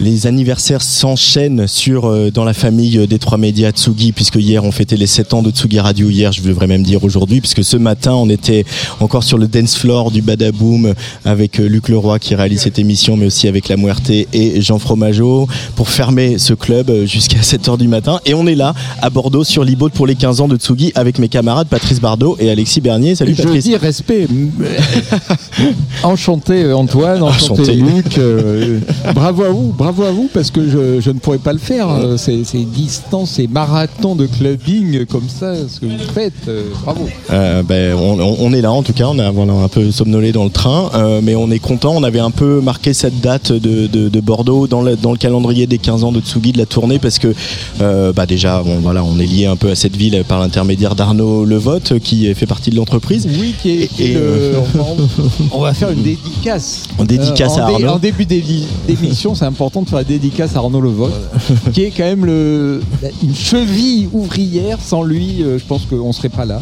Les 0.00 0.28
anniversaires 0.28 0.80
s'enchaînent 0.82 1.66
sur 1.66 2.06
euh, 2.06 2.30
dans 2.30 2.44
la 2.44 2.54
famille 2.54 2.98
euh, 2.98 3.06
des 3.08 3.18
trois 3.18 3.36
médias 3.36 3.70
Tsugi 3.72 4.12
puisque 4.12 4.36
hier 4.36 4.62
on 4.62 4.70
fêtait 4.70 4.96
les 4.96 5.08
7 5.08 5.34
ans 5.34 5.42
de 5.42 5.50
Tsugi 5.50 5.80
Radio 5.80 6.08
hier 6.08 6.30
je 6.30 6.40
devrais 6.42 6.68
même 6.68 6.84
dire 6.84 7.02
aujourd'hui 7.02 7.40
puisque 7.40 7.64
ce 7.64 7.76
matin 7.76 8.12
on 8.14 8.28
était 8.28 8.64
encore 9.00 9.24
sur 9.24 9.38
le 9.38 9.48
dance 9.48 9.76
floor 9.76 10.12
du 10.12 10.22
Badaboom 10.22 10.94
avec 11.24 11.58
euh, 11.58 11.66
Luc 11.68 11.88
Leroy 11.88 12.20
qui 12.20 12.36
réalise 12.36 12.60
cette 12.60 12.78
émission 12.78 13.16
mais 13.16 13.26
aussi 13.26 13.48
avec 13.48 13.68
La 13.68 13.76
Muerte 13.76 14.08
et 14.10 14.60
Jean 14.60 14.78
Fromageau 14.78 15.48
pour 15.74 15.88
fermer 15.88 16.38
ce 16.38 16.54
club 16.54 16.92
jusqu'à 17.04 17.40
7h 17.40 17.76
du 17.76 17.88
matin 17.88 18.20
et 18.24 18.34
on 18.34 18.46
est 18.46 18.54
là 18.54 18.74
à 19.02 19.10
Bordeaux 19.10 19.42
sur 19.42 19.64
l'e 19.64 19.74
pour 19.92 20.06
les 20.06 20.14
15 20.14 20.40
ans 20.40 20.48
de 20.48 20.56
Tsugi 20.56 20.92
avec 20.94 21.18
mes 21.18 21.28
camarades 21.28 21.66
Patrice 21.66 22.00
Bardot 22.00 22.36
et 22.38 22.50
Alexis 22.50 22.80
Bernier. 22.80 23.16
Salut 23.16 23.34
Je 23.36 23.42
Patrice. 23.42 23.64
dis 23.64 23.76
respect. 23.76 24.28
enchanté 26.04 26.72
Antoine, 26.72 27.22
enchanté, 27.22 27.62
Enchanté. 27.62 27.74
Luc. 27.74 28.18
euh, 28.18 28.78
bravo 29.14 29.42
à 29.42 29.48
vous, 29.50 29.72
bravo 29.76 29.87
à 29.88 30.10
vous 30.10 30.28
parce 30.32 30.50
que 30.50 30.68
je, 30.68 31.00
je 31.00 31.10
ne 31.10 31.18
pourrais 31.18 31.38
pas 31.38 31.52
le 31.52 31.58
faire. 31.58 31.88
euh, 31.88 32.16
Ces, 32.16 32.44
ces 32.44 32.64
distances, 32.64 33.30
ces 33.32 33.46
marathons 33.46 34.14
de 34.14 34.26
clubbing 34.26 35.06
comme 35.06 35.28
ça, 35.28 35.54
ce 35.68 35.80
que 35.80 35.86
vous 35.86 36.12
faites, 36.14 36.32
euh, 36.48 36.64
bravo. 36.84 37.06
Euh, 37.30 37.62
ben, 37.62 37.94
on, 37.94 38.18
on- 38.20 38.36
on 38.40 38.52
est 38.52 38.60
là 38.60 38.72
en 38.72 38.82
tout 38.82 38.92
cas, 38.92 39.06
on 39.08 39.18
a 39.18 39.30
voilà, 39.30 39.52
un 39.54 39.68
peu 39.68 39.90
somnolé 39.90 40.32
dans 40.32 40.44
le 40.44 40.50
train, 40.50 40.90
euh, 40.94 41.20
mais 41.22 41.34
on 41.34 41.50
est 41.50 41.58
content. 41.58 41.94
On 41.96 42.02
avait 42.02 42.18
un 42.20 42.30
peu 42.30 42.60
marqué 42.60 42.92
cette 42.94 43.20
date 43.20 43.52
de, 43.52 43.86
de- 43.86 44.08
de 44.08 44.20
Bordeaux 44.20 44.66
dans 44.66 44.82
le, 44.82 44.96
dans 44.96 45.12
le 45.12 45.18
calendrier 45.18 45.66
des 45.66 45.78
15 45.78 46.04
ans 46.04 46.12
de 46.12 46.20
Tsugi 46.20 46.52
de 46.52 46.58
la 46.58 46.66
tournée 46.66 46.98
parce 46.98 47.18
que 47.18 47.34
bah 48.12 48.26
déjà, 48.26 48.62
bon, 48.62 48.78
voilà, 48.80 49.02
on 49.04 49.18
est 49.18 49.26
lié 49.26 49.46
un 49.46 49.56
peu 49.56 49.70
à 49.70 49.74
cette 49.74 49.96
ville 49.96 50.22
par 50.26 50.40
l'intermédiaire 50.40 50.94
d'Arnaud 50.94 51.44
Levotte 51.44 51.98
qui 52.00 52.32
fait 52.34 52.46
partie 52.46 52.70
de 52.70 52.76
l'entreprise. 52.76 53.26
Oui, 53.40 53.54
qui 53.62 53.70
est, 53.70 53.88
Et, 54.00 54.14
le- 54.14 54.20
euh, 54.20 54.60
on, 55.52 55.58
on 55.58 55.60
va 55.60 55.72
faire 55.74 55.90
une 55.90 56.02
dédicace. 56.02 56.84
On 56.98 57.04
dédicace 57.04 57.52
en 57.52 57.58
à 57.58 57.62
Arnaud. 57.72 57.88
En 57.88 57.98
début 57.98 58.24
d'émission, 58.26 59.34
c'est 59.34 59.44
important 59.44 59.77
de 59.82 59.88
faire 59.88 59.98
la 59.98 60.04
dédicace 60.04 60.54
à 60.56 60.58
Arnaud 60.58 60.80
Levotte, 60.80 61.12
qui 61.72 61.82
est 61.84 61.90
quand 61.90 62.04
même 62.04 62.24
le, 62.24 62.80
une 63.22 63.34
cheville 63.34 64.08
ouvrière. 64.12 64.78
Sans 64.84 65.02
lui, 65.02 65.42
euh, 65.42 65.58
je 65.58 65.64
pense 65.64 65.82
qu'on 65.86 66.08
ne 66.08 66.12
serait 66.12 66.28
pas 66.28 66.44
là. 66.44 66.60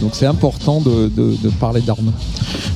Donc 0.00 0.10
c'est 0.14 0.26
important 0.26 0.80
de, 0.80 1.08
de- 1.08 1.34
de 1.42 1.48
parler 1.58 1.80
d'Arnaud. 1.80 2.12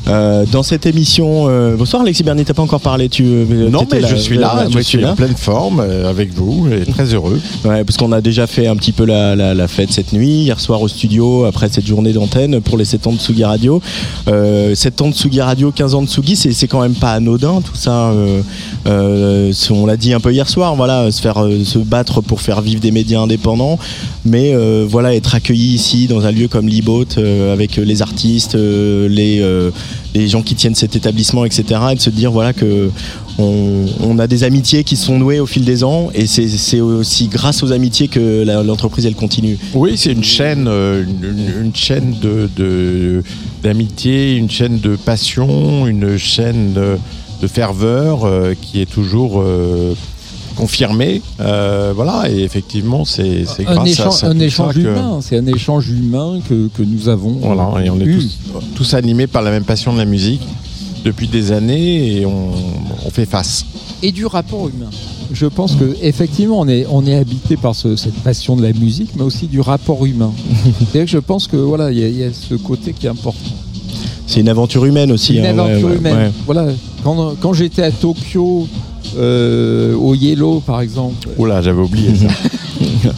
Euh, 0.08 0.44
dans 0.50 0.64
cette 0.64 0.86
émission, 0.86 1.44
euh, 1.48 1.77
bonsoir 1.77 2.03
Alexis 2.03 2.25
Bernier, 2.25 2.44
t'as 2.44 2.53
pas 2.53 2.62
encore 2.62 2.80
parlé 2.80 3.08
tu, 3.08 3.22
euh, 3.25 3.70
Non, 3.70 3.86
mais 3.92 4.00
je 4.03 4.16
suis 4.16 4.36
là, 4.36 4.66
je 4.69 4.80
suis 4.80 4.98
es 4.98 5.03
là. 5.03 5.12
en 5.12 5.14
pleine 5.14 5.36
forme 5.36 5.78
avec 5.78 6.34
vous 6.34 6.66
et 6.72 6.84
très 6.84 7.14
heureux. 7.14 7.41
Ouais, 7.64 7.84
parce 7.84 7.97
qu'on 7.97 8.10
a 8.10 8.20
déjà 8.20 8.48
fait 8.48 8.66
un 8.66 8.75
petit 8.75 8.91
peu 8.91 9.05
la, 9.05 9.36
la- 9.36 9.55
la 9.55 9.69
fête 9.69 9.92
cette 9.92 10.12
nuit, 10.12 10.42
hier 10.42 10.58
soir 10.58 10.83
au 10.83 10.88
studio, 10.88 11.44
après 11.44 11.69
cette 11.69 11.86
journée 11.86 12.12
d'antenne 12.12 12.60
pour 12.60 12.77
les 12.77 12.84
7 12.84 13.06
ans 13.06 13.12
de 13.12 13.19
Tsugi 13.19 13.44
Radio. 13.44 13.80
Euh, 14.27 14.75
7 14.75 15.00
ans 15.03 15.08
de 15.10 15.14
Tsugi 15.14 15.41
Radio, 15.41 15.70
15 15.70 15.94
ans 15.94 16.03
de 16.03 16.08
Tsugi, 16.08 16.34
c'est, 16.34 16.53
c'est 16.53 16.66
quand 16.66 16.80
même 16.83 16.94
pas 16.94 17.12
anodin 17.12 17.60
tout 17.60 17.77
ça. 17.77 18.12
On 19.73 19.87
l'a 19.87 19.97
dit 19.97 20.12
un 20.12 20.20
peu 20.20 20.33
hier 20.33 20.48
soir, 20.48 20.77
voilà, 20.77 21.11
se 21.11 21.20
faire 21.20 21.42
euh, 21.42 21.65
se 21.65 21.78
battre 21.78 22.20
pour 22.20 22.41
faire 22.41 22.61
vivre 22.61 22.81
des 22.81 22.91
médias 22.91 23.20
indépendants, 23.20 23.78
mais 24.25 24.53
euh, 24.55 24.87
voilà, 24.89 25.15
être 25.15 25.34
accueilli 25.34 25.75
ici 25.75 26.06
dans 26.06 26.27
un 26.27 26.31
lieu 26.31 26.48
comme 26.48 26.69
l'e-boat 26.69 27.17
euh, 27.19 27.53
avec 27.53 27.77
les 27.77 28.03
artistes, 28.03 28.55
les, 28.55 29.43
les 30.15 30.28
gens 30.28 30.43
qui 30.43 30.55
tiennent 30.55 30.75
cet 30.75 30.97
établissement, 30.97 31.44
etc. 31.44 31.81
Et 31.93 31.94
de 31.94 32.00
se 32.00 32.10
dire 32.10 32.31
voilà 32.31 32.53
que 32.53 32.91
on, 33.38 34.19
a 34.19 34.27
des 34.27 34.44
amitiés 34.44 34.84
qui 34.84 34.97
sont 34.97 35.19
nouées 35.19 35.41
au 35.41 35.47
fil 35.47 35.65
des 35.65 35.84
ans 35.84 36.10
et 36.15 36.27
c'est 36.27 36.81
aussi 36.81 37.28
grâce 37.28 37.62
aux 37.62 37.72
amitiés 37.72 38.09
que 38.09 38.44
l'entreprise 38.62 39.06
elle 39.06 39.15
continue. 39.15 39.59
Oui, 39.75 39.94
c'est 39.97 40.12
une 40.12 40.22
chaîne, 40.22 40.69
une, 40.69 41.72
chaîne 41.75 42.15
de 42.21 43.22
d'amitié, 43.62 44.34
une 44.34 44.50
chaîne 44.50 44.81
de 44.81 44.97
passion, 44.97 45.87
une 45.87 46.19
chaîne 46.19 46.75
de 47.42 47.47
ferveur 47.48 48.25
euh, 48.25 48.54
qui 48.60 48.80
est 48.80 48.86
toujours 48.91 49.41
euh, 49.41 49.94
confirmée. 50.56 51.20
Euh, 51.41 51.92
voilà, 51.94 52.30
et 52.30 52.41
effectivement, 52.42 53.04
c'est 53.04 53.44
grâce 53.60 54.00
à 54.00 54.10
ça, 54.12 54.26
un 54.28 54.38
ça 54.38 54.44
échange 54.44 54.76
humain, 54.76 55.19
c'est 55.20 55.36
un 55.38 55.47
échange 55.47 55.88
humain 55.91 56.38
que, 56.48 56.69
que 56.69 56.82
nous 56.82 57.08
avons. 57.08 57.32
Voilà, 57.41 57.84
et 57.84 57.91
on 57.91 57.98
est 58.00 58.04
tous, 58.04 58.38
tous 58.76 58.94
animés 58.94 59.26
par 59.26 59.42
la 59.42 59.50
même 59.50 59.64
passion 59.64 59.92
de 59.92 59.98
la 59.98 60.04
musique 60.04 60.42
depuis 61.04 61.26
des 61.26 61.50
années 61.50 62.19
et 62.20 62.26
on, 62.26 62.50
on 63.04 63.10
fait 63.10 63.26
face. 63.26 63.64
et 64.04 64.12
du 64.12 64.24
rapport 64.24 64.69
humain. 64.69 64.91
Je 65.32 65.47
pense 65.47 65.74
que 65.76 65.97
effectivement 66.03 66.60
on 66.60 66.69
est 66.69 66.86
on 66.91 67.06
est 67.06 67.14
habité 67.16 67.56
par 67.56 67.74
ce- 67.74 67.97
cette 67.97 68.14
passion 68.22 68.54
de 68.54 68.62
la 68.62 68.72
musique, 68.74 69.10
mais 69.16 69.22
aussi 69.22 69.47
du 69.47 69.60
rapport 69.60 70.04
humain. 70.04 70.32
Je 71.06 71.19
pense 71.19 71.47
que 71.48 71.56
voilà 71.56 71.91
il 71.91 71.98
y, 71.98 72.19
y 72.19 72.22
a 72.24 72.32
ce 72.32 72.54
côté 72.54 72.92
qui 72.92 73.06
est 73.06 73.09
important. 73.10 73.41
C'est 74.32 74.41
une 74.41 74.48
aventure 74.48 74.87
humaine 74.87 75.12
aussi. 75.12 75.37
Une 75.37 75.44
hein, 75.44 75.59
aventure 75.59 75.88
ouais, 75.88 75.97
humaine. 75.97 76.16
ouais. 76.16 76.31
Voilà 76.47 76.66
quand, 77.04 77.34
quand 77.38 77.53
j'étais 77.53 77.82
à 77.82 77.91
Tokyo. 77.91 78.66
euh, 79.19 79.94
au 79.94 80.15
Yellow 80.15 80.60
par 80.60 80.81
exemple 80.81 81.28
Oula, 81.37 81.60
j'avais 81.60 81.82
oublié 81.82 82.15
ça. 82.15 82.28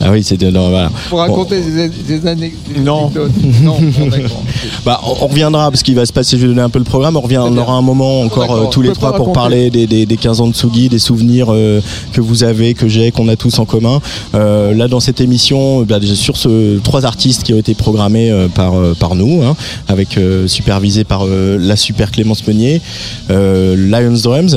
Ah 0.00 0.10
oui, 0.12 0.22
c'était 0.22 0.50
non, 0.50 0.70
voilà. 0.70 0.90
pour 1.08 1.18
raconter 1.18 1.60
des, 1.60 1.88
des 1.88 2.26
années 2.26 2.54
des 2.72 2.80
Non. 2.80 3.06
anecdotes. 3.06 3.32
non 3.62 3.76
bon, 3.80 4.06
d'accord. 4.08 4.42
Bah, 4.84 5.00
on, 5.04 5.10
on 5.24 5.26
reviendra 5.26 5.70
parce 5.70 5.82
qu'il 5.82 5.94
va 5.94 6.06
se 6.06 6.12
passer. 6.12 6.36
Je 6.36 6.42
vais 6.42 6.48
donner 6.48 6.62
un 6.62 6.70
peu 6.70 6.78
le 6.78 6.84
programme. 6.84 7.16
On 7.16 7.20
revient. 7.20 7.38
On 7.44 7.56
aura 7.56 7.74
un 7.74 7.82
moment 7.82 8.20
encore 8.22 8.50
euh, 8.52 8.66
tous 8.70 8.82
les 8.82 8.92
trois 8.92 9.14
pour 9.14 9.32
parler 9.32 9.70
des, 9.70 9.86
des, 9.86 10.06
des 10.06 10.16
15 10.16 10.40
ans 10.40 10.46
de 10.48 10.54
Tsugi, 10.54 10.88
des 10.88 10.98
souvenirs 10.98 11.46
euh, 11.50 11.80
que 12.12 12.20
vous 12.20 12.44
avez, 12.44 12.74
que 12.74 12.88
j'ai, 12.88 13.10
qu'on 13.10 13.28
a 13.28 13.36
tous 13.36 13.58
en 13.58 13.64
commun. 13.64 14.00
Euh, 14.34 14.72
là, 14.74 14.88
dans 14.88 15.00
cette 15.00 15.20
émission, 15.20 15.82
bah, 15.82 15.98
sur 16.14 16.36
ce 16.36 16.78
trois 16.78 17.04
artistes 17.04 17.42
qui 17.42 17.52
ont 17.52 17.58
été 17.58 17.74
programmés 17.74 18.32
par 18.54 18.74
par 18.98 19.14
nous, 19.14 19.42
hein, 19.42 19.56
avec 19.88 20.18
supervisé 20.46 21.04
par 21.04 21.24
la 21.26 21.76
super 21.76 22.10
Clémence 22.10 22.46
Meunier, 22.46 22.80
Lions 23.28 24.18
Drums 24.22 24.56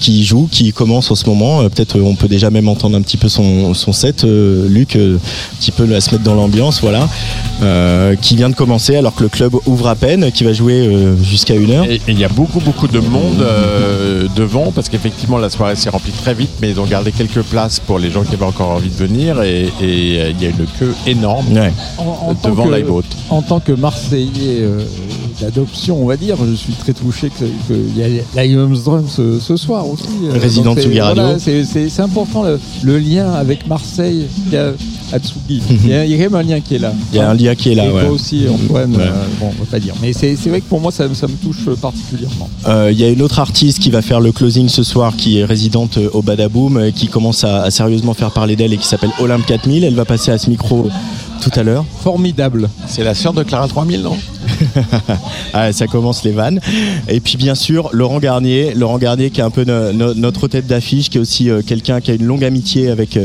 qui 0.00 0.24
joue, 0.24 0.48
qui 0.50 0.72
commence 0.72 1.10
en 1.10 1.14
ce 1.14 1.26
moment. 1.28 1.62
Peut-être 1.68 2.00
on 2.00 2.14
peut 2.14 2.28
déjà 2.28 2.50
même 2.50 2.68
entendre 2.68 2.96
un 2.96 3.02
petit 3.02 3.16
peu 3.16 3.28
son 3.28 3.74
son 3.74 3.92
set, 3.92 4.24
euh, 4.24 4.68
Luc, 4.78 4.96
euh, 4.96 5.16
un 5.16 5.56
petit 5.58 5.72
peu 5.72 5.92
à 5.94 6.00
se 6.00 6.10
mettre 6.12 6.22
dans 6.24 6.34
l'ambiance, 6.34 6.80
voilà, 6.80 7.08
euh, 7.62 8.14
qui 8.16 8.36
vient 8.36 8.48
de 8.48 8.54
commencer 8.54 8.96
alors 8.96 9.14
que 9.14 9.22
le 9.24 9.28
club 9.28 9.54
ouvre 9.66 9.88
à 9.88 9.94
peine, 9.96 10.30
qui 10.32 10.44
va 10.44 10.52
jouer 10.52 10.86
euh, 10.86 11.16
jusqu'à 11.22 11.54
une 11.54 11.70
heure. 11.72 11.84
Et 11.84 12.00
il 12.08 12.18
y 12.18 12.24
a 12.24 12.28
beaucoup 12.28 12.60
beaucoup 12.60 12.86
de 12.88 13.00
monde 13.00 13.40
euh, 13.42 14.26
devant 14.36 14.70
parce 14.72 14.88
qu'effectivement 14.88 15.38
la 15.38 15.50
soirée 15.50 15.74
s'est 15.76 15.90
remplie 15.90 16.12
très 16.12 16.34
vite 16.34 16.50
mais 16.60 16.70
ils 16.70 16.80
ont 16.80 16.84
gardé 16.86 17.12
quelques 17.12 17.42
places 17.42 17.80
pour 17.80 17.98
les 17.98 18.10
gens 18.10 18.22
qui 18.22 18.34
avaient 18.34 18.44
encore 18.44 18.70
envie 18.70 18.88
de 18.90 18.94
venir 18.94 19.42
et, 19.42 19.64
et, 19.80 20.20
euh, 20.20 20.30
il 20.30 20.42
y 20.42 20.46
a 20.46 20.50
une 20.50 20.66
queue 20.78 20.94
énorme 21.06 21.46
Ouais. 21.52 21.72
En, 21.98 22.30
en 22.30 22.34
tant 22.34 22.48
devant 22.50 22.68
l'iBoat. 22.70 23.02
En 23.30 23.42
tant 23.42 23.58
que 23.60 23.72
Marseillais 23.72 24.58
euh, 24.60 24.82
d'adoption, 25.40 26.02
on 26.02 26.06
va 26.06 26.16
dire, 26.16 26.36
je 26.48 26.54
suis 26.54 26.72
très 26.74 26.92
touché 26.92 27.30
qu'il 27.30 27.96
y 27.96 28.02
a 28.38 28.44
Lions 28.44 28.68
Drum 28.84 29.04
ce, 29.08 29.38
ce 29.40 29.56
soir 29.56 29.88
aussi. 29.88 30.04
Euh, 30.24 30.38
Résident 30.38 30.64
donc 30.64 30.76
de 30.76 30.80
c'est- 30.82 30.86
Tsugi 30.88 31.00
Radio. 31.00 31.22
voilà, 31.22 31.38
c'est- 31.38 32.00
important 32.00 32.42
le, 32.44 32.58
le 32.82 32.98
lien 32.98 33.32
avec 33.32 33.66
Marseille 33.66 34.26
qu'il 34.44 34.52
y 34.52 34.56
a 34.56 34.72
à 35.12 35.18
Tsugi. 35.18 35.62
Il 35.84 35.88
y, 35.88 35.94
a, 35.94 36.04
il 36.04 36.10
y 36.10 36.14
a 36.14 36.16
quand 36.18 36.24
même 36.30 36.34
un 36.34 36.42
lien 36.42 36.60
qui 36.60 36.74
est 36.74 36.78
là. 36.78 36.92
Il 37.12 37.16
y 37.16 37.20
a 37.20 37.30
un 37.30 37.34
lien 37.34 37.54
qui 37.54 37.70
est 37.70 37.74
là. 37.74 37.86
Et 37.86 37.90
ouais. 37.90 38.02
toi 38.02 38.10
aussi, 38.10 38.44
Antoine, 38.48 38.94
Ouais. 38.94 39.02
euh, 39.02 39.24
bon, 39.40 39.46
on 39.58 39.64
va 39.64 39.70
pas 39.70 39.80
dire. 39.80 39.94
Mais 40.02 40.12
c'est 40.12 40.34
vrai 40.46 40.60
que 40.60 40.66
pour 40.68 40.80
moi, 40.80 40.92
ça, 40.92 41.04
ça 41.14 41.26
me 41.26 41.32
touche 41.34 41.64
particulièrement. 41.80 42.48
Euh, 42.66 42.90
Il 42.92 42.98
y 43.00 43.04
a 43.04 43.08
une 43.08 43.22
autre 43.22 43.38
artiste 43.38 43.78
qui 43.78 43.90
va 43.90 44.02
faire 44.02 44.20
le 44.20 44.32
closing 44.32 44.68
ce 44.68 44.82
soir, 44.82 45.16
qui 45.16 45.38
est 45.38 45.44
résidente 45.46 45.96
euh, 45.98 46.10
au 46.12 46.20
Badaboom, 46.22 46.92
qui 46.92 47.06
commence 47.08 47.42
à, 47.44 47.62
à 47.62 47.70
sérieusement 47.70 48.12
faire 48.14 48.32
parler 48.32 48.54
d'elle 48.54 48.72
et 48.74 48.76
qui 48.76 48.86
s'appelle 48.86 49.10
Olympe 49.18 49.46
4000. 49.46 49.82
Elle 49.84 49.94
va 49.94 50.04
passer 50.04 50.30
à 50.30 50.36
ce 50.38 50.50
micro 50.50 50.88
tout 51.40 51.50
à 51.54 51.62
l'heure. 51.62 51.84
Formidable. 52.02 52.68
C'est 52.86 53.04
la 53.04 53.14
sœur 53.14 53.32
de 53.32 53.42
Clara 53.44 53.66
3000 53.66 54.02
non? 54.02 54.16
Ah, 55.54 55.72
ça 55.72 55.86
commence 55.86 56.24
les 56.24 56.32
vannes. 56.32 56.60
Et 57.08 57.20
puis 57.20 57.36
bien 57.36 57.54
sûr, 57.54 57.88
Laurent 57.92 58.18
Garnier, 58.18 58.74
Laurent 58.74 58.98
Garnier 58.98 59.30
qui 59.30 59.40
est 59.40 59.44
un 59.44 59.50
peu 59.50 59.64
no- 59.64 59.92
no- 59.92 60.14
notre 60.14 60.46
tête 60.46 60.66
d'affiche, 60.66 61.08
qui 61.10 61.18
est 61.18 61.20
aussi 61.20 61.48
euh, 61.50 61.62
quelqu'un 61.66 62.00
qui 62.00 62.10
a 62.10 62.14
une 62.14 62.24
longue 62.26 62.44
amitié 62.44 62.90
avec 62.90 63.16
euh, 63.16 63.24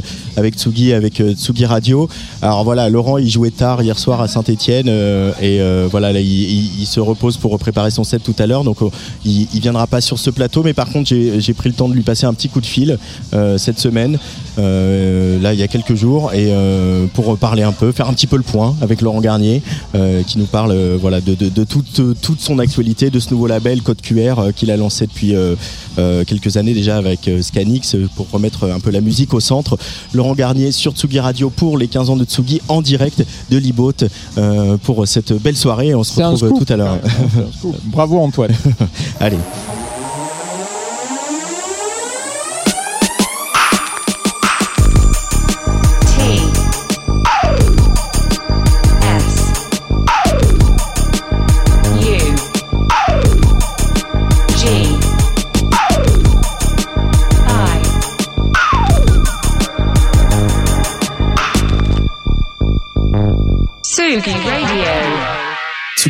Tsugi, 0.49 0.93
avec 0.93 1.19
euh, 1.19 1.33
Tsugi 1.33 1.65
Radio. 1.65 2.09
Alors 2.41 2.63
voilà, 2.63 2.89
Laurent, 2.89 3.17
il 3.17 3.29
jouait 3.29 3.51
tard 3.51 3.83
hier 3.83 3.99
soir 3.99 4.21
à 4.21 4.27
Saint-Étienne 4.27 4.87
et 5.41 5.59
voilà, 5.89 6.13
là, 6.13 6.19
il, 6.21 6.85
se 6.85 6.99
repose 6.99 7.37
pour 7.37 7.57
préparer 7.59 7.91
son 7.91 8.03
set 8.03 8.23
tout 8.23 8.35
à 8.39 8.45
l'heure, 8.47 8.63
donc 8.63 8.81
euh, 8.81 8.89
il, 9.25 9.47
il 9.53 9.61
viendra 9.61 9.87
pas 9.87 10.01
sur 10.01 10.19
ce 10.19 10.29
plateau. 10.29 10.63
Mais 10.63 10.73
par 10.73 10.89
contre, 10.89 11.09
j'ai 11.09 11.53
pris 11.53 11.69
le 11.69 11.75
temps 11.75 11.89
de 11.89 11.93
lui 11.93 12.03
passer 12.03 12.25
un 12.25 12.33
petit 12.33 12.49
coup 12.49 12.61
de 12.61 12.65
fil 12.65 12.97
cette 13.57 13.79
semaine, 13.79 14.17
là 14.57 15.53
il 15.53 15.59
y 15.59 15.63
a 15.63 15.67
quelques 15.67 15.95
jours, 15.95 16.33
et 16.33 16.51
pour 17.13 17.37
parler 17.37 17.63
un 17.63 17.71
peu, 17.71 17.91
faire 17.91 18.09
un 18.09 18.13
petit 18.13 18.27
peu 18.27 18.37
le 18.37 18.43
point 18.43 18.75
avec 18.81 19.01
Laurent 19.01 19.21
Garnier, 19.21 19.61
qui 20.27 20.37
nous 20.39 20.45
parle 20.45 20.73
voilà 20.99 21.12
voilà, 21.13 21.21
de, 21.21 21.35
de, 21.35 21.49
de 21.49 21.63
toute, 21.63 22.01
toute 22.21 22.39
son 22.39 22.57
actualité, 22.57 23.11
de 23.11 23.19
ce 23.19 23.29
nouveau 23.31 23.45
label 23.45 23.83
Code 23.83 24.01
QR 24.01 24.39
euh, 24.39 24.51
qu'il 24.51 24.71
a 24.71 24.77
lancé 24.77 25.05
depuis 25.05 25.35
euh, 25.35 25.55
euh, 25.99 26.23
quelques 26.25 26.57
années 26.57 26.73
déjà 26.73 26.97
avec 26.97 27.27
euh, 27.27 27.41
Scanix 27.43 27.93
euh, 27.93 28.09
pour 28.15 28.27
remettre 28.31 28.71
un 28.71 28.79
peu 28.79 28.89
la 28.89 29.01
musique 29.01 29.33
au 29.35 29.39
centre. 29.39 29.77
Laurent 30.13 30.33
Garnier 30.33 30.71
sur 30.71 30.93
Tsugi 30.93 31.19
Radio 31.19 31.51
pour 31.51 31.77
les 31.77 31.87
15 31.87 32.09
ans 32.09 32.15
de 32.15 32.25
Tsugi 32.25 32.61
en 32.67 32.81
direct 32.81 33.23
de 33.51 33.57
Libote 33.57 34.05
euh, 34.39 34.77
pour 34.77 35.07
cette 35.07 35.33
belle 35.33 35.57
soirée. 35.57 35.93
On 35.93 36.03
se 36.03 36.19
retrouve 36.19 36.65
tout 36.65 36.73
à 36.73 36.77
l'heure. 36.77 36.97
Bravo 37.85 38.17
Antoine. 38.19 38.53
Allez. 39.19 39.37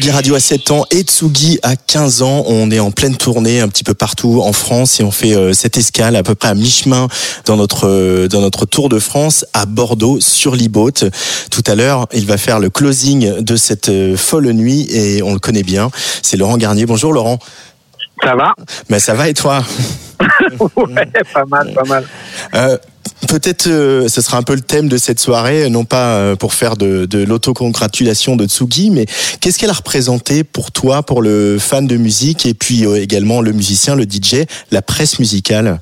Tsugi 0.04 0.16
Radio 0.16 0.36
a 0.36 0.40
7 0.42 0.72
ans 0.72 0.86
et 0.92 1.04
Tsugi 1.04 1.60
a 1.64 1.78
15 1.78 2.24
ans. 2.24 2.44
On 2.48 2.72
est 2.72 2.80
en 2.82 2.92
pleine 2.92 3.16
tournée 3.16 3.62
un 3.62 3.70
petit 3.70 3.86
peu 3.86 3.94
partout 3.94 4.42
en 4.44 4.52
France 4.52 5.00
et 5.00 5.04
on 5.04 5.12
fait 5.12 5.34
euh, 5.34 5.54
cette 5.54 5.78
escale 5.78 6.18
à 6.18 6.24
peu 6.24 6.36
près 6.36 6.50
à 6.50 6.56
mi-chemin 6.56 7.08
dans 7.46 7.56
notre 7.56 7.88
euh, 7.88 8.28
dans 8.28 8.42
notre 8.42 8.66
tour 8.66 8.90
de 8.90 9.00
France 9.00 9.46
à 9.54 9.66
Bordeaux 9.66 10.20
sur 10.20 10.58
l'e-boat. 10.58 11.06
Tout 11.50 11.64
à 11.68 11.76
l'heure, 11.76 12.10
il 12.12 12.26
va 12.26 12.38
faire 12.38 12.60
le 12.60 12.70
closing 12.70 13.40
de 13.40 13.56
cette 13.56 13.88
euh, 13.88 14.18
folle 14.18 14.52
nuit 14.52 14.88
et 14.94 15.24
on 15.24 15.32
le 15.32 15.40
connaît 15.40 15.64
bien. 15.64 15.90
C'est 16.22 16.36
Laurent 16.36 16.58
Garnier. 16.58 16.86
Bonjour 16.86 17.14
Laurent. 17.14 17.40
Ça 18.22 18.36
va? 18.36 18.56
Ben 18.90 19.00
ça 19.00 19.14
va 19.14 19.30
et 19.30 19.34
toi? 19.34 19.64
Ouais, 20.76 21.08
pas 21.34 21.46
mal, 21.46 21.74
pas 21.74 21.84
mal. 21.84 22.06
Euh, 22.56 22.78
Peut-être 23.28 23.68
euh, 23.68 24.08
ce 24.08 24.22
sera 24.22 24.38
un 24.38 24.44
peu 24.44 24.56
le 24.56 24.62
thème 24.62 24.88
de 24.90 24.98
cette 24.98 25.20
soirée, 25.20 25.70
non 25.70 25.86
pas 25.86 26.16
euh, 26.16 26.36
pour 26.36 26.54
faire 26.54 26.76
de, 26.76 27.06
de 27.06 27.24
l'autocongratulation 27.24 28.36
de 28.36 28.46
Tsugi, 28.46 28.90
mais 28.92 29.06
qu'est-ce 29.40 29.58
qu'elle 29.58 29.70
a 29.70 29.74
représenté 29.74 30.44
pour 30.44 30.72
toi, 30.72 31.04
pour 31.04 31.22
le 31.22 31.58
fan 31.60 31.88
de 31.88 31.98
musique 31.98 32.46
et 32.46 32.54
puis 32.54 32.86
euh, 32.86 33.02
également 33.02 33.42
le 33.42 33.52
musicien, 33.52 33.96
le 33.96 34.04
DJ, 34.04 34.46
la 34.72 34.82
presse 34.82 35.20
musicale? 35.20 35.80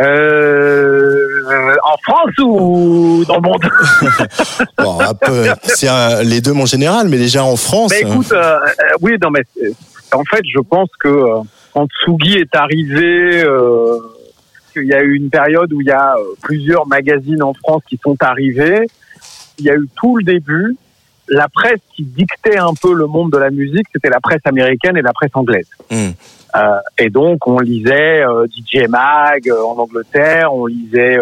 Euh, 0.00 1.76
en 1.84 1.96
France 2.02 2.38
ou 2.38 3.24
dans 3.26 3.36
le 3.36 3.42
monde? 3.42 3.62
Bon, 4.78 4.98
C'est 5.64 5.88
les 6.24 6.40
deux 6.40 6.52
mon 6.52 6.66
général, 6.66 7.08
mais 7.08 7.18
déjà 7.18 7.44
en 7.44 7.56
France. 7.56 7.92
Mais 7.92 8.08
écoute, 8.08 8.32
euh, 8.32 8.58
euh, 8.58 8.68
oui, 9.00 9.12
non, 9.22 9.30
mais 9.30 9.42
euh, 9.62 9.70
en 10.12 10.24
fait, 10.24 10.42
je 10.44 10.60
pense 10.60 10.88
que 10.98 11.08
euh, 11.08 11.40
quand 11.74 11.86
Tsugi 12.04 12.38
est 12.38 12.54
arrivé, 12.56 13.42
euh, 13.44 13.98
qu'il 14.72 14.86
y 14.86 14.94
a 14.94 15.02
eu 15.02 15.14
une 15.14 15.30
période 15.30 15.72
où 15.72 15.80
il 15.80 15.86
y 15.86 15.92
a 15.92 16.14
euh, 16.14 16.22
plusieurs 16.42 16.86
magazines 16.86 17.42
en 17.42 17.54
France 17.54 17.82
qui 17.88 17.98
sont 18.02 18.16
arrivés. 18.20 18.86
Il 19.58 19.64
y 19.64 19.70
a 19.70 19.74
eu 19.74 19.88
tout 19.94 20.16
le 20.16 20.24
début. 20.24 20.76
La 21.28 21.48
presse 21.48 21.80
qui 21.94 22.02
dictait 22.02 22.58
un 22.58 22.74
peu 22.74 22.92
le 22.92 23.06
monde 23.06 23.30
de 23.30 23.38
la 23.38 23.50
musique, 23.50 23.86
c'était 23.92 24.10
la 24.10 24.20
presse 24.20 24.40
américaine 24.44 24.96
et 24.96 25.02
la 25.02 25.12
presse 25.12 25.30
anglaise. 25.34 25.68
Hmm. 25.90 26.10
Euh, 26.54 26.78
et 26.98 27.10
donc, 27.10 27.46
on 27.46 27.58
lisait 27.58 28.24
euh, 28.24 28.46
DJ 28.46 28.88
Mag 28.88 29.48
euh, 29.48 29.62
en 29.62 29.78
Angleterre, 29.78 30.52
on 30.52 30.66
lisait 30.66 31.18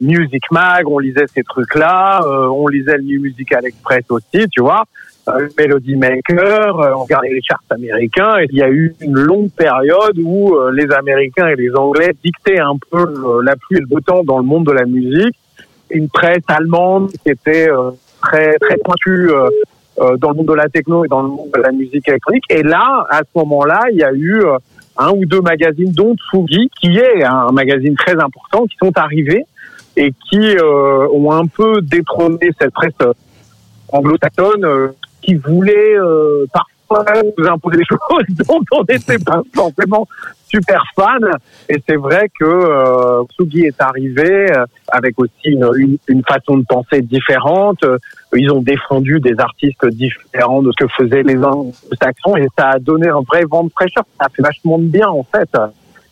Music 0.00 0.42
Mag, 0.50 0.88
on 0.88 0.98
lisait 0.98 1.26
ces 1.32 1.44
trucs-là, 1.44 2.22
on 2.26 2.66
lisait 2.66 2.96
le 2.96 3.04
New 3.04 3.22
Musical 3.22 3.64
Express 3.64 4.04
aussi, 4.10 4.48
tu 4.50 4.60
vois, 4.60 4.84
euh, 5.28 5.48
Melody 5.58 5.96
Maker, 5.96 6.80
euh, 6.80 6.92
on 6.94 7.02
regardait 7.02 7.30
les 7.30 7.40
charts 7.42 7.62
américains. 7.70 8.38
Et 8.40 8.46
il 8.50 8.58
y 8.58 8.62
a 8.62 8.68
eu 8.68 8.94
une 9.00 9.18
longue 9.18 9.50
période 9.50 10.18
où 10.22 10.54
euh, 10.54 10.70
les 10.72 10.90
Américains 10.92 11.48
et 11.48 11.56
les 11.56 11.74
Anglais 11.74 12.14
dictaient 12.22 12.60
un 12.60 12.76
peu 12.90 13.02
euh, 13.02 13.42
la 13.42 13.56
pluie 13.56 13.78
et 13.78 13.80
le 13.80 13.86
beau 13.86 14.00
temps 14.00 14.22
dans 14.24 14.38
le 14.38 14.44
monde 14.44 14.66
de 14.66 14.72
la 14.72 14.84
musique. 14.84 15.36
Une 15.90 16.08
presse 16.08 16.42
allemande 16.48 17.10
qui 17.22 17.30
était 17.30 17.68
très 18.22 18.58
très 18.58 18.76
pointue. 18.78 19.30
dans 20.18 20.30
le 20.30 20.34
monde 20.34 20.48
de 20.48 20.54
la 20.54 20.68
techno 20.68 21.04
et 21.04 21.08
dans 21.08 21.22
le 21.22 21.28
monde 21.28 21.50
de 21.54 21.60
la 21.60 21.70
musique 21.70 22.08
électronique. 22.08 22.44
Et 22.50 22.62
là, 22.62 23.06
à 23.10 23.18
ce 23.18 23.38
moment-là, 23.38 23.82
il 23.92 23.98
y 23.98 24.02
a 24.02 24.12
eu 24.12 24.42
un 24.96 25.10
ou 25.10 25.24
deux 25.26 25.42
magazines, 25.42 25.92
dont 25.92 26.16
Tsugi, 26.16 26.70
qui 26.80 26.98
est 26.98 27.22
un 27.22 27.52
magazine 27.52 27.94
très 27.94 28.18
important, 28.18 28.64
qui 28.64 28.76
sont 28.78 28.96
arrivés 28.96 29.44
et 29.96 30.12
qui 30.28 30.56
ont 30.62 31.30
un 31.30 31.46
peu 31.46 31.80
détrôné 31.82 32.50
cette 32.58 32.72
presse 32.72 32.94
anglo-saxonne 33.92 34.94
qui 35.24 35.34
voulait 35.34 35.96
euh, 35.96 36.46
parfois 36.52 37.04
nous 37.38 37.46
imposer 37.48 37.78
des 37.78 37.84
choses 37.88 38.46
dont 38.46 38.60
on 38.72 38.84
n'était 38.88 39.18
pas 39.18 39.42
forcément 39.54 40.06
super 40.46 40.82
fan. 40.94 41.24
Et 41.68 41.82
c'est 41.88 41.96
vrai 41.96 42.30
que 42.38 42.44
euh, 42.44 43.24
Tsugi 43.32 43.64
est 43.64 43.80
arrivé 43.80 44.52
euh, 44.52 44.66
avec 44.88 45.18
aussi 45.18 45.32
une, 45.46 45.68
une, 45.76 45.98
une 46.08 46.22
façon 46.22 46.58
de 46.58 46.64
penser 46.68 47.00
différente. 47.02 47.82
Euh, 47.84 47.98
Ils 48.36 48.50
ont 48.52 48.62
défendu 48.62 49.18
des 49.20 49.34
artistes 49.38 49.86
différents 49.88 50.62
de 50.62 50.70
ce 50.72 50.84
que 50.84 50.90
faisaient 50.96 51.22
les 51.22 51.38
anglo-saxons 51.38 52.36
et 52.36 52.46
ça 52.56 52.70
a 52.70 52.78
donné 52.78 53.08
un 53.08 53.22
vrai 53.22 53.44
vent 53.50 53.64
de 53.64 53.70
fraîcheur. 53.70 54.04
Ça 54.20 54.26
a 54.26 54.28
fait 54.28 54.42
vachement 54.42 54.78
de 54.78 54.84
bien 54.84 55.08
en 55.08 55.24
fait. 55.24 55.50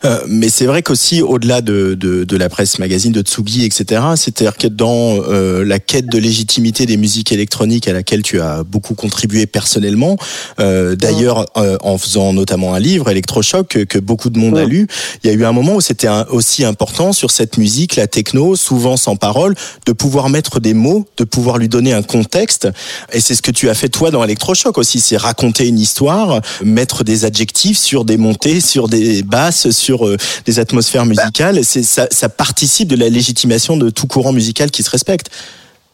Euh, 0.05 0.21
mais 0.27 0.49
c'est 0.49 0.67
vrai 0.67 0.83
qu'aussi, 0.83 1.23
au-delà 1.23 1.61
de, 1.61 1.95
de, 1.95 2.25
de 2.25 2.37
la 2.37 2.49
presse 2.49 2.79
magazine, 2.79 3.13
de 3.13 3.23
Tsugi, 3.23 3.65
etc., 3.65 4.03
c'est-à-dire 4.17 4.57
que 4.57 4.67
dans 4.67 5.21
euh, 5.29 5.65
la 5.65 5.79
quête 5.79 6.07
de 6.07 6.19
légitimité 6.19 6.87
des 6.87 6.97
musiques 6.97 7.33
électroniques 7.33 7.89
à 7.89 7.93
laquelle 7.93 8.23
tu 8.23 8.41
as 8.41 8.65
beaucoup 8.65 8.95
contribué 8.95 9.47
personnellement, 9.47 10.17
euh, 10.61 10.97
d'ailleurs 10.97 11.47
euh, 11.57 11.77
en 11.83 11.99
faisant 11.99 12.33
notamment 12.33 12.75
un 12.75 12.81
livre, 12.81 13.11
Electrochoc, 13.11 13.69
que, 13.69 13.79
que 13.81 13.99
beaucoup 13.99 14.31
de 14.31 14.39
monde 14.39 14.59
a 14.59 14.65
lu, 14.65 14.87
il 15.23 15.31
y 15.31 15.31
a 15.31 15.37
eu 15.37 15.45
un 15.45 15.53
moment 15.53 15.77
où 15.77 15.81
c'était 15.81 16.09
aussi 16.31 16.65
important 16.65 17.13
sur 17.13 17.31
cette 17.31 17.59
musique, 17.59 17.97
la 17.97 18.07
techno, 18.07 18.57
souvent 18.57 18.97
sans 18.97 19.17
parole, 19.17 19.55
de 19.87 19.93
pouvoir 19.93 20.29
mettre 20.29 20.61
des 20.61 20.75
mots, 20.75 21.07
de 21.17 21.25
pouvoir 21.25 21.59
lui 21.59 21.69
donner 21.69 21.93
un 21.93 22.03
contexte. 22.03 22.69
Et 23.13 23.21
c'est 23.21 23.35
ce 23.35 23.43
que 23.43 23.51
tu 23.51 23.69
as 23.69 23.75
fait 23.75 23.89
toi 23.89 24.11
dans 24.11 24.25
Electrochoc 24.25 24.79
aussi, 24.79 25.01
c'est 25.01 25.17
raconter 25.17 25.69
une 25.69 25.79
histoire, 25.79 26.41
mettre 26.65 27.05
des 27.05 27.25
adjectifs 27.25 27.79
sur 27.79 28.05
des 28.05 28.17
montées, 28.17 28.61
sur 28.61 28.89
des 28.89 29.23
basses, 29.23 29.71
sur 29.71 29.92
euh, 30.07 30.17
des 30.47 30.59
atmosphères 30.59 31.07
musicales. 31.07 31.65
C'est 31.65 31.83
ça, 31.83 32.07
ça 32.11 32.29
participe 32.29 32.89
de 32.89 32.97
la 32.97 33.09
légitimation 33.09 33.77
de 33.77 33.91
tout 33.91 34.07
courant 34.07 34.33
musical 34.33 34.71
qui 34.71 34.83
se 34.83 34.91
respecte. 34.91 35.31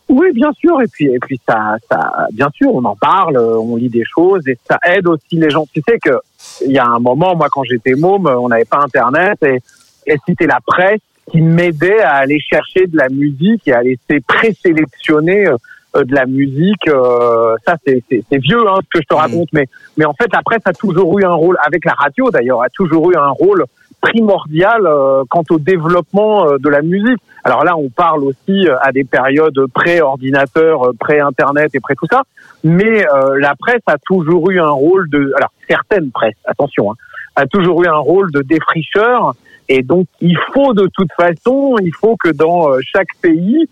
Oui, 0.09 0.29
bien 0.33 0.51
sûr. 0.59 0.81
Et 0.81 0.87
puis, 0.87 1.07
et 1.07 1.19
puis 1.21 1.39
ça, 1.47 1.77
ça, 1.91 2.27
bien 2.33 2.49
sûr, 2.55 2.75
on 2.75 2.85
en 2.85 2.97
parle, 2.97 3.37
on 3.37 3.77
lit 3.77 3.91
des 3.91 4.05
choses 4.07 4.47
et 4.49 4.57
ça 4.69 4.79
aide 4.87 5.07
aussi 5.07 5.33
les 5.45 5.51
gens. 5.51 5.67
Tu 5.75 5.83
sais 5.87 5.99
que 5.99 6.19
il 6.65 6.73
y 6.73 6.79
a 6.79 6.87
un 6.87 6.99
moment, 6.99 7.37
moi, 7.37 7.49
quand 7.51 7.63
j'étais 7.65 7.95
môme, 7.95 8.27
on 8.27 8.49
n'avait 8.49 8.65
pas 8.65 8.79
Internet 8.83 9.39
et, 9.45 9.59
et 10.07 10.17
c'était 10.27 10.47
la 10.47 10.61
presse 10.67 11.01
qui 11.31 11.43
m'aidait 11.43 12.01
à 12.01 12.15
aller 12.15 12.39
chercher 12.41 12.87
de 12.87 12.97
la 12.97 13.11
musique 13.11 13.69
et 13.69 13.73
à 13.75 13.83
laisser 13.83 14.21
présélectionner 14.27 15.47
euh, 15.49 16.05
de 16.05 16.15
la 16.15 16.25
musique. 16.27 16.89
euh, 16.89 17.55
ça, 17.67 17.77
c'est 17.87 18.03
c'est- 18.09 18.23
c'est 18.31 18.39
vieux, 18.39 18.67
hein, 18.69 18.79
ce 18.83 18.99
que 18.99 19.03
je 19.03 19.07
te 19.09 19.15
raconte, 19.15 19.49
mais 19.53 19.67
mais 19.99 20.05
en 20.07 20.15
fait, 20.15 20.29
la 20.33 20.41
presse 20.43 20.63
a 20.65 20.73
toujours 20.73 21.19
eu 21.19 21.25
un 21.25 21.35
rôle, 21.35 21.59
avec 21.67 21.85
la 21.85 21.93
radio 21.93 22.31
d'ailleurs, 22.31 22.63
a 22.63 22.69
toujours 22.71 23.11
eu 23.11 23.17
un 23.17 23.29
rôle 23.31 23.65
primordial 24.01 24.87
euh, 24.87 25.25
quant 25.29 25.45
au 25.51 25.59
développement 25.59 26.47
euh, 26.47 26.59
de 26.59 26.69
la 26.69 26.83
musique. 26.83 27.21
Alors 27.45 27.65
là, 27.65 27.77
on 27.77 27.89
parle 27.89 28.25
aussi 28.25 28.69
euh, 28.69 28.77
à 28.81 28.93
des 28.93 29.05
périodes 29.05 29.67
pré-ordinateur, 29.73 30.93
pré-internet 30.99 31.75
et 31.75 31.81
pré 31.81 31.95
tout 31.95 32.07
ça, 32.11 32.23
mais 32.65 33.07
la 33.37 33.55
presse 33.55 33.83
a 33.87 33.97
toujours 33.99 34.51
eu 34.51 34.61
un 34.61 34.71
rôle 34.71 35.09
de, 35.11 35.33
alors 35.37 35.53
certaines 35.69 36.11
presses, 36.11 36.37
attention, 36.45 36.93
hein, 36.93 36.97
a 37.37 37.47
toujours 37.47 37.83
eu 37.83 37.87
un 37.87 37.97
rôle 37.97 38.33
de 38.33 38.43
défricheur, 38.43 39.35
et 39.69 39.83
donc 39.83 40.07
il 40.21 40.37
faut 40.53 40.75
de 40.75 40.89
toute 40.93 41.13
façon, 41.13 41.77
il 41.81 41.95
faut 41.95 42.17
que 42.17 42.31
dans 42.31 42.73
chaque 42.81 43.15
pays 43.23 43.69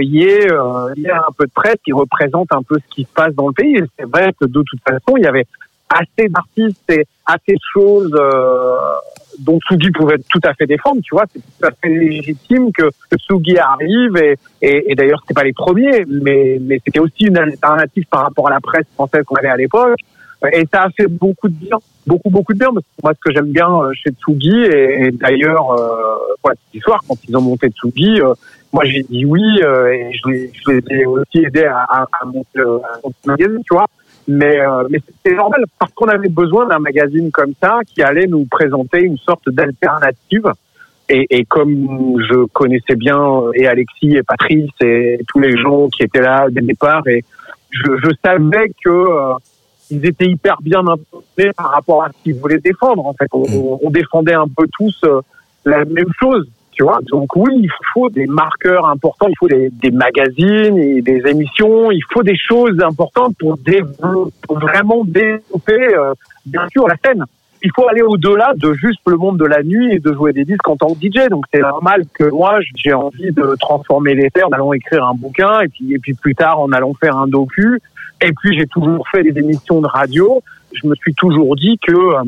il 0.00 0.14
y 0.14 0.24
ait 0.24 0.50
euh, 0.52 0.88
un 0.88 1.32
peu 1.36 1.46
de 1.46 1.52
presse 1.54 1.76
qui 1.84 1.92
représente 1.92 2.48
un 2.52 2.62
peu 2.62 2.76
ce 2.78 2.94
qui 2.94 3.04
se 3.04 3.12
passe 3.14 3.34
dans 3.34 3.48
le 3.48 3.52
pays. 3.52 3.76
Et 3.76 3.84
c'est 3.98 4.08
vrai 4.08 4.32
que 4.38 4.44
de 4.44 4.62
toute 4.62 4.80
façon, 4.86 5.16
il 5.16 5.24
y 5.24 5.26
avait 5.26 5.46
assez 5.88 6.28
d'artistes 6.28 6.90
et 6.90 7.06
assez 7.26 7.52
de 7.52 7.60
choses 7.72 8.14
euh, 8.14 8.76
dont 9.38 9.58
Tsugi 9.60 9.90
pouvait 9.90 10.18
tout 10.30 10.40
à 10.44 10.54
fait 10.54 10.66
défendre, 10.66 11.00
tu 11.02 11.14
vois, 11.14 11.24
c'est 11.32 11.40
tout 11.40 11.66
à 11.66 11.70
fait 11.70 11.88
légitime 11.88 12.72
que, 12.72 12.90
Tsugi 13.16 13.58
arrive 13.58 14.16
et, 14.16 14.36
et, 14.62 14.92
et 14.92 14.94
d'ailleurs 14.94 15.20
c'était 15.22 15.34
pas 15.34 15.44
les 15.44 15.52
premiers, 15.52 16.04
mais, 16.06 16.58
mais 16.60 16.80
c'était 16.84 17.00
aussi 17.00 17.24
une 17.24 17.38
alternative 17.38 18.04
par 18.10 18.22
rapport 18.22 18.48
à 18.48 18.50
la 18.50 18.60
presse 18.60 18.86
française 18.94 19.24
qu'on 19.24 19.36
avait 19.36 19.48
à 19.48 19.56
l'époque 19.56 19.98
et 20.52 20.66
ça 20.72 20.84
a 20.84 20.90
fait 20.90 21.08
beaucoup 21.08 21.48
de 21.48 21.54
bien, 21.54 21.78
beaucoup 22.06 22.30
beaucoup 22.30 22.52
de 22.52 22.58
bien. 22.58 22.70
Parce 22.72 22.84
que 22.84 23.02
moi, 23.02 23.12
ce 23.14 23.20
que 23.20 23.34
j'aime 23.34 23.50
bien 23.50 23.68
euh, 23.68 23.92
chez 23.94 24.10
Tsugi 24.10 24.56
et, 24.56 25.06
et 25.06 25.10
d'ailleurs, 25.10 25.72
euh, 25.72 26.16
pour 26.40 26.50
la 26.50 26.54
petite 26.56 26.74
histoire, 26.74 27.02
quand 27.08 27.16
ils 27.28 27.36
ont 27.36 27.40
monté 27.40 27.68
Tsugi, 27.70 28.20
euh, 28.20 28.34
moi 28.72 28.84
j'ai 28.84 29.02
dit 29.02 29.24
oui 29.24 29.42
euh, 29.62 29.88
et 29.88 30.12
je 30.12 30.48
je 30.52 30.70
les 30.70 31.00
ai 31.00 31.06
aussi 31.06 31.38
aidés 31.38 31.64
à, 31.64 31.78
à, 31.88 32.06
à 32.20 32.24
monter, 32.24 32.58
euh, 32.58 32.78
le 33.04 33.32
magazine, 33.32 33.62
tu 33.68 33.74
vois. 33.74 33.86
Mais, 34.28 34.60
euh, 34.60 34.84
mais 34.90 34.98
c'était 35.06 35.34
normal 35.36 35.64
parce 35.78 35.92
qu'on 35.94 36.06
avait 36.08 36.28
besoin 36.28 36.66
d'un 36.66 36.78
magazine 36.78 37.30
comme 37.30 37.54
ça 37.62 37.80
qui 37.86 38.02
allait 38.02 38.26
nous 38.26 38.44
présenter 38.44 39.00
une 39.00 39.16
sorte 39.16 39.48
d'alternative. 39.48 40.52
Et, 41.08 41.26
et 41.30 41.44
comme 41.46 42.20
je 42.28 42.44
connaissais 42.52 42.94
bien 42.94 43.40
et 43.54 43.66
Alexis 43.66 44.14
et 44.16 44.22
Patrice 44.22 44.70
et 44.84 45.18
tous 45.28 45.40
les 45.40 45.56
gens 45.56 45.88
qui 45.88 46.02
étaient 46.02 46.20
là 46.20 46.48
dès 46.50 46.60
le 46.60 46.66
départ 46.66 47.06
et, 47.08 47.24
je, 47.70 47.90
je 48.02 48.10
savais 48.24 48.68
que 48.84 48.90
euh, 48.90 49.32
ils 49.90 50.04
étaient 50.06 50.26
hyper 50.26 50.56
bien 50.60 50.80
intentionnés 50.80 51.52
par 51.56 51.70
rapport 51.70 52.04
à 52.04 52.08
ce 52.10 52.22
qu'ils 52.22 52.34
voulaient 52.34 52.58
défendre. 52.60 53.06
En 53.06 53.14
fait, 53.14 53.28
on, 53.32 53.42
on- 53.54 53.78
on 53.82 53.90
défendait 53.90 54.34
un 54.34 54.46
peu 54.54 54.66
tous 54.78 55.00
euh, 55.04 55.20
la 55.64 55.84
même 55.86 56.12
chose. 56.20 56.46
Tu 56.78 56.84
vois, 56.84 57.00
donc 57.10 57.34
oui, 57.34 57.62
il 57.64 57.70
faut 57.92 58.08
des 58.08 58.26
marqueurs 58.26 58.86
importants, 58.86 59.26
il 59.28 59.34
faut 59.36 59.48
des, 59.48 59.90
magazines 59.90 60.78
et 60.78 61.02
des 61.02 61.26
émissions, 61.26 61.90
il 61.90 62.02
faut 62.12 62.22
des 62.22 62.36
choses 62.36 62.80
importantes 62.80 63.34
pour 63.36 63.58
vraiment 64.48 65.02
développer, 65.04 65.96
euh, 65.96 66.14
bien 66.46 66.68
sûr, 66.68 66.86
la 66.86 66.94
scène. 67.04 67.24
Il 67.64 67.72
faut 67.74 67.88
aller 67.88 68.02
au-delà 68.02 68.52
de 68.54 68.74
juste 68.74 69.00
le 69.08 69.16
monde 69.16 69.38
de 69.38 69.44
la 69.44 69.64
nuit 69.64 69.92
et 69.92 69.98
de 69.98 70.12
jouer 70.12 70.32
des 70.32 70.44
disques 70.44 70.68
en 70.68 70.76
tant 70.76 70.94
que 70.94 71.00
DJ. 71.00 71.28
Donc 71.28 71.46
c'est 71.52 71.62
normal 71.62 72.04
que 72.14 72.30
moi 72.30 72.60
j'ai 72.76 72.92
envie 72.92 73.32
de 73.32 73.56
transformer 73.58 74.14
les 74.14 74.30
terres 74.30 74.46
en 74.46 74.52
allant 74.52 74.72
écrire 74.72 75.04
un 75.04 75.14
bouquin 75.14 75.62
et 75.62 75.68
puis 75.68 75.92
et 75.94 75.98
puis 75.98 76.14
plus 76.14 76.36
tard 76.36 76.60
en 76.60 76.70
allant 76.70 76.94
faire 76.94 77.16
un 77.16 77.26
docu. 77.26 77.80
Et 78.20 78.32
puis 78.32 78.56
j'ai 78.56 78.68
toujours 78.68 79.08
fait 79.08 79.24
des 79.24 79.36
émissions 79.36 79.80
de 79.80 79.88
radio. 79.88 80.40
Je 80.72 80.86
me 80.86 80.94
suis 80.94 81.14
toujours 81.14 81.56
dit 81.56 81.76
que 81.84 81.92
euh, 81.92 82.22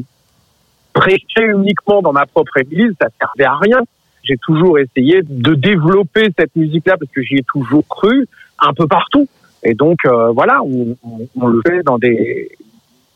prêcher 0.93 1.47
uniquement 1.47 2.03
dans 2.03 2.13
ma 2.13 2.27
propre 2.27 2.57
église, 2.57 2.93
ça 3.01 3.07
servait 3.21 3.45
à 3.45 3.55
rien. 3.55 3.79
J'ai 4.23 4.37
toujours 4.37 4.79
essayé 4.79 5.23
de 5.23 5.55
développer 5.55 6.29
cette 6.39 6.55
musique-là 6.57 6.97
parce 6.99 7.11
que 7.11 7.23
j'y 7.23 7.37
ai 7.37 7.43
toujours 7.43 7.87
cru 7.89 8.27
un 8.59 8.73
peu 8.73 8.87
partout. 8.87 9.27
Et 9.63 9.75
donc 9.75 9.99
euh, 10.07 10.31
voilà, 10.31 10.61
on, 10.65 10.97
on- 11.05 11.29
on 11.41 11.47
le 11.49 11.61
fait 11.67 11.83
dans 11.83 11.99
des 11.99 12.51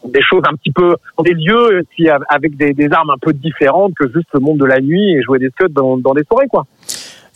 des 0.07 0.21
choses 0.21 0.43
un 0.47 0.55
petit 0.55 0.71
peu 0.71 0.97
dans 1.17 1.25
des 1.25 1.33
lieux 1.33 1.81
et 1.99 2.11
avec 2.29 2.59
des, 2.59 2.75
des 2.75 2.93
armes 2.93 3.09
un 3.09 3.17
peu 3.19 3.33
différentes 3.33 3.95
que 3.95 4.07
juste 4.13 4.29
le 4.35 4.41
monde 4.41 4.59
de 4.59 4.67
la 4.67 4.81
nuit 4.83 5.15
et 5.15 5.23
jouer 5.23 5.39
des 5.39 5.49
scuds 5.49 5.71
dans, 5.73 5.97
dans 5.97 6.13
des 6.13 6.25
forêts 6.25 6.47
quoi. 6.47 6.67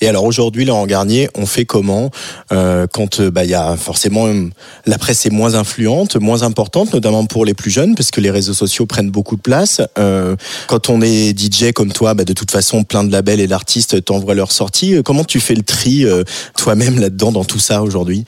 Et 0.00 0.08
alors 0.08 0.24
aujourd'hui, 0.24 0.64
Laurent 0.64 0.86
Garnier, 0.86 1.28
on 1.34 1.46
fait 1.46 1.64
comment 1.64 2.10
euh, 2.52 2.86
quand 2.92 3.20
euh, 3.20 3.30
bah, 3.30 3.44
il 3.44 3.50
y 3.50 3.54
a 3.54 3.76
forcément 3.76 4.26
euh, 4.26 4.48
la 4.86 4.98
presse 4.98 5.26
est 5.26 5.30
moins 5.30 5.54
influente, 5.54 6.16
moins 6.16 6.42
importante, 6.42 6.92
notamment 6.92 7.26
pour 7.26 7.44
les 7.44 7.54
plus 7.54 7.70
jeunes, 7.70 7.94
parce 7.94 8.10
que 8.10 8.20
les 8.20 8.30
réseaux 8.30 8.52
sociaux 8.52 8.86
prennent 8.86 9.10
beaucoup 9.10 9.36
de 9.36 9.40
place. 9.40 9.80
Euh, 9.98 10.36
quand 10.68 10.88
on 10.88 11.00
est 11.02 11.36
DJ 11.36 11.72
comme 11.72 11.92
toi, 11.92 12.14
bah, 12.14 12.24
de 12.24 12.32
toute 12.32 12.50
façon, 12.50 12.84
plein 12.84 13.02
de 13.02 13.10
labels 13.10 13.40
et 13.40 13.48
d'artistes 13.48 14.04
t'envoient 14.04 14.34
leurs 14.34 14.52
sorties. 14.52 14.96
Euh, 14.96 15.02
Comment 15.02 15.24
tu 15.24 15.40
fais 15.40 15.54
le 15.54 15.62
tri 15.62 16.04
euh, 16.04 16.22
toi-même 16.56 17.00
là-dedans 17.00 17.32
dans 17.32 17.44
tout 17.44 17.58
ça 17.58 17.82
aujourd'hui? 17.82 18.24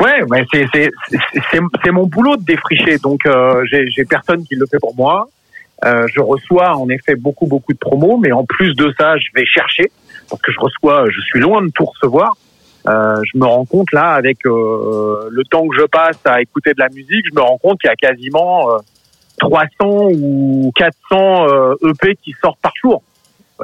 Ouais, 0.00 0.22
ouais, 0.24 0.44
c'est 0.52 1.90
mon 1.92 2.06
boulot 2.06 2.36
de 2.36 2.44
défricher. 2.44 2.98
Donc 2.98 3.24
euh, 3.24 3.64
j'ai 3.70 4.04
personne 4.04 4.44
qui 4.44 4.56
le 4.56 4.66
fait 4.66 4.80
pour 4.80 4.96
moi. 4.96 5.28
Euh, 5.84 6.06
je 6.12 6.20
reçois 6.20 6.76
en 6.76 6.88
effet 6.88 7.14
beaucoup 7.14 7.46
beaucoup 7.46 7.72
de 7.72 7.78
promos, 7.78 8.18
mais 8.18 8.32
en 8.32 8.44
plus 8.44 8.74
de 8.74 8.92
ça, 8.98 9.16
je 9.16 9.26
vais 9.34 9.46
chercher 9.46 9.90
parce 10.28 10.40
que 10.42 10.52
je 10.52 10.60
reçois, 10.60 11.04
je 11.10 11.20
suis 11.20 11.40
loin 11.40 11.62
de 11.62 11.70
tout 11.70 11.84
recevoir. 11.84 12.36
Euh, 12.88 13.20
je 13.32 13.38
me 13.38 13.46
rends 13.46 13.64
compte 13.64 13.92
là 13.92 14.10
avec 14.14 14.44
euh, 14.44 15.28
le 15.30 15.44
temps 15.44 15.66
que 15.68 15.76
je 15.78 15.84
passe 15.86 16.18
à 16.24 16.40
écouter 16.42 16.72
de 16.74 16.80
la 16.80 16.88
musique, 16.88 17.24
je 17.30 17.34
me 17.34 17.40
rends 17.40 17.58
compte 17.58 17.80
qu'il 17.80 17.88
y 17.88 17.92
a 17.92 17.96
quasiment 17.96 18.70
euh, 18.72 18.78
300 19.38 19.68
ou 20.14 20.72
400 20.76 21.48
euh, 21.48 21.74
EP 21.90 22.16
qui 22.22 22.34
sortent 22.42 22.60
par 22.60 22.72
jour. 22.82 23.02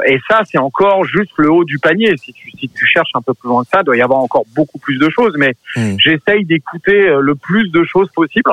Et 0.07 0.21
ça, 0.31 0.43
c'est 0.49 0.59
encore 0.59 1.05
juste 1.05 1.33
le 1.39 1.51
haut 1.51 1.65
du 1.65 1.79
panier. 1.81 2.15
Si 2.23 2.33
tu, 2.33 2.51
si 2.53 2.69
tu 2.69 2.87
cherches 2.87 3.11
un 3.15 3.23
peu 3.23 3.35
plus 3.35 3.49
loin 3.49 3.65
que 3.65 3.71
ça, 3.71 3.81
il 3.81 3.85
doit 3.85 3.97
y 3.97 4.03
avoir 4.03 4.21
encore 4.21 4.45
beaucoup 4.55 4.79
plus 4.79 4.99
de 4.99 5.09
choses. 5.11 5.35
Mais 5.37 5.55
Mm. 5.77 5.97
j'essaye 5.99 6.45
d'écouter 6.45 7.09
euh, 7.09 7.21
le 7.21 7.35
plus 7.35 7.71
de 7.71 7.83
choses 7.85 8.09
possible. 8.15 8.51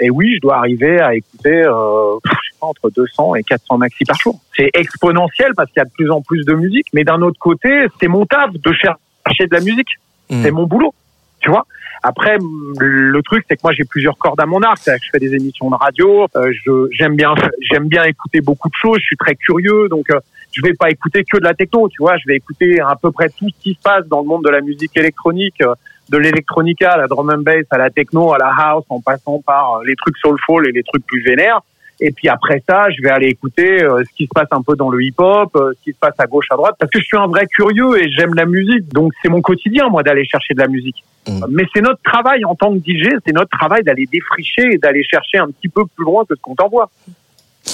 Et 0.00 0.10
oui, 0.10 0.34
je 0.36 0.40
dois 0.40 0.56
arriver 0.56 1.00
à 1.00 1.14
écouter 1.14 1.62
euh, 1.62 2.18
je 2.24 2.30
sais 2.30 2.58
pas, 2.60 2.66
entre 2.66 2.90
200 2.90 3.34
et 3.36 3.42
400 3.42 3.78
maxi 3.78 4.04
par 4.04 4.16
jour. 4.18 4.40
C'est 4.56 4.70
exponentiel 4.74 5.52
parce 5.56 5.70
qu'il 5.70 5.80
y 5.80 5.82
a 5.82 5.86
de 5.86 5.92
plus 5.92 6.10
en 6.10 6.22
plus 6.22 6.44
de 6.44 6.54
musique. 6.54 6.86
Mais 6.92 7.04
d'un 7.04 7.22
autre 7.22 7.38
côté, 7.38 7.86
c'est 8.00 8.08
mon 8.08 8.26
taf 8.26 8.52
de 8.52 8.72
chercher 8.72 9.46
de 9.46 9.54
la 9.54 9.60
musique. 9.60 9.98
Mm. 10.30 10.42
C'est 10.42 10.50
mon 10.50 10.66
boulot. 10.66 10.94
Tu 11.40 11.50
vois 11.50 11.66
après, 12.02 12.38
le 12.78 13.20
truc, 13.22 13.44
c'est 13.48 13.56
que 13.56 13.60
moi, 13.62 13.72
j'ai 13.72 13.84
plusieurs 13.84 14.16
cordes 14.16 14.40
à 14.40 14.46
mon 14.46 14.62
arc. 14.62 14.78
C'est-à-dire 14.78 15.00
que 15.00 15.06
je 15.06 15.10
fais 15.10 15.18
des 15.18 15.34
émissions 15.34 15.70
de 15.70 15.74
radio. 15.74 16.26
euh, 16.36 16.52
je 16.52 16.88
j'aime 16.92 17.14
bien, 17.14 17.34
j'aime 17.70 17.88
bien 17.88 18.04
écouter 18.04 18.40
beaucoup 18.40 18.68
de 18.68 18.74
choses. 18.74 18.98
Je 19.00 19.04
suis 19.04 19.16
très 19.16 19.34
curieux, 19.34 19.88
donc 19.88 20.10
euh, 20.10 20.20
je 20.52 20.62
vais 20.62 20.72
pas 20.72 20.90
écouter 20.90 21.24
que 21.24 21.36
de 21.36 21.44
la 21.44 21.54
techno. 21.54 21.88
Tu 21.88 21.98
vois, 21.98 22.16
je 22.16 22.24
vais 22.26 22.36
écouter 22.36 22.80
à 22.80 22.96
peu 23.00 23.10
près 23.12 23.28
tout 23.28 23.48
ce 23.50 23.62
qui 23.62 23.74
se 23.74 23.80
passe 23.82 24.06
dans 24.08 24.20
le 24.20 24.26
monde 24.26 24.44
de 24.44 24.50
la 24.50 24.62
musique 24.62 24.96
électronique, 24.96 25.60
euh, 25.60 25.74
de 26.10 26.18
l'électronica 26.18 26.92
à 26.92 26.96
la 26.98 27.06
drum 27.06 27.30
and 27.30 27.42
bass, 27.42 27.64
à 27.70 27.78
la 27.78 27.90
techno, 27.90 28.32
à 28.32 28.38
la 28.38 28.52
house, 28.56 28.84
en 28.88 29.00
passant 29.00 29.40
par 29.40 29.76
euh, 29.76 29.84
les 29.86 29.94
trucs 29.94 30.16
soulful 30.18 30.68
et 30.68 30.72
les 30.72 30.82
trucs 30.82 31.06
plus 31.06 31.22
vénères. 31.22 31.60
Et 32.00 32.10
puis 32.10 32.28
après 32.28 32.62
ça, 32.68 32.88
je 32.90 33.02
vais 33.02 33.10
aller 33.10 33.28
écouter 33.28 33.82
euh, 33.82 34.02
ce 34.02 34.16
qui 34.16 34.24
se 34.24 34.30
passe 34.34 34.48
un 34.52 34.62
peu 34.62 34.74
dans 34.74 34.88
le 34.90 35.02
hip-hop, 35.02 35.54
euh, 35.54 35.72
ce 35.78 35.84
qui 35.84 35.92
se 35.92 35.98
passe 35.98 36.14
à 36.18 36.26
gauche, 36.26 36.46
à 36.50 36.56
droite, 36.56 36.74
parce 36.78 36.90
que 36.90 36.98
je 36.98 37.04
suis 37.04 37.16
un 37.16 37.26
vrai 37.26 37.46
curieux 37.46 38.02
et 38.02 38.10
j'aime 38.10 38.34
la 38.34 38.46
musique. 38.46 38.88
Donc 38.92 39.12
c'est 39.22 39.28
mon 39.28 39.42
quotidien, 39.42 39.88
moi, 39.88 40.02
d'aller 40.02 40.24
chercher 40.24 40.54
de 40.54 40.60
la 40.60 40.68
musique. 40.68 41.04
Mm. 41.28 41.44
Mais 41.50 41.64
c'est 41.74 41.82
notre 41.82 42.02
travail 42.02 42.44
en 42.44 42.54
tant 42.54 42.72
que 42.72 42.78
DJ, 42.78 43.10
c'est 43.24 43.34
notre 43.34 43.56
travail 43.56 43.82
d'aller 43.82 44.06
défricher 44.10 44.72
et 44.72 44.78
d'aller 44.78 45.04
chercher 45.04 45.38
un 45.38 45.48
petit 45.48 45.68
peu 45.68 45.82
plus 45.94 46.04
loin 46.04 46.24
que 46.24 46.34
ce 46.34 46.40
qu'on 46.40 46.54
t'envoie. 46.54 46.90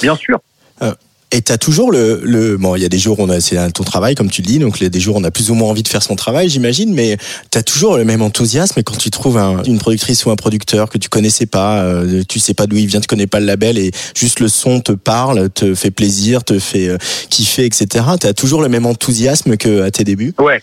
Bien 0.01 0.15
sûr. 0.15 0.39
Et 1.33 1.41
t'as 1.41 1.57
toujours 1.57 1.91
le, 1.91 2.21
le 2.23 2.55
bon, 2.55 2.75
il 2.77 2.81
y 2.81 2.85
a 2.85 2.89
des 2.89 2.97
jours 2.99 3.19
où 3.19 3.23
on 3.23 3.29
a 3.29 3.41
c'est 3.41 3.57
ton 3.73 3.83
travail 3.83 4.15
comme 4.15 4.29
tu 4.29 4.41
le 4.41 4.47
dis, 4.47 4.59
donc 4.59 4.79
il 4.79 4.83
y 4.83 4.85
a 4.85 4.89
des 4.89 5.01
jours 5.01 5.17
où 5.17 5.19
on 5.19 5.23
a 5.25 5.29
plus 5.31 5.51
ou 5.51 5.55
moins 5.55 5.69
envie 5.69 5.83
de 5.83 5.87
faire 5.89 6.01
son 6.01 6.15
travail, 6.15 6.47
j'imagine, 6.47 6.93
mais 6.93 7.17
t'as 7.51 7.63
toujours 7.63 7.97
le 7.97 8.05
même 8.05 8.21
enthousiasme 8.21 8.81
quand 8.81 8.97
tu 8.97 9.11
trouves 9.11 9.37
un- 9.37 9.61
une 9.63 9.77
productrice 9.77 10.25
ou 10.25 10.31
un 10.31 10.37
producteur 10.37 10.89
que 10.89 10.97
tu 10.97 11.09
connaissais 11.09 11.45
pas, 11.45 11.81
euh, 11.83 12.23
tu 12.29 12.39
sais 12.39 12.53
pas 12.53 12.65
d'où 12.65 12.77
il 12.77 12.87
vient, 12.87 13.01
tu 13.01 13.07
connais 13.07 13.27
pas 13.27 13.41
le 13.41 13.45
label 13.45 13.77
et 13.77 13.91
juste 14.15 14.39
le 14.39 14.47
son 14.47 14.79
te 14.79 14.93
parle, 14.93 15.49
te 15.49 15.75
fait 15.75 15.91
plaisir, 15.91 16.45
te 16.45 16.59
fait 16.59 16.87
euh, 16.87 16.97
kiffer, 17.29 17.65
etc. 17.65 18.05
T'as 18.17 18.33
toujours 18.33 18.61
le 18.61 18.69
même 18.69 18.85
enthousiasme 18.85 19.57
que 19.57 19.81
à 19.81 19.91
tes 19.91 20.05
débuts? 20.05 20.33
Ouais. 20.39 20.61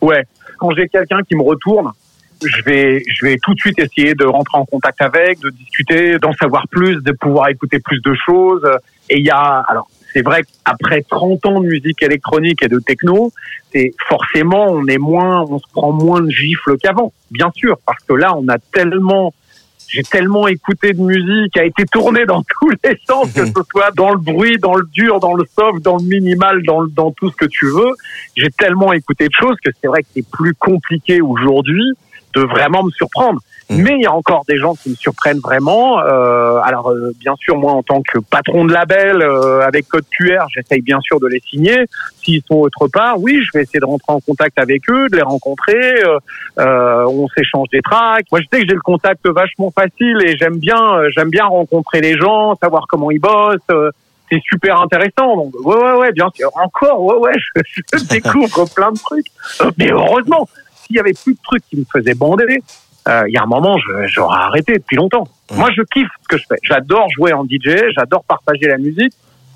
Ouais. 0.00 0.24
Quand 0.58 0.70
j'ai 0.76 0.88
quelqu'un 0.88 1.20
qui 1.28 1.36
me 1.36 1.42
retourne, 1.42 1.92
je 2.44 2.62
vais, 2.62 3.02
je 3.08 3.26
vais 3.26 3.36
tout 3.42 3.54
de 3.54 3.58
suite 3.60 3.78
essayer 3.78 4.14
de 4.14 4.24
rentrer 4.24 4.58
en 4.58 4.64
contact 4.64 5.00
avec, 5.00 5.40
de 5.40 5.50
discuter, 5.50 6.18
d'en 6.18 6.32
savoir 6.34 6.68
plus, 6.68 7.02
de 7.02 7.12
pouvoir 7.12 7.48
écouter 7.48 7.78
plus 7.78 8.00
de 8.02 8.14
choses. 8.26 8.62
Et 9.08 9.18
il 9.18 9.24
y 9.24 9.30
a, 9.30 9.64
alors, 9.68 9.88
c'est 10.12 10.22
vrai 10.22 10.42
qu'après 10.64 11.02
30 11.02 11.46
ans 11.46 11.60
de 11.60 11.66
musique 11.66 12.02
électronique 12.02 12.62
et 12.62 12.68
de 12.68 12.78
techno, 12.78 13.32
c'est 13.72 13.92
forcément, 14.08 14.66
on 14.68 14.86
est 14.86 14.98
moins, 14.98 15.42
on 15.48 15.58
se 15.58 15.64
prend 15.72 15.92
moins 15.92 16.20
de 16.20 16.30
gifles 16.30 16.76
qu'avant. 16.82 17.12
Bien 17.30 17.50
sûr. 17.54 17.78
Parce 17.86 18.02
que 18.04 18.14
là, 18.14 18.34
on 18.36 18.48
a 18.48 18.58
tellement, 18.58 19.32
j'ai 19.88 20.02
tellement 20.02 20.48
écouté 20.48 20.92
de 20.92 21.00
musique, 21.00 21.52
qui 21.52 21.60
a 21.60 21.64
été 21.64 21.84
tournée 21.84 22.24
dans 22.26 22.42
tous 22.60 22.70
les 22.84 22.98
sens, 23.08 23.32
que 23.32 23.46
ce 23.46 23.52
soit 23.70 23.90
dans 23.94 24.10
le 24.12 24.18
bruit, 24.18 24.58
dans 24.58 24.74
le 24.74 24.86
dur, 24.92 25.20
dans 25.20 25.34
le 25.34 25.44
soft, 25.58 25.82
dans 25.82 25.96
le 25.98 26.04
minimal, 26.04 26.62
dans, 26.64 26.80
le- 26.80 26.90
dans 26.90 27.12
tout 27.12 27.30
ce 27.30 27.36
que 27.36 27.46
tu 27.46 27.66
veux. 27.66 27.92
J'ai 28.36 28.50
tellement 28.50 28.92
écouté 28.92 29.24
de 29.26 29.32
choses 29.38 29.56
que 29.64 29.70
c'est 29.80 29.88
vrai 29.88 30.02
que 30.02 30.08
c'est 30.14 30.28
plus 30.30 30.54
compliqué 30.54 31.20
aujourd'hui 31.20 31.92
de 32.36 32.42
vraiment 32.42 32.84
me 32.84 32.90
surprendre. 32.90 33.40
Mm. 33.68 33.82
Mais 33.82 33.94
il 33.96 34.02
y 34.02 34.06
a 34.06 34.12
encore 34.12 34.44
des 34.46 34.58
gens 34.58 34.74
qui 34.74 34.90
me 34.90 34.94
surprennent 34.94 35.40
vraiment. 35.40 35.98
Euh, 36.00 36.60
alors, 36.62 36.90
euh, 36.90 37.12
bien 37.18 37.34
sûr, 37.36 37.56
moi, 37.56 37.72
en 37.72 37.82
tant 37.82 38.00
que 38.00 38.18
patron 38.18 38.64
de 38.64 38.72
label, 38.72 39.22
euh, 39.22 39.66
avec 39.66 39.88
code 39.88 40.04
QR, 40.08 40.46
j'essaye 40.54 40.82
bien 40.82 41.00
sûr 41.00 41.18
de 41.18 41.26
les 41.26 41.40
signer. 41.40 41.86
S'ils 42.22 42.42
sont 42.46 42.56
autre 42.56 42.86
part, 42.86 43.18
oui, 43.18 43.42
je 43.42 43.50
vais 43.58 43.64
essayer 43.64 43.80
de 43.80 43.86
rentrer 43.86 44.12
en 44.12 44.20
contact 44.20 44.58
avec 44.58 44.88
eux, 44.88 45.08
de 45.08 45.16
les 45.16 45.22
rencontrer. 45.22 45.94
On 46.58 47.26
s'échange 47.36 47.68
des 47.72 47.82
tracks. 47.82 48.26
Moi, 48.30 48.40
je 48.40 48.46
sais 48.52 48.62
que 48.62 48.68
j'ai 48.68 48.74
le 48.74 48.80
contact 48.80 49.26
vachement 49.26 49.72
facile 49.72 50.18
et 50.24 50.36
j'aime 50.36 50.58
bien, 50.58 51.00
j'aime 51.14 51.30
bien 51.30 51.46
rencontrer 51.46 52.00
les 52.00 52.16
gens, 52.16 52.54
savoir 52.56 52.86
comment 52.88 53.10
ils 53.10 53.20
bossent. 53.20 53.92
c'est 54.30 54.42
super 54.48 54.80
intéressant. 54.80 55.36
Donc, 55.36 55.54
ouais, 55.64 55.76
ouais, 55.76 55.92
ouais, 55.98 56.12
bien 56.12 56.28
sûr. 56.34 56.50
Encore, 56.54 57.02
ouais, 57.02 57.16
ouais, 57.16 57.32
je, 57.54 57.98
je 57.98 58.04
découvre 58.08 58.64
plein 58.74 58.92
de 58.92 58.98
trucs. 58.98 59.26
Mais 59.78 59.90
heureusement, 59.90 60.48
s'il 60.86 60.96
y 60.96 61.00
avait 61.00 61.12
plus 61.12 61.34
de 61.34 61.38
trucs 61.42 61.64
qui 61.68 61.76
me 61.76 61.84
faisaient 61.90 62.14
bander, 62.14 62.62
euh, 63.08 63.22
il 63.28 63.34
y 63.34 63.36
a 63.36 63.42
un 63.42 63.46
moment, 63.46 63.76
j'aurais 64.06 64.38
arrêté 64.38 64.74
depuis 64.74 64.96
longtemps. 64.96 65.28
Moi, 65.54 65.70
je 65.76 65.82
kiffe 65.82 66.08
ce 66.22 66.28
que 66.28 66.38
je 66.38 66.44
fais. 66.48 66.58
J'adore 66.62 67.08
jouer 67.10 67.32
en 67.32 67.44
DJ, 67.44 67.92
j'adore 67.94 68.24
partager 68.24 68.66
la 68.66 68.78
musique. 68.78 69.12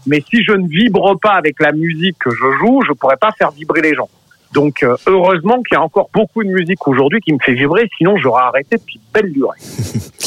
Mais 0.07 0.23
si 0.29 0.43
je 0.43 0.53
ne 0.53 0.67
vibre 0.67 1.19
pas 1.21 1.33
avec 1.33 1.61
la 1.61 1.73
musique 1.73 2.17
que 2.19 2.31
je 2.31 2.59
joue, 2.59 2.81
je 2.87 2.93
pourrais 2.93 3.17
pas 3.17 3.33
faire 3.33 3.51
vibrer 3.51 3.83
les 3.83 3.95
gens. 3.95 4.09
Donc, 4.53 4.83
euh, 4.83 4.97
heureusement 5.07 5.63
qu'il 5.63 5.77
y 5.77 5.77
a 5.77 5.83
encore 5.83 6.11
beaucoup 6.13 6.43
de 6.43 6.49
musique 6.49 6.87
aujourd'hui 6.89 7.21
qui 7.21 7.33
me 7.33 7.39
fait 7.39 7.55
vibrer. 7.55 7.89
Sinon, 7.99 8.17
j'aurais 8.17 8.43
arrêté 8.43 8.77
depuis 8.77 9.01
belle 9.13 9.33
durée. 9.33 9.59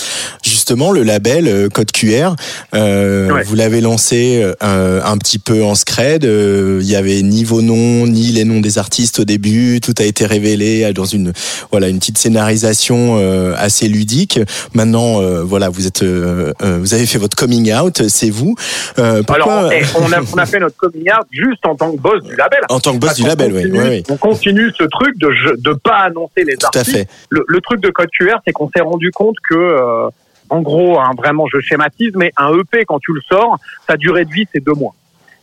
Justement, 0.64 0.94
le 0.94 1.04
label 1.04 1.50
euh, 1.50 1.68
Code 1.68 1.92
QR, 1.92 2.36
euh, 2.74 3.30
Ouais. 3.30 3.44
vous 3.44 3.54
l'avez 3.54 3.82
lancé 3.82 4.42
euh, 4.64 5.02
un 5.04 5.18
petit 5.18 5.38
peu 5.38 5.62
en 5.62 5.76
scred. 5.76 6.24
Il 6.24 6.86
y 6.90 6.96
avait 6.96 7.22
ni 7.22 7.44
vos 7.44 7.62
noms 7.62 8.08
ni 8.08 8.28
les 8.32 8.46
noms 8.46 8.62
des 8.62 8.78
artistes 8.78 9.20
au 9.20 9.26
début. 9.26 9.82
Tout 9.82 9.94
a 10.00 10.04
été 10.06 10.26
révélé 10.26 10.94
dans 10.94 11.04
une 11.04 11.34
voilà 11.70 11.90
une 11.90 12.00
petite 12.00 12.18
scénarisation 12.18 13.18
assez 13.58 13.90
ludique. 13.90 14.40
Maintenant, 14.74 15.20
voilà, 15.44 15.68
vous 15.68 15.86
êtes 15.86 16.02
vous 16.04 16.94
avez 16.94 17.06
fait 17.08 17.18
votre 17.18 17.36
coming 17.36 17.74
out. 17.74 18.08
C'est 18.08 18.30
vous. 18.30 18.56
Pourquoi 18.96 19.34
Alors, 19.36 19.72
eh, 19.74 19.84
on, 19.96 20.12
a, 20.14 20.22
on 20.34 20.38
a 20.38 20.46
fait 20.46 20.60
notre 20.60 20.78
coming 20.78 21.10
out 21.12 21.28
juste 21.32 21.66
en 21.66 21.76
tant 21.76 21.92
que 21.92 22.00
boss 22.00 22.24
du 22.24 22.36
label. 22.38 22.60
en 22.70 22.80
tant 22.80 22.94
que 22.94 23.00
boss 23.00 23.10
Parce 23.10 23.20
du 23.20 23.28
label, 23.28 23.52
oui. 23.74 24.04
On 24.10 24.16
continue 24.18 24.72
ce 24.78 24.84
truc 24.86 25.18
de 25.20 25.30
de 25.58 25.74
pas 25.74 25.98
annoncer 26.06 26.46
les 26.48 26.56
Tout 26.56 26.68
à 26.74 26.84
fait. 26.86 27.08
Le, 27.30 27.44
le 27.48 27.60
truc 27.60 27.82
de 27.82 27.90
code 27.90 28.10
QR, 28.18 28.38
c'est 28.46 28.54
qu'on 28.54 28.70
s'est 28.74 28.82
rendu 28.82 29.12
compte 29.12 29.36
que, 29.50 30.08
en 30.54 30.62
gros, 30.62 31.00
hein, 31.00 31.12
vraiment, 31.18 31.48
je 31.48 31.60
schématise, 31.60 32.12
mais 32.16 32.32
un 32.38 32.56
EP 32.56 32.86
quand 32.86 33.00
tu 33.00 33.12
le 33.12 33.22
sors, 33.22 33.58
sa 33.88 33.98
durée 33.98 34.24
de 34.24 34.32
vie 34.32 34.48
c'est 34.54 34.64
deux 34.64 34.76
mois. 34.76 34.94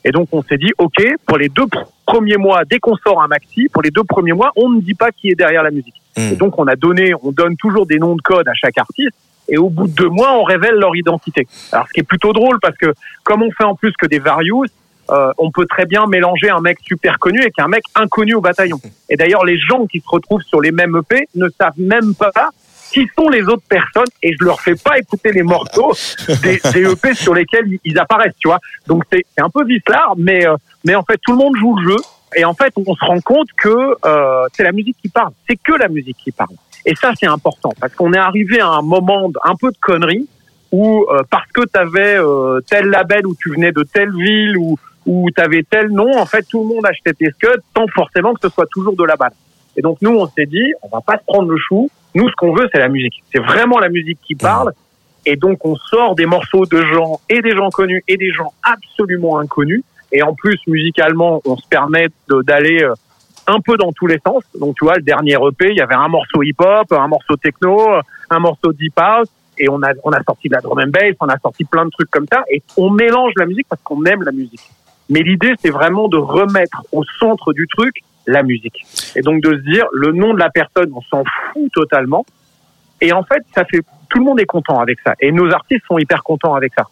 Et 0.05 0.12
donc 0.12 0.29
on 0.31 0.40
s'est 0.43 0.57
dit, 0.57 0.71
ok, 0.79 1.05
pour 1.26 1.37
les 1.37 1.49
deux 1.49 1.67
premiers 2.07 2.37
mois, 2.37 2.62
dès 2.64 2.79
qu'on 2.79 2.97
sort 2.97 3.21
un 3.21 3.26
maxi, 3.26 3.69
pour 3.73 3.83
les 3.83 3.90
deux 3.90 4.05
premiers 4.05 4.35
mois, 4.35 4.52
on 4.55 4.71
ne 4.71 4.81
dit 4.81 4.95
pas 4.95 5.11
qui 5.11 5.29
est 5.31 5.35
derrière 5.35 5.64
la 5.64 5.73
musique. 5.73 6.00
Hmm. 6.17 6.33
Et 6.33 6.37
donc 6.37 6.61
on 6.61 6.67
a 6.69 6.76
donné, 6.76 7.12
on 7.25 7.33
donne 7.33 7.57
toujours 7.57 7.87
des 7.87 7.99
noms 7.99 8.14
de 8.14 8.23
code 8.23 8.47
à 8.47 8.55
chaque 8.55 8.79
artiste. 8.79 9.17
Et 9.49 9.59
au 9.59 9.69
bout 9.69 9.88
de 9.88 9.95
deux 9.95 10.09
mois, 10.09 10.33
on 10.38 10.45
révèle 10.45 10.76
leur 10.76 10.95
identité. 10.95 11.49
Alors, 11.73 11.88
ce 11.88 11.93
qui 11.93 11.99
est 11.99 12.05
plutôt 12.05 12.33
drôle, 12.33 12.61
parce 12.61 12.76
que 12.76 12.95
comme 13.25 13.43
on 13.43 13.50
fait 13.50 13.64
en 13.64 13.75
plus 13.75 13.93
que 14.00 14.07
des 14.07 14.21
Various, 14.21 14.67
euh, 15.11 15.33
on 15.38 15.50
peut 15.50 15.67
très 15.67 15.87
bien 15.87 16.07
mélanger 16.07 16.50
un 16.50 16.61
mec 16.61 16.79
super 16.87 17.19
connu 17.19 17.40
avec 17.40 17.59
un 17.59 17.67
mec 17.67 17.83
inconnu 17.97 18.35
au 18.35 18.40
bataillon. 18.40 18.79
Et 19.09 19.17
d'ailleurs, 19.17 19.45
les 19.45 19.59
gens 19.59 19.87
qui 19.87 19.99
se 19.99 20.09
retrouvent 20.09 20.43
sur 20.43 20.61
les 20.61 20.71
mêmes 20.71 20.97
EP 20.97 21.29
ne 21.35 21.49
savent 21.49 21.79
même 21.79 22.14
pas 22.14 22.31
qui 22.92 23.06
sont 23.16 23.28
les 23.28 23.42
autres 23.42 23.66
personnes 23.68 24.09
et 24.23 24.32
je 24.38 24.44
leur 24.44 24.61
fais 24.61 24.75
pas 24.75 24.99
écouter 24.99 25.32
les 25.32 25.42
morceaux 25.42 25.92
des, 26.42 26.61
des 26.73 26.90
EP 26.92 27.14
sur 27.14 27.35
lesquels 27.35 27.66
ils- 27.85 27.99
apparaissent, 27.99 28.35
tu 28.38 28.49
vois. 28.49 28.59
Donc 28.87 29.04
c'est 29.12 29.25
un 29.38 29.50
peu 29.50 29.64
vicelard, 29.64 30.14
mais 30.16 30.47
euh, 30.47 30.56
mais 30.85 30.94
en 30.94 31.02
fait 31.02 31.18
tout 31.25 31.32
le 31.32 31.38
monde 31.38 31.56
joue 31.56 31.76
le 31.76 31.90
jeu 31.92 31.97
et 32.37 32.44
en 32.44 32.54
fait 32.54 32.73
on 32.76 32.94
se 32.94 33.04
rend 33.04 33.20
compte 33.20 33.49
que 33.56 33.97
euh, 34.04 34.47
c'est 34.54 34.62
la 34.62 34.73
musique 34.73 34.97
qui 35.02 35.09
parle, 35.09 35.32
c'est 35.49 35.56
que 35.56 35.73
la 35.73 35.88
musique 35.88 36.16
qui 36.23 36.32
parle. 36.32 36.54
Et 36.87 36.94
ça 36.94 37.12
c'est 37.18 37.26
important 37.26 37.73
parce 37.80 37.94
qu'on 37.94 38.12
est 38.12 38.18
arrivé 38.18 38.61
à 38.61 38.68
un 38.68 38.82
moment 38.82 39.30
un 39.44 39.54
peu 39.56 39.70
de 39.70 39.78
connerie 39.80 40.26
où 40.73 41.04
euh, 41.11 41.23
parce 41.30 41.49
que 41.52 41.62
tu 41.62 41.78
avais 41.78 42.16
tel 42.68 42.87
label 42.87 43.26
ou 43.26 43.35
tu 43.35 43.50
venais 43.50 43.73
de 43.73 43.82
telle 43.82 44.12
ville 44.12 44.56
ou 44.59 44.78
où 45.06 45.28
tu 45.35 45.40
avais 45.42 45.62
tel 45.62 45.88
nom, 45.88 46.16
en 46.18 46.26
fait 46.26 46.42
tout 46.49 46.61
le 46.62 46.75
monde 46.75 46.87
achetait 46.87 47.12
tes 47.14 47.30
scuds 47.32 47.62
sans 47.76 47.87
forcément 47.88 48.32
que 48.35 48.40
ce 48.42 48.49
soit 48.49 48.66
toujours 48.70 48.94
de 48.97 49.04
la 49.04 49.16
balle. 49.16 49.32
Et 49.76 49.82
donc 49.82 49.99
nous 50.00 50.11
on 50.14 50.26
s'est 50.28 50.47
dit 50.47 50.73
on 50.82 50.88
va 50.88 51.00
pas 51.00 51.18
se 51.18 51.25
prendre 51.26 51.50
le 51.50 51.59
chou, 51.59 51.90
nous 52.14 52.29
ce 52.29 52.35
qu'on 52.35 52.55
veut 52.55 52.69
c'est 52.73 52.79
la 52.79 52.88
musique. 52.88 53.23
C'est 53.33 53.40
vraiment 53.40 53.79
la 53.79 53.88
musique 53.88 54.19
qui 54.23 54.35
parle 54.35 54.73
et 55.26 55.37
donc 55.37 55.64
on 55.64 55.76
sort 55.76 56.14
des 56.14 56.26
morceaux 56.26 56.67
de 56.67 56.83
gens 56.83 57.21
et 57.29 57.40
des 57.40 57.52
gens 57.52 57.71
connus 57.71 58.02
et 58.09 58.17
des 58.17 58.33
gens 58.33 58.52
absolument 58.62 59.38
inconnus 59.38 59.83
et 60.12 60.23
en 60.23 60.35
plus 60.35 60.59
musicalement 60.67 61.40
on 61.45 61.57
se 61.57 61.67
permet 61.69 62.09
d'aller 62.29 62.83
euh, 62.83 62.95
un 63.47 63.61
peu 63.61 63.76
dans 63.76 63.93
tous 63.93 64.07
les 64.07 64.19
sens. 64.25 64.43
Donc 64.59 64.76
tu 64.76 64.85
vois 64.85 64.97
le 64.97 65.02
dernier 65.02 65.35
EP, 65.35 65.71
il 65.71 65.76
y 65.76 65.81
avait 65.81 65.95
un 65.95 66.09
morceau 66.09 66.43
hip-hop, 66.43 66.93
un 66.93 67.09
morceau 67.09 67.37
techno, 67.37 67.81
un 68.31 68.38
morceau 68.38 68.73
deep 68.73 68.99
house 68.99 69.29
et 69.59 69.69
on 69.69 69.83
a 69.83 69.93
on 70.05 70.11
a 70.12 70.23
sorti 70.23 70.49
de 70.49 70.55
la 70.55 70.61
drum 70.61 70.79
and 70.79 70.90
bass, 70.90 71.14
on 71.21 71.29
a 71.29 71.38
sorti 71.38 71.64
plein 71.64 71.85
de 71.85 71.90
trucs 71.90 72.11
comme 72.11 72.26
ça 72.33 72.43
et 72.50 72.62
on 72.76 72.90
mélange 72.90 73.33
la 73.37 73.47
musique 73.47 73.67
parce 73.69 73.83
qu'on 73.83 74.05
aime 74.05 74.23
la 74.23 74.33
musique. 74.33 74.71
Mais 75.09 75.21
l'idée 75.21 75.52
c'est 75.61 75.71
vraiment 75.71 76.09
de 76.09 76.17
remettre 76.17 76.83
au 76.93 77.05
centre 77.19 77.52
du 77.52 77.67
truc 77.67 78.02
la 78.31 78.43
musique. 78.43 78.85
Et 79.17 79.21
donc 79.23 79.43
de 79.43 79.51
se 79.57 79.63
dire 79.71 79.85
le 79.93 80.13
nom 80.13 80.33
de 80.35 80.39
la 80.39 80.51
personne, 80.51 80.91
on 80.95 81.03
s'en 81.03 81.25
fout 81.53 81.71
totalement. 81.73 82.25
Et 83.01 83.13
en 83.13 83.23
fait, 83.25 83.43
ça 83.55 83.65
fait 83.65 83.81
tout 84.11 84.19
le 84.19 84.25
monde 84.25 84.41
est 84.41 84.47
content 84.47 84.79
avec 84.81 84.99
ça 85.05 85.15
et 85.21 85.31
nos 85.33 85.51
artistes 85.53 85.83
sont 85.87 85.99
hyper 85.99 86.23
contents 86.23 86.55
avec 86.55 86.73
ça. 86.77 86.85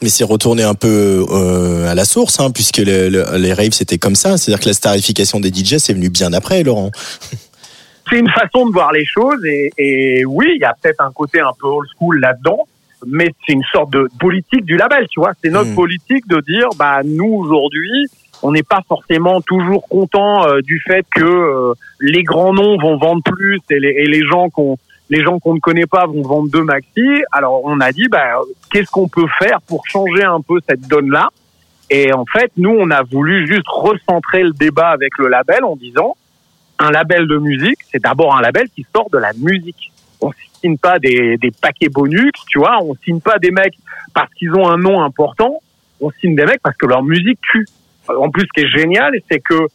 Mais 0.00 0.08
c'est 0.08 0.24
retourné 0.24 0.62
un 0.62 0.74
peu 0.74 1.26
euh, 1.30 1.88
à 1.90 1.94
la 1.94 2.04
source, 2.04 2.38
hein, 2.40 2.50
puisque 2.52 2.78
le- 2.78 3.08
le- 3.08 3.36
les 3.36 3.52
raves 3.52 3.72
c'était 3.72 3.98
comme 3.98 4.14
ça. 4.14 4.36
C'est-à-dire 4.36 4.62
que 4.62 4.68
la 4.68 4.72
starification 4.74 5.40
des 5.40 5.48
DJ 5.52 5.78
c'est 5.78 5.92
venu 5.92 6.08
bien 6.08 6.32
après, 6.32 6.62
Laurent. 6.62 6.90
c'est 8.10 8.18
une 8.18 8.30
façon 8.30 8.66
de 8.66 8.72
voir 8.72 8.92
les 8.92 9.04
choses 9.04 9.44
et, 9.44 9.70
et 9.76 10.24
oui, 10.24 10.46
il 10.54 10.60
y 10.60 10.64
a 10.64 10.74
peut-être 10.80 11.00
un 11.02 11.12
côté 11.12 11.40
un 11.40 11.52
peu 11.60 11.66
old 11.66 11.88
school 11.98 12.20
là-dedans, 12.20 12.66
mais 13.06 13.28
c'est 13.46 13.52
une 13.52 13.62
sorte 13.72 13.90
de 13.92 14.08
politique 14.18 14.64
du 14.64 14.76
label, 14.76 15.06
tu 15.10 15.20
vois. 15.20 15.32
C'est 15.42 15.50
notre 15.50 15.70
Mm. 15.70 15.74
politique 15.74 16.26
de 16.28 16.40
dire, 16.40 16.68
bah 16.76 17.00
nous 17.04 17.32
aujourd'hui, 17.34 18.06
on 18.42 18.52
n'est 18.52 18.62
pas 18.62 18.82
forcément 18.86 19.40
toujours 19.40 19.86
content 19.88 20.46
euh, 20.46 20.60
du 20.60 20.80
fait 20.86 21.04
que 21.14 21.24
euh, 21.24 21.74
les 22.00 22.22
grands 22.22 22.52
noms 22.52 22.78
vont 22.78 22.96
vendre 22.96 23.22
plus 23.22 23.60
et 23.70 23.80
les, 23.80 23.88
et 23.88 24.06
les 24.06 24.24
gens 24.26 24.48
qu'on 24.50 24.78
les 25.10 25.22
gens 25.22 25.38
qu'on 25.38 25.54
ne 25.54 25.60
connaît 25.60 25.86
pas 25.86 26.06
vont 26.06 26.22
vendre 26.22 26.50
deux 26.50 26.64
maxi. 26.64 27.06
Alors 27.32 27.62
on 27.64 27.80
a 27.80 27.92
dit, 27.92 28.08
bah 28.08 28.40
qu'est-ce 28.70 28.90
qu'on 28.90 29.08
peut 29.08 29.26
faire 29.38 29.60
pour 29.62 29.86
changer 29.86 30.22
un 30.22 30.40
peu 30.40 30.60
cette 30.68 30.86
donne-là? 30.86 31.30
Et 31.90 32.12
en 32.12 32.26
fait, 32.26 32.52
nous, 32.58 32.76
on 32.78 32.90
a 32.90 33.02
voulu 33.02 33.46
juste 33.46 33.66
recentrer 33.66 34.42
le 34.42 34.52
débat 34.52 34.88
avec 34.88 35.16
le 35.16 35.28
label 35.28 35.64
en 35.64 35.76
disant 35.76 36.16
un 36.78 36.90
label 36.90 37.26
de 37.26 37.38
musique, 37.38 37.78
c'est 37.90 38.02
d'abord 38.02 38.36
un 38.36 38.42
label 38.42 38.68
qui 38.68 38.86
sort 38.94 39.08
de 39.10 39.18
la 39.18 39.32
musique. 39.32 39.92
On 40.20 40.30
signe 40.60 40.76
pas 40.76 40.98
des, 40.98 41.36
des 41.38 41.50
paquets 41.50 41.88
bonus, 41.88 42.32
tu 42.48 42.58
vois, 42.58 42.78
on 42.82 42.94
signe 43.04 43.20
pas 43.20 43.38
des 43.38 43.50
mecs 43.50 43.78
parce 44.12 44.32
qu'ils 44.34 44.52
ont 44.54 44.68
un 44.68 44.76
nom 44.76 45.02
important, 45.02 45.60
on 46.00 46.10
signe 46.20 46.36
des 46.36 46.44
mecs 46.44 46.60
parce 46.62 46.76
que 46.76 46.86
leur 46.86 47.02
musique 47.02 47.40
tue. 47.40 47.66
En 48.16 48.30
plus, 48.30 48.42
ce 48.42 48.52
qui 48.54 48.66
est 48.66 48.78
génial, 48.78 49.12
c'est 49.30 49.40
que 49.40 49.66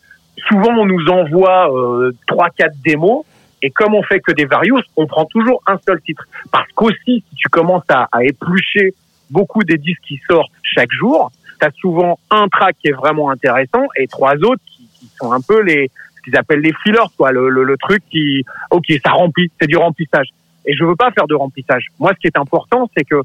souvent 0.48 0.74
on 0.78 0.86
nous 0.86 1.08
envoie 1.10 1.72
euh, 1.72 2.12
trois, 2.28 2.50
quatre 2.50 2.75
démos, 2.84 3.25
et 3.62 3.70
comme 3.70 3.94
on 3.96 4.04
fait 4.04 4.20
que 4.20 4.32
des 4.34 4.46
various, 4.46 4.81
on 4.98 5.07
prend 5.07 5.25
toujours 5.25 5.62
un 5.68 5.77
seul 5.86 6.01
titre. 6.01 6.25
Parce 6.51 6.70
qu'aussi, 6.74 7.24
si 7.29 7.36
tu 7.36 7.50
commences 7.50 7.90
à, 7.90 8.10
à 8.12 8.24
éplucher 8.24 8.94
beaucoup 9.29 9.64
des 9.64 9.77
disques 9.77 10.01
qui 10.07 10.20
sortent 10.29 10.51
chaque 10.62 10.92
jour, 10.92 11.31
tu 11.60 11.66
as 11.66 11.72
souvent 11.79 12.20
un 12.29 12.48
track 12.50 12.75
qui 12.81 12.90
est 12.90 12.94
vraiment 12.94 13.29
intéressant 13.29 13.86
et 13.98 14.07
trois 14.07 14.36
autres 14.36 14.62
qui, 14.66 14.88
qui 15.00 15.07
sont 15.18 15.31
un 15.31 15.42
peu 15.42 15.62
les 15.62 15.90
ce 16.16 16.22
qu'ils 16.24 16.38
appellent 16.38 16.62
les 16.62 16.74
fillers, 16.84 17.10
quoi, 17.18 17.31
le, 17.31 17.50
le, 17.50 17.64
le 17.64 17.77
truc 17.77 18.01
qui, 18.10 18.46
ok, 18.72 18.86
ça 19.03 19.12
remplit, 19.12 19.51
c'est 19.60 19.68
du 19.68 19.77
remplissage. 19.77 20.27
Et 20.66 20.74
je 20.74 20.84
veux 20.86 20.96
pas 20.96 21.12
faire 21.12 21.27
de 21.27 21.36
remplissage. 21.36 21.88
Moi, 22.00 22.12
ce 22.16 22.20
qui 22.20 22.27
est 22.27 22.38
important, 22.38 22.90
c'est 22.96 23.03
que 23.03 23.22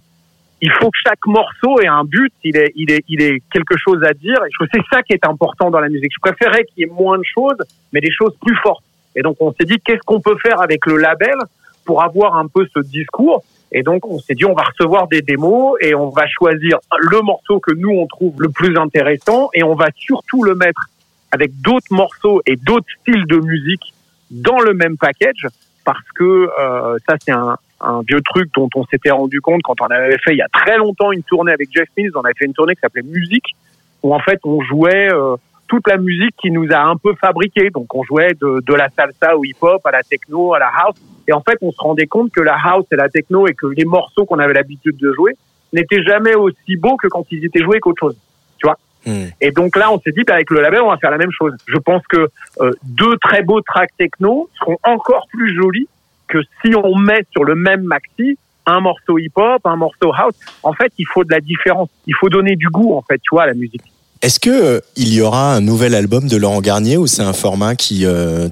il 0.61 0.71
faut 0.73 0.91
que 0.91 0.99
chaque 1.07 1.25
morceau 1.27 1.81
ait 1.81 1.87
un 1.87 2.05
but, 2.05 2.33
il 2.43 2.57
est, 2.57 2.73
il 2.75 2.91
est, 2.91 3.05
il 3.09 3.23
est 3.23 3.43
quelque 3.53 3.77
chose 3.77 4.03
à 4.03 4.13
dire. 4.13 4.39
Et 4.45 4.51
je 4.51 4.67
c'est 4.73 4.83
ça 4.91 5.03
qui 5.03 5.13
est 5.13 5.25
important 5.25 5.71
dans 5.71 5.81
la 5.81 5.89
musique. 5.89 6.13
Je 6.13 6.21
préférais 6.21 6.65
qu'il 6.65 6.81
y 6.81 6.83
ait 6.83 6.93
moins 6.93 7.19
de 7.19 7.25
choses, 7.25 7.59
mais 7.93 8.01
des 8.01 8.11
choses 8.11 8.35
plus 8.45 8.57
fortes. 8.57 8.83
Et 9.15 9.23
donc, 9.23 9.37
on 9.41 9.53
s'est 9.53 9.65
dit, 9.65 9.79
qu'est-ce 9.85 10.03
qu'on 10.05 10.21
peut 10.21 10.37
faire 10.43 10.61
avec 10.61 10.87
le 10.87 10.97
label 10.97 11.37
pour 11.85 12.03
avoir 12.03 12.37
un 12.37 12.47
peu 12.49 12.67
ce 12.75 12.81
discours? 12.81 13.45
Et 13.71 13.83
donc, 13.83 14.07
on 14.07 14.19
s'est 14.19 14.35
dit, 14.35 14.45
on 14.45 14.55
va 14.55 14.65
recevoir 14.65 15.09
des 15.09 15.23
démos 15.23 15.77
et 15.81 15.95
on 15.95 16.11
va 16.11 16.27
choisir 16.27 16.79
le 16.99 17.21
morceau 17.23 17.61
que 17.61 17.73
nous, 17.75 17.91
on 17.91 18.07
trouve 18.07 18.35
le 18.41 18.49
plus 18.49 18.77
intéressant 18.77 19.51
et 19.55 19.63
on 19.63 19.75
va 19.75 19.89
surtout 19.97 20.43
le 20.43 20.55
mettre 20.55 20.89
avec 21.31 21.61
d'autres 21.61 21.93
morceaux 21.93 22.41
et 22.47 22.57
d'autres 22.57 22.87
styles 23.01 23.27
de 23.27 23.37
musique 23.37 23.95
dans 24.31 24.59
le 24.59 24.73
même 24.73 24.97
package 24.97 25.47
parce 25.85 26.07
que 26.15 26.51
euh, 26.59 26.99
ça, 27.07 27.17
c'est 27.21 27.33
un, 27.33 27.57
un 27.81 28.03
vieux 28.03 28.21
truc 28.23 28.51
dont 28.55 28.69
on 28.75 28.85
s'était 28.87 29.11
rendu 29.11 29.41
compte 29.41 29.63
quand 29.63 29.81
on 29.81 29.87
avait 29.87 30.19
fait 30.19 30.33
il 30.33 30.39
y 30.39 30.43
a 30.43 30.49
très 30.53 30.77
longtemps 30.79 31.13
une 31.13 31.23
tournée 31.23 31.53
avec 31.53 31.69
Jeff 31.73 31.89
Mills. 31.97 32.13
On 32.15 32.21
avait 32.21 32.35
fait 32.37 32.47
une 32.47 32.55
tournée 32.55 32.75
qui 32.75 32.81
s'appelait 32.81 33.03
Musique 33.03 33.55
où 34.03 34.15
en 34.15 34.21
fait 34.21 34.41
on 34.45 34.61
jouait 34.63 35.13
euh, 35.13 35.37
toute 35.69 35.87
la 35.87 35.99
musique 35.99 36.35
qui 36.41 36.51
nous 36.51 36.67
a 36.73 36.79
un 36.79 36.97
peu 36.97 37.15
fabriqué. 37.15 37.71
Donc 37.71 37.95
on 37.95 38.03
jouait 38.03 38.33
de, 38.41 38.63
de 38.67 38.75
la 38.75 38.89
salsa 38.91 39.37
au 39.37 39.45
hip-hop, 39.45 39.85
à 39.87 39.91
la 39.91 40.03
techno, 40.03 40.55
à 40.55 40.59
la 40.59 40.71
house. 40.75 40.97
Et 41.29 41.33
en 41.33 41.43
fait, 41.43 41.59
on 41.61 41.71
se 41.71 41.79
rendait 41.79 42.07
compte 42.07 42.33
que 42.33 42.41
la 42.41 42.57
house 42.57 42.87
et 42.91 42.97
la 42.97 43.09
techno 43.09 43.47
et 43.47 43.55
que 43.55 43.67
les 43.67 43.85
morceaux 43.85 44.25
qu'on 44.25 44.39
avait 44.39 44.55
l'habitude 44.55 44.97
de 44.97 45.13
jouer 45.13 45.37
n'étaient 45.75 46.03
jamais 46.03 46.35
aussi 46.35 46.77
beaux 46.77 46.97
que 46.97 47.07
quand 47.07 47.25
ils 47.31 47.45
étaient 47.45 47.63
joués 47.63 47.81
qu'autre 47.81 48.01
chose. 48.01 48.17
Tu 48.57 48.67
vois? 48.67 48.79
Hmm. 49.07 49.29
Et 49.41 49.51
donc 49.51 49.77
là, 49.77 49.93
on 49.93 50.01
s'est 50.01 50.13
dit, 50.13 50.25
bah, 50.25 50.35
avec 50.35 50.51
le 50.51 50.63
label, 50.63 50.81
on 50.81 50.91
va 50.91 50.97
faire 50.97 51.11
la 51.11 51.19
même 51.19 51.31
chose. 51.31 51.55
Je 51.67 51.77
pense 51.77 52.03
que 52.09 52.29
euh, 52.61 52.71
deux 52.83 53.17
très 53.19 53.43
beaux 53.43 53.61
tracks 53.61 53.95
techno 53.99 54.49
seront 54.59 54.79
encore 54.85 55.27
plus 55.31 55.55
jolis 55.55 55.89
que 56.29 56.39
si 56.63 56.75
on 56.75 56.97
met 56.97 57.25
sur 57.33 57.45
le 57.45 57.55
même 57.55 57.83
maxi 57.83 58.39
un 58.69 58.81
morceau 58.81 59.19
hip-hop, 59.19 59.61
un 59.65 59.77
morceau 59.77 60.13
house. 60.15 60.35
En 60.63 60.73
fait, 60.73 60.93
il 60.99 61.07
faut 61.07 61.25
de 61.25 61.31
la 61.31 61.41
différence. 61.41 61.89
Il 62.07 62.15
faut 62.15 62.29
donner 62.29 62.55
du 62.55 62.69
goût, 62.69 62.95
en 62.95 63.03
fait, 63.03 63.17
tu 63.17 63.31
vois, 63.33 63.45
à 63.45 63.47
la 63.47 63.55
musique. 63.55 63.83
Est-ce 64.21 64.41
que 64.41 64.51
euh, 64.51 64.81
il 64.97 65.13
y 65.15 65.21
aura 65.21 65.55
un 65.55 65.61
nouvel 65.61 65.95
album 65.95 66.29
de 66.29 66.37
Laurent 66.37 66.61
Garnier 66.61 66.97
ou 66.97 67.07
c'est 67.07 67.23
un 67.23 67.33
format 67.33 67.77
qui 67.77 68.05
euh, 68.05 68.49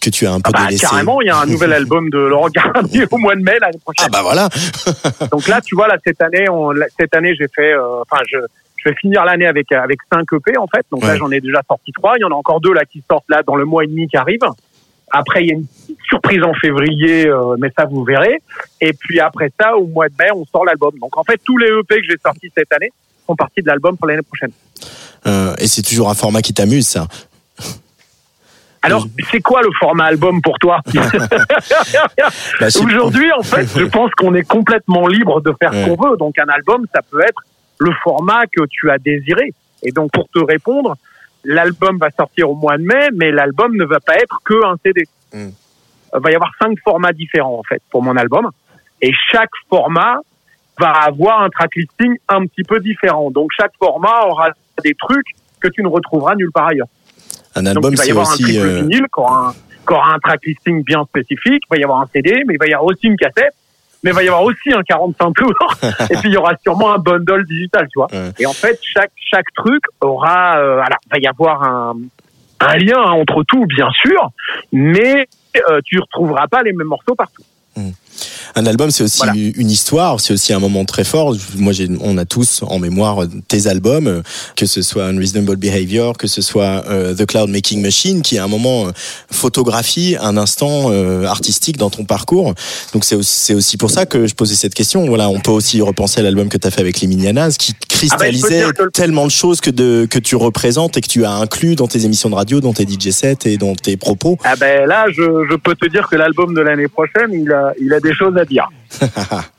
que 0.00 0.10
tu 0.10 0.26
as 0.26 0.32
un 0.32 0.40
peu 0.40 0.50
Ah 0.52 0.58
bah, 0.58 0.64
délaissé 0.66 0.86
carrément, 0.86 1.20
il 1.20 1.26
y 1.26 1.30
a 1.30 1.38
un 1.38 1.46
nouvel 1.46 1.72
album 1.80 2.08
de 2.10 2.18
Laurent 2.18 2.48
Garnier 2.48 3.04
au 3.10 3.18
mois 3.18 3.36
de 3.36 3.42
mai 3.42 3.58
l'année 3.60 3.78
prochaine. 3.78 4.06
Ah 4.06 4.10
bah 4.10 4.22
voilà. 4.22 4.48
Donc 5.30 5.46
là, 5.48 5.60
tu 5.60 5.74
vois, 5.74 5.86
là 5.86 5.98
cette 6.04 6.20
année, 6.22 6.48
on, 6.48 6.72
cette 6.98 7.14
année, 7.14 7.34
j'ai 7.38 7.48
fait, 7.54 7.72
euh, 7.74 8.00
enfin, 8.00 8.22
je, 8.26 8.38
je 8.78 8.88
vais 8.88 8.96
finir 8.96 9.24
l'année 9.24 9.46
avec 9.46 9.70
avec 9.72 9.98
cinq 10.10 10.26
EP 10.32 10.56
en 10.56 10.66
fait. 10.66 10.86
Donc 10.90 11.04
là, 11.04 11.16
j'en 11.16 11.30
ai 11.30 11.40
déjà 11.40 11.60
sorti 11.68 11.92
trois. 11.92 12.14
Il 12.16 12.22
y 12.22 12.24
en 12.24 12.30
a 12.30 12.34
encore 12.34 12.60
deux 12.60 12.72
là 12.72 12.84
qui 12.84 13.02
sortent 13.08 13.28
là 13.28 13.42
dans 13.42 13.56
le 13.56 13.66
mois 13.66 13.84
et 13.84 13.86
demi 13.86 14.08
qui 14.08 14.16
arrive. 14.16 14.40
Après, 15.10 15.42
il 15.44 15.48
y 15.48 15.50
a 15.52 15.54
une 15.54 15.66
petite 15.66 15.98
surprise 16.08 16.42
en 16.42 16.54
février, 16.54 17.26
euh, 17.28 17.56
mais 17.58 17.70
ça 17.76 17.84
vous 17.84 18.04
verrez. 18.04 18.42
Et 18.80 18.92
puis 18.92 19.20
après 19.20 19.52
ça, 19.58 19.76
au 19.76 19.86
mois 19.86 20.08
de 20.08 20.14
mai, 20.18 20.30
on 20.34 20.44
sort 20.46 20.64
l'album. 20.64 20.92
Donc 21.00 21.16
en 21.16 21.24
fait, 21.24 21.40
tous 21.44 21.58
les 21.58 21.68
EP 21.68 21.96
que 21.96 22.06
j'ai 22.08 22.18
sortis 22.22 22.50
cette 22.56 22.72
année 22.72 22.92
font 23.26 23.36
partie 23.36 23.62
de 23.62 23.66
l'album 23.68 23.96
pour 23.96 24.06
l'année 24.08 24.22
prochaine. 24.22 24.52
Euh, 25.26 25.54
et 25.58 25.66
c'est 25.66 25.82
toujours 25.82 26.10
un 26.10 26.14
format 26.14 26.42
qui 26.42 26.54
t'amuse, 26.54 26.86
ça. 26.86 27.06
Alors, 28.82 29.06
c'est 29.32 29.40
quoi 29.40 29.62
le 29.62 29.70
format 29.80 30.04
album 30.04 30.40
pour 30.40 30.58
toi 30.60 30.80
Bah, 32.60 32.66
Aujourd'hui, 32.66 33.32
en 33.32 33.42
fait, 33.42 33.66
je 33.76 33.84
pense 33.90 34.12
qu'on 34.12 34.34
est 34.34 34.44
complètement 34.44 35.08
libre 35.08 35.40
de 35.40 35.52
faire 35.60 35.72
ce 35.72 35.86
qu'on 35.86 36.08
veut. 36.08 36.16
Donc, 36.16 36.38
un 36.38 36.48
album, 36.48 36.86
ça 36.94 37.00
peut 37.02 37.20
être 37.20 37.42
le 37.78 37.90
format 38.04 38.46
que 38.46 38.62
tu 38.70 38.90
as 38.90 38.98
désiré. 38.98 39.52
Et 39.82 39.90
donc, 39.90 40.12
pour 40.12 40.28
te 40.28 40.38
répondre, 40.38 40.94
l'album 41.46 41.98
va 41.98 42.10
sortir 42.10 42.50
au 42.50 42.54
mois 42.54 42.76
de 42.76 42.82
mai, 42.82 43.08
mais 43.14 43.30
l'album 43.30 43.74
ne 43.76 43.84
va 43.84 44.00
pas 44.00 44.16
être 44.16 44.40
que 44.44 44.64
un 44.66 44.76
CD. 44.84 45.04
Mm. 45.32 45.48
Il 46.14 46.20
va 46.20 46.30
y 46.30 46.34
avoir 46.34 46.50
cinq 46.60 46.78
formats 46.82 47.12
différents, 47.12 47.58
en 47.58 47.62
fait, 47.62 47.82
pour 47.90 48.02
mon 48.02 48.16
album. 48.16 48.50
Et 49.00 49.12
chaque 49.30 49.50
format 49.68 50.16
va 50.78 50.90
avoir 50.90 51.42
un 51.42 51.48
track 51.48 51.74
listing 51.76 52.16
un 52.28 52.46
petit 52.46 52.64
peu 52.64 52.80
différent. 52.80 53.30
Donc, 53.30 53.50
chaque 53.56 53.72
format 53.78 54.26
aura 54.26 54.50
des 54.82 54.94
trucs 54.94 55.26
que 55.60 55.68
tu 55.68 55.82
ne 55.82 55.88
retrouveras 55.88 56.34
nulle 56.34 56.52
part 56.52 56.68
ailleurs. 56.68 56.88
Un 57.54 57.62
Donc, 57.62 57.76
album, 57.76 57.92
il 57.92 57.98
va 57.98 58.06
y 58.06 58.10
avoir 58.10 58.30
un 58.30 58.36
triple 58.36 58.66
euh, 58.66 58.80
vinyle 58.80 59.06
qui 59.12 59.20
aura, 59.20 59.48
un, 59.48 59.52
qui 59.52 59.94
aura 59.94 60.14
un 60.14 60.18
track 60.18 60.44
listing 60.44 60.84
bien 60.84 61.04
spécifique. 61.04 61.62
Il 61.64 61.70
va 61.70 61.76
y 61.78 61.84
avoir 61.84 62.00
un 62.00 62.06
CD, 62.12 62.42
mais 62.46 62.54
il 62.54 62.58
va 62.58 62.66
y 62.66 62.74
avoir 62.74 62.86
aussi 62.86 63.06
une 63.06 63.16
cassette. 63.16 63.54
Mais 64.02 64.10
il 64.10 64.14
va 64.14 64.22
y 64.22 64.28
avoir 64.28 64.42
aussi 64.42 64.72
un 64.72 64.82
45 64.82 65.32
tours. 65.34 65.52
et 66.10 66.16
puis, 66.16 66.28
il 66.28 66.32
y 66.32 66.36
aura 66.36 66.52
sûrement 66.62 66.92
un 66.92 66.98
bundle 66.98 67.44
digital, 67.44 67.88
tu 67.92 67.98
vois. 67.98 68.08
Ouais. 68.12 68.30
Et 68.38 68.46
en 68.46 68.52
fait, 68.52 68.78
chaque, 68.82 69.12
chaque 69.16 69.52
truc 69.54 69.82
aura, 70.00 70.58
euh, 70.58 70.82
il 71.06 71.10
va 71.12 71.18
y 71.18 71.26
avoir 71.26 71.62
un, 71.62 71.96
un 72.60 72.76
lien 72.76 72.98
hein, 72.98 73.12
entre 73.12 73.42
tout, 73.44 73.66
bien 73.66 73.88
sûr, 74.02 74.30
mais 74.72 75.28
euh, 75.70 75.80
tu 75.84 75.98
retrouveras 75.98 76.46
pas 76.46 76.62
les 76.62 76.72
mêmes 76.72 76.86
morceaux 76.86 77.14
partout. 77.14 77.42
Un 78.56 78.64
album, 78.66 78.90
c'est 78.90 79.04
aussi 79.04 79.20
une 79.56 79.70
histoire, 79.70 80.18
c'est 80.18 80.32
aussi 80.32 80.52
un 80.54 80.58
moment 80.58 80.84
très 80.86 81.04
fort. 81.04 81.36
Moi, 81.56 81.72
j'ai, 81.74 81.88
on 82.00 82.16
a 82.16 82.24
tous 82.24 82.62
en 82.66 82.78
mémoire 82.78 83.18
tes 83.48 83.66
albums, 83.66 84.22
que 84.56 84.64
ce 84.66 84.80
soit 84.82 85.04
Unreasonable 85.06 85.56
Behavior, 85.56 86.16
que 86.16 86.26
ce 86.26 86.40
soit 86.40 86.84
euh, 86.88 87.14
The 87.14 87.26
Cloud 87.26 87.50
Making 87.50 87.82
Machine, 87.82 88.22
qui 88.22 88.36
est 88.36 88.38
un 88.40 88.48
moment 88.48 88.86
photographie, 89.30 90.16
un 90.20 90.36
instant 90.38 90.86
euh, 90.90 91.24
artistique 91.26 91.76
dans 91.76 91.90
ton 91.90 92.04
parcours. 92.04 92.54
Donc 92.94 93.04
c'est 93.04 93.14
aussi, 93.14 93.36
c'est 93.36 93.54
aussi 93.54 93.76
pour 93.76 93.90
ça 93.90 94.06
que 94.06 94.26
je 94.26 94.34
posais 94.34 94.54
cette 94.54 94.74
question. 94.74 95.04
Voilà, 95.06 95.28
on 95.28 95.40
peut 95.40 95.50
aussi 95.50 95.82
repenser 95.82 96.20
à 96.20 96.22
l'album 96.22 96.48
que 96.48 96.56
tu 96.56 96.66
as 96.66 96.70
fait 96.70 96.80
avec 96.80 97.00
les 97.02 97.08
Minianas, 97.08 97.56
qui 97.58 97.74
cristallisait 97.88 98.62
Ah 98.62 98.66
bah, 98.68 98.72
que 98.72 98.82
le- 98.84 98.90
tellement 98.90 99.26
de 99.26 99.30
choses 99.30 99.60
que, 99.60 99.70
de, 99.70 100.06
que 100.10 100.18
tu 100.18 100.34
représentes 100.36 100.96
et 100.96 101.00
que 101.02 101.08
tu 101.08 101.24
as 101.26 101.32
inclus 101.32 101.74
dans 101.76 101.88
tes 101.88 102.06
émissions 102.06 102.30
de 102.30 102.34
radio, 102.34 102.60
dans 102.62 102.72
tes 102.72 102.84
DJ 102.84 103.10
sets 103.10 103.36
et 103.44 103.58
dans 103.58 103.74
tes 103.74 103.98
propos. 103.98 104.38
Ah 104.44 104.56
ben 104.56 104.86
là, 104.88 105.06
je, 105.10 105.22
je 105.50 105.56
peux 105.56 105.74
te 105.74 105.86
dire 105.88 106.08
que 106.08 106.16
l'album 106.16 106.54
de 106.54 106.62
l'année 106.62 106.88
prochaine, 106.88 107.32
il 107.32 107.52
a, 107.52 107.72
il 107.80 107.92
a 107.92 108.00
des 108.00 108.14
choses 108.14 108.34
à 108.38 108.45
dire. 108.46 108.68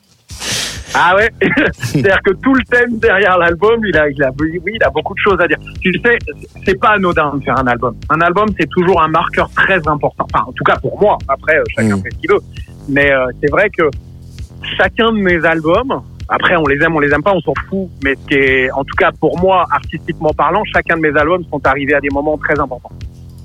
Ah 1.00 1.16
ouais, 1.16 1.30
c'est-à-dire 1.74 2.22
que 2.24 2.32
tout 2.42 2.56
le 2.56 2.64
thème 2.64 2.98
derrière 2.98 3.38
l'album, 3.38 3.80
il 3.86 3.96
a, 3.98 4.10
il 4.10 4.24
a, 4.24 4.32
oui, 4.40 4.60
il 4.74 4.84
a 4.84 4.90
beaucoup 4.90 5.14
de 5.14 5.20
choses 5.20 5.40
à 5.40 5.48
dire. 5.48 5.58
Tu 5.80 5.94
sais, 6.04 6.18
c'est 6.66 6.80
pas 6.80 6.92
anodin 6.92 7.36
de 7.36 7.44
faire 7.44 7.60
un 7.60 7.68
album. 7.68 7.96
Un 8.10 8.20
album, 8.22 8.48
c'est 8.60 8.70
toujours 8.70 9.02
un 9.02 9.08
marqueur 9.08 9.50
très 9.52 9.86
important. 9.88 10.26
Enfin, 10.34 10.46
en 10.48 10.52
tout 10.54 10.64
cas 10.64 10.76
pour 10.78 11.00
moi. 11.00 11.18
Après, 11.28 11.58
euh, 11.58 11.64
chacun 11.76 12.02
fait 12.02 12.10
ce 12.12 12.18
qu'il 12.18 12.32
veut. 12.32 12.40
Mais 12.90 13.12
euh, 13.12 13.28
c'est 13.40 13.52
vrai 13.52 13.70
que 13.70 13.84
chacun 14.78 15.12
de 15.12 15.20
mes 15.20 15.46
albums, 15.46 16.02
après, 16.30 16.56
on 16.56 16.66
les 16.66 16.78
aime, 16.84 16.96
on 16.96 17.00
les 17.00 17.14
aime 17.14 17.24
pas, 17.24 17.34
on 17.34 17.42
s'en 17.42 17.54
fout. 17.70 17.90
Mais 18.04 18.16
ce 18.16 18.28
qui 18.28 18.36
est, 18.36 18.72
en 18.72 18.84
tout 18.84 18.96
cas 18.98 19.12
pour 19.20 19.40
moi, 19.40 19.66
artistiquement 19.70 20.34
parlant, 20.34 20.64
chacun 20.74 20.96
de 20.96 21.02
mes 21.02 21.16
albums 21.16 21.44
sont 21.52 21.62
arrivés 21.68 21.94
à 21.94 22.02
des 22.02 22.10
moments 22.10 22.38
très 22.38 22.60
importants. 22.60 22.94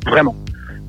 Vraiment. 0.06 0.34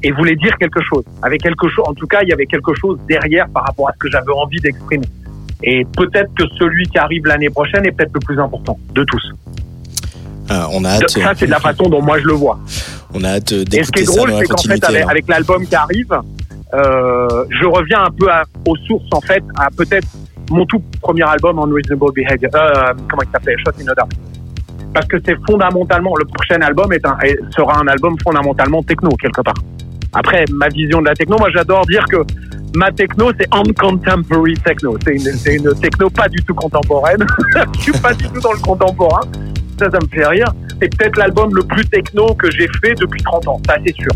Et 0.06 0.12
voulaient 0.12 0.36
dire 0.36 0.58
quelque 0.58 0.82
chose. 0.82 1.04
Avec 1.22 1.42
quelque 1.42 1.68
chose, 1.70 1.86
en 1.88 1.94
tout 1.94 2.08
cas, 2.08 2.20
il 2.24 2.30
y 2.30 2.34
avait 2.34 2.46
quelque 2.46 2.74
chose 2.76 3.00
derrière 3.08 3.48
par 3.50 3.64
rapport 3.64 3.88
à 3.90 3.94
ce 3.94 3.98
que 4.00 4.12
j'avais 4.12 4.32
envie 4.34 4.60
d'exprimer. 4.60 5.08
Et 5.64 5.86
peut-être 5.96 6.30
que 6.38 6.44
celui 6.60 6.86
qui 6.88 6.98
arrive 6.98 7.26
l'année 7.26 7.50
prochaine 7.50 7.86
est 7.86 7.92
peut-être 7.92 8.14
le 8.14 8.20
plus 8.20 8.38
important 8.40 8.78
de 8.94 9.04
tous. 9.06 9.32
Ah, 10.50 10.68
on 10.74 10.84
a 10.84 10.90
hâte. 10.90 11.10
Ça, 11.10 11.32
c'est 11.36 11.46
de 11.46 11.52
la 11.52 11.60
façon 11.60 11.88
dont 11.90 12.02
moi 12.02 12.20
je 12.20 12.26
le 12.26 12.34
vois. 12.34 12.60
On 13.16 13.24
a 13.24 13.30
hâte 13.36 13.52
Et 13.52 13.56
ce 13.56 13.64
qui 13.64 13.70
d'écouter 13.70 14.02
est 14.02 14.06
drôle, 14.06 14.30
c'est 14.40 14.46
qu'en 14.48 14.58
fait, 14.64 14.84
avec, 15.08 15.28
l'album 15.28 15.66
qui 15.68 15.76
arrive, 15.76 16.12
euh, 16.74 17.46
je 17.52 17.66
reviens 17.66 18.04
un 18.06 18.10
peu 18.10 18.28
à- 18.30 18.44
aux 18.68 18.76
sources, 18.88 19.06
en 19.14 19.22
fait, 19.22 19.44
à 19.56 19.68
peut-être 19.78 20.08
mon 20.50 20.66
tout 20.66 20.82
premier 21.00 21.22
album 21.24 21.60
en 21.60 21.64
Reasonable 21.64 22.12
Behavior. 22.16 22.50
Euh, 22.56 22.94
comment 23.08 23.22
il 23.22 23.30
s'appelait 23.32 23.56
Shot 23.64 23.72
in 23.80 23.84
the 23.86 23.96
Dark. 23.96 24.12
Parce 24.96 25.06
que 25.08 25.18
c'est 25.24 25.38
fondamentalement, 25.48 26.16
le 26.18 26.26
prochain 26.26 26.60
album 26.62 26.92
est 26.92 27.06
un, 27.06 27.18
est- 27.20 27.38
sera 27.56 27.80
un 27.80 27.88
album 27.88 28.16
fondamentalement 28.24 28.82
techno, 28.82 29.10
quelque 29.12 29.42
part. 29.42 29.54
Après, 30.14 30.46
ma 30.52 30.68
vision 30.70 31.02
de 31.02 31.06
la 31.06 31.14
techno, 31.14 31.38
moi 31.38 31.50
j'adore 31.52 31.86
dire 31.86 32.06
que 32.06 32.18
ma 32.76 32.92
techno, 32.92 33.32
c'est 33.40 33.48
uncontemporary 33.52 34.56
techno. 34.66 34.98
C'est 35.04 35.16
une, 35.16 35.66
une 35.66 35.80
techno 35.80 36.10
pas 36.10 36.28
du 36.28 36.38
tout 36.44 36.54
contemporaine. 36.54 37.26
Je 37.78 37.82
suis 37.82 37.92
pas 37.94 38.14
du 38.14 38.28
tout 38.30 38.40
dans 38.40 38.54
le 38.54 38.60
contemporain. 38.60 39.22
Ça, 39.80 39.90
ça 39.90 40.00
me 40.00 40.08
fait 40.08 40.26
rire. 40.28 40.54
C'est 40.82 40.96
peut-être 40.96 41.18
l'album 41.18 41.54
le 41.56 41.64
plus 41.64 41.86
techno 41.86 42.34
que 42.36 42.50
j'ai 42.52 42.68
fait 42.84 42.94
depuis 42.96 43.22
30 43.24 43.48
ans. 43.48 43.62
Ça, 43.68 43.76
c'est 43.86 43.96
sûr. 43.96 44.12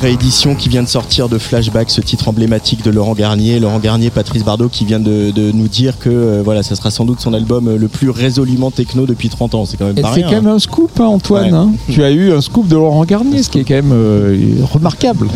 Réédition 0.00 0.54
qui 0.54 0.68
vient 0.68 0.82
de 0.82 0.88
sortir 0.88 1.28
de 1.28 1.38
Flashback, 1.38 1.90
ce 1.90 2.00
titre 2.00 2.28
emblématique 2.28 2.82
de 2.82 2.90
Laurent 2.90 3.12
Garnier. 3.14 3.60
Laurent 3.60 3.78
Garnier, 3.78 4.10
Patrice 4.10 4.42
Bardot 4.44 4.68
qui 4.68 4.84
vient 4.84 4.98
de, 5.00 5.30
de 5.30 5.52
nous 5.52 5.68
dire 5.68 5.98
que 5.98 6.08
euh, 6.08 6.42
voilà, 6.44 6.62
ça 6.62 6.74
sera 6.74 6.90
sans 6.90 7.04
doute 7.04 7.20
son 7.20 7.34
album 7.34 7.68
euh, 7.68 7.76
le 7.76 7.88
plus 7.88 8.08
résolument 8.10 8.70
techno 8.70 9.06
depuis 9.06 9.28
30 9.28 9.54
ans. 9.54 9.64
C'est 9.66 9.76
quand 9.76 9.86
même 9.86 9.98
Et 9.98 10.02
pas 10.02 10.08
c'est 10.14 10.20
rien. 10.22 10.28
quand 10.30 10.36
même 10.36 10.46
hein. 10.48 10.54
un 10.54 10.58
scoop, 10.58 10.90
hein, 11.00 11.04
Antoine. 11.04 11.52
Ouais. 11.52 11.58
hein. 11.58 11.70
tu 11.90 12.02
as 12.02 12.10
eu 12.10 12.32
un 12.32 12.40
scoop 12.40 12.66
de 12.66 12.76
Laurent 12.76 13.04
Garnier, 13.04 13.42
ce 13.42 13.50
qui 13.50 13.58
est 13.60 13.64
quand 13.64 13.74
même 13.74 13.92
euh, 13.92 14.36
remarquable. 14.72 15.28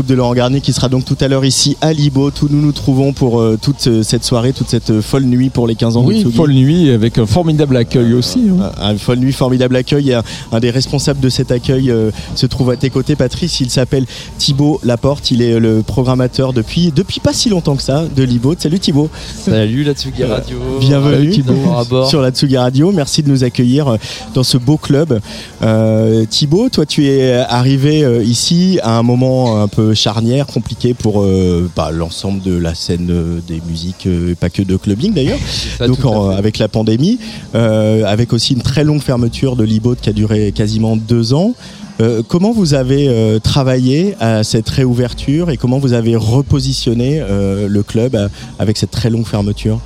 Scoop 0.00 0.06
de 0.08 0.14
Laurent 0.14 0.32
Garnier 0.32 0.62
qui 0.62 0.72
sera 0.72 0.88
donc 0.88 1.04
tout 1.04 1.16
à 1.20 1.28
l'heure 1.28 1.44
ici 1.44 1.76
à 1.82 1.92
Libo. 1.92 2.30
Tout 2.30 2.48
nous 2.50 2.62
nous 2.62 2.72
trouvons 2.72 3.12
pour 3.12 3.38
euh, 3.38 3.58
toute 3.60 3.86
euh, 3.86 4.02
cette 4.02 4.24
soirée, 4.24 4.54
toute 4.54 4.70
cette 4.70 4.88
euh, 4.88 5.02
folle 5.02 5.24
nuit 5.24 5.50
pour 5.50 5.66
les 5.66 5.74
15 5.74 5.98
ans 5.98 6.02
de 6.02 6.06
Oui, 6.06 6.32
folle 6.34 6.52
nuit 6.54 6.88
avec 6.90 7.18
un 7.18 7.26
formidable 7.26 7.76
accueil 7.76 8.14
aussi. 8.14 8.48
hein. 8.48 8.72
Un 8.80 8.96
folle 8.96 9.18
nuit, 9.18 9.34
formidable 9.34 9.76
accueil. 9.76 10.14
Un, 10.14 10.22
un 10.52 10.60
des 10.60 10.70
responsables 10.70 11.20
de 11.20 11.28
cet 11.28 11.52
accueil 11.52 11.90
euh, 11.90 12.10
se 12.34 12.46
trouve 12.46 12.70
à 12.70 12.76
tes 12.76 12.88
côtés, 12.88 13.14
Patrice. 13.14 13.60
Il 13.60 13.68
s'appelle 13.68 14.06
Thibaut 14.38 14.80
Laporte. 14.84 15.32
Il 15.32 15.42
est 15.42 15.60
le 15.60 15.82
programmateur 15.82 16.54
depuis, 16.54 16.92
depuis 16.96 17.20
pas 17.20 17.34
si 17.34 17.50
longtemps 17.50 17.76
que 17.76 17.82
ça 17.82 18.04
de 18.06 18.22
Libo. 18.22 18.54
Salut 18.58 18.78
Thibaut. 18.78 19.10
Salut 19.44 19.84
la 19.84 19.92
Tsugi 19.92 20.24
Radio. 20.24 20.56
Bienvenue 20.80 21.34
à 21.76 21.84
bord. 21.84 22.08
sur 22.08 22.22
la 22.22 22.30
Tsugi 22.30 22.56
Radio. 22.56 22.90
Merci 22.90 23.22
de 23.22 23.28
nous 23.28 23.44
accueillir 23.44 23.88
euh, 23.88 23.96
dans 24.32 24.44
ce 24.44 24.56
beau 24.56 24.78
club. 24.78 25.20
Euh, 25.60 26.24
Thibaut, 26.24 26.70
toi 26.70 26.86
tu 26.86 27.06
es 27.06 27.34
arrivé 27.34 28.02
euh, 28.02 28.22
ici 28.24 28.78
à 28.82 28.96
un 28.96 29.02
moment 29.02 29.60
un 29.60 29.68
peu 29.68 29.89
charnière, 29.94 30.46
compliqué 30.46 30.94
pour 30.94 31.22
euh, 31.22 31.70
bah, 31.76 31.90
l'ensemble 31.92 32.42
de 32.42 32.56
la 32.56 32.74
scène 32.74 33.08
euh, 33.10 33.40
des 33.46 33.60
musiques, 33.68 34.06
euh, 34.06 34.34
pas 34.38 34.50
que 34.50 34.62
de 34.62 34.76
clubbing 34.76 35.12
d'ailleurs. 35.14 35.38
Donc 35.86 36.04
en- 36.04 36.30
avec 36.30 36.58
la 36.58 36.68
pandémie, 36.68 37.18
avec 37.54 38.32
aussi 38.32 38.54
une 38.54 38.62
très 38.62 38.84
longue 38.84 39.02
fermeture 39.02 39.56
de 39.56 39.64
l'IBO 39.64 39.94
qui 40.00 40.08
a 40.08 40.12
duré 40.12 40.52
quasiment 40.52 40.96
deux 40.96 41.34
ans. 41.34 41.54
Euh, 42.00 42.22
comment 42.26 42.52
vous 42.52 42.72
avez 42.72 43.08
euh, 43.08 43.38
travaillé 43.40 44.14
à 44.20 44.42
cette 44.42 44.68
réouverture 44.70 45.50
et 45.50 45.58
comment 45.58 45.78
vous 45.78 45.92
avez 45.92 46.16
repositionné 46.16 47.20
euh, 47.20 47.68
le 47.68 47.82
club 47.82 48.16
avec 48.58 48.78
cette 48.78 48.90
très 48.90 49.10
longue 49.10 49.26
fermeture? 49.26 49.80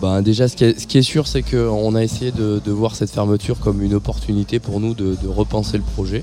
Ben, 0.00 0.22
déjà, 0.22 0.46
ce 0.48 0.54
qui 0.56 0.64
est, 0.64 0.78
ce 0.78 0.86
qui 0.86 0.98
est 0.98 1.02
sûr, 1.02 1.26
c'est 1.26 1.42
qu'on 1.42 1.94
a 1.94 2.02
essayé 2.04 2.30
de, 2.30 2.60
de 2.64 2.72
voir 2.72 2.94
cette 2.94 3.10
fermeture 3.10 3.58
comme 3.58 3.82
une 3.82 3.94
opportunité 3.94 4.58
pour 4.60 4.78
nous 4.80 4.94
de, 4.94 5.16
de 5.20 5.28
repenser 5.28 5.76
le 5.76 5.82
projet, 5.82 6.22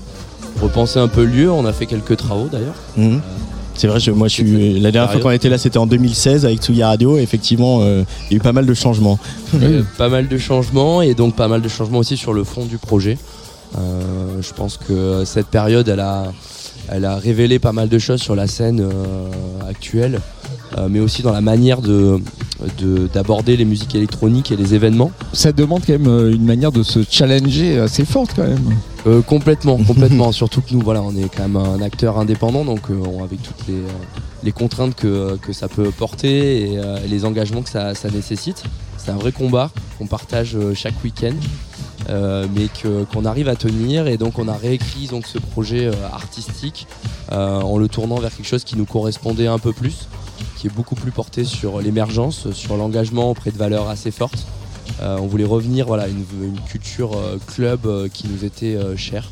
repenser 0.62 0.98
un 0.98 1.08
peu 1.08 1.24
le 1.24 1.30
lieu. 1.30 1.50
On 1.52 1.64
a 1.66 1.72
fait 1.72 1.86
quelques 1.86 2.16
travaux 2.16 2.48
d'ailleurs. 2.50 2.74
Mhm. 2.96 3.20
C'est 3.74 3.88
vrai, 3.88 4.00
je- 4.00 4.10
moi 4.10 4.28
je 4.28 4.32
suis 4.36 4.80
la 4.80 4.90
dernière 4.90 5.12
fois 5.12 5.20
qu'on 5.20 5.30
était 5.30 5.50
là, 5.50 5.58
c'était 5.58 5.76
en 5.76 5.86
2016 5.86 6.46
avec 6.46 6.60
Tsugi 6.62 6.82
Radio. 6.82 7.18
Et 7.18 7.22
effectivement, 7.22 7.80
euh, 7.82 8.04
il 8.30 8.32
y 8.32 8.34
a 8.34 8.38
eu 8.38 8.40
pas 8.40 8.52
mal 8.54 8.64
de 8.64 8.72
changements. 8.72 9.18
Euh, 9.54 9.82
pas 9.98 10.08
mal 10.08 10.28
de 10.28 10.38
changements 10.38 11.02
et 11.02 11.12
donc 11.14 11.36
pas 11.36 11.46
mal 11.48 11.60
de 11.60 11.68
changements 11.68 11.98
aussi 11.98 12.16
sur 12.16 12.32
le 12.32 12.42
fond 12.44 12.64
du 12.64 12.78
projet. 12.78 13.18
Euh, 13.76 14.40
je 14.40 14.52
pense 14.54 14.78
que 14.78 15.24
cette 15.26 15.48
période, 15.48 15.88
elle 15.88 16.00
a, 16.00 16.32
elle 16.88 17.04
a 17.04 17.16
révélé 17.16 17.58
pas 17.58 17.72
mal 17.72 17.90
de 17.90 17.98
choses 17.98 18.22
sur 18.22 18.34
la 18.34 18.46
scène 18.46 18.80
euh, 18.80 19.28
actuelle, 19.68 20.14
euh, 20.14 20.18
mais 20.90 21.00
aussi 21.00 21.22
dans 21.22 21.32
la 21.32 21.40
manière 21.40 21.80
de 21.82 22.20
de- 22.78 23.06
d'aborder 23.12 23.56
les 23.56 23.66
musiques 23.66 23.94
électroniques 23.94 24.50
et 24.50 24.56
les 24.56 24.74
événements. 24.74 25.10
Ça 25.34 25.52
demande 25.52 25.82
quand 25.86 25.92
même 25.92 26.06
euh, 26.08 26.32
une 26.34 26.44
manière 26.44 26.72
de 26.72 26.82
se 26.82 27.00
challenger 27.08 27.78
assez 27.78 28.04
forte 28.06 28.30
quand 28.34 28.46
même. 28.46 28.74
Euh, 29.06 29.20
complètement, 29.20 29.76
complètement. 29.76 30.32
Surtout 30.40 30.62
que 30.62 30.72
nous, 30.72 30.80
voilà, 30.80 31.02
on 31.02 31.14
est 31.16 31.28
quand 31.34 31.42
même 31.48 31.56
un 31.56 31.82
acteur 31.82 32.18
indépendant, 32.18 32.64
donc 32.64 32.90
euh, 32.90 32.94
on- 33.06 33.22
avec 33.24 33.42
toutes 33.42 33.66
les, 33.68 33.74
euh, 33.74 33.88
les 34.42 34.52
contraintes 34.52 34.94
que, 34.94 35.36
que 35.36 35.52
ça 35.52 35.68
peut 35.68 35.90
porter 35.90 36.72
et 36.72 36.78
euh, 36.78 36.98
les 37.06 37.26
engagements 37.26 37.60
que 37.62 37.68
ça, 37.68 37.94
ça 37.94 38.08
nécessite. 38.10 38.62
C'est 38.96 39.10
un 39.10 39.16
vrai 39.16 39.32
combat 39.32 39.70
qu'on 39.98 40.06
partage 40.06 40.56
euh, 40.56 40.72
chaque 40.74 40.94
week-end, 41.04 41.34
euh, 42.08 42.46
mais 42.54 42.68
qu'on 43.12 43.24
arrive 43.26 43.48
à 43.48 43.56
tenir. 43.56 44.06
Et 44.06 44.16
donc 44.16 44.38
on 44.38 44.48
a 44.48 44.54
réécrit 44.54 45.08
donc 45.08 45.26
ce 45.26 45.38
projet 45.38 45.86
euh, 45.88 45.92
artistique 46.12 46.86
euh, 47.32 47.60
en 47.60 47.76
le 47.76 47.86
tournant 47.88 48.16
vers 48.16 48.34
quelque 48.34 48.46
chose 48.48 48.64
qui 48.64 48.76
nous 48.76 48.86
correspondait 48.86 49.46
un 49.46 49.58
peu 49.58 49.72
plus, 49.74 50.08
qui 50.56 50.66
est 50.66 50.74
beaucoup 50.74 50.94
plus 50.94 51.12
porté 51.12 51.44
sur 51.44 51.80
l'émergence, 51.80 52.50
sur 52.52 52.76
l'engagement 52.76 53.30
auprès 53.30 53.50
de 53.50 53.58
valeurs 53.58 53.88
assez 53.88 54.10
fortes. 54.10 54.46
Euh, 55.02 55.18
on 55.20 55.26
voulait 55.26 55.44
revenir 55.44 55.86
voilà, 55.86 56.08
une, 56.08 56.24
culture 56.68 57.16
euh, 57.16 57.38
club 57.46 57.86
euh, 57.86 58.08
qui 58.08 58.28
nous 58.28 58.44
était 58.44 58.78
chère. 58.96 59.30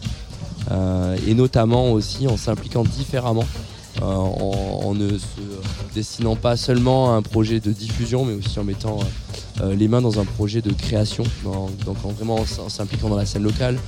Et 1.26 1.34
notamment 1.34 1.92
aussi 1.92 2.26
en 2.26 2.38
s'impliquant 2.38 2.84
différemment, 2.84 3.44
en, 4.00 4.94
ne 4.94 5.18
se 5.18 5.24
destinant 5.94 6.36
pas 6.36 6.56
seulement 6.56 7.12
à 7.12 7.16
un 7.16 7.22
projet 7.22 7.60
de 7.60 7.70
diffusion, 7.70 8.24
mais 8.24 8.32
aussi 8.32 8.58
en 8.58 8.64
mettant 8.64 9.00
les 9.62 9.88
mains 9.88 10.00
dans 10.00 10.18
un 10.18 10.24
projet 10.24 10.62
de 10.62 10.72
création, 10.72 11.24
donc 11.44 11.98
en 12.02 12.08
vraiment 12.08 12.36
en 12.36 12.68
s'impliquant 12.70 13.10
dans 13.10 13.16
la 13.16 13.26
scène 13.26 13.42
locale, 13.42 13.78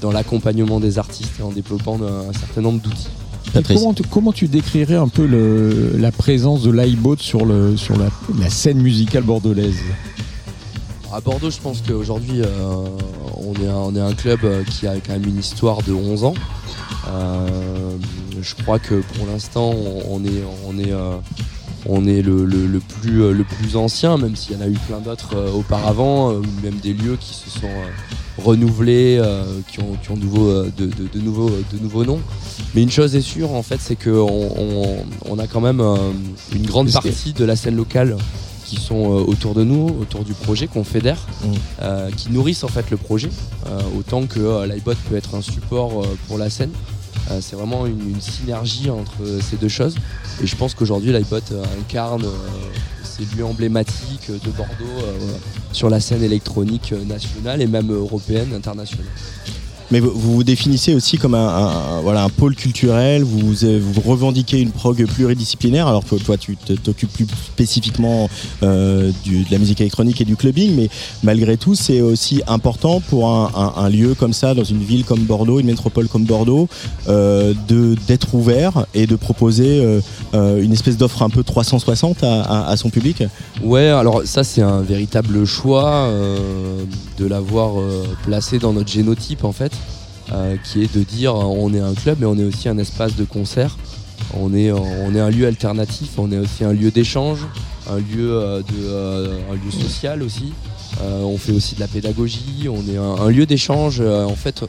dans 0.00 0.12
l'accompagnement 0.12 0.78
des 0.78 1.00
artistes 1.00 1.40
et 1.40 1.42
en 1.42 1.50
développant 1.50 1.98
un 2.00 2.32
certain 2.32 2.60
nombre 2.60 2.80
d'outils. 2.80 3.10
Comment, 3.80 3.94
tu, 3.94 4.02
comment 4.04 4.32
tu 4.32 4.48
décrirais 4.48 4.96
un 4.96 5.08
peu 5.08 5.26
le- 5.26 5.96
la 5.98 6.10
présence 6.12 6.62
de 6.62 6.70
l'iBot 6.70 7.16
sur, 7.18 7.44
le, 7.46 7.76
sur 7.76 7.96
la, 7.96 8.08
la 8.40 8.50
scène 8.50 8.78
musicale 8.80 9.22
bordelaise? 9.22 9.76
À 11.12 11.20
Bordeaux, 11.20 11.50
je 11.50 11.58
pense 11.58 11.80
qu'aujourd'hui, 11.80 12.40
euh, 12.42 12.46
on, 13.36 13.54
est 13.62 13.68
un, 13.68 13.74
on 13.74 13.94
est 13.94 14.00
un 14.00 14.14
club 14.14 14.40
euh, 14.44 14.64
qui 14.64 14.86
a 14.88 14.94
quand 14.96 15.12
même 15.12 15.26
une 15.26 15.38
histoire 15.38 15.80
de 15.82 15.92
11 15.92 16.24
ans. 16.24 16.34
Euh, 17.08 17.48
je 18.42 18.54
crois 18.62 18.78
que 18.80 18.96
pour 19.16 19.26
l'instant, 19.26 19.72
on, 20.10 20.24
est, 20.24 20.42
on 20.66 20.76
est, 20.78 20.90
euh, 20.92 21.16
on 21.86 22.06
est 22.06 22.20
le, 22.22 22.44
le- 22.44 22.66
le 22.66 22.80
plus, 22.80 23.32
le 23.32 23.44
plus 23.44 23.76
ancien, 23.76 24.16
même 24.18 24.34
s'il 24.34 24.56
y 24.56 24.58
en 24.58 24.62
a 24.62 24.68
eu 24.68 24.78
plein 24.88 24.98
d'autres 24.98 25.36
euh, 25.36 25.52
auparavant, 25.52 26.30
euh, 26.32 26.38
ou 26.40 26.64
même 26.64 26.76
des 26.82 26.92
lieux 26.94 27.16
qui 27.20 27.34
se 27.34 27.48
sont 27.48 27.66
euh, 27.66 28.14
renouvelés, 28.38 29.18
euh, 29.20 29.44
qui 29.70 29.80
ont, 29.80 29.96
qui 30.02 30.10
euh, 30.12 30.68
de, 30.76 30.86
de- 30.86 31.08
de 31.12 31.20
nouveaux, 31.20 31.50
de 31.50 31.78
nouveaux 31.80 32.04
noms. 32.04 32.20
Mais 32.74 32.82
une 32.82 32.90
chose 32.90 33.14
est 33.14 33.20
sûre, 33.20 33.52
en 33.52 33.62
fait, 33.62 33.78
c'est 33.80 33.96
qu'on 33.96 34.10
on, 34.56 34.96
on 35.26 35.38
a 35.38 35.46
quand 35.46 35.60
même 35.60 35.80
euh, 35.80 35.96
une 36.54 36.66
grande 36.66 36.90
partie 36.92 37.32
de 37.32 37.44
la 37.44 37.56
scène 37.56 37.76
locale 37.76 38.16
qui 38.64 38.76
sont 38.76 39.12
euh, 39.12 39.22
autour 39.24 39.54
de 39.54 39.62
nous, 39.62 39.88
autour 40.00 40.24
du 40.24 40.32
projet, 40.32 40.66
qu'on 40.66 40.84
fédère, 40.84 41.26
Mm. 41.44 41.46
euh, 41.82 42.10
qui 42.16 42.32
nourrissent 42.32 42.64
en 42.64 42.68
fait 42.68 42.90
le 42.90 42.96
projet, 42.96 43.28
euh, 43.66 43.80
autant 43.98 44.26
que 44.26 44.40
euh, 44.40 44.66
l'iBot 44.66 44.94
peut 45.08 45.16
être 45.16 45.34
un 45.34 45.42
support 45.42 46.02
euh, 46.02 46.06
pour 46.26 46.38
la 46.38 46.48
scène. 46.50 46.70
Euh, 47.30 47.38
c'est 47.40 47.56
vraiment 47.56 47.86
une, 47.86 48.00
une 48.10 48.20
synergie 48.20 48.90
entre 48.90 49.12
euh, 49.22 49.40
ces 49.40 49.56
deux 49.56 49.68
choses. 49.68 49.94
Et 50.42 50.46
je 50.46 50.56
pense 50.56 50.74
qu'aujourd'hui, 50.74 51.12
l'iBot 51.12 51.36
euh, 51.52 51.62
incarne 51.80 52.24
euh, 52.24 52.28
ces 53.16 53.36
lieux 53.36 53.44
emblématiques 53.44 54.30
de 54.30 54.50
Bordeaux 54.50 55.02
euh, 55.04 55.18
sur 55.72 55.88
la 55.88 56.00
scène 56.00 56.22
électronique 56.22 56.92
nationale 57.06 57.62
et 57.62 57.66
même 57.66 57.92
européenne, 57.92 58.52
internationale. 58.54 59.06
Mais 59.90 60.00
vous 60.00 60.10
vous 60.14 60.44
définissez 60.44 60.94
aussi 60.94 61.18
comme 61.18 61.34
un, 61.34 62.00
voilà, 62.02 62.24
un 62.24 62.28
pôle 62.30 62.54
culturel, 62.56 63.22
vous, 63.22 63.64
euh, 63.64 63.78
vous 63.82 64.00
revendiquez 64.00 64.58
une 64.60 64.70
prog 64.70 65.04
pluridisciplinaire, 65.06 65.86
alors 65.86 66.04
toi 66.04 66.36
tu 66.38 66.56
t'occupes 66.56 67.12
plus 67.12 67.26
spécifiquement 67.46 68.28
euh, 68.62 69.10
de 69.26 69.50
la 69.50 69.58
musique 69.58 69.80
électronique 69.80 70.20
et 70.20 70.24
du 70.24 70.36
clubbing, 70.36 70.74
mais 70.74 70.88
malgré 71.22 71.56
tout 71.56 71.74
c'est 71.74 72.00
aussi 72.00 72.42
important 72.46 73.00
pour 73.00 73.28
un, 73.28 73.88
lieu 73.90 74.14
comme 74.14 74.32
ça, 74.32 74.54
dans 74.54 74.64
une 74.64 74.82
ville 74.82 75.04
comme 75.04 75.20
Bordeaux, 75.20 75.60
une 75.60 75.66
métropole 75.66 76.08
comme 76.08 76.24
Bordeaux, 76.24 76.68
euh, 77.08 77.52
d'être 78.06 78.34
ouvert 78.34 78.86
et 78.94 79.06
de 79.06 79.16
proposer 79.16 79.84
une 80.32 80.72
espèce 80.72 80.96
d'offre 80.96 81.22
un 81.22 81.30
peu 81.30 81.42
360 81.44 82.24
à, 82.24 82.68
à- 82.68 82.76
son 82.76 82.90
public. 82.90 83.22
Ouais, 83.62 83.88
alors 83.88 84.22
ça 84.24 84.42
c'est 84.44 84.62
un 84.62 84.80
véritable 84.80 85.44
choix 85.44 86.08
de 87.18 87.26
l'avoir 87.26 87.74
placé 88.24 88.58
dans 88.58 88.72
notre 88.72 88.90
génotype 88.90 89.44
en 89.44 89.52
fait, 89.52 89.72
qui 90.64 90.82
est 90.82 90.96
de 90.96 91.02
dire 91.02 91.34
euh, 91.34 91.44
on 91.44 91.72
est 91.74 91.80
un 91.80 91.94
club 91.94 92.18
mais 92.20 92.26
on 92.26 92.38
est 92.38 92.44
aussi 92.44 92.68
un 92.68 92.78
espace 92.78 93.16
de 93.16 93.24
concert, 93.24 93.76
on 94.34 94.54
est, 94.54 94.72
on 94.72 95.14
est 95.14 95.20
un 95.20 95.30
lieu 95.30 95.46
alternatif, 95.46 96.18
on 96.18 96.32
est 96.32 96.38
aussi 96.38 96.64
un 96.64 96.72
lieu 96.72 96.90
d'échange, 96.90 97.40
un 97.90 97.98
lieu, 97.98 98.32
euh, 98.32 98.62
euh, 98.78 99.38
un 99.50 99.54
lieu 99.54 99.70
social 99.70 100.22
aussi. 100.22 100.52
Euh, 101.02 101.22
on 101.22 101.38
fait 101.38 101.52
aussi 101.52 101.74
de 101.74 101.80
la 101.80 101.88
pédagogie, 101.88 102.68
on 102.68 102.82
est 102.88 102.96
un, 102.96 103.28
lieu 103.30 103.46
d'échange. 103.46 103.98
Euh, 104.00 104.24
en 104.24 104.36
fait, 104.36 104.64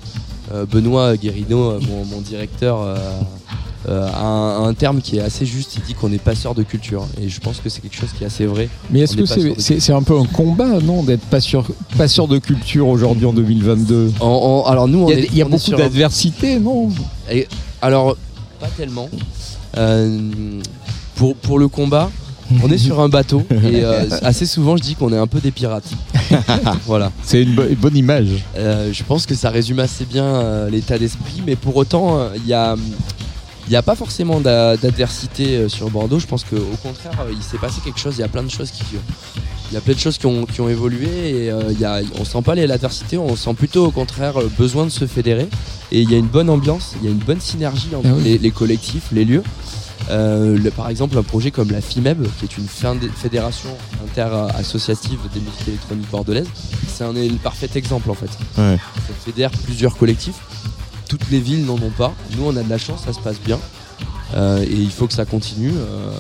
euh, 0.52 0.66
Benoît 0.66 1.16
Guérino, 1.18 1.72
euh, 1.72 1.80
mon 2.12 2.22
directeur, 2.22 2.98
euh, 3.88 4.08
un, 4.68 4.74
terme 4.74 5.00
qui 5.02 5.18
est 5.18 5.22
assez 5.22 5.46
juste. 5.46 5.76
Il 5.78 5.84
dit 5.84 5.94
qu'on 5.94 6.12
est 6.12 6.18
passeur 6.22 6.56
de 6.56 6.64
culture. 6.64 7.06
Et 7.22 7.30
je 7.30 7.40
pense 7.40 7.60
que 7.60 7.70
c'est 7.70 7.82
quelque 7.82 7.96
chose 7.96 8.10
qui 8.18 8.24
est 8.24 8.28
assez 8.28 8.46
vrai. 8.46 8.68
Mais 8.90 9.02
est-ce 9.02 9.16
que 9.16 9.26
c'est 9.80 9.94
un 9.94 10.02
peu 10.04 10.18
un 10.20 10.26
combat, 10.26 10.80
non, 10.82 11.04
d'être 11.04 11.26
passeur, 11.26 11.66
passeur 11.98 12.28
de 12.28 12.38
culture 12.40 12.88
aujourd'hui 12.88 13.26
en 13.26 13.34
2022 13.34 14.12
En- 14.20 14.26
en- 14.28 14.70
alors 14.70 14.88
nous, 14.88 15.00
on 15.04 15.10
Il 15.10 15.14
y 15.20 15.22
a, 15.22 15.24
est- 15.26 15.34
y 15.36 15.42
a 15.42 15.46
beaucoup 15.46 15.74
un- 15.74 15.78
d'adversité, 15.78 16.60
non? 16.60 16.90
Et 17.32 17.48
alors, 17.82 18.18
pas 18.60 18.68
tellement. 18.78 19.10
Euh, 19.78 20.60
pour, 21.16 21.36
pour 21.36 21.60
le 21.60 21.68
combat, 21.68 22.10
on 22.64 22.70
est 22.72 22.78
sur 22.78 23.00
un 23.00 23.10
bateau 23.10 23.44
et 23.52 23.84
euh, 23.84 24.06
assez 24.22 24.46
souvent 24.46 24.78
je 24.78 24.84
dis 24.84 24.96
qu'on 24.96 25.12
est 25.12 25.18
un 25.18 25.28
peu 25.28 25.40
des 25.40 25.52
pirates. 25.52 25.90
voilà. 26.86 27.12
C'est 27.24 27.42
une, 27.44 27.54
bo- 27.56 27.68
une 27.68 27.76
bonne 27.76 27.98
image. 27.98 28.28
Euh, 28.58 28.90
je 28.94 29.04
pense 29.04 29.26
que 29.26 29.36
ça 29.36 29.50
résume 29.50 29.80
assez 29.80 30.06
bien 30.06 30.24
euh, 30.26 30.70
l'état 30.70 30.98
d'esprit, 30.98 31.42
mais 31.46 31.56
pour 31.56 31.76
autant, 31.76 32.20
il 32.36 32.48
y 32.48 32.54
a. 32.54 32.76
Il 33.68 33.72
n'y 33.72 33.76
a 33.76 33.82
pas 33.82 33.96
forcément 33.96 34.40
d'a- 34.42 34.78
d'adversité 34.78 35.58
euh, 35.58 35.70
sur 35.70 35.90
Bordeaux. 35.90 36.20
Je 36.20 36.28
pense 36.28 36.44
qu'au 36.44 36.58
contraire, 36.84 37.20
euh, 37.22 37.32
il 37.36 37.42
s'est 37.42 37.58
passé 37.58 37.82
quelque 37.84 38.00
chose. 38.00 38.16
Il 38.18 38.22
y 38.22 38.24
a 38.24 38.28
plein 38.28 38.44
de 38.44 38.50
choses 38.52 38.70
qui, 38.72 38.84
il 39.72 39.74
y 39.74 39.78
a 39.78 39.82
plein 39.82 39.94
de 39.96 40.00
choses 40.00 40.18
qui 40.20 40.28
ont, 40.28 40.46
qui 40.46 40.62
ont 40.62 40.70
évolué 40.70 41.46
et 41.46 41.52
euh, 41.52 41.72
il 41.72 41.80
y 41.80 41.86
a, 41.86 42.02
on 42.20 42.26
sent 42.26 42.42
pas 42.44 42.54
l'adversité. 42.54 43.18
On 43.18 43.36
sent 43.36 43.54
plutôt 43.56 43.86
au 43.88 43.92
contraire 43.92 44.38
le 44.40 44.48
besoin 44.50 44.84
de 44.86 44.90
se 44.92 45.08
fédérer. 45.08 45.48
Et 45.92 46.02
il 46.02 46.12
y 46.12 46.16
a 46.16 46.18
une 46.18 46.28
bonne 46.28 46.50
ambiance, 46.50 46.94
il 47.02 47.06
y 47.06 47.08
a 47.08 47.12
une 47.12 47.18
bonne 47.20 47.40
synergie 47.42 47.90
entre 47.96 48.08
Ah 48.12 48.16
oui. 48.18 48.24
les, 48.24 48.38
les 48.38 48.52
collectifs, 48.52 49.08
les 49.12 49.26
lieux. 49.26 49.44
Euh, 50.12 50.56
le- 50.58 50.70
par 50.72 50.90
exemple, 50.90 51.18
un 51.18 51.24
projet 51.24 51.50
comme 51.50 51.72
la 51.72 51.82
FIMEB, 51.82 52.28
qui 52.40 52.46
est 52.46 52.58
une 52.60 52.68
fédération 52.68 53.70
inter-associative 54.08 55.18
des 55.34 55.40
musiques 55.40 55.68
électroniques 55.68 56.10
bordelaises, 56.12 56.48
c'est 56.88 57.04
un 57.04 57.14
le 57.14 57.30
parfait 57.38 57.70
exemple 57.76 58.10
en 58.12 58.14
fait. 58.14 58.30
Ouais. 58.58 58.78
Ça 58.78 59.14
fédère 59.26 59.50
plusieurs 59.52 59.98
collectifs. 59.98 60.36
Toutes 61.08 61.30
les 61.30 61.40
villes 61.40 61.66
n'en 61.66 61.76
ont 61.76 61.92
pas. 61.96 62.14
Nous, 62.36 62.44
on 62.46 62.56
a 62.56 62.64
de 62.64 62.70
la 62.70 62.78
chance, 62.78 63.04
ça 63.06 63.14
se 63.14 63.20
passe 63.20 63.40
bien. 63.40 63.60
Euh, 64.36 64.64
et 64.64 64.74
il 64.74 64.92
faut 64.92 65.08
que 65.08 65.14
ça 65.14 65.26
continue 65.26 65.72
euh, 65.76 66.12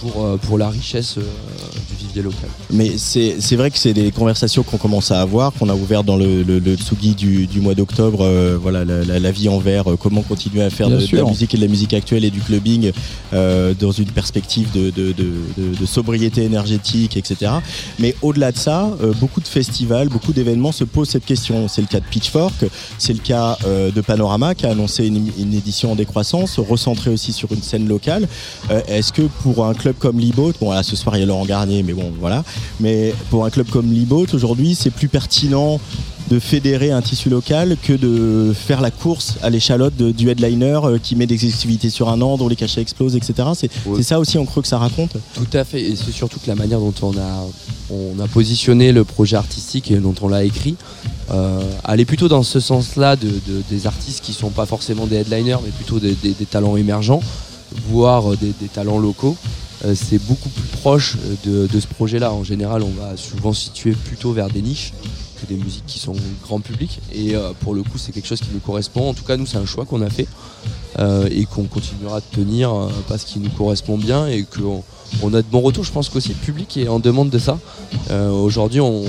pour, 0.00 0.24
euh, 0.24 0.36
pour 0.36 0.58
la 0.58 0.68
richesse 0.68 1.18
du 1.18 2.01
local. 2.20 2.50
Mais 2.70 2.92
c'est 2.98 3.56
vrai 3.56 3.70
que 3.70 3.78
c'est 3.78 3.94
des 3.94 4.10
conversations 4.10 4.62
qu'on 4.62 4.76
commence 4.76 5.10
à 5.10 5.20
avoir, 5.22 5.52
qu'on 5.54 5.68
a 5.70 5.74
ouvert 5.74 6.04
dans 6.04 6.16
le, 6.16 6.42
le, 6.42 6.58
le 6.58 6.74
Tsugi 6.76 7.14
du, 7.14 7.46
du 7.46 7.60
mois 7.60 7.74
d'octobre. 7.74 8.18
euh, 8.22 8.58
voilà, 8.60 8.84
la, 8.84 9.02
la- 9.04 9.18
la 9.18 9.30
vie 9.30 9.48
en 9.48 9.58
vert, 9.58 9.90
euh, 9.90 9.96
comment 9.96 10.22
continuer 10.22 10.62
à 10.62 10.68
faire 10.70 10.88
de, 10.90 10.96
la 11.16 11.22
musique 11.30 11.54
et 11.54 11.56
de 11.56 11.62
la 11.62 11.68
musique 11.68 11.94
actuelle 11.94 12.24
et 12.24 12.30
du 12.30 12.40
clubbing 12.40 12.92
euh, 13.32 13.72
dans 13.78 13.92
une 13.92 14.10
perspective 14.10 14.68
de, 14.72 14.90
de, 14.90 15.12
de, 15.12 15.30
de- 15.56 15.74
de 15.80 15.86
sobriété 15.86 16.42
énergétique, 16.42 17.16
etc. 17.16 17.52
Mais 18.00 18.14
au-delà 18.20 18.50
de 18.52 18.58
ça, 18.58 18.90
euh, 19.02 19.12
beaucoup 19.20 19.40
de 19.40 19.46
festivals, 19.48 20.08
beaucoup 20.08 20.32
d'événements 20.32 20.72
se 20.72 20.84
posent 20.84 21.10
cette 21.10 21.24
question. 21.24 21.68
C'est 21.68 21.80
le 21.80 21.86
cas 21.86 22.00
de 22.00 22.04
Pitchfork, 22.04 22.64
c'est 22.98 23.12
le 23.12 23.20
cas 23.20 23.56
euh, 23.66 23.90
de 23.92 24.00
Panorama 24.00 24.54
qui 24.54 24.66
a 24.66 24.70
annoncé 24.70 25.06
une, 25.06 25.30
une 25.38 25.54
édition 25.54 25.92
en 25.92 25.94
décroissance, 25.94 26.58
recentrée 26.58 27.10
aussi 27.10 27.32
sur 27.32 27.52
une 27.52 27.62
scène 27.62 27.86
locale. 27.86 28.26
Euh, 28.70 28.80
Est-ce 28.88 29.12
que 29.12 29.22
pour 29.42 29.64
un 29.66 29.74
club 29.74 29.94
comme 29.98 30.18
Liboat, 30.18 30.52
bon 30.60 30.70
là 30.72 30.82
ce 30.82 30.96
soir 30.96 31.16
il 31.16 31.20
y 31.20 31.22
a 31.22 31.26
Laurent 31.26 31.44
Garnier, 31.46 31.82
mais 31.82 31.92
bon 31.92 32.01
voilà, 32.18 32.44
mais 32.80 33.14
pour 33.30 33.44
un 33.44 33.50
club 33.50 33.68
comme 33.68 33.92
Liboat 33.92 34.26
aujourd'hui 34.34 34.74
c'est 34.74 34.90
plus 34.90 35.08
pertinent 35.08 35.80
de 36.30 36.38
fédérer 36.38 36.92
un 36.92 37.02
tissu 37.02 37.28
local 37.28 37.76
que 37.82 37.92
de 37.92 38.54
faire 38.54 38.80
la 38.80 38.90
course 38.90 39.34
à 39.42 39.50
l'échalote 39.50 39.94
du 39.96 40.30
headliner 40.30 40.78
euh, 40.84 40.98
qui 40.98 41.14
met 41.16 41.26
des 41.26 41.34
exclusivités 41.34 41.90
sur 41.90 42.08
un 42.08 42.20
an, 42.22 42.36
dont 42.38 42.48
les 42.48 42.56
cachets 42.56 42.80
explosent, 42.80 43.16
etc. 43.16 43.48
C'est 43.54 43.68
Ouais. 43.86 44.02
ça 44.02 44.18
aussi, 44.20 44.38
on 44.38 44.46
creux 44.46 44.62
que 44.62 44.68
ça 44.68 44.78
raconte. 44.78 45.10
Tout 45.34 45.46
à 45.52 45.64
fait, 45.64 45.82
et 45.82 45.96
c'est 45.96 46.12
surtout 46.12 46.38
que 46.38 46.46
la 46.46 46.54
manière 46.54 46.78
dont 46.78 46.94
on 47.02 47.10
a, 47.18 47.44
on 47.90 48.18
a 48.22 48.28
positionné 48.28 48.92
le 48.92 49.04
projet 49.04 49.36
artistique 49.36 49.90
et 49.90 49.96
dont 49.96 50.14
on 50.22 50.28
l'a 50.28 50.44
écrit, 50.44 50.76
euh, 51.32 51.60
allait 51.84 52.04
plutôt 52.06 52.28
dans 52.28 52.44
ce 52.44 52.60
sens-là 52.60 53.16
de, 53.16 53.26
de- 53.28 53.62
des 53.68 53.86
artistes 53.86 54.24
qui 54.24 54.32
sont 54.32 54.50
pas 54.50 54.64
forcément 54.64 55.06
des 55.06 55.16
headliners, 55.16 55.58
mais 55.62 55.70
plutôt 55.70 55.98
des, 55.98 56.12
des- 56.14 56.32
des 56.32 56.46
talents 56.46 56.76
émergents, 56.76 57.20
voire 57.90 58.32
euh, 58.32 58.36
des, 58.40 58.52
des 58.58 58.68
talents 58.68 58.98
locaux. 58.98 59.36
Euh, 59.84 59.94
c'est 59.94 60.18
beaucoup 60.18 60.48
plus 60.48 60.68
proche 60.80 61.16
de, 61.44 61.66
de 61.66 61.80
ce 61.80 61.86
projet-là. 61.86 62.32
En 62.32 62.44
général, 62.44 62.82
on 62.82 62.90
va 62.90 63.16
souvent 63.16 63.52
situer 63.52 63.92
plutôt 63.92 64.32
vers 64.32 64.48
des 64.48 64.62
niches 64.62 64.92
que 65.40 65.46
des 65.46 65.56
musiques 65.56 65.86
qui 65.86 65.98
sont 65.98 66.14
grand 66.42 66.60
public. 66.60 67.00
Et 67.12 67.34
euh, 67.34 67.52
pour 67.60 67.74
le 67.74 67.82
coup, 67.82 67.98
c'est 67.98 68.12
quelque 68.12 68.28
chose 68.28 68.40
qui 68.40 68.50
nous 68.52 68.60
correspond. 68.60 69.08
En 69.10 69.14
tout 69.14 69.24
cas, 69.24 69.36
nous, 69.36 69.46
c'est 69.46 69.58
un 69.58 69.66
choix 69.66 69.84
qu'on 69.84 70.02
a 70.02 70.10
fait 70.10 70.28
euh, 70.98 71.28
et 71.30 71.44
qu'on 71.46 71.64
continuera 71.64 72.20
de 72.20 72.26
tenir 72.30 72.72
euh, 72.72 72.88
parce 73.08 73.24
qu'il 73.24 73.42
nous 73.42 73.50
correspond 73.50 73.98
bien 73.98 74.26
et 74.26 74.44
qu'on 74.44 74.82
on 75.22 75.34
a 75.34 75.42
de 75.42 75.46
bons 75.48 75.60
retours. 75.60 75.84
Je 75.84 75.92
pense 75.92 76.08
qu'aussi 76.08 76.30
le 76.30 76.34
public 76.36 76.76
est 76.76 76.88
en 76.88 76.98
demande 76.98 77.30
de 77.30 77.38
ça. 77.38 77.58
Euh, 78.10 78.30
Aujourd'hui, 78.30 78.80
on, 78.80 79.04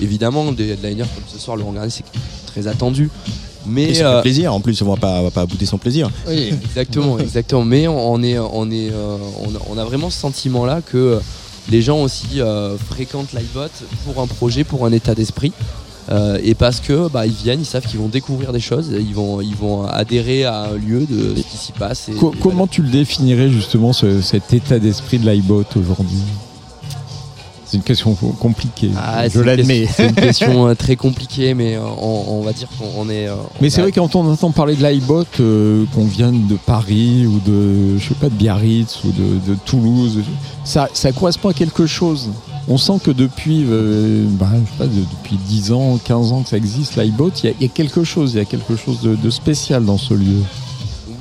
évidemment, 0.00 0.52
des 0.52 0.70
headliners 0.70 1.08
comme 1.14 1.24
ce 1.26 1.38
soir, 1.38 1.56
Laurent 1.56 1.72
Garnier, 1.72 1.90
c'est 1.90 2.04
très 2.46 2.66
attendu. 2.66 3.10
Mais 3.66 3.90
Et 3.90 3.94
ça 3.94 4.06
euh, 4.06 4.16
fait 4.16 4.22
plaisir, 4.22 4.52
en 4.54 4.60
plus, 4.60 4.80
on 4.82 4.86
va 4.90 4.96
pas, 4.96 5.20
on 5.20 5.24
va 5.24 5.30
pas 5.30 5.46
bouder 5.46 5.66
son 5.66 5.78
plaisir. 5.78 6.10
oui, 6.28 6.52
exactement, 6.64 7.18
exactement. 7.18 7.64
Mais 7.64 7.86
on 7.88 8.22
est, 8.22 8.38
on 8.38 8.70
est, 8.70 8.90
euh, 8.90 9.16
on, 9.44 9.54
a, 9.54 9.58
on 9.70 9.78
a 9.78 9.84
vraiment 9.84 10.10
ce 10.10 10.18
sentiment-là 10.18 10.80
que 10.80 10.96
euh, 10.98 11.18
les 11.70 11.80
gens 11.82 12.00
aussi 12.02 12.40
euh, 12.40 12.76
fréquentent 12.76 13.32
l'iBot 13.32 13.68
pour 14.04 14.22
un 14.22 14.26
projet, 14.26 14.64
pour 14.64 14.84
un 14.86 14.92
état 14.92 15.14
d'esprit. 15.14 15.52
Euh, 16.10 16.36
et 16.42 16.54
parce 16.56 16.80
que 16.80 17.08
bah, 17.08 17.26
ils 17.26 17.32
viennent, 17.32 17.60
ils 17.60 17.64
savent 17.64 17.86
qu'ils 17.86 18.00
vont 18.00 18.08
découvrir 18.08 18.52
des 18.52 18.58
choses, 18.58 18.88
ils 18.92 19.14
vont, 19.14 19.40
ils 19.40 19.54
vont 19.54 19.84
adhérer 19.86 20.44
à 20.44 20.62
un 20.64 20.72
lieu 20.76 21.06
de 21.08 21.36
ce 21.36 21.42
qui 21.42 21.56
s'y 21.56 21.70
passe. 21.70 22.08
Et, 22.08 22.12
Co- 22.14 22.34
comment 22.42 22.66
tu 22.66 22.82
le 22.82 22.88
définirais 22.88 23.48
justement 23.48 23.92
ce- 23.92 24.20
cet 24.20 24.52
état 24.52 24.80
d'esprit 24.80 25.20
de 25.20 25.30
l'iBot 25.30 25.64
aujourd'hui? 25.76 26.18
C'est 27.72 27.78
une 27.78 27.84
question 27.84 28.14
compliquée, 28.38 28.90
Ah, 28.98 29.26
je 29.30 29.40
l'admets. 29.40 29.86
question- 29.86 29.94
C'est 29.96 30.08
une 30.10 30.14
question 30.28 30.68
euh, 30.68 30.74
très 30.74 30.94
compliquée, 30.96 31.54
mais 31.54 31.76
euh, 31.76 31.80
on, 32.02 32.24
on 32.28 32.40
va 32.42 32.52
dire 32.52 32.68
qu'on 32.78 32.84
on 33.00 33.08
est. 33.08 33.28
euh, 33.28 33.34
Mais 33.62 33.70
c'est 33.70 33.80
vrai 33.80 33.92
quand 33.92 34.14
on 34.14 34.30
entend 34.30 34.50
parler 34.50 34.76
de 34.76 34.82
l'iBot, 34.86 35.24
euh, 35.40 35.86
qu'on 35.94 36.04
vienne 36.04 36.46
de 36.48 36.56
Paris 36.56 37.26
ou 37.26 37.40
de, 37.48 37.96
je 37.96 38.08
sais 38.10 38.14
pas, 38.14 38.28
de 38.28 38.34
Biarritz 38.34 39.02
ou 39.04 39.08
de, 39.10 39.52
de 39.52 39.56
Toulouse, 39.64 40.18
ça, 40.64 40.90
ça 40.92 41.12
correspond 41.12 41.48
à 41.48 41.54
quelque 41.54 41.86
chose. 41.86 42.28
On 42.68 42.76
sent 42.76 42.98
que 43.02 43.10
depuis, 43.10 43.64
euh, 43.66 44.26
bah, 44.32 44.50
je 44.52 44.70
sais 44.70 44.76
pas, 44.78 44.84
de- 44.86 45.00
depuis 45.00 45.36
10 45.48 45.72
ans, 45.72 45.98
15 46.04 46.30
ans 46.32 46.42
que 46.42 46.50
ça 46.50 46.58
existe, 46.58 46.96
l'iBot, 46.96 47.30
il 47.42 47.46
y, 47.46 47.48
a- 47.48 47.54
il 47.58 47.62
y 47.62 47.70
a 47.70 47.72
quelque 47.72 48.04
chose, 48.04 48.34
il 48.34 48.36
y 48.36 48.40
a 48.40 48.44
quelque 48.44 48.76
chose 48.76 49.00
de, 49.00 49.16
de 49.16 49.30
spécial 49.30 49.86
dans 49.86 49.96
ce 49.96 50.12
lieu. 50.12 50.42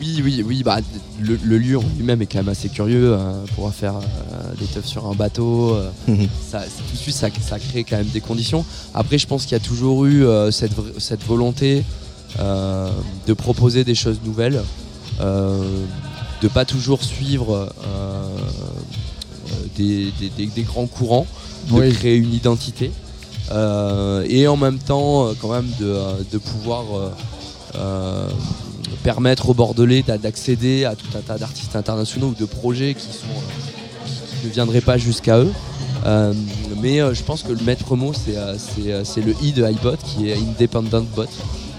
Oui, 0.01 0.21
oui, 0.23 0.43
oui. 0.45 0.63
Bah, 0.63 0.79
le, 1.21 1.37
le 1.43 1.57
lieu 1.59 1.77
en 1.77 1.83
lui-même 1.95 2.21
est 2.23 2.25
quand 2.25 2.39
même 2.39 2.49
assez 2.49 2.69
curieux. 2.69 3.13
euh, 3.13 3.45
pouvoir 3.53 3.71
faire 3.73 3.93
euh, 3.97 4.53
des 4.59 4.65
teufs 4.65 4.85
sur 4.87 5.05
un 5.07 5.13
bateau, 5.13 5.75
euh, 5.75 5.89
Mhm. 6.07 6.27
ça, 6.49 6.61
tout 6.61 6.93
de 6.93 6.97
suite, 6.97 7.15
ça, 7.15 7.27
ça 7.39 7.59
crée 7.59 7.83
quand 7.83 7.97
même 7.97 8.07
des 8.07 8.19
conditions. 8.21 8.65
Après, 8.95 9.19
je 9.19 9.27
pense 9.27 9.43
qu'il 9.43 9.51
y 9.53 9.61
a 9.61 9.63
toujours 9.63 10.05
eu 10.05 10.25
euh, 10.25 10.49
cette, 10.49 10.71
volonté 11.23 11.83
de 12.39 13.33
proposer 13.33 13.83
des 13.83 13.93
choses 13.95 14.19
nouvelles, 14.25 14.61
de 15.19 16.47
pas 16.47 16.65
toujours 16.65 17.03
suivre 17.03 17.69
des, 19.75 20.11
des- 20.19 20.29
des- 20.37 20.45
des 20.47 20.61
grands 20.63 20.87
courants, 20.87 21.27
de 21.69 21.73
Oui. 21.79 21.91
créer 21.93 22.15
une 22.15 22.33
identité. 22.33 22.91
et 24.29 24.47
en 24.47 24.57
même 24.57 24.79
temps, 24.79 25.29
quand 25.41 25.51
même, 25.51 25.69
de, 25.79 25.93
de 26.31 26.37
pouvoir 26.37 26.85
euh, 27.75 28.29
permettre 29.03 29.49
aux 29.49 29.53
Bordelais 29.53 30.03
d'a- 30.05 30.17
d'accéder 30.17 30.85
à 30.85 30.95
tout 30.95 31.07
un 31.17 31.21
tas 31.21 31.37
d'artistes 31.37 31.75
internationaux 31.75 32.27
ou 32.27 32.35
de 32.39 32.45
projets 32.45 32.93
qui, 32.93 33.05
sont, 33.05 33.27
qui 34.41 34.47
ne 34.47 34.51
viendraient 34.53 34.81
pas 34.81 34.97
jusqu'à 34.97 35.39
eux. 35.39 35.51
Euh, 36.05 36.33
mais 36.81 36.99
euh, 36.99 37.13
je 37.13 37.21
pense 37.21 37.43
que 37.43 37.51
le 37.51 37.63
maître 37.63 37.95
mot, 37.95 38.11
c'est 38.13 38.35
euh, 38.35 38.55
c'est, 38.57 38.91
euh, 38.91 39.03
c'est 39.03 39.21
le 39.21 39.35
I 39.43 39.51
de 39.51 39.63
iBot 39.69 39.97
qui 40.03 40.29
est 40.29 40.35
Independent 40.35 41.05
Bot. 41.15 41.25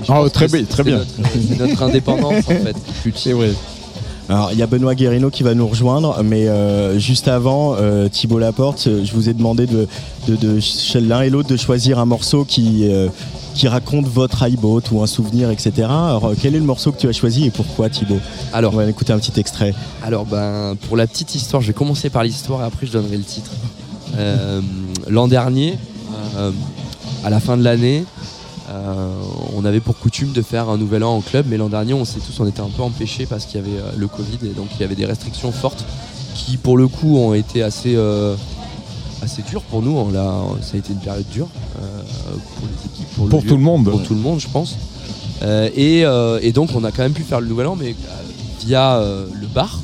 Oh, 0.03 0.07
pense 0.07 0.33
très 0.33 0.47
bien, 0.47 0.59
c'est- 0.61 0.67
très 0.67 0.83
bien. 0.85 0.99
notre- 0.99 1.11
C'est 1.49 1.59
notre 1.59 1.83
indépendance 1.83 2.45
en 2.47 2.51
fait. 2.65 2.77
C'est 3.17 3.33
vrai. 3.33 3.51
Alors, 4.29 4.51
il 4.53 4.59
y 4.59 4.63
a 4.63 4.67
Benoît 4.69 4.95
Guérino 4.95 5.31
qui 5.31 5.43
va 5.43 5.53
nous 5.55 5.67
rejoindre, 5.67 6.23
mais 6.23 6.47
euh, 6.49 6.97
juste 6.99 7.27
avant, 7.27 7.75
euh, 7.77 8.09
Thibaut 8.09 8.39
Laporte, 8.39 8.87
euh, 8.87 9.05
je 9.05 9.13
vous 9.13 9.29
ai 9.29 9.35
demandé 9.35 9.67
de, 9.67 9.89
de, 10.29 10.59
l'un 11.01 11.23
et 11.23 11.29
l'autre 11.29 11.49
de 11.49 11.57
choisir 11.57 11.99
un 11.99 12.05
morceau 12.07 12.45
qui, 12.45 12.89
euh, 12.89 13.09
qui 13.55 13.69
raconte 13.69 14.07
votre 14.07 14.47
iBoat 14.47 14.83
ou 14.93 15.03
un 15.03 15.07
souvenir, 15.07 15.51
etc. 15.51 15.73
Alors, 15.79 16.27
euh, 16.27 16.35
quel 16.41 16.55
est 16.55 16.59
le 16.59 16.65
morceau 16.65 16.93
que 16.93 16.99
tu 16.99 17.09
as 17.09 17.13
choisi 17.13 17.47
et 17.47 17.51
pourquoi, 17.51 17.89
Thibaut? 17.89 18.21
Alors, 18.53 18.73
On 18.75 18.77
va 18.77 18.87
écouter 18.87 19.13
un 19.13 19.19
petit 19.19 19.39
extrait. 19.39 19.75
Alors 20.03 20.25
ben 20.25 20.77
pour 20.89 20.97
la 20.97 21.07
petite 21.07 21.35
histoire, 21.35 21.61
je 21.63 21.69
vais 21.69 21.73
commencer 21.73 22.11
par 22.11 22.25
l'histoire 22.25 22.63
et 22.63 22.65
après 22.65 22.87
je 22.87 22.93
donnerai 22.93 23.17
le 23.17 23.23
titre. 23.23 23.51
Euh, 24.17 24.61
L'an 25.09 25.29
dernier, 25.29 25.79
euh, 26.37 26.51
à 27.25 27.31
la 27.31 27.41
fin 27.41 27.57
de 27.57 27.63
l'année, 27.63 28.05
euh, 28.71 29.13
on 29.55 29.65
avait 29.65 29.81
pour 29.81 29.99
coutume 29.99 30.33
de 30.33 30.43
faire 30.43 30.69
un 30.69 30.79
nouvel 30.79 31.05
an 31.05 31.17
en 31.17 31.21
club, 31.21 31.47
mais 31.49 31.57
l'an 31.57 31.69
dernier 31.69 31.93
on 31.93 32.05
sait 32.05 32.21
tous 32.21 32.41
on 32.41 32.47
était 32.47 32.61
un 32.61 32.71
peu 32.75 32.83
empêchés 32.83 33.27
parce 33.27 33.45
qu'il 33.45 33.61
y 33.61 33.65
avait 33.65 33.83
le 33.97 34.07
Covid 34.07 34.39
et 34.45 34.55
donc 34.55 34.69
il 34.75 34.81
y 34.81 34.85
avait 34.85 34.95
des 34.95 35.07
restrictions 35.07 35.53
fortes 35.53 35.85
qui 36.35 36.57
pour 36.57 36.79
le 36.79 36.89
coup 36.89 37.19
ont 37.19 37.35
été 37.35 37.63
assez 37.63 37.97
assez 39.23 39.43
dures 39.43 39.63
pour 39.63 39.83
nous. 39.83 39.93
On 39.97 40.11
l'a- 40.11 40.43
ça 40.63 40.75
a 40.75 40.79
été 40.79 40.93
une 40.93 40.99
période 41.01 41.27
dure 41.31 41.49
euh, 41.81 42.03
pour 42.57 42.67
les 42.69 42.91
équipes, 42.91 43.09
pour, 43.15 43.25
le 43.25 43.31
Pour 43.31 43.41
lieu, 43.43 43.49
tout 43.49 43.57
le 43.57 43.63
monde. 43.63 43.85
pour 43.91 44.03
tout 44.03 44.15
le 44.15 44.21
monde, 44.21 44.41
je 44.41 44.49
pense. 44.49 44.77
Euh, 45.43 45.69
et, 45.75 46.05
euh, 46.05 46.39
et 46.43 46.53
donc 46.53 46.71
on 46.75 46.85
a 46.85 46.91
quand 46.93 47.03
même 47.03 47.13
pu 47.13 47.23
faire 47.23 47.41
le 47.41 47.47
nouvel 47.49 47.67
an, 47.67 47.77
mais 47.79 47.95
via 48.65 49.01
le 49.01 49.47
bar 49.47 49.79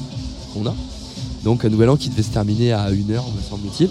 qu'on 0.55 0.67
a. 0.67 0.75
Donc 1.45 1.65
un 1.65 1.69
nouvel 1.69 1.89
an 1.91 1.97
qui 1.97 2.09
devait 2.11 2.23
se 2.23 2.31
terminer 2.31 2.73
à 2.73 2.91
1h, 2.91 3.13
me 3.37 3.43
semble-t-il. 3.49 3.89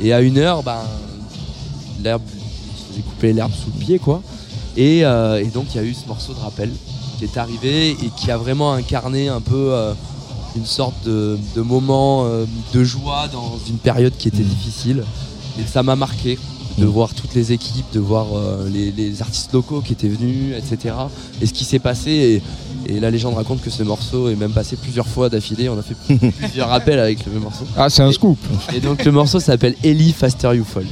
Et 0.00 0.12
à 0.12 0.20
1h, 0.20 0.62
ben, 0.64 0.78
l'herbe, 2.02 2.22
faisait 2.90 3.02
couper 3.02 3.32
l'herbe 3.32 3.52
sous 3.52 3.70
le 3.78 3.84
pied, 3.84 3.98
quoi. 3.98 4.22
Et, 4.76 5.04
euh, 5.04 5.40
et 5.40 5.46
donc 5.46 5.66
il 5.74 5.76
y 5.76 5.80
a 5.80 5.84
eu 5.84 5.94
ce 5.94 6.06
morceau 6.08 6.32
de 6.34 6.38
rappel 6.40 6.70
qui 7.18 7.24
est 7.24 7.36
arrivé 7.36 7.90
et 7.90 8.10
qui 8.16 8.30
a 8.30 8.36
vraiment 8.38 8.72
incarné 8.72 9.28
un 9.28 9.40
peu 9.40 9.72
euh, 9.72 9.92
une 10.56 10.66
sorte 10.66 10.94
de, 11.04 11.38
de 11.56 11.60
moment 11.60 12.24
euh, 12.26 12.44
de 12.72 12.84
joie 12.84 13.28
dans 13.32 13.58
une 13.68 13.78
période 13.78 14.12
qui 14.16 14.28
était 14.28 14.42
difficile. 14.42 15.04
Et 15.58 15.66
ça 15.66 15.82
m'a 15.82 15.96
marqué 15.96 16.38
de 16.78 16.86
voir 16.86 17.14
toutes 17.14 17.34
les 17.34 17.52
équipes, 17.52 17.84
de 17.92 18.00
voir 18.00 18.26
euh, 18.34 18.68
les, 18.72 18.90
les 18.92 19.20
artistes 19.20 19.52
locaux 19.52 19.80
qui 19.80 19.92
étaient 19.92 20.08
venus, 20.08 20.54
etc. 20.56 20.94
Et 21.40 21.46
ce 21.46 21.52
qui 21.52 21.64
s'est 21.64 21.78
passé. 21.78 22.10
Et, 22.10 22.42
et 22.94 22.98
la 22.98 23.10
légende 23.10 23.34
raconte 23.34 23.60
que 23.60 23.70
ce 23.70 23.82
morceau 23.82 24.28
est 24.28 24.34
même 24.34 24.52
passé 24.52 24.76
plusieurs 24.76 25.06
fois 25.06 25.28
d'affilée. 25.28 25.68
On 25.68 25.78
a 25.78 25.82
fait 25.82 25.94
plusieurs 26.38 26.68
rappels 26.68 26.98
avec 26.98 27.24
le 27.26 27.32
même 27.32 27.42
morceau. 27.42 27.64
Ah, 27.76 27.88
c'est 27.88 28.02
un 28.02 28.10
scoop. 28.10 28.38
Et 28.74 28.80
donc 28.80 29.04
le 29.04 29.12
morceau 29.12 29.38
s'appelle 29.38 29.76
Ellie 29.84 30.12
Faster 30.12 30.50
You 30.54 30.64
Fall. 30.64 30.86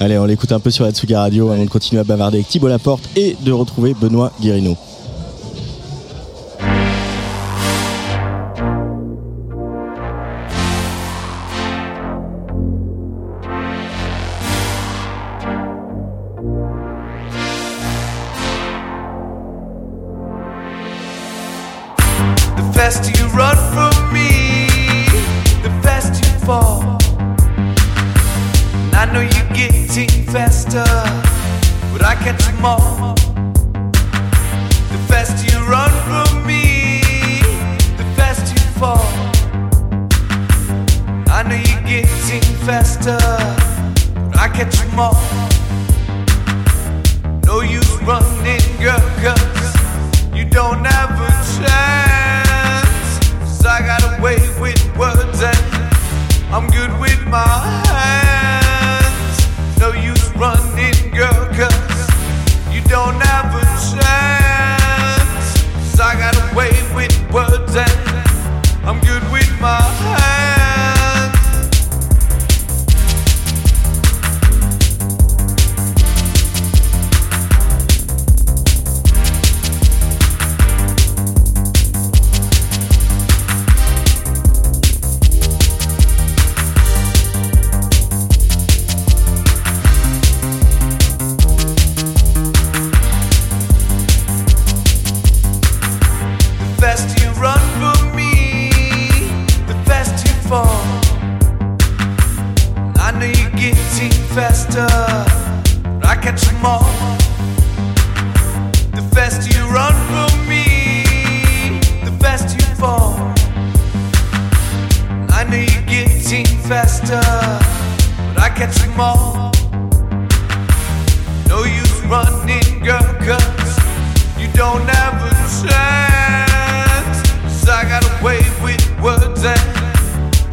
Allez, 0.00 0.18
on 0.18 0.24
l'écoute 0.24 0.52
un 0.52 0.60
peu 0.60 0.70
sur 0.70 0.84
la 0.84 0.90
Tsuga 0.90 1.20
Radio 1.20 1.50
avant 1.50 1.64
de 1.64 1.68
continuer 1.68 2.00
à 2.00 2.04
bavarder 2.04 2.38
avec 2.38 2.48
Thibaut 2.48 2.68
Laporte 2.68 3.08
et 3.16 3.36
de 3.40 3.52
retrouver 3.52 3.94
Benoît 3.94 4.32
Guérino. 4.40 4.76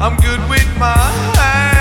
I'm 0.04 0.18
good 0.18 0.42
with 0.50 0.68
my 0.78 0.98
hands. 1.38 1.73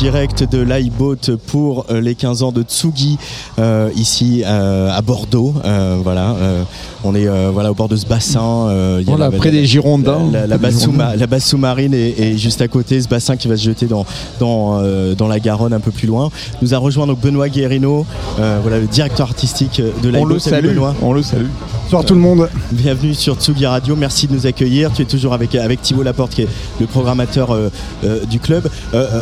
Direct 0.00 0.44
de 0.50 0.58
l'iBoat 0.60 1.36
pour 1.46 1.86
euh, 1.90 2.00
les 2.02 2.14
15 2.14 2.42
ans 2.42 2.52
de 2.52 2.62
Tsugi 2.62 3.16
euh, 3.58 3.88
ici 3.96 4.42
euh, 4.44 4.90
à 4.94 5.00
Bordeaux. 5.00 5.54
Euh, 5.64 5.98
voilà, 6.02 6.32
euh, 6.32 6.62
on 7.02 7.14
est 7.14 7.26
euh, 7.26 7.50
voilà 7.52 7.70
au 7.70 7.74
bord 7.74 7.88
de 7.88 7.96
ce 7.96 8.04
bassin. 8.04 8.68
euh, 8.68 8.98
y 9.00 9.08
a 9.08 9.16
Voilà, 9.16 9.30
la- 9.30 9.36
près 9.38 9.50
la- 9.50 9.58
des 9.60 9.64
Girondins. 9.66 10.20
La, 10.30 10.46
la- 10.46 10.70
sous- 10.70 10.92
base 10.92 11.44
sous-marine 11.44 11.94
est, 11.94 12.18
est 12.20 12.36
juste 12.36 12.60
à 12.60 12.68
côté. 12.68 13.00
Ce 13.00 13.08
bassin 13.08 13.36
qui 13.36 13.48
va 13.48 13.56
se 13.56 13.62
jeter 13.64 13.86
dans 13.86 14.04
dans 14.38 14.78
euh, 14.82 15.14
dans 15.14 15.28
la 15.28 15.40
Garonne 15.40 15.72
un 15.72 15.80
peu 15.80 15.90
plus 15.90 16.06
loin. 16.06 16.30
Nous 16.60 16.74
a 16.74 16.78
rejoint 16.78 17.06
donc 17.06 17.20
Benoît 17.20 17.48
Guérino, 17.48 18.04
euh, 18.38 18.58
voilà 18.62 18.78
le 18.78 18.86
directeur 18.86 19.28
artistique 19.28 19.80
de 20.02 20.08
l'iBoat. 20.08 20.20
On 20.20 20.24
le 20.26 20.38
Salut, 20.38 20.56
salue. 20.68 20.74
Benoît. 20.74 20.94
On 21.00 21.12
le 21.14 21.22
salue. 21.22 21.46
Bonsoir 21.84 22.04
tout 22.04 22.14
le 22.14 22.20
monde. 22.20 22.48
Bienvenue 22.72 23.14
sur 23.14 23.36
Tsugi 23.36 23.64
Radio, 23.64 23.96
merci 23.96 24.26
de 24.26 24.34
nous 24.34 24.46
accueillir. 24.46 24.90
Tu 24.92 25.02
es 25.02 25.04
toujours 25.06 25.32
avec, 25.32 25.54
avec 25.54 25.80
Thibaut 25.80 26.02
Laporte 26.02 26.32
qui 26.34 26.42
est 26.42 26.48
le 26.80 26.86
programmateur 26.86 27.52
euh, 27.52 27.70
euh, 28.04 28.24
du 28.26 28.40
club. 28.40 28.68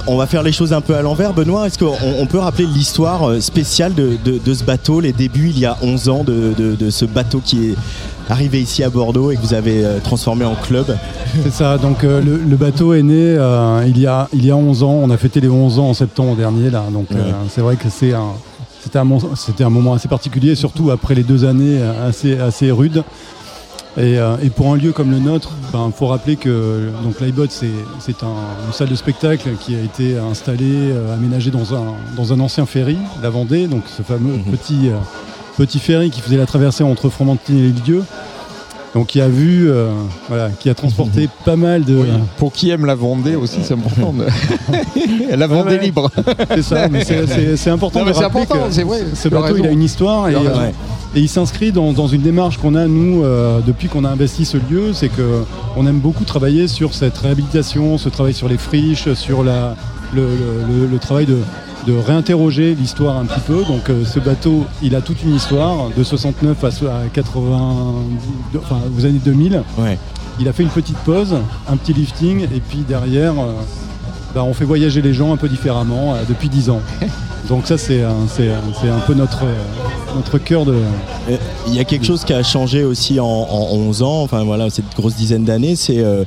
On 0.06 0.16
va 0.16 0.26
faire 0.26 0.42
les 0.42 0.50
choses 0.52 0.63
un 0.72 0.80
peu 0.80 0.94
à 0.96 1.02
l'envers. 1.02 1.32
Benoît, 1.34 1.66
est-ce 1.66 1.78
qu'on 1.78 1.94
on 2.18 2.26
peut 2.26 2.38
rappeler 2.38 2.66
l'histoire 2.66 3.28
euh, 3.28 3.40
spéciale 3.40 3.94
de, 3.94 4.16
de- 4.24 4.38
de 4.38 4.54
ce 4.54 4.64
bateau, 4.64 5.00
les 5.00 5.12
débuts 5.12 5.50
il 5.50 5.58
y 5.58 5.66
a 5.66 5.76
11 5.82 6.08
ans 6.08 6.24
de, 6.24 6.90
ce 6.90 7.04
bateau 7.04 7.40
qui 7.44 7.70
est 7.70 7.74
arrivé 8.30 8.60
ici 8.60 8.82
à 8.82 8.90
Bordeaux 8.90 9.30
et 9.30 9.36
que 9.36 9.42
vous 9.42 9.54
avez 9.54 9.84
euh, 9.84 9.98
transformé 10.02 10.44
en 10.44 10.54
club? 10.54 10.96
C'est 11.42 11.52
ça, 11.52 11.76
donc 11.78 12.04
euh, 12.04 12.20
le, 12.22 12.36
le 12.38 12.56
bateau 12.56 12.94
est 12.94 13.02
né 13.02 13.14
euh, 13.38 13.84
il, 13.86 13.98
y 13.98 14.06
a, 14.06 14.28
il 14.32 14.44
y 14.46 14.50
a 14.50 14.56
11 14.56 14.82
ans. 14.82 15.00
On 15.02 15.10
a 15.10 15.16
fêté 15.16 15.40
les 15.40 15.48
11 15.48 15.78
ans 15.78 15.88
en 15.90 15.94
septembre 15.94 16.36
dernier. 16.36 16.70
Là, 16.70 16.84
donc 16.92 17.06
euh, 17.12 17.30
c'est 17.50 17.60
vrai 17.60 17.76
que 17.76 17.88
c'est 17.90 18.12
un, 18.14 18.32
c'était, 18.80 18.98
un, 19.64 19.70
moment 19.70 19.94
assez 19.94 20.08
particulier, 20.08 20.54
surtout 20.54 20.90
après 20.90 21.14
les 21.14 21.22
deux 21.24 21.44
années 21.44 21.80
assez, 22.06 22.38
assez 22.38 22.70
rudes. 22.70 23.02
Et, 23.96 24.18
euh, 24.18 24.36
et 24.42 24.50
pour 24.50 24.72
un 24.72 24.76
lieu 24.76 24.92
comme 24.92 25.10
le 25.12 25.20
nôtre, 25.20 25.50
il 25.72 25.92
faut 25.92 26.06
rappeler 26.08 26.34
que 26.36 26.90
donc 27.04 27.20
l'iBot 27.20 27.46
c'est, 27.48 27.70
c'est 28.00 28.24
un- 28.24 28.66
une 28.66 28.72
salle 28.72 28.88
de 28.88 28.96
spectacle 28.96 29.50
qui 29.60 29.76
a 29.76 29.80
été 29.80 30.18
installée, 30.18 30.90
euh, 30.90 31.14
aménagée 31.14 31.50
dans 31.52 31.74
un, 31.74 31.94
dans 32.16 32.32
un 32.32 32.40
ancien 32.40 32.66
ferry, 32.66 32.98
la 33.22 33.30
Vendée, 33.30 33.68
donc 33.68 33.84
ce 33.86 34.02
fameux 34.02 34.34
petit, 34.50 34.88
euh, 34.88 34.94
petit 35.56 35.78
ferry 35.78 36.10
qui 36.10 36.20
faisait 36.20 36.36
la 36.36 36.46
traversée 36.46 36.82
entre 36.82 37.08
Fromentine 37.08 37.56
et 37.58 37.68
Lisieux. 37.68 38.02
Donc 38.94 39.08
qui 39.08 39.20
a 39.20 39.26
vu, 39.28 39.68
euh, 39.68 39.90
voilà, 40.28 40.50
qui 40.50 40.70
a 40.70 40.74
transporté 40.74 41.28
pas 41.44 41.56
mal 41.56 41.84
de. 41.84 42.04
Pour 42.38 42.52
qui 42.52 42.70
aime 42.70 42.86
la 42.86 42.94
Vendée 42.94 43.34
aussi, 43.34 43.58
c'est 43.64 43.74
important. 43.74 44.12
de- 44.12 45.36
la 45.36 45.46
Vendée 45.48 45.76
Ouais, 45.76 45.78
libre. 45.82 46.10
C'est 46.54 46.62
ça, 46.62 46.88
mais 46.88 47.04
c'est- 47.04 47.70
important 47.70 47.98
Non, 48.00 48.04
mais 48.06 48.12
rappeler 48.12 48.42
important, 48.42 48.68
que 48.68 48.82
vrai, 48.84 48.98
ce 49.14 49.28
bateau 49.28 49.56
il 49.56 49.60
a 49.60 49.62
raison. 49.64 49.72
une 49.74 49.82
histoire 49.82 50.28
et, 50.28 50.34
euh, 50.34 50.38
raison. 50.38 50.60
et 51.16 51.20
il 51.20 51.28
s'inscrit 51.28 51.72
dans, 51.72 51.92
dans 51.92 52.06
une 52.06 52.22
démarche 52.22 52.58
qu'on 52.58 52.76
a 52.76 52.86
nous 52.86 53.24
euh, 53.24 53.58
depuis 53.66 53.88
qu'on 53.88 54.04
a 54.04 54.10
investi 54.10 54.44
ce 54.44 54.58
lieu, 54.58 54.92
c'est 54.92 55.08
que 55.08 55.42
on 55.76 55.86
aime 55.88 55.98
beaucoup 55.98 56.24
travailler 56.24 56.68
sur 56.68 56.94
cette 56.94 57.18
réhabilitation, 57.18 57.98
ce 57.98 58.08
travail 58.08 58.32
sur 58.34 58.48
les 58.48 58.58
friches, 58.58 59.12
sur 59.14 59.42
la, 59.42 59.74
le, 60.14 60.22
le- 60.22 60.28
le- 60.82 60.86
le 60.86 60.98
travail 60.98 61.26
de, 61.26 61.38
de 61.86 61.94
réinterroger 61.96 62.74
l'histoire 62.74 63.16
un 63.18 63.24
petit 63.26 63.40
peu. 63.40 63.62
Donc 63.64 63.90
euh, 63.90 64.04
ce 64.04 64.18
bateau, 64.20 64.64
il 64.82 64.94
a 64.94 65.00
toute 65.00 65.22
une 65.22 65.34
histoire 65.34 65.88
de 65.96 66.02
69 66.02 66.62
à, 66.64 66.70
so- 66.70 66.86
à 66.86 67.02
80, 67.12 67.94
enfin 68.58 68.76
aux 68.96 69.04
années 69.04 69.20
2000. 69.24 69.62
Ouais. 69.78 69.98
Il 70.40 70.48
a 70.48 70.52
fait 70.52 70.62
une 70.64 70.68
petite 70.70 70.96
pause, 70.98 71.34
un 71.68 71.76
petit 71.76 71.92
lifting, 71.92 72.42
et 72.42 72.60
puis 72.60 72.78
derrière, 72.88 73.32
euh, 73.32 73.52
bah, 74.34 74.42
on 74.44 74.52
fait 74.54 74.64
voyager 74.64 75.00
les 75.02 75.12
gens 75.14 75.32
un 75.32 75.36
peu 75.36 75.48
différemment 75.48 76.14
euh, 76.14 76.22
depuis 76.28 76.48
10 76.48 76.70
ans. 76.70 76.80
Donc 77.48 77.66
ça, 77.66 77.76
c'est 77.76 78.02
un, 78.02 78.10
un- 78.12 79.00
peu 79.06 79.12
notre, 79.12 79.42
notre 80.16 80.38
cœur 80.38 80.64
de... 80.64 80.72
Euh, 81.28 81.36
Il 81.66 81.74
y 81.74 81.78
a 81.78 81.84
quelque 81.84 82.06
chose 82.06 82.24
qui 82.24 82.32
a 82.32 82.42
changé 82.42 82.84
aussi 82.84 83.20
en, 83.20 83.26
en 83.26 83.68
11 83.74 84.02
ans, 84.02 84.22
enfin 84.22 84.44
voilà, 84.44 84.70
cette 84.70 84.94
grosse 84.96 85.14
dizaine 85.14 85.44
d'années, 85.44 85.76
c'est 85.76 85.98
euh, 85.98 86.24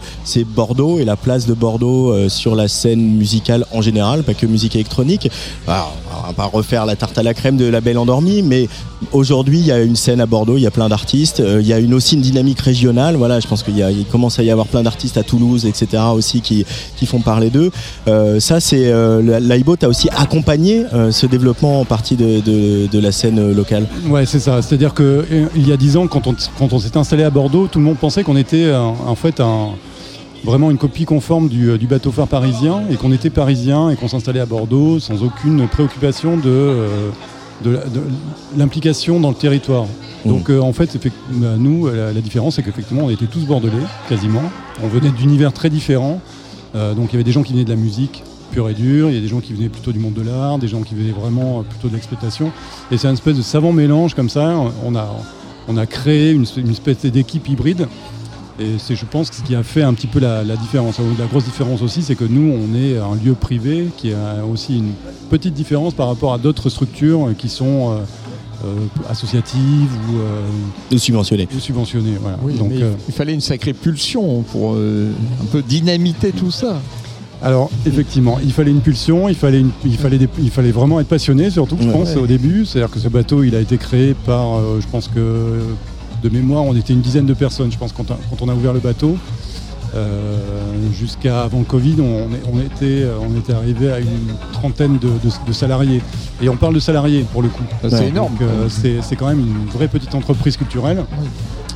Bordeaux 0.55 0.99
et 0.99 1.05
la 1.05 1.15
place 1.15 1.47
de 1.47 1.53
Bordeaux 1.55 2.11
euh, 2.11 2.29
sur 2.29 2.55
la 2.55 2.67
scène 2.67 2.99
musicale 3.17 3.65
en 3.71 3.81
général, 3.81 4.21
pas 4.23 4.35
que 4.35 4.45
musique 4.45 4.75
électronique. 4.75 5.29
Alors, 5.67 5.95
on 6.23 6.27
va 6.27 6.33
pas 6.33 6.45
refaire 6.45 6.85
la 6.85 6.95
tarte 6.95 7.17
à 7.17 7.23
la 7.23 7.33
crème 7.33 7.57
de 7.57 7.65
La 7.65 7.81
Belle 7.81 7.97
Endormie, 7.97 8.43
mais 8.43 8.67
aujourd'hui 9.11 9.59
il 9.59 9.65
y 9.65 9.71
a 9.71 9.79
une 9.81 9.95
scène 9.95 10.21
à 10.21 10.25
Bordeaux, 10.27 10.57
il 10.57 10.61
y 10.63 10.67
a 10.67 10.71
plein 10.71 10.89
d'artistes, 10.89 11.39
euh, 11.39 11.61
il 11.61 11.67
y 11.67 11.73
a 11.73 11.79
une, 11.79 11.93
aussi 11.95 12.15
une 12.15 12.21
dynamique 12.21 12.59
régionale, 12.59 13.15
voilà, 13.15 13.39
je 13.39 13.47
pense 13.47 13.63
qu'il 13.63 14.05
commence 14.11 14.37
à 14.39 14.43
y 14.43 14.51
avoir 14.51 14.67
plein 14.67 14.83
d'artistes 14.83 15.17
à 15.17 15.23
Toulouse, 15.23 15.65
etc. 15.65 16.03
aussi 16.13 16.41
qui, 16.41 16.63
qui 16.95 17.05
font 17.07 17.21
parler 17.21 17.49
d'eux. 17.49 17.71
Ça, 18.39 18.59
c'est 18.59 18.91
l'iBot 19.39 19.75
a 19.81 19.87
aussi 19.87 20.09
accompagné 20.15 20.83
euh, 21.07 21.11
ce 21.11 21.25
développement 21.25 21.81
en 21.81 21.85
partie 21.85 22.15
de, 22.15 22.39
de- 22.41 22.87
de 22.87 22.99
la 22.99 23.11
scène 23.11 23.39
euh, 23.39 23.53
locale. 23.53 23.87
Ouais, 24.07 24.25
c'est 24.25 24.39
ça. 24.39 24.61
C'est-à-dire 24.61 24.93
que 24.93 25.25
euh, 25.31 25.47
y 25.55 25.71
a 25.71 25.77
10 25.77 25.97
ans, 25.97 26.07
quand 26.07 26.27
on, 26.27 26.35
quand 26.59 26.73
on 26.73 26.79
s'est 26.79 26.95
installé 26.97 27.23
à 27.23 27.29
Bordeaux, 27.29 27.67
tout 27.67 27.79
le 27.79 27.85
monde 27.85 27.97
pensait 27.97 28.23
qu'on 28.23 28.37
était 28.37 28.71
en 28.73 29.15
fait 29.15 29.39
un- 29.39 29.69
vraiment 30.43 30.69
une 30.71 30.77
copie 30.77 31.05
conforme 31.05 31.49
du, 31.49 31.77
du 31.77 31.87
bateau 31.87 32.11
phare 32.11 32.27
parisien 32.27 32.83
et 32.91 32.95
qu'on 32.95 33.11
était 33.11 33.29
parisien 33.31 33.89
et 33.89 33.95
qu'on 33.95 34.07
s'installait 34.07 34.39
à 34.39 34.45
Bordeaux 34.45 34.99
sans 34.99 35.23
aucune 35.23 35.67
préoccupation 35.67 36.37
de, 36.37 36.43
euh, 36.45 37.09
l'implication 38.55 39.19
dans 39.19 39.29
le 39.29 39.35
territoire. 39.35 39.85
Donc 40.25 40.49
euh, 40.49 40.59
en 40.59 40.73
fait, 40.73 40.97
bah, 41.31 41.47
nous, 41.57 41.87
la, 41.87 42.11
la 42.13 42.21
différence, 42.21 42.55
c'est 42.55 42.63
qu'effectivement, 42.63 43.03
on 43.05 43.09
était 43.09 43.25
tous 43.25 43.45
bordelais, 43.45 43.73
quasiment. 44.09 44.43
On 44.83 44.87
venait 44.87 45.09
d'univers 45.11 45.53
très 45.53 45.69
différents. 45.69 46.19
Euh, 46.75 46.93
donc 46.93 47.07
il 47.09 47.13
y 47.13 47.15
avait 47.15 47.23
des 47.23 47.31
gens 47.31 47.43
qui 47.43 47.53
venaient 47.53 47.65
de 47.65 47.69
la 47.69 47.75
musique 47.75 48.23
pure 48.47 48.69
et 48.69 48.73
dure, 48.73 49.09
il 49.09 49.15
y 49.15 49.17
a 49.17 49.21
des 49.21 49.27
gens 49.27 49.39
qui 49.39 49.53
venaient 49.53 49.69
plutôt 49.69 49.91
du 49.91 49.99
monde 49.99 50.13
de 50.13 50.21
l'art, 50.21 50.57
des 50.57 50.67
gens 50.67 50.81
qui 50.81 50.95
venaient 50.95 51.11
vraiment 51.11 51.59
euh, 51.59 51.61
plutôt 51.63 51.87
de 51.87 51.93
l'exploitation. 51.93 52.51
Et 52.91 52.97
c'est 52.97 53.07
un 53.07 53.13
espèce 53.13 53.37
de 53.37 53.41
savant 53.41 53.71
mélange 53.73 54.13
comme 54.13 54.29
ça. 54.29 54.55
On 54.85 54.95
a, 54.95 55.07
on 55.67 55.77
a 55.77 55.85
créé 55.85 56.31
une, 56.31 56.45
une 56.57 56.71
espèce 56.71 56.97
d'équipe 57.05 57.47
hybride. 57.47 57.87
Et 58.59 58.79
c'est, 58.79 58.95
je 58.95 59.05
pense, 59.05 59.27
ce 59.31 59.43
qui 59.43 59.53
a 59.53 59.61
fait 59.61 59.83
un 59.83 59.93
petit 59.93 60.07
peu 60.07 60.19
la, 60.19 60.43
la 60.43 60.55
différence. 60.55 60.97
La 61.19 61.25
grosse 61.27 61.43
différence 61.45 61.83
aussi, 61.83 62.01
c'est 62.01 62.15
que 62.15 62.23
nous, 62.25 62.51
on 62.53 62.75
est 62.75 62.97
un 62.97 63.13
lieu 63.23 63.33
privé 63.35 63.89
qui 63.97 64.11
a 64.13 64.43
aussi 64.51 64.77
une 64.77 64.93
petite 65.29 65.53
différence 65.53 65.93
par 65.93 66.07
rapport 66.07 66.33
à 66.33 66.39
d'autres 66.39 66.71
structures 66.71 67.29
qui 67.37 67.49
sont 67.49 67.91
euh, 67.91 67.97
euh, 68.65 68.73
associatives 69.11 69.91
ou, 70.09 70.17
euh, 70.17 70.95
ou 70.95 70.97
subventionnées. 70.97 71.47
Ou 71.55 71.59
subventionnées, 71.59 72.17
voilà. 72.19 72.37
Oui, 72.41 72.55
Donc, 72.55 72.69
mais 72.71 72.81
euh, 72.81 72.93
il 73.07 73.13
fallait 73.13 73.35
une 73.35 73.41
sacrée 73.41 73.73
pulsion 73.73 74.41
pour 74.41 74.73
euh, 74.73 75.11
un 75.39 75.45
peu 75.45 75.61
dynamiter 75.61 76.31
tout 76.31 76.49
ça. 76.49 76.81
Alors 77.43 77.69
effectivement, 77.85 78.39
il 78.43 78.51
fallait 78.51 78.71
une 78.71 78.81
pulsion, 78.81 79.29
il 79.29 79.35
fallait, 79.35 79.59
une- 79.59 79.71
il 79.85 79.97
fallait, 79.97 80.17
des- 80.17 80.29
il 80.39 80.49
fallait 80.49 80.71
vraiment 80.71 80.99
être 80.99 81.07
passionné, 81.07 81.49
surtout 81.51 81.77
je 81.79 81.87
Ouais. 81.87 81.93
pense 81.93 82.09
Ouais. 82.15 82.21
au 82.21 82.27
début. 82.27 82.65
C'est-à-dire 82.65 82.89
que 82.91 82.99
ce 82.99 83.07
bateau, 83.09 83.43
il 83.43 83.55
a 83.55 83.59
été 83.59 83.77
créé 83.77 84.15
par, 84.25 84.57
euh, 84.57 84.79
je 84.81 84.87
pense 84.87 85.07
que 85.07 85.59
de 86.23 86.29
mémoire, 86.29 86.63
on 86.63 86.75
était 86.75 86.93
une 86.93 87.01
dizaine 87.01 87.27
de 87.27 87.33
personnes. 87.35 87.71
Je 87.71 87.77
pense 87.77 87.91
quand, 87.91 88.09
on- 88.09 88.17
quand 88.35 88.41
on 88.43 88.49
a 88.49 88.53
ouvert 88.55 88.73
le 88.73 88.79
bateau, 88.79 89.17
euh, 89.95 90.35
jusqu'à 90.93 91.43
avant 91.43 91.59
le 91.59 91.65
Covid, 91.65 91.95
on, 91.99 92.33
est- 92.33 92.41
on 92.51 92.59
était, 92.59 93.03
euh, 93.03 93.17
on 93.21 93.37
était 93.37 93.53
arrivé 93.53 93.91
à 93.91 93.99
une 93.99 94.33
trentaine 94.51 94.97
de, 94.97 95.07
de- 95.07 95.47
de 95.47 95.53
salariés. 95.53 96.01
Et 96.41 96.49
on 96.49 96.55
parle 96.57 96.73
de 96.73 96.79
salariés 96.79 97.23
pour 97.31 97.41
le 97.43 97.49
coup. 97.49 97.63
Ça, 97.83 97.97
c'est 97.97 98.07
énorme. 98.07 98.33
Euh, 98.41 98.67
c'est 98.69 99.15
quand 99.15 99.27
même 99.27 99.39
une 99.39 99.69
vraie 99.71 99.87
petite 99.87 100.13
entreprise 100.15 100.57
culturelle. 100.57 101.03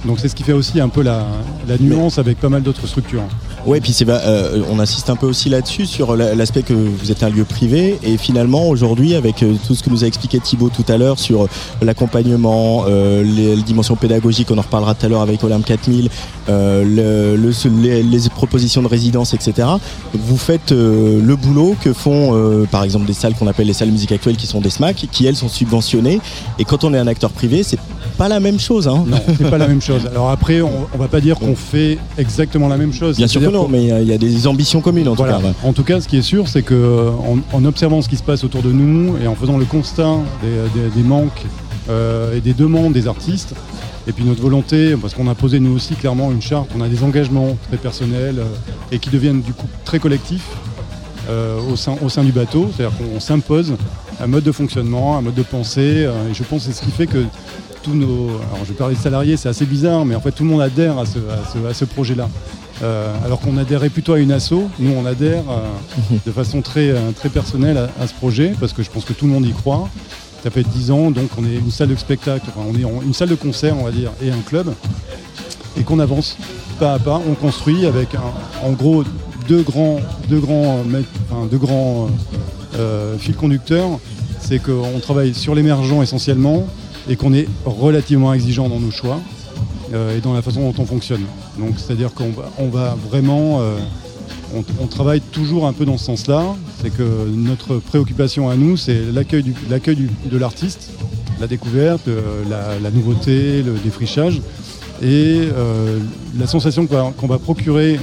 Donc 0.06 0.18
c'est 0.20 0.28
ce 0.30 0.36
qui 0.36 0.44
fait 0.44 0.54
aussi 0.54 0.80
un 0.80 0.90
peu 0.90 1.02
la, 1.04 1.26
la 1.68 1.78
nuance 1.78 2.18
avec 2.18 2.40
pas 2.40 2.50
mal 2.50 2.64
d'autres 2.64 2.88
structures. 2.88 3.22
Ouais, 3.68 3.80
puis 3.80 3.94
c'est 3.94 4.10
euh, 4.10 4.64
on 4.72 4.80
insiste 4.80 5.12
un 5.12 5.16
peu 5.16 5.28
aussi 5.28 5.48
là-dessus 5.50 5.86
sur 5.86 6.16
la- 6.16 6.34
l'aspect 6.34 6.64
que 6.64 6.74
vous 6.74 7.12
êtes 7.12 7.22
un 7.22 7.30
lieu 7.30 7.44
privé 7.44 8.00
et 8.02 8.18
finalement 8.18 8.68
aujourd'hui 8.68 9.14
avec 9.14 9.44
euh, 9.44 9.54
tout 9.68 9.76
ce 9.76 9.84
que 9.84 9.92
nous 9.92 10.04
a 10.04 10.08
expliqué 10.08 10.40
Thibaut 10.40 10.70
tout 10.70 10.86
à 10.92 10.98
l'heure 10.98 11.20
sur 11.20 11.48
l'accompagnement, 11.84 12.86
euh, 12.88 13.22
les, 13.24 13.56
les 13.56 13.62
dimensions 13.62 13.96
pédagogiques, 13.96 14.50
on 14.50 14.58
en 14.58 14.62
reparlera 14.62 14.96
tout 14.96 15.06
à 15.06 15.10
l'heure 15.10 15.22
avec 15.22 15.44
Olympe 15.44 15.66
4000, 15.66 16.10
euh, 16.50 16.84
le- 17.36 17.40
le- 17.40 17.52
ce- 17.54 17.68
les, 17.68 18.02
les 18.02 18.30
propositions 18.30 18.82
de 18.82 18.88
résidence, 18.88 19.36
etc. 19.36 19.68
Vous 20.16 20.38
faites 20.38 20.72
le 20.72 21.36
boulot 21.36 21.76
que 21.80 21.94
font 21.94 22.66
par 22.72 22.84
exemple 22.84 23.06
des 23.06 23.14
salles 23.14 23.36
qu'on 23.36 23.48
appelle 23.48 23.68
les 23.68 23.74
salles 23.74 23.92
musique 23.92 24.12
actuelles 24.12 24.38
qui 24.38 24.48
sont 24.48 24.62
des 24.62 24.70
SMAC, 24.72 25.08
qui 25.12 25.26
elles 25.28 25.36
sont 25.36 25.50
subventionnées 25.50 26.20
et 26.58 26.66
quand 26.66 26.84
on 26.84 26.94
est 26.94 26.98
un 26.98 27.08
acteur 27.08 27.30
privé, 27.30 27.62
c'est 27.64 27.80
pas 28.18 28.28
la 28.28 28.40
même 28.40 28.60
chose. 28.60 28.88
Hein. 28.88 29.04
Non, 29.08 29.18
c'est 29.38 29.50
pas 29.50 29.58
la 29.58 29.68
même 29.68 29.82
chose. 29.82 29.91
Alors 30.08 30.30
après, 30.30 30.62
on, 30.62 30.88
on 30.94 30.98
va 30.98 31.08
pas 31.08 31.22
dire 31.22 31.38
qu'on 31.40 31.56
fait 31.56 31.98
exactement 32.18 32.68
la 32.68 32.78
même 32.78 32.94
chose. 32.94 33.18
Bien 33.18 33.28
sûr 33.28 33.42
que 33.42 33.48
non, 33.48 33.68
mais 33.68 33.82
il 33.84 33.88
y 33.88 33.92
a- 33.92 34.02
il 34.02 34.08
y, 34.08 34.14
a 34.14 34.18
des 34.18 34.48
ambitions 34.48 34.82
communes 34.82 35.08
en 35.08 35.16
tout 35.16 35.24
cas. 35.24 35.38
ouais. 35.40 35.54
En 35.64 35.74
tout 35.74 35.84
cas, 35.84 36.00
ce 36.02 36.08
qui 36.08 36.18
est 36.18 36.22
sûr, 36.22 36.48
c'est 36.48 36.64
que 36.64 36.74
euh, 36.74 37.10
en, 37.12 37.38
en 37.58 37.66
observant 37.66 38.02
ce 38.02 38.10
qui 38.10 38.18
se 38.18 38.24
passe 38.24 38.44
autour 38.44 38.62
de 38.62 38.72
nous 38.72 39.16
et 39.24 39.28
en 39.28 39.36
faisant 39.36 39.58
le 39.58 39.66
constat 39.66 40.18
des, 40.42 40.80
des- 40.82 40.90
des 40.90 41.04
manques 41.08 41.44
euh, 41.90 42.36
et 42.38 42.42
des 42.42 42.54
demandes 42.54 42.94
des 42.94 43.08
artistes, 43.08 43.54
et 44.08 44.12
puis 44.14 44.24
notre 44.24 44.42
volonté, 44.42 44.96
parce 45.00 45.14
qu'on 45.14 45.28
a 45.28 45.36
posé 45.36 45.60
nous 45.60 45.76
aussi 45.76 45.94
clairement 45.96 46.32
une 46.32 46.42
charte, 46.42 46.70
on 46.78 46.82
a 46.82 46.88
des 46.88 47.04
engagements 47.04 47.58
très 47.68 47.78
personnels 47.78 48.40
euh, 48.40 48.46
et 48.92 49.00
qui 49.00 49.10
deviennent 49.10 49.42
du 49.42 49.54
coup 49.54 49.68
très 49.86 50.00
collectifs 50.00 50.48
euh, 51.30 51.60
au, 51.72 51.76
sein, 51.76 51.96
au 52.04 52.10
sein 52.10 52.24
du 52.24 52.32
bateau, 52.32 52.70
c'est-à-dire 52.76 52.98
qu'on 52.98 53.20
s'impose 53.20 53.74
un 54.20 54.28
mode 54.28 54.44
de 54.44 54.52
fonctionnement, 54.52 55.18
un 55.18 55.22
mode 55.22 55.36
de 55.36 55.42
pensée, 55.44 56.04
euh, 56.06 56.12
et 56.30 56.34
je 56.34 56.44
pense 56.44 56.66
que 56.66 56.72
c'est 56.72 56.80
ce 56.80 56.86
qui 56.86 56.92
fait 56.92 57.08
que 57.08 57.24
tous 57.82 57.94
nos. 57.94 58.30
Alors 58.30 58.64
je 58.64 58.70
vais 58.70 58.78
parler 58.78 58.96
de 58.96 59.00
salariés, 59.00 59.38
c'est 59.38 59.50
assez 59.50 59.66
bizarre, 59.66 60.06
mais 60.06 60.16
en 60.16 60.22
fait 60.22 60.32
tout 60.32 60.44
le 60.44 60.50
monde 60.50 60.62
adhère 60.62 60.98
à 60.98 61.06
ce, 61.06 61.86
projet-là. 61.86 62.30
Euh, 62.84 63.14
alors 63.24 63.40
qu'on 63.40 63.58
adhérait 63.58 63.90
plutôt 63.90 64.14
à 64.14 64.20
une 64.20 64.32
asso, 64.32 64.54
nous 64.80 64.92
on 64.92 65.06
adhère 65.06 65.44
euh, 65.50 66.16
de 66.26 66.32
façon 66.32 66.62
très, 66.62 66.90
euh, 66.90 67.12
personnelle 67.32 67.90
à, 68.00 68.08
ce 68.08 68.14
projet, 68.14 68.54
parce 68.60 68.74
que 68.74 68.82
je 68.82 68.90
pense 68.90 69.06
que 69.06 69.14
tout 69.14 69.26
le 69.26 69.32
monde 69.32 69.46
y 69.46 69.54
croit. 69.54 69.90
Ça 70.44 70.50
fait 70.50 70.64
10 70.64 70.90
ans, 70.92 71.12
donc 71.12 71.30
on 71.38 71.46
est 71.46 71.56
une 71.56 71.70
salle 71.70 71.90
de 71.90 71.96
spectacle, 71.96 72.48
on 72.58 72.74
est 72.76 73.06
une 73.06 73.14
salle 73.14 73.30
de 73.30 73.36
concert, 73.36 73.76
on 73.80 73.84
va 73.84 73.92
dire, 73.92 74.12
et 74.24 74.32
un 74.32 74.42
club, 74.42 74.74
et 75.78 75.84
qu'on 75.84 76.00
avance 76.00 76.38
pas 76.80 76.94
à 76.94 77.00
pas, 77.00 77.22
on 77.30 77.36
construit 77.36 77.86
avec 77.86 78.10
en 78.64 78.72
gros 78.72 79.04
deux 79.48 79.62
grands, 79.62 80.00
deux 80.30 80.40
grands, 80.40 80.80
enfin, 81.30 81.46
deux 81.46 81.60
grands 81.60 82.10
fils 83.20 83.36
conducteurs. 83.36 84.00
C'est 84.40 84.58
qu'on 84.58 85.00
travaille 85.00 85.36
sur 85.36 85.54
l'émergent 85.54 86.02
essentiellement 86.02 86.66
et 87.10 87.16
qu'on 87.16 87.34
est 87.34 87.48
relativement 87.66 88.34
exigeant 88.34 88.70
dans 88.70 88.80
nos 88.80 88.92
choix 88.92 89.20
euh, 89.94 90.18
et 90.18 90.22
dans 90.22 90.34
la 90.34 90.42
façon 90.42 90.62
dont 90.62 90.82
on 90.82 90.86
fonctionne. 90.86 91.24
Donc 91.60 91.76
c'est-à-dire 91.78 92.12
qu'on 92.14 92.70
va, 92.70 92.96
vraiment, 93.10 93.60
euh, 93.62 93.78
on, 94.80 94.88
travaille 94.88 95.22
toujours 95.22 95.68
un 95.68 95.74
peu 95.74 95.86
dans 95.86 95.98
ce 95.98 96.06
sens-là. 96.06 96.56
C'est 96.82 96.92
que 96.92 97.28
notre 97.28 97.78
préoccupation 97.78 98.50
à 98.50 98.56
nous, 98.56 98.78
c'est 98.78 99.02
l'accueil 99.12 99.44
de 99.44 100.38
l'artiste, 100.38 100.92
la 101.40 101.48
découverte, 101.48 102.08
euh, 102.08 102.44
la, 102.82 102.92
nouveauté, 102.92 103.64
le 103.64 103.74
défrichage 103.84 104.42
et 105.04 105.48
la 106.38 106.46
sensation 106.46 106.86
qu'on 106.86 107.28
va, 107.28 107.40
procurer. 107.40 108.00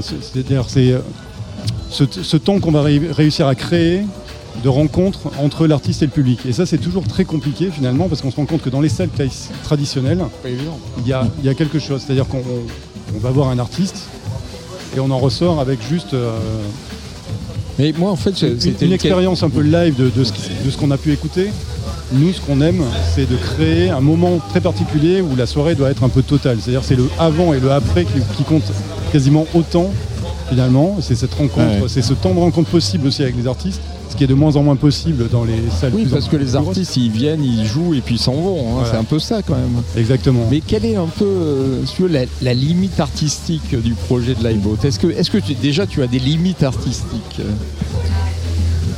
C'est-à-dire 0.00 0.64
c'est 0.68 0.94
ce, 1.90 2.04
ce 2.10 2.36
temps 2.36 2.60
qu'on 2.60 2.70
va 2.70 2.82
ré- 2.82 3.10
réussir 3.10 3.46
à 3.48 3.54
créer 3.54 4.02
de 4.64 4.68
rencontres 4.68 5.30
entre 5.38 5.66
l'artiste 5.66 6.02
et 6.02 6.06
le 6.06 6.10
public. 6.12 6.40
Et 6.48 6.52
ça, 6.52 6.66
c'est 6.66 6.78
toujours 6.78 7.04
très 7.06 7.24
compliqué 7.24 7.70
finalement, 7.70 8.08
parce 8.08 8.20
qu'on 8.22 8.30
se 8.30 8.36
rend 8.36 8.46
compte 8.46 8.62
que 8.62 8.70
dans 8.70 8.80
les 8.80 8.88
salles 8.88 9.10
traditionnelles, 9.62 10.24
il 10.46 11.06
y 11.08 11.12
a, 11.12 11.26
il 11.40 11.46
y 11.46 11.48
a 11.48 11.54
quelque 11.54 11.78
chose. 11.78 12.02
C'est-à-dire 12.04 12.26
qu'on 12.26 12.42
on 13.14 13.18
va 13.18 13.30
voir 13.30 13.48
un 13.50 13.58
artiste 13.58 14.04
et 14.96 15.00
on 15.00 15.10
en 15.10 15.18
ressort 15.18 15.60
avec 15.60 15.78
juste 15.88 16.14
euh, 16.14 16.36
Mais 17.78 17.92
moi, 17.98 18.10
en 18.10 18.16
fait, 18.16 18.30
une, 18.42 18.58
c'était 18.58 18.86
une 18.86 18.88
une 18.88 18.92
expérience 18.94 19.42
un 19.42 19.50
peu 19.50 19.60
live 19.60 19.94
de, 19.96 20.08
de 20.08 20.24
ce 20.24 20.32
qui- 20.32 20.50
de 20.64 20.70
ce 20.70 20.76
qu'on 20.78 20.90
a 20.90 20.96
pu 20.96 21.12
écouter. 21.12 21.50
Nous, 22.12 22.32
ce 22.32 22.40
qu'on 22.40 22.60
aime, 22.62 22.82
c'est 23.14 23.28
de 23.28 23.36
créer 23.36 23.90
un 23.90 24.00
moment 24.00 24.38
très 24.50 24.60
particulier 24.60 25.20
où 25.20 25.36
la 25.36 25.46
soirée 25.46 25.74
doit 25.74 25.90
être 25.90 26.02
un 26.04 26.08
peu 26.08 26.22
totale. 26.22 26.58
C'est-à-dire 26.60 26.82
c'est 26.84 26.94
le 26.96 27.08
avant 27.18 27.52
et 27.52 27.60
le 27.60 27.70
après 27.72 28.04
qui, 28.04 28.20
qui 28.36 28.44
compte 28.44 28.62
quasiment 29.12 29.44
autant 29.54 29.90
finalement. 30.48 30.96
C'est 31.00 31.16
cette 31.16 31.34
rencontre, 31.34 31.82
Ouais. 31.82 31.88
c'est 31.88 32.02
ce 32.02 32.14
temps 32.14 32.32
de 32.32 32.38
rencontre 32.40 32.70
possible 32.70 33.08
aussi 33.08 33.22
avec 33.22 33.36
les 33.36 33.46
artistes, 33.46 33.82
qui 34.16 34.24
est 34.24 34.26
de 34.26 34.34
moins 34.34 34.56
en 34.56 34.62
moins 34.62 34.76
possible 34.76 35.28
dans 35.30 35.44
les 35.44 35.60
salles. 35.78 35.92
Oui, 35.94 36.06
parce 36.10 36.28
que 36.28 36.36
les 36.36 36.46
grosses. 36.46 36.54
artistes, 36.68 36.96
ils 36.96 37.10
viennent, 37.10 37.44
ils 37.44 37.64
jouent 37.66 37.94
et 37.94 38.00
puis 38.00 38.16
ils 38.16 38.20
s'en 38.20 38.32
vont. 38.34 38.58
hein. 38.60 38.72
Voilà. 38.74 38.90
C'est 38.90 38.96
un 38.96 39.04
peu 39.04 39.18
ça 39.18 39.42
quand 39.42 39.54
même. 39.54 39.82
Exactement. 39.96 40.40
Mais 40.50 40.60
quelle 40.60 40.84
est 40.84 40.96
un 40.96 41.06
peu 41.06 41.24
euh, 41.24 41.84
si 41.86 41.94
tu 41.96 42.02
veux, 42.02 42.08
la, 42.08 42.22
la 42.42 42.54
limite 42.54 42.98
artistique 43.00 43.74
du 43.80 43.92
projet 43.94 44.34
de 44.34 44.46
Liveboat 44.46 44.78
Est-ce 44.84 44.98
que, 44.98 45.06
est-ce 45.08 45.30
que 45.30 45.38
tu- 45.38 45.54
déjà 45.54 45.86
tu 45.86 46.02
as 46.02 46.06
des 46.06 46.18
limites 46.18 46.62
artistiques? 46.62 47.40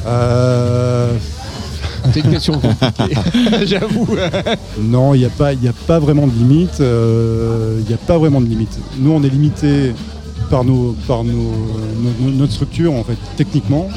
Euh, 0.06 1.12
C'est 2.12 2.20
une 2.20 2.30
question 2.30 2.54
compliquée, 2.54 3.14
j'avoue. 3.66 4.08
Non, 4.80 5.14
il 5.14 5.18
n'y 5.20 5.24
a, 5.26 5.30
pas- 5.30 5.52
y 5.52 5.68
a 5.68 5.72
pas 5.86 5.98
vraiment 5.98 6.26
de 6.26 6.32
limite. 6.32 6.80
euh, 6.80 7.78
Il 7.80 7.86
n'y 7.88 7.94
a 7.94 7.98
pas 7.98 8.16
vraiment 8.18 8.40
de 8.40 8.46
limite. 8.46 8.78
Nous, 8.98 9.10
on 9.12 9.22
est 9.22 9.28
limité 9.28 9.92
par, 10.50 10.64
nos, 10.64 10.96
par 11.06 11.24
nos, 11.24 11.32
nos- 11.32 12.30
notre 12.30 12.52
structure, 12.52 12.94
en 12.94 13.04
fait, 13.04 13.16
techniquement. 13.36 13.88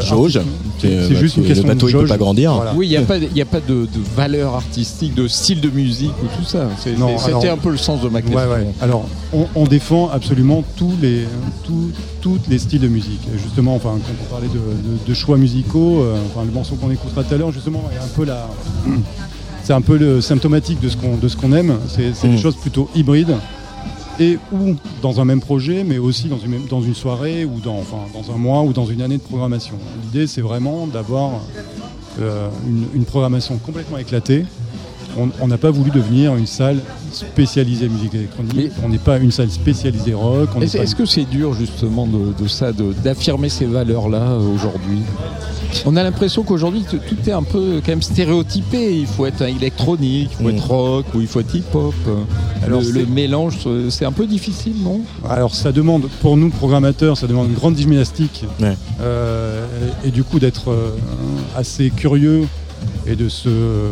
Jauge. 0.00 0.40
C'est 0.78 0.88
C'est- 0.88 1.08
c'est 1.08 1.14
juste 1.16 1.36
une 1.36 1.42
le 1.44 1.48
question 1.48 1.66
bateau, 1.66 1.86
de 1.86 1.92
il 1.92 1.98
peut 1.98 2.06
pas 2.06 2.16
grandir. 2.16 2.54
Voilà. 2.54 2.72
Oui, 2.74 2.86
il 2.86 2.90
n'y 2.90 2.96
a 2.96 3.02
pas, 3.02 3.16
y 3.18 3.40
a 3.40 3.44
pas 3.44 3.60
de, 3.60 3.82
de 3.86 4.00
valeur 4.16 4.54
artistique, 4.54 5.14
de 5.14 5.26
style 5.28 5.60
de 5.60 5.70
musique 5.70 6.12
ou 6.22 6.26
tout 6.38 6.44
ça. 6.44 6.68
C'était 6.78 7.48
un 7.48 7.56
peu 7.56 7.70
le 7.70 7.76
sens 7.76 8.00
de 8.02 8.08
ma 8.08 8.20
question. 8.22 8.38
Ouais, 8.38 8.46
ouais. 8.46 8.66
Alors, 8.80 9.06
on, 9.32 9.46
on 9.54 9.64
défend 9.64 10.10
absolument 10.10 10.62
tous 10.76 10.92
les, 11.00 11.24
tous, 11.64 11.90
tous 12.20 12.38
les 12.48 12.58
styles 12.58 12.80
de 12.80 12.88
musique. 12.88 13.20
Justement, 13.42 13.74
enfin, 13.76 13.90
quand 14.04 14.12
on 14.26 14.30
parlait 14.30 14.48
de, 14.48 14.54
de- 14.54 14.98
de 15.08 15.14
choix 15.14 15.36
musicaux, 15.38 16.00
euh, 16.02 16.16
enfin, 16.34 16.44
le 16.44 16.52
morceau 16.52 16.74
qu'on 16.76 16.90
écoutera 16.90 17.22
tout 17.24 17.34
à 17.34 17.38
l'heure, 17.38 17.52
justement, 17.52 17.82
est 17.92 18.02
un 18.04 18.08
peu 18.16 18.24
la, 18.24 18.48
c'est 19.64 19.72
un 19.72 19.80
peu 19.80 19.96
le 19.96 20.20
symptomatique 20.20 20.80
de 20.80 20.88
ce 20.88 20.96
qu'on, 20.96 21.16
de 21.16 21.28
ce 21.28 21.36
qu'on 21.36 21.52
aime. 21.52 21.74
C'est, 21.88 22.14
c'est 22.14 22.28
des 22.28 22.34
Mm. 22.34 22.38
choses 22.38 22.56
plutôt 22.56 22.88
hybrides 22.94 23.34
et 24.20 24.38
ou 24.52 24.76
dans 25.02 25.20
un 25.20 25.24
même 25.24 25.40
projet, 25.40 25.84
mais 25.84 25.98
aussi 25.98 26.28
dans 26.28 26.38
une, 26.38 26.66
dans 26.66 26.82
une 26.82 26.94
soirée 26.94 27.44
ou 27.44 27.60
dans, 27.60 27.82
un 28.32 28.38
mois 28.38 28.62
ou 28.62 28.72
dans 28.72 28.86
une 28.86 29.02
année 29.02 29.18
de 29.18 29.22
programmation. 29.22 29.74
L'idée, 30.04 30.26
c'est 30.26 30.40
vraiment 30.40 30.86
d'avoir 30.86 31.40
euh, 32.20 32.48
une 32.94 33.04
programmation 33.04 33.58
complètement 33.58 33.98
éclatée. 33.98 34.44
On 35.40 35.46
n'a 35.48 35.58
pas 35.58 35.70
voulu 35.70 35.90
devenir 35.90 36.34
une 36.36 36.46
salle 36.46 36.78
spécialisée 37.12 37.88
musique 37.88 38.14
électronique. 38.14 38.72
on 38.84 38.88
n'est 38.88 38.98
pas 38.98 39.18
une 39.18 39.30
salle 39.30 39.50
spécialisée 39.50 40.14
rock. 40.14 40.48
Est-ce 40.60 40.94
que 40.94 41.06
c'est 41.06 41.24
dur 41.24 41.54
justement 41.54 42.06
de, 42.06 42.32
de 42.42 42.48
ça, 42.48 42.72
d'affirmer 42.72 43.48
ces 43.48 43.66
valeurs-là 43.66 44.22
euh, 44.22 44.54
aujourd'hui? 44.54 44.98
On 45.86 45.96
a 45.96 46.02
l'impression 46.04 46.42
qu'aujourd'hui 46.44 46.84
tout 46.88 46.98
est 47.28 47.32
un 47.32 47.42
peu 47.42 47.80
quand 47.84 47.92
même 47.92 48.02
stéréotypé. 48.02 48.96
Il 48.96 49.06
faut 49.06 49.26
être 49.26 49.42
un 49.42 49.46
électronique, 49.48 50.30
il 50.32 50.36
faut 50.44 50.50
Mm. 50.52 50.56
être 50.56 50.66
rock 50.70 51.06
ou 51.14 51.20
il 51.20 51.26
faut 51.26 51.40
être 51.40 51.54
hip-hop. 51.54 51.94
Alors, 52.64 52.80
le, 52.80 53.06
mélange, 53.06 53.58
euh, 53.66 53.90
c'est 53.90 54.04
un 54.04 54.12
peu 54.12 54.26
difficile, 54.26 54.74
non? 54.82 55.00
Alors 55.28 55.54
ça 55.54 55.72
demande, 55.72 56.08
pour 56.22 56.36
nous 56.36 56.50
programmateurs, 56.50 57.16
ça 57.18 57.26
demande 57.26 57.48
une 57.48 57.54
grande 57.54 57.76
gymnastique. 57.76 58.44
Ouais. 58.60 58.76
Euh, 59.00 59.66
et, 60.04 60.08
et 60.08 60.10
du 60.10 60.22
coup 60.24 60.38
d'être 60.38 60.70
euh, 60.70 60.90
assez 61.56 61.90
curieux 61.90 62.46
et 63.06 63.16
de 63.16 63.28
se, 63.28 63.48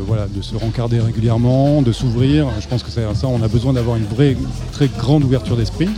voilà, 0.06 0.26
de 0.34 0.40
se 0.42 0.56
rencarder 0.56 1.00
régulièrement, 1.00 1.82
de 1.82 1.92
s'ouvrir. 1.92 2.46
Je 2.60 2.66
pense 2.68 2.82
que 2.82 2.90
ça, 2.90 3.00
ça, 3.14 3.26
on 3.28 3.42
a 3.42 3.48
besoin 3.48 3.72
d'avoir 3.72 3.96
une 3.96 4.06
vraie, 4.06 4.36
très 4.72 4.88
grande 4.88 5.24
ouverture 5.24 5.56
d'esprit. 5.56 5.88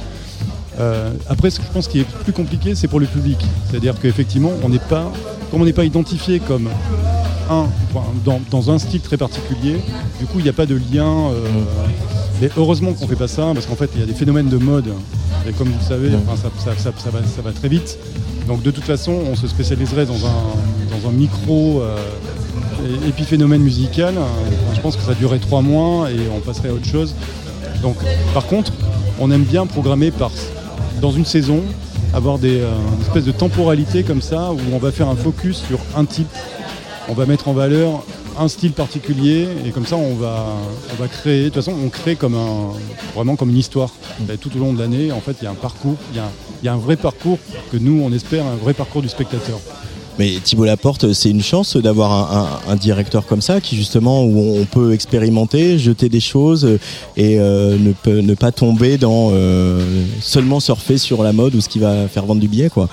Euh, 0.81 1.13
après, 1.29 1.51
ce 1.51 1.61
que 1.61 1.67
je 1.67 1.71
pense 1.73 1.87
qui 1.87 2.01
est 2.01 2.05
plus 2.25 2.33
compliqué, 2.33 2.75
c'est 2.75 2.89
pour 2.89 2.99
le 3.01 3.07
public. 3.07 3.39
C'est-à-dire 3.71 3.95
qu'effectivement, 4.01 4.51
on 4.65 4.69
n'est 4.69 4.79
pas, 4.81 5.13
comme 5.51 5.63
on 5.63 5.65
n'est 5.65 5.73
pas 5.73 5.85
identifié 5.85 6.41
comme 6.41 6.69
un, 7.51 7.67
dans, 8.25 8.41
dans 8.51 8.71
un 8.71 8.79
style 8.79 9.01
très 9.01 9.17
particulier, 9.17 9.77
du 10.19 10.27
coup, 10.27 10.39
il 10.39 10.43
n'y 10.43 10.49
a 10.49 10.53
pas 10.55 10.67
de 10.67 10.75
lien. 10.75 11.07
euh, 11.31 11.47
mais 12.41 12.51
heureusement 12.57 12.93
qu'on 12.93 13.07
fait 13.07 13.15
pas 13.15 13.29
ça, 13.29 13.53
parce 13.55 13.67
qu'en 13.67 13.77
fait, 13.77 13.89
il 13.95 14.01
y 14.01 14.03
a 14.03 14.07
des 14.07 14.13
phénomènes 14.15 14.49
de 14.49 14.57
mode. 14.57 14.89
Et 15.49 15.53
comme 15.53 15.69
vous 15.69 15.79
le 15.79 15.85
savez, 15.87 16.09
enfin, 16.17 16.37
ça, 16.37 16.49
ça- 16.59 16.77
ça- 16.77 16.91
ça 16.99 17.11
va, 17.11 17.21
ça 17.21 17.43
va 17.43 17.53
très 17.53 17.69
vite. 17.69 17.97
Donc 18.49 18.63
de 18.63 18.71
toute 18.73 18.83
façon, 18.85 19.13
on 19.31 19.37
se 19.37 19.47
spécialiserait 19.47 20.07
dans 20.07 20.27
un, 20.27 20.99
dans 21.01 21.09
un 21.09 21.13
micro 21.13 21.81
euh, 21.83 21.97
épiphénomène 23.09 23.63
musical. 23.63 24.15
Enfin, 24.17 24.75
je 24.75 24.81
pense 24.81 24.97
que 24.97 25.03
ça 25.03 25.15
durerait 25.15 25.39
trois 25.39 25.63
mois 25.63 26.11
et 26.11 26.17
on 26.35 26.41
passerait 26.41 26.69
à 26.69 26.73
autre 26.73 26.87
chose. 26.87 27.15
Donc, 27.83 27.97
par 28.33 28.47
contre, 28.47 28.73
on 29.21 29.31
aime 29.31 29.45
bien 29.45 29.67
programmer 29.67 30.11
par, 30.11 30.31
dans 31.01 31.13
une 31.13 31.25
saison, 31.25 31.61
avoir 32.15 32.39
des 32.39 32.61
euh, 32.61 32.71
une 32.97 33.03
espèce 33.03 33.25
de 33.25 33.33
temporalité 33.33 34.03
comme 34.03 34.23
ça, 34.23 34.53
où 34.53 34.59
on 34.73 34.79
va 34.79 34.93
faire 34.93 35.09
un 35.09 35.17
focus 35.17 35.63
sur 35.67 35.79
un 35.97 36.05
type. 36.05 36.29
On 37.09 37.15
va 37.15 37.27
mettre 37.27 37.49
en 37.49 37.53
valeur 37.53 38.05
un 38.39 38.49
style 38.49 38.73
particulier 38.73 39.47
et 39.65 39.71
comme 39.71 39.87
ça 39.87 39.97
on 39.97 40.15
va, 40.15 40.47
on 40.93 41.01
va 41.01 41.07
créer, 41.07 41.45
de 41.45 41.49
toute 41.51 41.63
façon 41.63 41.73
on 41.85 41.89
crée 41.89 42.17
comme 42.17 42.35
un, 42.35 42.73
vraiment 43.15 43.37
comme 43.37 43.51
une 43.51 43.59
histoire. 43.59 43.91
Et 44.33 44.39
tout 44.39 44.51
au 44.57 44.59
long 44.59 44.73
de 44.73 44.81
l'année, 44.81 45.13
en 45.13 45.21
fait, 45.21 45.37
il 45.41 45.45
y 45.45 45.47
a 45.47 45.51
un 45.51 45.55
parcours, 45.55 45.97
y 46.15 46.19
il 46.63 46.67
y 46.67 46.69
a 46.69 46.73
un 46.73 46.79
vrai 46.79 46.97
parcours 46.97 47.39
que 47.71 47.77
nous 47.77 48.03
on 48.03 48.11
espère, 48.13 48.47
un 48.47 48.57
vrai 48.57 48.73
parcours 48.73 49.03
du 49.03 49.09
spectateur. 49.09 49.59
Mais 50.19 50.35
Thibault 50.43 50.65
Laporte, 50.65 51.13
c'est 51.13 51.31
une 51.31 51.43
chance 51.43 51.77
d'avoir 51.77 52.13
un, 52.13 52.39
un- 52.69 52.73
un 52.73 52.77
directeur 52.77 53.27
comme 53.27 53.41
ça, 53.43 53.61
qui 53.61 53.75
justement 53.77 54.23
où 54.25 54.57
on 54.61 54.65
peut 54.65 54.93
expérimenter, 54.95 55.77
jeter 55.79 56.09
des 56.09 56.21
choses 56.21 56.65
euh, 56.65 56.79
et 57.17 57.41
euh, 57.41 57.77
ne, 57.79 57.93
peut, 57.93 58.21
ne 58.21 58.35
pas 58.35 58.53
tomber 58.53 58.97
dans 58.97 59.31
euh, 59.33 60.05
seulement 60.21 60.61
surfer 60.61 60.99
sur 60.99 61.23
la 61.25 61.33
mode 61.33 61.57
ou 61.57 61.61
ce 61.61 61.69
qui 61.69 61.81
va 61.81 62.07
faire 62.07 62.27
vendre 62.27 62.41
du 62.41 62.47
billet, 62.49 62.69
quoi. 62.71 62.89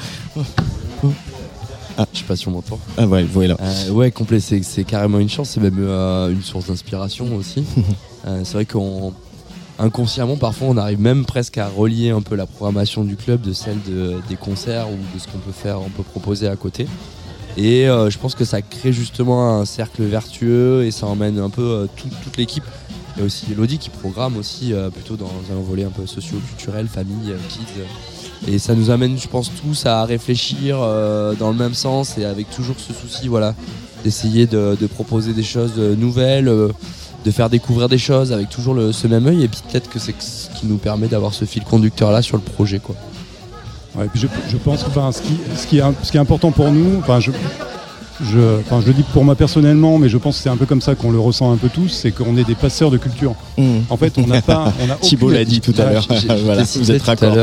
Je 2.14 2.18
sais 2.20 2.26
pas 2.26 2.36
si 2.36 2.48
on 2.48 2.52
m'entend. 2.52 2.80
Ah 2.98 3.06
ouais, 3.06 3.24
voilà. 3.32 3.56
Euh, 3.62 3.92
ouais, 3.92 4.10
complet, 4.10 4.40
c'est 4.40 4.84
carrément 4.84 5.20
une 5.20 5.30
chance, 5.30 5.50
c'est 5.52 5.62
même 5.62 5.78
une 6.32 6.42
source 6.42 6.68
d'inspiration 6.68 7.28
aussi. 7.36 7.64
C'est 8.44 8.54
vrai 8.54 8.66
qu'on 8.66 9.14
inconsciemment 9.82 10.38
parfois 10.38 10.68
on 10.70 10.78
arrive 10.78 11.02
même 11.02 11.26
presque 11.26 11.58
à 11.58 11.68
relier 11.68 12.12
un 12.12 12.22
peu 12.22 12.36
la 12.36 12.46
programmation 12.46 13.04
du 13.04 13.16
club 13.16 13.42
de 13.42 13.52
celle 13.54 13.82
de- 13.88 14.16
des 14.30 14.36
concerts 14.36 14.88
ou 14.90 14.96
de 15.14 15.20
ce 15.20 15.28
qu'on 15.28 15.40
peut 15.40 15.52
faire, 15.52 15.82
on 15.82 15.90
peut 15.90 16.04
proposer 16.04 16.48
à 16.48 16.56
côté. 16.56 16.88
Et 17.58 17.90
euh, 17.90 18.10
je 18.10 18.18
pense 18.18 18.34
que 18.36 18.46
ça 18.46 18.62
crée 18.62 18.94
justement 18.94 19.60
un 19.60 19.66
cercle 19.66 20.04
vertueux 20.04 20.86
et 20.86 20.92
ça 20.92 21.08
emmène 21.08 21.38
un 21.40 21.50
peu 21.50 21.62
euh, 21.64 21.88
tout- 21.98 22.08
toute 22.24 22.38
l'équipe. 22.38 22.64
Il 23.16 23.20
y 23.20 23.24
a 23.24 23.26
aussi 23.26 23.46
Elodie 23.52 23.78
qui 23.78 23.90
programme 23.90 24.38
aussi 24.38 24.72
euh, 24.72 24.90
plutôt 24.90 25.18
dans 25.18 25.32
un 25.52 25.60
volet 25.60 25.84
un 25.84 25.90
peu 25.90 26.06
socio-culturel, 26.06 26.88
famille, 26.88 27.34
kids. 27.50 27.82
Et 28.48 28.58
ça 28.58 28.74
nous 28.74 28.90
amène, 28.90 29.18
je 29.20 29.28
pense, 29.28 29.52
tous 29.62 29.86
à 29.86 30.06
réfléchir 30.06 30.78
dans 30.78 31.52
le 31.52 31.58
même 31.58 31.76
sens 31.76 32.18
et 32.18 32.26
avec 32.26 32.50
toujours 32.50 32.78
ce 32.80 32.92
souci, 32.92 33.28
voilà, 33.28 33.54
d'essayer 34.04 34.48
de, 34.48 34.76
proposer 34.88 35.34
des 35.34 35.44
choses 35.44 35.78
nouvelles, 35.78 36.52
de 37.26 37.32
faire 37.32 37.50
découvrir 37.50 37.88
des 37.90 37.98
choses 37.98 38.32
avec 38.32 38.50
toujours 38.50 38.74
le- 38.74 38.92
ce 38.92 39.08
même 39.08 39.28
œil. 39.28 39.44
Et 39.44 39.48
puis 39.48 39.60
peut-être 39.72 39.90
que 39.90 40.00
c'est 40.00 40.16
ce 40.20 40.50
qui 40.60 40.66
nous 40.68 40.78
permet 40.78 41.08
d'avoir 41.08 41.34
ce 41.34 41.46
fil 41.46 41.64
conducteur 41.64 42.12
là 42.12 42.22
sur 42.22 42.38
le 42.38 42.44
projet, 42.44 42.80
quoi. 42.80 42.96
Ouais, 43.96 44.06
puis 44.12 44.22
je, 44.22 44.28
je 44.50 44.58
pense 44.58 44.84
que 44.84 44.90
enfin, 44.90 45.12
ce, 45.12 45.22
qui, 45.22 45.34
ce, 45.58 45.68
qui 45.68 45.80
est, 45.80 45.84
ce 46.04 46.12
qui 46.12 46.18
est 46.18 46.20
important 46.22 46.52
pour 46.52 46.72
nous, 46.72 46.98
enfin, 47.00 47.20
je, 47.20 47.32
je, 48.24 48.60
enfin, 48.62 48.80
je 48.82 48.88
le 48.88 48.94
dis 48.94 49.04
pour 49.04 49.26
moi 49.26 49.36
personnellement, 49.36 49.98
mais 49.98 50.08
je 50.08 50.18
pense 50.18 50.38
que 50.38 50.44
c'est 50.44 50.50
un 50.50 50.56
peu 50.56 50.66
comme 50.66 50.80
ça 50.82 50.96
qu'on 50.96 51.12
le 51.12 51.20
ressent 51.20 51.52
un 51.52 51.58
peu 51.58 51.68
tous, 51.70 51.90
c'est 51.90 52.12
qu'on 52.12 52.38
est 52.38 52.44
des 52.46 52.56
passeurs 52.56 52.90
de 52.92 52.98
culture. 52.98 53.34
En 53.90 53.98
fait, 53.98 54.14
on 54.18 54.28
n'a 54.28 54.42
pas. 54.42 54.72
On 54.82 54.90
a 54.90 54.96
Thibault 55.02 55.30
l'a 55.32 55.44
dit 55.44 55.60
tout 55.60 55.74
à 55.78 55.92
l'heure. 55.92 56.08
Voilà, 56.46 56.64
vous 56.64 56.92
êtes 56.92 57.04
raccord. 57.04 57.36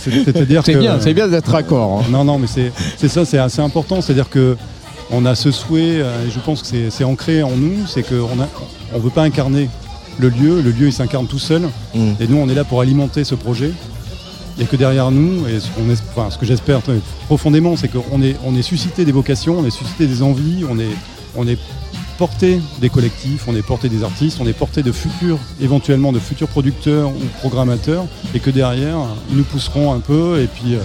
C'est- 0.00 0.44
bien, 0.46 0.62
c'est 1.00 1.14
bien 1.14 1.28
d'être 1.28 1.50
raccord. 1.50 2.00
hein. 2.00 2.04
Non, 2.10 2.24
non, 2.24 2.38
mais 2.38 2.46
c'est 2.46 2.72
c'est 2.96 3.08
ça, 3.08 3.24
c'est 3.24 3.38
assez 3.38 3.60
important. 3.60 4.00
C'est-à-dire 4.00 4.30
que 4.30 4.56
on 5.10 5.24
a 5.26 5.34
ce 5.34 5.50
souhait, 5.50 6.00
euh, 6.00 6.26
et 6.26 6.30
je 6.30 6.38
pense 6.38 6.62
que 6.62 6.90
c'est- 6.90 7.04
ancré 7.04 7.42
en 7.42 7.50
nous, 7.56 7.86
c'est 7.86 8.02
qu'on 8.02 8.28
on 8.94 8.98
veut 8.98 9.10
pas 9.10 9.22
incarner 9.22 9.68
le 10.18 10.28
lieu. 10.28 10.60
Le 10.62 10.70
lieu, 10.70 10.86
il 10.86 10.92
s'incarne 10.92 11.26
tout 11.26 11.38
seul. 11.38 11.68
Et 12.20 12.26
nous, 12.28 12.36
on 12.36 12.48
est 12.48 12.54
là 12.54 12.64
pour 12.64 12.80
alimenter 12.80 13.24
ce 13.24 13.34
projet. 13.34 13.72
Il 14.56 14.60
n'y 14.60 14.64
a 14.64 14.66
que 14.66 14.76
derrière 14.76 15.10
nous, 15.10 15.46
et 15.48 15.60
ce, 15.60 15.68
enfin, 16.14 16.28
que 16.38 16.46
j'espère 16.46 16.80
profondément, 17.26 17.76
c'est 17.76 17.88
qu'on 17.88 18.22
est, 18.22 18.36
on 18.44 18.54
est 18.54 18.62
suscité 18.62 19.04
des 19.04 19.12
vocations, 19.12 19.58
on 19.58 19.64
est 19.64 19.70
suscité 19.70 20.06
des 20.06 20.22
envies, 20.22 20.64
on 20.68 20.78
est, 20.78 20.94
on 21.36 21.48
est 21.48 21.58
porté 22.18 22.60
des 22.80 22.90
collectifs, 22.90 23.44
on 23.48 23.56
est 23.56 23.62
porté 23.66 23.88
des 23.88 24.04
artistes, 24.04 24.38
on 24.40 24.46
est 24.46 24.52
porté 24.52 24.82
de 24.82 24.92
futurs, 24.92 25.38
éventuellement 25.60 26.12
de 26.12 26.18
futurs 26.18 26.48
producteurs 26.48 27.08
ou 27.08 27.24
programmateurs, 27.40 28.04
et 28.34 28.38
que 28.40 28.50
derrière, 28.50 28.98
ils 29.30 29.38
nous 29.38 29.44
pousseront 29.44 29.92
un 29.94 30.00
peu, 30.00 30.38
et 30.40 30.46
puis, 30.46 30.74
euh, 30.74 30.78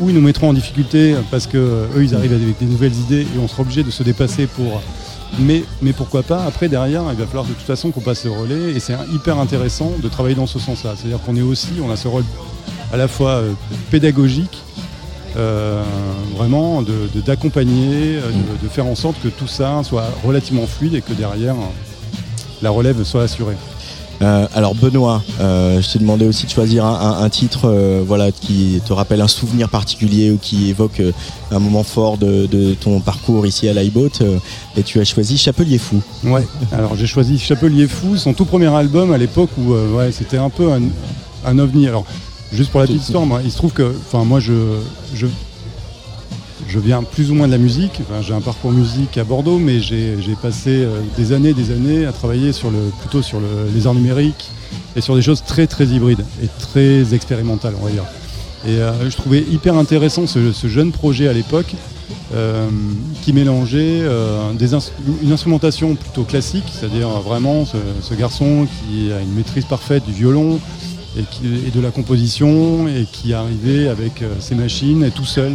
ou 0.00 0.08
ils 0.08 0.14
nous 0.14 0.20
mettront 0.20 0.48
en 0.48 0.52
difficulté 0.52 1.14
parce 1.30 1.46
que 1.46 1.56
eux, 1.56 2.02
ils 2.02 2.14
arrivent 2.14 2.32
avec 2.32 2.58
des 2.58 2.66
nouvelles 2.66 2.94
idées, 2.94 3.22
et 3.22 3.38
on 3.42 3.48
sera 3.48 3.62
obligé 3.62 3.82
de 3.82 3.90
se 3.90 4.02
dépasser 4.02 4.46
pour. 4.46 4.80
Mais, 5.38 5.62
mais 5.80 5.92
pourquoi 5.92 6.24
pas 6.24 6.44
Après, 6.44 6.68
derrière, 6.68 7.04
il 7.10 7.16
va 7.16 7.26
falloir 7.26 7.44
de 7.44 7.52
toute 7.52 7.66
façon 7.66 7.92
qu'on 7.92 8.00
passe 8.00 8.24
le 8.24 8.32
relais, 8.32 8.72
et 8.74 8.80
c'est 8.80 8.94
hyper 9.12 9.38
intéressant 9.38 9.92
de 10.02 10.08
travailler 10.08 10.34
dans 10.34 10.46
ce 10.48 10.58
sens-là. 10.58 10.94
C'est-à-dire 10.96 11.20
qu'on 11.20 11.36
est 11.36 11.42
aussi, 11.42 11.68
on 11.82 11.90
a 11.90 11.96
ce 11.96 12.08
rôle 12.08 12.24
à 12.92 12.96
la 12.96 13.06
fois 13.06 13.30
euh, 13.30 13.52
pédagogique, 13.90 14.62
euh, 15.36 15.82
vraiment 16.36 16.82
d'accompagner, 17.24 18.16
euh, 18.16 18.30
de, 18.30 18.64
de 18.64 18.68
faire 18.68 18.86
en 18.86 18.96
sorte 18.96 19.20
que 19.22 19.28
tout 19.28 19.46
ça 19.46 19.82
soit 19.84 20.10
relativement 20.24 20.66
fluide 20.66 20.94
et 20.94 21.02
que 21.02 21.12
derrière 21.12 21.54
la 22.62 22.70
relève 22.70 23.04
soit 23.04 23.22
assurée. 23.22 23.56
Euh, 24.22 24.46
alors 24.54 24.74
Benoît, 24.74 25.22
euh, 25.40 25.80
je 25.80 25.90
t'ai 25.90 25.98
demandé 25.98 26.26
aussi 26.26 26.44
de 26.44 26.50
choisir 26.50 26.84
un, 26.84 26.94
un- 27.20 27.22
un 27.24 27.28
titre 27.30 27.60
euh, 27.64 28.02
voilà, 28.06 28.30
qui 28.32 28.80
te 28.86 28.92
rappelle 28.92 29.22
un 29.22 29.28
souvenir 29.28 29.70
particulier 29.70 30.30
ou 30.30 30.36
qui 30.36 30.68
évoque 30.68 31.00
un 31.50 31.58
moment 31.58 31.82
fort 31.82 32.18
de, 32.18 32.46
de 32.46 32.74
ton 32.74 33.00
parcours 33.00 33.46
ici 33.46 33.66
à 33.68 33.72
l'iBoat 33.72 34.20
et 34.76 34.82
tu 34.82 35.00
as 35.00 35.04
choisi 35.04 35.38
Chapelier 35.38 35.78
Fou. 35.78 36.02
Ouais. 36.24 36.46
Alors 36.72 36.96
j'ai 36.96 37.06
choisi 37.06 37.38
Chapelier 37.38 37.86
Fou, 37.88 38.16
son 38.18 38.34
tout 38.34 38.44
premier 38.44 38.66
album 38.74 39.12
à 39.12 39.16
l'époque 39.18 39.50
où 39.56 39.72
ouais, 39.72 40.12
c'était 40.12 40.36
un 40.38 40.50
peu 40.50 40.70
un, 40.70 40.82
un 41.46 41.58
ovni. 41.58 41.88
Alors 41.88 42.04
juste 42.52 42.70
pour 42.70 42.80
la 42.80 42.86
petite 42.86 43.02
histoire, 43.02 43.24
moi, 43.24 43.40
il 43.42 43.50
se 43.50 43.56
trouve 43.56 43.72
que, 43.72 43.94
enfin 44.06 44.24
moi 44.24 44.38
je, 44.38 44.52
je 45.14 45.26
je 46.70 46.78
viens 46.78 47.02
plus 47.02 47.30
ou 47.30 47.34
moins 47.34 47.48
de 47.48 47.52
la 47.52 47.58
musique. 47.58 48.00
Enfin, 48.00 48.22
j'ai 48.22 48.32
un 48.32 48.40
parcours 48.40 48.70
musique 48.70 49.18
à 49.18 49.24
Bordeaux, 49.24 49.58
mais 49.58 49.80
j'ai 49.80 50.16
passé 50.40 50.70
euh, 50.70 51.00
des 51.16 51.32
années, 51.32 51.52
des 51.52 51.72
années 51.72 52.06
à 52.06 52.12
travailler 52.12 52.52
sur 52.52 52.70
le, 52.70 52.78
plutôt 53.00 53.22
sur 53.22 53.40
le- 53.40 53.68
les 53.74 53.86
arts 53.86 53.94
numériques 53.94 54.50
et 54.94 55.00
sur 55.00 55.16
des 55.16 55.22
choses 55.22 55.42
très 55.44 55.66
très 55.66 55.86
hybrides 55.86 56.24
et 56.42 56.48
très 56.60 57.12
expérimentales, 57.12 57.74
on 57.80 57.84
va 57.84 57.90
dire. 57.90 58.04
Et 58.66 58.70
euh, 58.70 59.10
je 59.10 59.16
trouvais 59.16 59.40
hyper 59.40 59.74
intéressant 59.74 60.26
ce, 60.28 60.52
jeune 60.68 60.92
projet 60.92 61.26
à 61.26 61.32
l'époque 61.32 61.74
euh, 62.34 62.68
qui 63.22 63.32
mélangeait 63.32 64.02
une 65.22 65.32
instrumentation 65.32 65.96
plutôt 65.96 66.22
classique, 66.22 66.64
c'est-à-dire 66.72 67.08
vraiment 67.08 67.64
ce, 67.64 68.14
garçon 68.14 68.66
qui 68.66 69.12
a 69.12 69.20
une 69.20 69.32
maîtrise 69.34 69.64
parfaite 69.64 70.04
du 70.04 70.12
violon 70.12 70.60
et, 71.16 71.70
de 71.70 71.80
la 71.80 71.90
composition 71.90 72.86
et 72.86 73.06
qui 73.10 73.34
arrivait 73.34 73.88
avec 73.88 74.22
ses 74.38 74.54
machines 74.54 75.02
et 75.02 75.10
tout 75.10 75.24
seul 75.24 75.54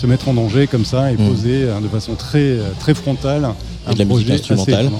se 0.00 0.06
mettre 0.06 0.28
en 0.28 0.34
danger 0.34 0.66
comme 0.66 0.84
ça 0.84 1.10
et 1.12 1.14
Mm. 1.16 1.28
poser 1.28 1.62
euh, 1.64 1.80
de 1.80 1.88
façon 1.88 2.14
très, 2.14 2.56
très 2.80 2.94
frontale 2.94 3.48
Et 3.90 3.94
de 3.94 3.98
la 3.98 4.04
musique 4.04 4.26
projet 4.26 4.32
instrumentale. 4.34 4.90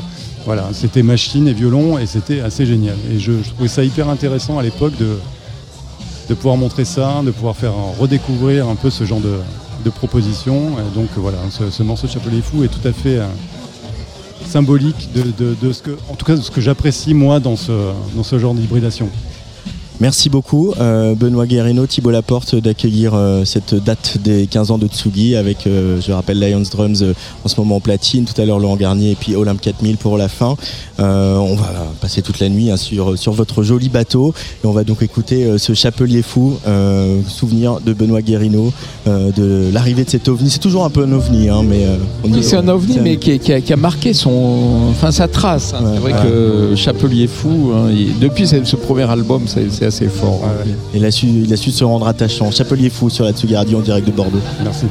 Voilà, 0.44 0.68
c'était 0.72 1.02
machine 1.02 1.46
et 1.48 1.52
violon 1.52 1.98
et 1.98 2.06
c'était 2.06 2.40
assez 2.40 2.64
génial. 2.66 2.96
Et 3.12 3.18
je, 3.18 3.32
je 3.44 3.50
trouvais 3.50 3.68
ça 3.68 3.84
hyper 3.84 4.08
intéressant 4.08 4.58
à 4.58 4.62
l'époque 4.62 4.96
de, 4.98 5.18
de 6.28 6.34
pouvoir 6.34 6.56
montrer 6.56 6.84
ça, 6.84 7.20
de 7.24 7.30
pouvoir 7.30 7.54
faire 7.56 7.72
redécouvrir 7.98 8.66
un 8.68 8.74
peu 8.76 8.88
ce 8.90 9.04
genre 9.04 9.20
de, 9.20 9.34
de 9.84 9.90
propositions. 9.90 10.70
Et 10.78 10.94
donc 10.98 11.08
voilà, 11.16 11.38
ce, 11.50 11.70
ce 11.70 11.82
morceau 11.82 12.06
de 12.06 12.12
Chapelet 12.12 12.40
Fou 12.40 12.64
est 12.64 12.68
tout 12.68 12.86
à 12.88 12.92
fait 12.92 13.18
euh, 13.18 13.26
symbolique 14.46 15.10
de, 15.14 15.22
de- 15.38 15.56
de 15.60 15.72
ce 15.72 15.82
que, 15.82 15.90
en 16.10 16.14
tout 16.14 16.24
cas, 16.24 16.36
de 16.36 16.40
ce 16.40 16.50
que 16.50 16.60
j'apprécie 16.60 17.14
moi 17.14 17.40
dans 17.40 17.56
ce, 17.56 17.72
dans 18.16 18.22
ce 18.22 18.38
genre 18.38 18.54
d'hybridation. 18.54 19.08
Merci 20.00 20.28
beaucoup 20.30 20.72
euh, 20.80 21.16
Benoît 21.16 21.46
Guérino, 21.46 21.84
Thibault 21.86 22.12
Laporte 22.12 22.54
d'accueillir 22.54 23.14
euh, 23.14 23.44
cette 23.44 23.74
date 23.74 24.18
des 24.22 24.46
15 24.46 24.70
ans 24.70 24.78
de 24.78 24.86
Tsugi 24.86 25.34
avec, 25.34 25.66
euh, 25.66 26.00
je 26.00 26.12
rappelle, 26.12 26.38
Lions 26.38 26.62
Drums 26.70 27.02
en 27.44 27.48
ce 27.48 27.58
moment 27.58 27.76
en 27.76 27.80
platine, 27.80 28.24
tout 28.24 28.40
à 28.40 28.44
l'heure 28.44 28.60
Laurent 28.60 28.76
Garnier 28.76 29.10
et 29.10 29.14
puis 29.16 29.34
Olympe 29.34 29.60
4000 29.60 29.96
pour 29.96 30.16
la 30.16 30.28
fin. 30.28 30.54
On 31.00 31.54
va 31.56 31.66
passer 32.00 32.22
toute 32.22 32.38
la 32.38 32.48
nuit 32.48 32.70
hein, 32.70 32.76
sur, 32.76 33.18
sur 33.18 33.32
votre 33.32 33.62
joli 33.64 33.88
bateau 33.88 34.34
et 34.62 34.66
on 34.68 34.72
va 34.72 34.84
donc 34.84 35.02
écouter 35.02 35.58
ce 35.58 35.72
chapelier 35.74 36.22
fou, 36.22 36.56
souvenir 37.28 37.80
de 37.80 37.92
Benoît 37.92 38.22
Guérino, 38.22 38.72
de 39.06 39.70
l'arrivée 39.72 40.04
de 40.04 40.10
cet 40.10 40.28
ovni. 40.28 40.50
C'est 40.50 40.58
toujours 40.60 40.84
un 40.84 40.90
peu 40.90 41.02
un 41.04 41.12
ovni, 41.12 41.48
hein, 41.48 41.62
mais 41.64 41.86
C'est 42.42 42.56
un 42.56 42.68
ovni, 42.68 42.98
mais 43.02 43.16
qui, 43.16 43.32
a, 43.52 43.60
qui 43.60 43.72
a 43.72 43.76
marqué 43.76 44.12
son, 44.12 44.88
enfin 44.90 45.10
sa 45.10 45.26
trace. 45.28 45.74
hein. 45.74 45.82
c'est 45.94 46.00
vrai 46.00 46.12
que 46.22 46.74
Chapelier 46.76 47.26
Fou, 47.26 47.72
hein, 47.74 47.90
il- 47.90 48.18
depuis 48.18 48.46
ce, 48.46 48.76
premier 48.76 49.08
album, 49.10 49.42
c'est 49.46 49.87
assez 49.88 50.08
fort. 50.08 50.40
Il 50.94 51.04
a, 51.04 51.10
su, 51.10 51.26
il 51.26 51.52
a 51.52 51.56
su 51.56 51.70
se 51.70 51.84
rendre 51.84 52.06
attachant. 52.06 52.50
Chapelier 52.50 52.90
fou 52.90 53.10
sur 53.10 53.24
la 53.24 53.32
Tsugi 53.32 53.56
Radio 53.56 53.78
en 53.78 53.82
direct 53.82 54.06
de 54.06 54.12
Bordeaux. 54.12 54.40
Merci. 54.62 54.86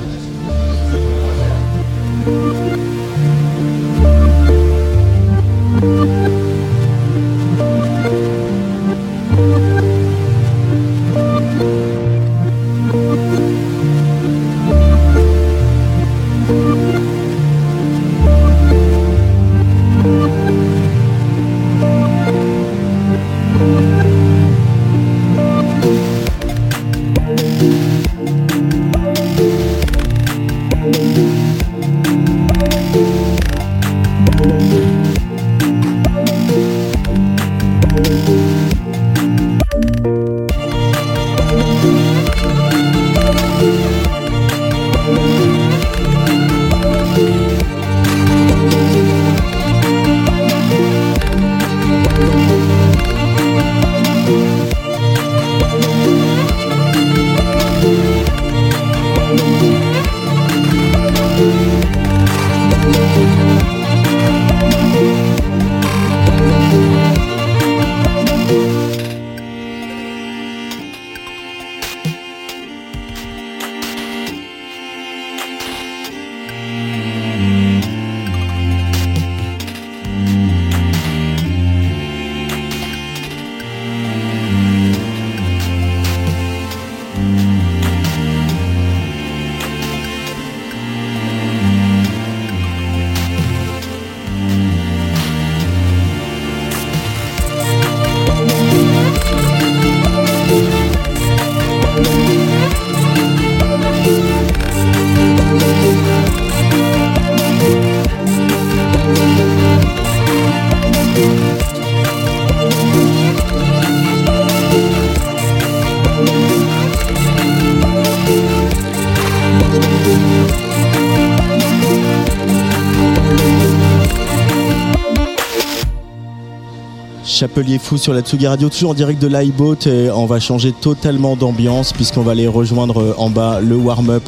Chapelier 127.38 127.78
Fou 127.78 127.98
sur 127.98 128.16
la 128.16 128.22
Tsugi 128.22 128.48
Radio, 128.48 128.68
toujours 128.68 128.90
en 128.90 128.94
direct 128.96 129.22
de 129.22 129.28
l'iBoat 129.28 130.12
on 130.16 130.26
va 130.26 130.40
changer 130.40 130.72
totalement 130.72 131.36
d'ambiance 131.36 131.94
puisqu'on 131.94 132.24
va 132.24 132.32
aller 132.32 132.48
rejoindre 132.48 133.00
euh, 133.00 133.14
en 133.18 133.30
bas 133.30 133.60
le 133.62 133.76
warm-up 133.76 134.24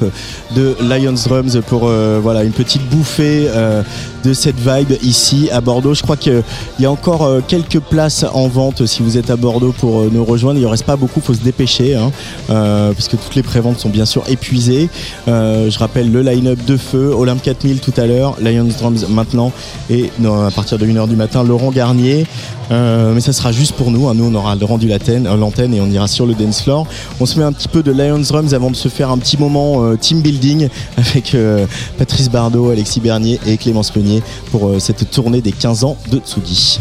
de 0.56 0.76
Lions 0.82 1.14
Drums 1.28 1.60
pour 1.68 1.84
euh, 1.86 2.20
voilà 2.22 2.44
une 2.44 2.52
petite 2.52 2.82
bouffée 2.90 3.48
euh, 3.50 3.84
de 4.24 4.34
cette 4.34 4.58
vibe 4.58 4.94
ici 5.04 5.50
à 5.52 5.62
Bordeaux. 5.62 5.94
Je 5.94 6.02
crois 6.02 6.18
qu'il 6.18 6.42
y 6.80 6.86
a 6.86 6.92
encore 6.92 7.24
euh, 7.24 7.42
quelques 7.48 7.80
places 7.80 8.26
en 8.34 8.48
vente 8.48 8.86
si 8.86 9.04
vous 9.04 9.18
êtes 9.18 9.30
à 9.30 9.36
Bordeaux 9.36 9.74
pour 9.78 10.04
nous 10.12 10.26
rejoindre. 10.26 10.60
Il 10.60 10.64
ne 10.64 10.68
reste 10.68 10.86
pas 10.86 10.96
beaucoup, 10.96 11.22
faut 11.22 11.34
se 11.36 11.42
dépêcher 11.42 11.96
hein, 11.96 12.12
euh, 12.50 12.92
puisque 12.94 13.12
toutes 13.12 13.36
les 13.36 13.44
préventes 13.44 13.80
sont 13.80 13.90
bien 13.90 14.06
sûr 14.06 14.24
épuisées. 14.28 14.90
Je 15.28 15.78
rappelle 15.78 16.12
le 16.12 16.22
line-up 16.22 16.60
de 16.66 16.78
feu, 16.78 17.14
Olympe 17.16 17.42
4000 17.44 17.80
tout 17.80 17.94
à 17.98 18.06
l'heure, 18.06 18.36
Lions 18.42 18.68
Drums 18.80 19.06
maintenant 19.10 19.52
et 19.90 20.10
à 20.26 20.52
partir 20.52 20.78
de 20.78 20.86
1h 20.86 21.08
du 21.08 21.16
matin 21.16 21.44
Laurent 21.44 21.72
Garnier. 21.72 22.26
Mais 22.72 23.22
ça 23.22 23.34
sera 23.34 23.52
juste 23.52 23.74
pour 23.74 23.92
nous. 23.92 24.08
hein. 24.08 24.14
Nous, 24.16 24.26
on 24.26 24.36
aura 24.36 24.56
rendu 24.62 24.88
l'antenne 24.88 25.74
et 25.74 25.82
on 25.82 25.88
ira 25.90 26.08
sur 26.08 26.26
le 26.26 26.34
dance 26.34 26.62
floor. 26.62 26.88
On 27.20 27.26
se 27.26 27.38
met 27.38 27.46
un 27.46 27.52
petit 27.52 27.68
peu 27.68 27.84
de 27.84 27.92
Lions 27.92 28.20
Drums 28.20 28.54
avant 28.54 28.72
de 28.72 28.76
se 28.76 28.90
faire 28.90 29.10
un 29.12 29.18
petit 29.18 29.38
moment 29.38 29.96
team 29.96 30.22
building 30.22 30.39
avec 30.98 31.36
euh, 31.36 31.66
Patrice 31.98 32.30
Bardot, 32.30 32.70
Alexis 32.70 33.00
Bernier 33.00 33.40
et 33.46 33.58
Clémence 33.58 33.96
Meunier 33.96 34.22
pour 34.52 34.68
euh, 34.68 34.80
cette 34.80 35.10
tournée 35.12 35.42
des 35.42 35.52
15 35.52 35.84
ans 35.84 35.98
de 36.10 36.20
Tsugi. 36.20 36.80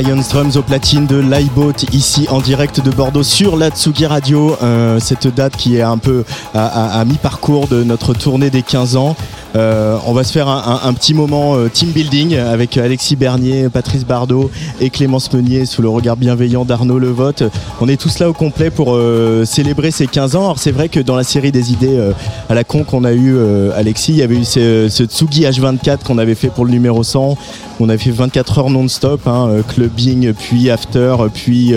Lions 0.00 0.22
Drums 0.30 0.56
au 0.56 0.62
platine 0.62 1.06
de 1.06 1.16
L'iBoat 1.16 1.72
ici 1.92 2.28
en 2.30 2.40
direct 2.40 2.80
de 2.80 2.90
Bordeaux 2.90 3.24
sur 3.24 3.56
la 3.56 3.70
Tsugi 3.70 4.06
Radio. 4.06 4.56
Euh, 4.62 5.00
cette 5.00 5.26
date 5.26 5.56
qui 5.56 5.76
est 5.76 5.82
un 5.82 5.98
peu 5.98 6.24
à 6.54 7.04
mi-parcours 7.04 7.66
de 7.66 7.82
notre 7.82 8.14
tournée 8.14 8.50
des 8.50 8.62
15 8.62 8.96
ans. 8.96 9.16
Euh, 9.58 9.98
on 10.06 10.12
va 10.12 10.22
se 10.22 10.32
faire 10.32 10.48
un, 10.48 10.92
petit 10.94 11.14
moment 11.14 11.56
euh, 11.56 11.68
team 11.68 11.90
building 11.90 12.36
avec 12.36 12.76
Alexis 12.76 13.16
Bernier, 13.16 13.68
Patrice 13.68 14.04
Bardot 14.04 14.50
et 14.80 14.88
Clémence 14.88 15.32
Meunier 15.32 15.66
sous 15.66 15.82
le 15.82 15.88
regard 15.88 16.16
bienveillant 16.16 16.64
d'Arnaud 16.64 17.00
Levotte. 17.00 17.42
On 17.80 17.88
est 17.88 18.00
tous 18.00 18.20
là 18.20 18.28
au 18.28 18.32
complet 18.32 18.70
pour 18.70 18.94
euh, 18.94 19.44
célébrer 19.44 19.90
ces 19.90 20.06
15 20.06 20.36
ans. 20.36 20.44
Alors 20.44 20.58
c'est 20.58 20.70
vrai 20.70 20.88
que 20.88 21.00
dans 21.00 21.16
la 21.16 21.24
série 21.24 21.50
des 21.50 21.72
idées 21.72 21.98
à 22.48 22.54
la 22.54 22.62
con 22.62 22.84
qu'on 22.84 23.02
a 23.04 23.12
eu 23.12 23.36
Alexis, 23.74 24.12
il 24.12 24.18
y 24.18 24.22
avait 24.22 24.36
eu 24.36 24.44
ce, 24.44 24.88
Tsugi 24.88 25.42
H24 25.42 26.04
qu'on 26.04 26.18
avait 26.18 26.36
fait 26.36 26.48
pour 26.48 26.64
le 26.64 26.70
numéro 26.70 27.02
100. 27.02 27.36
On 27.80 27.88
avait 27.88 27.98
fait 27.98 28.10
24 28.10 28.58
heures 28.58 28.70
non-stop, 28.70 29.26
hein, 29.26 29.48
clubbing, 29.68 30.32
puis 30.34 30.70
after, 30.70 31.16
puis 31.32 31.74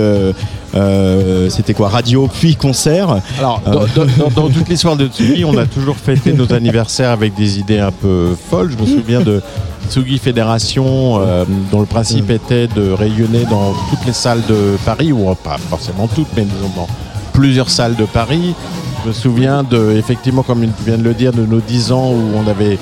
euh, 0.75 1.49
c'était 1.49 1.73
quoi 1.73 1.89
radio, 1.89 2.27
puis 2.31 2.55
concert. 2.55 3.17
Alors, 3.37 3.61
Euh, 3.67 3.71
dans, 3.71 4.05
dans- 4.05 4.11
dans- 4.29 4.41
dans 4.43 4.49
toute 4.49 4.69
l'histoire 4.69 4.95
de 4.95 5.07
Tsugi, 5.07 5.43
on 5.45 5.57
a 5.57 5.65
toujours 5.65 5.97
fêté 5.97 6.33
nos 6.33 6.51
anniversaires 6.53 7.11
avec 7.11 7.33
des 7.35 7.59
idées 7.59 7.79
un 7.79 7.91
peu 7.91 8.35
folles. 8.49 8.71
Je 8.71 8.81
me 8.81 8.87
souviens 8.99 9.21
de 9.21 9.41
Tsugi 9.89 10.17
Fédération, 10.17 11.19
euh, 11.21 11.43
dont 11.71 11.79
le 11.81 11.85
principe 11.85 12.29
Mm. 12.29 12.31
était 12.33 12.67
de 12.67 12.91
rayonner 12.91 13.45
dans 13.49 13.73
toutes 13.89 14.05
les 14.05 14.13
salles 14.13 14.41
de 14.47 14.77
Paris, 14.85 15.11
ou 15.11 15.33
pas 15.35 15.57
forcément 15.69 16.07
toutes, 16.07 16.27
mais 16.35 16.45
dans 16.75 16.87
plusieurs 17.33 17.69
salles 17.69 17.95
de 17.95 18.05
Paris. 18.05 18.53
Je 19.03 19.07
me 19.09 19.13
souviens 19.13 19.63
de, 19.63 19.95
effectivement, 19.97 20.43
comme 20.43 20.61
tu 20.61 20.83
viens 20.85 20.97
de 20.97 21.03
le 21.03 21.13
dire, 21.13 21.31
de 21.33 21.45
nos 21.45 21.59
10 21.59 21.91
ans 21.91 22.11
où 22.11 22.21
on 22.37 22.47
avait 22.49 22.77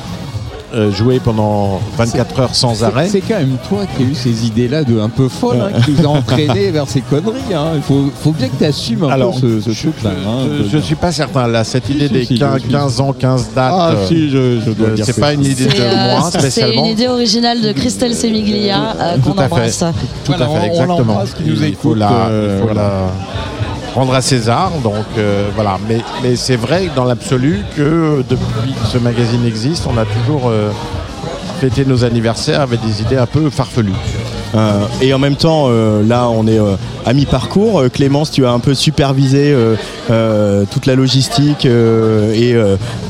euh, 0.73 0.91
joué 0.91 1.19
pendant 1.19 1.79
24 1.97 2.39
heures 2.39 2.55
sans 2.55 2.75
C'est- 2.75 2.83
arrêt. 2.85 3.07
C'est 3.09 3.21
quand 3.21 3.37
même 3.39 3.57
toi 3.67 3.79
qui 3.97 4.03
as 4.03 4.05
eu 4.05 4.15
ces 4.15 4.45
idées-là 4.45 4.83
de 4.83 4.99
un 4.99 5.09
peu 5.09 5.27
folles, 5.27 5.61
hein, 5.61 5.79
qui 5.85 5.91
nous 5.91 6.05
a 6.05 6.09
entraîné 6.09 6.71
vers 6.71 6.87
ces 6.87 7.01
conneries. 7.01 7.39
hein. 7.53 7.71
Il 7.75 7.81
faut, 7.81 8.05
faut 8.21 8.31
bien 8.31 8.47
que 8.49 8.55
tu 8.57 8.65
assumes 8.65 9.03
un 9.03 9.09
Alors, 9.09 9.39
peu 9.39 9.59
ce, 9.61 9.73
ce 9.73 9.79
truc-là. 9.81 10.11
hein, 10.11 10.47
Je 10.71 10.77
ne 10.77 10.81
suis 10.81 10.95
pas 10.95 11.11
certain. 11.11 11.47
Là, 11.47 11.63
cette 11.63 11.85
Si, 11.85 11.93
idée 11.93 12.07
si, 12.07 12.13
des 12.13 12.25
si, 12.25 12.37
15, 12.39 12.53
je 12.55 12.59
suis. 12.61 12.69
15 12.71 13.01
ans, 13.01 13.13
15 13.13 13.47
dates, 13.55 13.73
Ah, 13.75 13.89
euh, 13.91 14.07
si, 14.07 14.29
je, 14.29 14.59
je 14.65 14.71
dois 14.71 14.89
euh, 14.89 14.93
dire 14.95 15.05
c'est 15.05 15.19
pas 15.19 15.33
une 15.33 15.43
idée 15.43 15.65
de 15.65 15.71
C'est 15.71 15.79
euh, 15.81 16.17
moi 16.19 16.29
c'est 16.31 16.39
spécialement. 16.39 16.81
une 16.85 16.91
idée 16.91 17.07
originale 17.07 17.61
de 17.61 17.71
Christelle 17.71 18.13
Semiglia 18.15 18.95
euh, 18.99 19.15
Tout 19.23 19.31
qu'on 19.33 19.37
à 19.39 19.47
fait. 19.47 19.53
embrasse. 19.53 19.79
Tout 19.79 19.85
Voilà, 20.27 20.45
à 20.45 20.49
on- 20.49 20.53
fait, 20.55 20.59
on 20.59 20.63
exactement. 20.71 20.97
l'embrasse, 20.97 21.33
qui 21.33 21.43
nous 21.43 21.53
il 21.63 21.75
faut 21.75 21.89
écoute, 21.91 21.97
la, 21.97 22.09
il 22.31 22.59
faut 22.59 22.65
voilà. 22.65 22.81
la 22.81 23.09
rendre 23.95 24.13
à 24.13 24.21
César. 24.21 24.71
Donc 24.83 25.05
euh, 25.17 25.49
voilà. 25.55 25.77
Mais, 25.87 26.35
c'est 26.35 26.55
vrai 26.55 26.89
dans 26.95 27.05
l'absolu 27.05 27.63
que 27.75 28.23
depuis 28.29 28.73
que 28.73 28.87
ce 28.87 28.97
magazine 28.97 29.45
existe, 29.45 29.87
on 29.87 29.97
a 29.97 30.05
toujours 30.05 30.49
euh, 30.49 30.71
fêté 31.59 31.85
nos 31.85 32.03
anniversaires 32.03 32.61
avec 32.61 32.79
des 32.85 33.01
idées 33.01 33.17
un 33.17 33.25
peu 33.25 33.49
farfelues. 33.49 33.91
Euh, 34.55 34.85
et 35.01 35.13
en 35.13 35.19
même 35.19 35.35
temps, 35.35 35.69
là, 35.69 36.27
on 36.29 36.47
est 36.47 36.59
à 37.05 37.13
mi-parcours. 37.13 37.83
Clémence, 37.93 38.31
tu 38.31 38.45
as 38.45 38.51
un 38.51 38.59
peu 38.59 38.73
supervisé 38.73 39.55
toute 40.07 40.85
la 40.85 40.95
logistique 40.95 41.65
et 41.65 42.55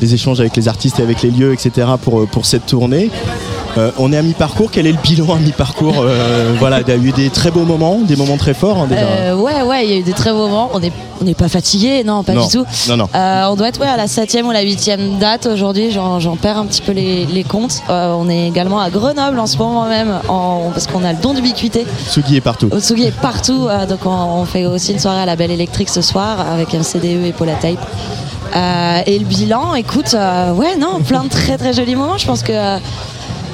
les 0.02 0.14
échanges 0.14 0.40
avec 0.40 0.56
les 0.56 0.68
artistes 0.68 1.00
et 1.00 1.04
avec 1.04 1.22
les 1.22 1.32
lieux, 1.32 1.54
etc. 1.54 1.88
pour 2.02 2.46
cette 2.46 2.66
tournée. 2.66 3.10
Euh, 3.80 3.92
on 3.98 4.12
est 4.12 4.18
à 4.18 4.22
mi-parcours. 4.22 4.70
Quel 4.72 4.86
est 4.88 4.92
le 4.92 4.98
bilan 5.02 5.34
à 5.36 5.40
mi-parcours 5.40 5.96
Euh, 6.00 6.54
Voilà, 6.60 6.82
il 6.82 6.88
y 6.88 6.92
a 6.92 6.96
eu 6.98 7.12
des 7.12 7.30
très 7.30 7.50
beaux 7.50 7.64
moments, 7.64 7.98
des 8.00 8.16
moments 8.18 8.36
très 8.38 8.54
forts. 8.54 8.78
hein, 8.80 8.88
déjà. 8.90 9.02
Euh, 9.02 9.36
ouais, 9.36 9.62
ouais, 9.62 9.86
il 9.86 9.92
y 9.92 9.94
a 9.94 9.98
eu 10.00 10.04
des 10.04 10.12
très 10.14 10.32
beaux 10.32 10.48
moments. 10.48 10.70
On 10.74 10.80
n'est 10.80 10.92
on 11.26 11.34
pas 11.34 11.48
fatigué, 11.48 12.04
non, 12.04 12.24
pas 12.24 12.34
Non. 12.34 12.46
du 12.46 12.52
tout. 12.58 12.66
Non, 12.90 12.98
non. 12.98 13.08
On 13.14 13.56
doit 13.56 13.70
être 13.70 13.80
ouais, 13.80 13.88
à 13.88 13.96
la 13.98 14.08
septième 14.08 14.48
ou 14.48 14.52
la 14.52 14.62
huitième 14.62 15.18
date 15.18 15.46
aujourd'hui. 15.48 15.92
J'en 15.92 16.36
perds 16.36 16.58
un 16.58 16.66
petit 16.66 16.82
peu 16.82 16.92
les, 16.92 17.26
les 17.26 17.44
comptes. 17.44 17.82
On 17.90 18.30
est 18.30 18.48
également 18.48 18.80
à 18.82 18.90
Grenoble 18.90 19.40
en 19.40 19.48
ce 19.48 19.58
moment 19.58 19.86
même, 19.88 20.20
en- 20.28 20.70
parce 20.74 20.88
qu'on 20.88 21.04
a 21.06 21.14
le 21.14 21.20
don 21.22 21.34
d'ubiquité. 21.34 21.86
Tsugi 22.10 22.36
est 22.38 22.42
partout. 22.42 22.70
Otsugi 22.72 23.04
est 23.06 23.12
partout, 23.22 23.68
donc 23.88 24.00
on, 24.06 24.10
on 24.42 24.46
fait 24.46 24.66
aussi 24.66 24.92
une 24.94 25.00
soirée 25.00 25.22
à 25.22 25.26
la 25.26 25.36
Belle 25.36 25.52
Électrique 25.52 25.90
ce 25.90 26.02
soir 26.02 26.38
avec 26.54 26.74
MCDE 26.74 27.26
et 27.28 27.34
Paula 27.38 27.54
Tape. 27.54 27.80
Euh, 28.56 29.02
et 29.06 29.20
le 29.20 29.26
bilan, 29.26 29.76
écoute, 29.76 30.14
euh, 30.16 30.54
ouais, 30.54 30.76
non, 30.78 31.02
plein 31.06 31.24
de 31.24 31.30
très 31.30 31.58
très 31.58 31.72
jolis 31.74 31.96
moments. 31.96 32.18
Je 32.18 32.26
pense 32.26 32.42
que 32.42 32.52
euh, 32.52 32.78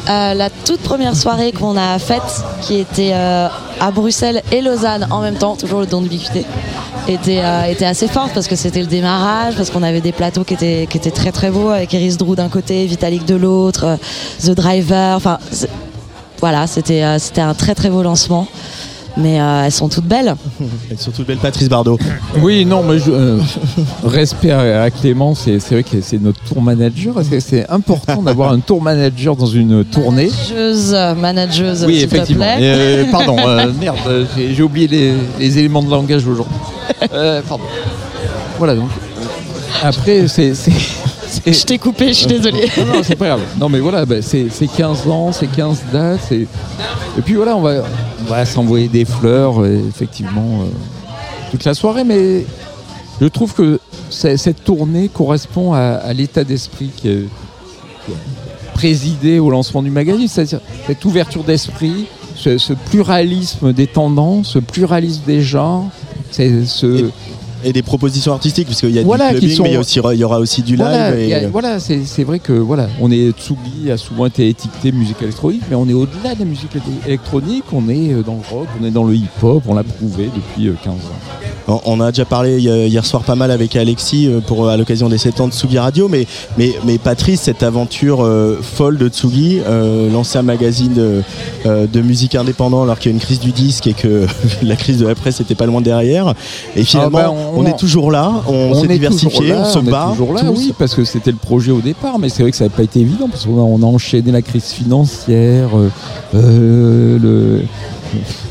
euh, 0.08 0.34
la 0.36 0.50
toute 0.50 0.82
première 0.82 1.16
soirée 1.16 1.52
qu'on 1.52 1.76
a 1.78 1.98
faite, 1.98 2.44
qui 2.62 2.76
était 2.80 3.12
euh, 3.14 3.48
à 3.80 3.92
Bruxelles 3.92 4.44
et 4.52 4.62
Lausanne 4.62 5.08
en 5.10 5.22
même 5.22 5.36
temps, 5.36 5.56
toujours 5.56 5.80
le 5.80 5.88
don 5.88 6.02
d'ubiquité, 6.02 6.46
était, 7.08 7.42
euh, 7.44 7.64
était 7.64 7.86
assez 7.86 8.08
forte 8.08 8.34
parce 8.34 8.48
que 8.48 8.56
c'était 8.56 8.82
le 8.82 8.88
démarrage, 8.88 9.56
parce 9.56 9.72
qu'on 9.72 9.82
avait 9.82 10.02
des 10.02 10.12
plateaux 10.12 10.44
qui 10.44 10.54
étaient, 10.54 10.88
qui 10.90 10.98
étaient 10.98 11.12
très 11.12 11.32
très 11.32 11.50
beaux 11.50 11.70
avec 11.70 11.94
Eris 11.94 12.18
Drew 12.18 12.36
d'un 12.36 12.50
côté, 12.50 12.86
Vitalik 12.86 13.26
de 13.26 13.36
l'autre, 13.36 13.98
The 14.44 14.52
Driver, 14.52 15.18
enfin 15.18 15.40
voilà, 16.40 16.68
c'était 16.68 17.18
c'était 17.18 17.42
un 17.42 17.54
très 17.54 17.74
très 17.74 17.90
beau 17.90 18.04
lancement. 18.04 18.48
Mais 19.18 19.40
euh, 19.40 19.64
elles 19.66 19.72
sont 19.72 19.88
toutes 19.88 20.06
belles. 20.06 20.36
Et 20.92 20.98
surtout 20.98 21.24
belle 21.24 21.38
Patrice 21.38 21.70
Bardot. 21.70 21.98
Oui, 22.42 22.66
non, 22.66 22.84
mais 22.84 23.00
je, 23.00 23.12
euh, 23.12 23.40
respect 24.04 24.52
à, 24.52 24.84
à 24.84 24.90
Clément, 24.92 25.34
c'est 25.36 25.58
vrai 25.72 25.84
que 25.84 26.02
c'est 26.02 26.22
notre 26.22 26.42
tour 26.44 26.62
manager. 26.62 27.14
C'est- 27.30 27.40
C'est 27.40 27.70
important 27.70 28.22
d'avoir 28.22 28.52
un 28.52 28.60
tour 28.60 28.82
manager 28.82 29.36
dans 29.38 29.46
une 29.46 29.86
tournée. 29.86 30.30
Manageuse, 30.30 30.92
manageuse, 31.18 31.86
Oui, 31.88 32.00
s'il 32.00 32.08
te 32.10 32.16
effectivement. 32.16 32.44
plaît. 32.58 32.58
Euh, 32.62 33.06
pardon, 33.12 33.38
euh, 33.48 33.72
merde, 33.80 33.98
j'ai 34.36 34.54
j'ai 34.54 34.64
oublié 34.64 34.88
les, 34.88 35.14
les 35.40 35.58
éléments 35.60 35.84
de 35.84 35.90
langage 35.90 36.28
aujourd'hui. 36.28 36.56
Euh, 37.14 37.42
pardon. 37.48 37.64
Voilà 38.58 38.76
donc. 38.76 38.90
Après, 39.84 40.28
c'est. 40.28 40.54
Je 41.46 41.64
t'ai 41.64 41.78
coupé, 41.78 42.10
je 42.10 42.14
suis 42.14 42.28
désolée. 42.28 42.70
Non, 42.78 42.86
non, 42.86 43.02
c'est 43.04 43.16
pas 43.16 43.28
grave. 43.28 43.42
Non, 43.60 43.70
mais 43.70 43.80
voilà, 43.80 44.06
bah, 44.06 44.22
c'est 44.22 44.48
c'est 44.50 44.68
15 44.68 45.08
ans, 45.08 45.32
c'est 45.32 45.48
15 45.48 45.84
dates. 45.92 46.32
Et 46.32 46.48
puis 47.24 47.36
voilà, 47.36 47.56
on 47.56 47.62
va, 47.62 47.84
on 48.22 48.30
va 48.30 48.46
s'envoyer 48.46 48.88
des 48.88 49.06
fleurs, 49.06 49.66
effectivement, 49.66 50.62
euh, 50.62 50.66
toute 51.52 51.64
la 51.64 51.74
soirée. 51.74 52.04
Mais 52.04 52.46
je 53.22 53.28
trouve 53.28 53.54
que 53.54 53.80
cette 54.10 54.64
tournée 54.64 55.10
correspond 55.10 55.74
à, 55.74 55.80
à 55.80 56.14
l'état 56.14 56.44
d'esprit 56.44 56.92
qui 56.96 57.10
est 57.10 57.24
présidé 58.74 59.40
au 59.40 59.50
lancement 59.50 59.82
du 59.82 59.90
magazine, 59.90 60.28
c'est-à-dire 60.28 60.60
cette 60.86 61.04
ouverture 61.06 61.44
d'esprit, 61.44 62.06
ce, 62.36 62.58
ce 62.58 62.74
pluralisme 62.74 63.72
des 63.74 63.88
tendances, 63.88 64.50
ce 64.50 64.60
pluralisme 64.60 65.24
des 65.26 65.42
genres, 65.42 65.90
c'est 66.32 66.66
ce. 66.66 67.10
Et 67.68 67.74
des 67.74 67.82
propositions 67.82 68.32
artistiques, 68.32 68.68
parce 68.68 68.80
qu'il 68.80 68.92
y 68.92 69.00
a 69.00 69.04
Voilà, 69.04 69.32
du 69.34 69.40
clubbing, 69.40 69.58
sont- 69.58 69.64
mais 69.64 69.70
il 69.70 69.74
y, 69.74 69.76
a 69.76 69.80
aussi- 69.80 70.00
il 70.14 70.20
y 70.20 70.24
aura 70.24 70.40
aussi 70.40 70.62
du 70.62 70.76
Voilà, 70.76 71.16
live. 71.16 71.34
a- 71.34 71.48
voilà, 71.50 71.80
c'est 71.80 72.24
vrai 72.24 72.38
que 72.38 72.54
voilà, 72.54 72.88
on 73.02 73.10
est 73.12 73.32
Tsugi 73.32 73.90
a 73.92 73.98
souvent 73.98 74.28
été 74.28 74.48
étiqueté 74.48 74.92
musique 74.92 75.20
électronique, 75.24 75.64
mais 75.68 75.76
on 75.76 75.90
est 75.90 75.94
au-delà 75.94 76.36
de 76.36 76.40
la 76.40 76.46
musique 76.46 76.76
éle- 76.76 77.08
électronique, 77.08 77.64
on 77.74 77.90
est 77.90 78.14
euh, 78.14 78.22
dans 78.22 78.36
le 78.36 78.42
rock, 78.56 78.68
on 78.80 78.86
est 78.86 78.92
dans 78.92 79.04
le 79.04 79.16
hip-hop, 79.16 79.64
on 79.68 79.74
l'a 79.74 79.84
prouvé 79.84 80.26
depuis 80.36 80.68
euh, 80.68 80.76
15 80.84 80.94
ans. 80.94 81.55
On 81.68 81.80
on 81.86 82.00
a 82.02 82.12
déjà 82.12 82.26
parlé 82.26 82.60
hier 82.60 82.88
hier 82.88 83.06
soir 83.06 83.24
pas 83.24 83.36
mal 83.36 83.50
avec 83.52 83.76
Alexis 83.76 84.28
euh, 84.28 84.40
pour 84.40 84.70
à 84.70 84.78
l'occasion 84.78 85.10
des 85.10 85.18
7 85.18 85.42
ans 85.42 85.48
de 85.48 85.54
Tsugi 85.54 85.80
Radio, 85.80 86.08
mais, 86.08 86.28
mais, 86.58 86.74
mais 86.86 86.98
Patrice, 86.98 87.42
cette 87.42 87.64
aventure 87.64 88.24
euh, 88.24 88.60
folle 88.62 88.98
de 88.98 89.08
Tsugi, 89.10 89.60
euh, 89.66 90.12
lancer 90.12 90.38
un 90.38 90.44
magazine 90.44 90.94
de, 90.94 91.22
euh, 91.66 91.88
de 91.88 92.02
musique 92.02 92.36
indépendant 92.36 92.84
alors 92.84 93.00
qu'il 93.00 93.12
y 93.12 93.14
a 93.14 93.16
une 93.16 93.22
crise 93.22 93.40
du 93.40 93.52
disque 93.52 93.88
et 93.88 93.94
que 93.94 94.28
la 94.64 94.76
crise 94.76 95.00
de 95.00 95.08
la 95.08 95.16
presse 95.16 95.40
était 95.42 95.56
pas 95.56 95.66
loin 95.66 95.82
derrière. 95.82 96.34
Et 96.76 96.84
finalement, 96.84 97.18
Ah 97.20 97.24
ben, 97.30 97.34
on, 97.56 97.62
on- 97.62 97.66
est 97.66 97.78
toujours 97.78 98.12
là, 98.12 98.32
on, 98.48 98.74
s'est 98.76 98.86
est 98.86 98.90
diversifié, 98.90 99.50
là, 99.50 99.64
on 99.66 99.74
se 99.74 99.80
est 99.80 99.82
bat. 99.92 100.08
toujours 100.12 100.34
là, 100.34 100.42
oui, 100.56 100.74
parce 100.78 100.94
que 100.94 101.04
c'était 101.04 101.32
le 101.32 101.38
projet 101.38 101.72
au 101.72 101.82
départ, 101.82 102.20
mais 102.20 102.30
c'est 102.30 102.44
vrai 102.44 102.52
que 102.52 102.58
ça 102.58 102.66
n'a 102.66 102.70
pas 102.70 102.84
été 102.84 103.00
évident 103.00 103.28
parce 103.30 103.46
qu'on 103.46 103.58
a, 103.58 103.62
on 103.64 103.82
a 103.82 103.86
enchaîné 103.86 104.32
la 104.32 104.42
crise 104.44 104.66
financière, 104.72 105.70
euh, 105.76 105.90
euh, 106.36 107.18
le, 107.20 107.62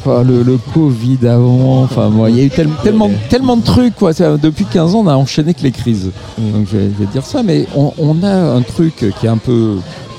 le, 0.07 0.43
le 0.43 0.59
Covid 0.73 1.19
avant, 1.27 1.83
enfin, 1.83 2.09
moi, 2.09 2.31
il 2.31 2.37
y 2.37 2.41
a 2.41 2.45
eu 2.45 2.51
tel- 2.51 2.69
tellement, 2.83 3.11
tellement 3.31 3.57
de 3.57 3.63
trucs, 3.65 3.95
quoi. 3.97 4.13
Ça, 4.13 4.37
Depuis 4.37 4.65
15 4.65 4.95
ans, 4.95 5.01
on 5.05 5.07
a 5.09 5.15
enchaîné 5.15 5.55
que 5.55 5.63
les 5.63 5.73
crises. 5.73 6.11
Donc 6.39 6.67
je 6.71 6.77
vais, 6.77 6.91
je 6.99 7.05
vais 7.05 7.11
dire 7.13 7.25
ça, 7.25 7.43
mais 7.43 7.67
on, 7.77 7.93
on 7.99 8.23
a 8.23 8.33
un 8.35 8.63
truc 8.63 8.95
qui 9.19 9.27
est 9.27 9.29
un 9.29 9.37
peu, 9.39 9.77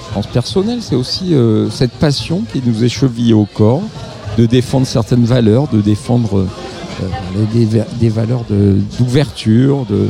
je 0.09 0.13
pense, 0.13 0.27
personnel, 0.27 0.79
c'est 0.81 0.95
aussi 0.95 1.33
euh, 1.33 1.69
cette 1.69 1.91
passion 1.93 2.43
qui 2.51 2.61
nous 2.65 2.83
est 2.83 2.89
chevillée 2.89 3.33
au 3.33 3.45
corps, 3.51 3.81
de 4.37 4.45
défendre 4.45 4.85
certaines 4.87 5.23
valeurs, 5.25 5.67
de 5.71 5.81
défendre 5.81 6.39
euh, 7.03 7.05
des, 7.53 7.65
des- 7.99 8.09
valeurs 8.09 8.43
d'ouverture, 8.99 9.85
de, 9.89 10.07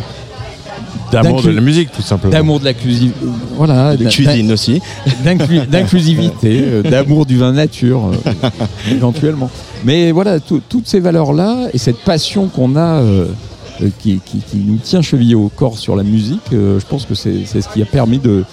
D'amour 1.12 1.42
de 1.44 1.50
la 1.52 1.62
musique, 1.62 1.92
tout 1.92 2.02
simplement. 2.02 2.32
D'amour 2.34 2.60
de 2.60 2.66
la 2.66 2.74
cuisine, 2.74 3.12
voilà, 3.56 3.96
De 3.96 4.06
cuisine 4.10 4.52
aussi. 4.52 4.82
d'inclu- 5.24 5.66
d'inclusivité, 5.68 6.62
euh, 6.64 6.82
d'amour 6.84 7.26
du 7.26 7.38
vin 7.38 7.52
nature, 7.54 8.12
euh, 8.12 8.50
éventuellement. 8.92 9.50
Mais 9.84 10.12
voilà, 10.12 10.40
tout- 10.40 10.62
toutes 10.68 10.88
ces 10.88 11.00
valeurs-là 11.00 11.68
et 11.74 11.78
cette 11.78 12.00
passion 12.00 12.48
qu'on 12.48 12.76
a, 12.76 13.00
euh, 13.02 13.28
qui, 14.00 14.20
qui- 14.26 14.40
qui 14.40 14.58
nous 14.58 14.78
tient 14.78 15.02
chevillés 15.02 15.36
au 15.36 15.50
corps 15.50 15.78
sur 15.78 15.96
la 15.96 16.04
musique, 16.04 16.42
euh, 16.54 16.80
je 16.80 16.86
pense 16.86 17.06
que 17.06 17.14
c'est 17.16 17.46
ce 17.46 17.68
qui 17.74 17.82
a 17.82 17.86
permis 17.86 18.18
de. 18.20 18.44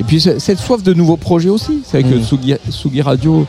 Et 0.00 0.04
puis 0.04 0.20
ce- 0.20 0.38
cette 0.38 0.58
soif 0.58 0.82
de 0.82 0.92
nouveaux 0.92 1.16
projets 1.16 1.48
aussi. 1.50 1.80
C'est 1.86 2.00
vrai 2.02 2.10
que 2.10 2.16
Mm. 2.18 2.24
Sugi, 2.24 2.54
Sugi 2.68 3.00
Radio, 3.02 3.46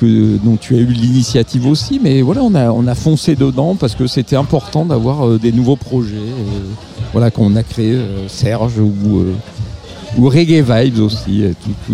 que, 0.00 0.36
dont 0.44 0.56
tu 0.56 0.74
as 0.74 0.78
eu 0.78 0.86
l'initiative 0.86 1.66
aussi, 1.66 2.00
mais 2.02 2.22
voilà, 2.22 2.42
on 2.42 2.54
a, 2.54 2.70
on 2.70 2.86
a 2.86 2.94
foncé 2.94 3.34
dedans 3.36 3.74
parce 3.74 3.94
que 3.94 4.06
c'était 4.06 4.36
important 4.36 4.84
d'avoir 4.84 5.26
euh, 5.26 5.38
des 5.38 5.52
nouveaux 5.52 5.76
projets. 5.76 6.16
et 6.16 7.10
voilà, 7.12 7.30
qu'on 7.30 7.56
a 7.56 7.62
créé 7.62 7.92
euh, 7.94 8.28
Serge 8.28 8.78
ou. 8.78 9.18
euh, 9.18 9.32
ou 10.18 10.28
Reggae 10.30 10.62
Vibes 10.64 11.00
aussi, 11.00 11.42
euh, 11.42 11.52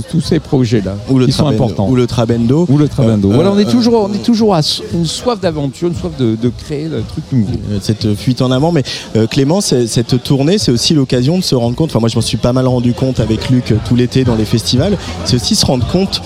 tous- 0.08 0.20
ces 0.20 0.38
projets-là 0.38 0.94
Ou 1.08 1.18
le 1.18 1.26
qui 1.26 1.32
sont 1.32 1.42
Trabendo. 1.44 1.64
importants. 1.64 1.88
Ou 1.88 1.96
le 1.96 2.06
Trabendo. 2.06 2.66
Ou 2.68 2.78
le 2.78 2.86
Trabendo. 2.86 3.30
Euh, 3.32 3.34
voilà, 3.34 3.50
on 3.50 3.58
est 3.58 3.66
euh, 3.66 3.70
toujours, 3.70 4.06
on 4.08 4.12
est 4.14 4.22
toujours 4.22 4.54
à 4.54 4.60
une 4.94 5.06
soif 5.06 5.40
d'aventure, 5.40 5.88
une 5.88 5.96
soif 5.96 6.12
de, 6.18 6.36
de 6.40 6.48
créer 6.50 6.86
un 6.86 7.00
truc 7.02 7.24
nouveau. 7.32 7.54
Euh, 7.72 7.78
cette 7.80 8.14
fuite 8.14 8.40
en 8.40 8.52
avant. 8.52 8.70
Mais 8.70 8.84
euh, 9.16 9.26
Clément, 9.26 9.60
cette 9.60 10.22
tournée, 10.22 10.58
c'est 10.58 10.70
aussi 10.70 10.94
l'occasion 10.94 11.36
de 11.38 11.42
se 11.42 11.56
rendre 11.56 11.74
compte. 11.74 11.90
Enfin, 11.90 11.98
moi, 11.98 12.08
je 12.08 12.14
m'en 12.14 12.20
suis 12.22 12.36
pas 12.36 12.52
mal 12.52 12.68
rendu 12.68 12.92
compte 12.92 13.18
avec 13.18 13.50
Luc 13.50 13.72
euh, 13.72 13.76
tout 13.88 13.96
l'été 13.96 14.22
dans 14.22 14.36
les 14.36 14.44
festivals. 14.44 14.96
C'est 15.24 15.34
aussi 15.34 15.56
se 15.56 15.66
rendre 15.66 15.86
compte. 15.88 16.22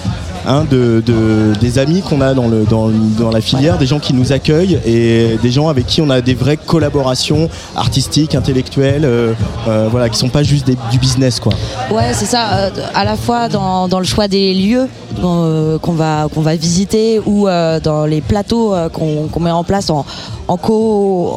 Hein, 0.47 0.65
de, 0.71 1.03
de- 1.05 1.53
des 1.61 1.79
amis 1.79 2.03
qu'on 2.03 2.21
a 2.21 2.35
dans, 2.35 2.49
le, 2.49 2.65
dans, 2.65 2.89
dans 3.19 3.31
la 3.31 3.41
filière, 3.41 3.79
des 3.79 3.87
gens 3.87 3.99
qui 3.99 4.15
nous 4.15 4.33
accueillent 4.33 4.79
et 4.87 5.39
des 5.43 5.51
gens 5.51 5.69
avec 5.69 5.87
qui 5.87 6.01
on 6.01 6.11
a 6.11 6.21
des 6.21 6.35
vraies 6.35 6.57
collaborations 6.57 7.49
artistiques, 7.75 8.35
intellectuelles, 8.35 9.05
euh, 9.05 9.33
euh, 9.69 9.89
voilà, 9.91 10.09
qui 10.09 10.19
sont 10.19 10.29
pas 10.29 10.43
juste 10.43 10.67
des- 10.67 10.77
du 10.91 10.99
business 10.99 11.41
quoi. 11.41 11.53
Ouais, 11.91 12.13
c'est 12.13 12.27
ça. 12.27 12.47
euh, 12.55 12.71
à 12.95 13.05
la 13.05 13.17
fois 13.17 13.49
dans, 13.49 13.89
dans 13.89 13.99
le 13.99 14.05
choix 14.05 14.29
des 14.29 14.55
lieux 14.55 14.89
euh, 15.23 15.79
qu'on 15.79 15.93
va, 15.93 16.29
qu'on 16.35 16.43
va 16.43 16.57
visiter 16.57 17.21
ou 17.27 17.49
euh, 17.49 17.81
dans 17.81 18.07
les 18.07 18.21
plateaux 18.21 18.75
qu'on 18.93 19.41
met 19.41 19.51
en 19.51 19.65
place 19.65 19.91
en, 19.91 20.05
en 20.49 20.57
co 20.57 21.33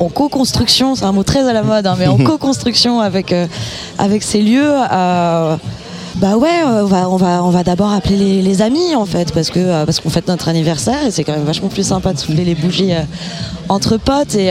en, 0.00 0.04
en 0.04 0.08
co-construction. 0.08 0.94
C'est 0.94 1.04
un 1.04 1.12
mot 1.12 1.22
très 1.24 1.48
à 1.48 1.52
la 1.52 1.62
mode, 1.62 1.86
hein, 1.86 1.96
mais 1.98 2.06
en 2.06 2.16
co-construction 2.24 3.00
avec 3.00 3.34
avec 3.98 4.22
ces 4.22 4.40
lieux. 4.42 4.72
Bah 6.16 6.38
ouais, 6.38 6.62
euh, 6.64 6.86
on 7.08 7.16
va, 7.50 7.62
d'abord 7.62 7.92
appeler 7.92 8.40
les, 8.40 8.62
amis 8.62 8.94
en 8.94 9.04
fait, 9.04 9.32
parce 9.34 9.50
que 9.50 9.58
euh, 9.58 9.84
parce 9.84 10.00
qu'on 10.00 10.08
fête 10.08 10.28
notre 10.28 10.48
anniversaire 10.48 11.04
et 11.04 11.10
c'est 11.10 11.24
quand 11.24 11.34
même 11.34 11.44
vachement 11.44 11.68
plus 11.68 11.86
sympa 11.86 12.14
de 12.14 12.18
soulever 12.18 12.44
les 12.44 12.54
bougies 12.54 12.94
euh, 12.94 13.02
entre 13.68 13.98
potes 13.98 14.34
et, 14.34 14.50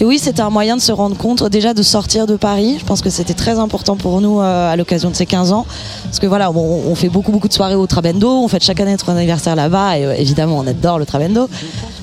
et 0.00 0.04
oui, 0.04 0.18
c'était 0.18 0.42
un 0.42 0.50
moyen 0.50 0.76
de 0.76 0.80
se 0.82 0.92
rendre 0.92 1.16
compte 1.16 1.44
déjà 1.48 1.74
de 1.74 1.82
sortir 1.82 2.26
de 2.26 2.36
Paris. 2.36 2.76
Je 2.80 2.84
pense 2.84 3.00
que 3.02 3.10
c'était 3.10 3.34
très 3.34 3.58
important 3.58 3.96
pour 3.96 4.20
nous 4.20 4.40
euh, 4.40 4.72
à 4.72 4.76
l'occasion 4.76 5.10
de 5.10 5.14
ces 5.14 5.26
15 5.26 5.52
ans, 5.52 5.66
parce 6.04 6.18
que 6.18 6.26
voilà, 6.26 6.50
on, 6.50 6.82
on 6.90 6.94
fait 6.94 7.08
beaucoup 7.08 7.32
beaucoup 7.32 7.48
de 7.48 7.52
soirées 7.52 7.74
au 7.74 7.86
Trabendo, 7.86 8.28
on 8.28 8.48
fête 8.48 8.64
chaque 8.64 8.80
année 8.80 8.92
notre 8.92 9.08
anniversaire 9.10 9.56
là-bas 9.56 9.98
et 9.98 10.04
euh, 10.04 10.14
évidemment 10.14 10.58
on 10.58 10.66
adore 10.66 10.98
le 10.98 11.06
Trabendo. 11.06 11.48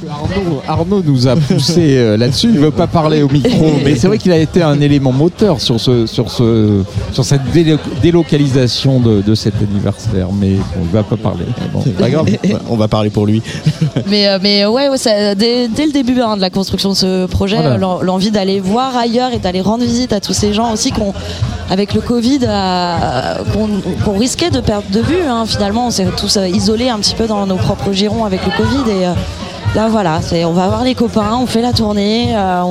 Arnaud, 0.10 0.62
Arnaud 0.68 1.04
nous 1.04 1.28
a 1.28 1.36
poussé 1.36 1.96
euh, 1.98 2.18
là-dessus. 2.18 2.48
Il 2.48 2.56
ne 2.56 2.60
veut 2.60 2.72
pas 2.72 2.88
parler 2.88 3.22
au 3.22 3.30
micro, 3.30 3.66
mais 3.86 3.96
c'est 3.96 4.08
vrai 4.08 4.18
qu'il 4.18 4.32
a 4.32 4.38
été 4.38 4.62
un 4.64 4.80
élément 4.82 5.12
moteur 5.12 5.62
sur, 5.62 5.80
ce, 5.80 6.08
sur, 6.08 6.32
ce, 6.32 6.82
sur 7.12 7.24
cette 7.24 7.44
délo- 7.54 7.78
délocalisation 8.02 9.00
de, 9.00 9.22
de 9.22 9.36
cet 9.36 9.54
anniversaire. 9.62 10.28
Mais 10.34 10.54
bon, 10.56 10.64
il 10.82 10.88
ne 10.88 10.92
va 10.94 11.04
pas 11.04 11.18
parler. 11.18 11.46
Mais 11.60 11.68
Bon, 11.72 11.82
c'est 11.84 11.96
pas 11.96 12.10
grave. 12.10 12.26
On 12.70 12.76
va 12.78 12.88
parler 12.88 13.10
pour 13.12 13.26
lui. 13.28 13.42
Mais, 14.08 14.28
euh, 14.28 14.40
mais 14.42 14.66
ouais, 14.66 14.90
ouais, 14.90 14.98
ça- 14.98 15.36
dès, 15.36 15.68
dès 15.68 15.86
le 15.86 15.92
début 15.92 16.20
hein, 16.20 16.36
de 16.36 16.42
la 16.42 16.50
construction 16.50 16.90
de 16.90 16.96
ce 16.96 17.26
projet, 17.28 17.58
Voilà. 17.58 17.78
L'en- 17.82 18.02
l'envie 18.02 18.32
d'aller 18.32 18.60
voir 18.62 18.96
ailleurs 18.96 19.34
et 19.34 19.40
d'aller 19.40 19.60
rendre 19.62 19.84
visite 19.84 20.14
à 20.14 20.22
tous 20.22 20.34
ces 20.34 20.54
gens 20.54 20.72
aussi 20.72 20.92
qu'on, 20.92 21.14
avec 21.70 21.94
le 21.94 22.00
Covid, 22.02 22.40
qu'on 24.04 24.18
risquait 24.18 24.50
de 24.52 24.62
perdre 24.62 24.88
de 24.90 25.00
vue. 25.02 25.22
hein. 25.28 25.44
Finalement, 25.46 25.88
on 25.88 25.92
s'est 25.92 26.08
tous 26.16 26.38
euh, 26.38 26.48
isolés 26.48 26.90
un 26.90 27.00
petit 27.00 27.16
peu 27.16 27.28
dans 27.28 27.46
nos 27.46 27.56
propres 27.58 27.92
girons 27.92 28.24
avec 28.26 28.42
le 28.46 28.52
Covid 28.52 28.90
et 28.90 29.06
euh, 29.08 29.14
là 29.76 29.88
voilà, 29.90 30.20
on 30.46 30.52
va 30.52 30.68
voir 30.68 30.84
les 30.84 30.96
copains, 30.96 31.38
on 31.42 31.46
fait 31.46 31.62
la 31.62 31.74
tournée, 31.74 32.34
euh, 32.36 32.62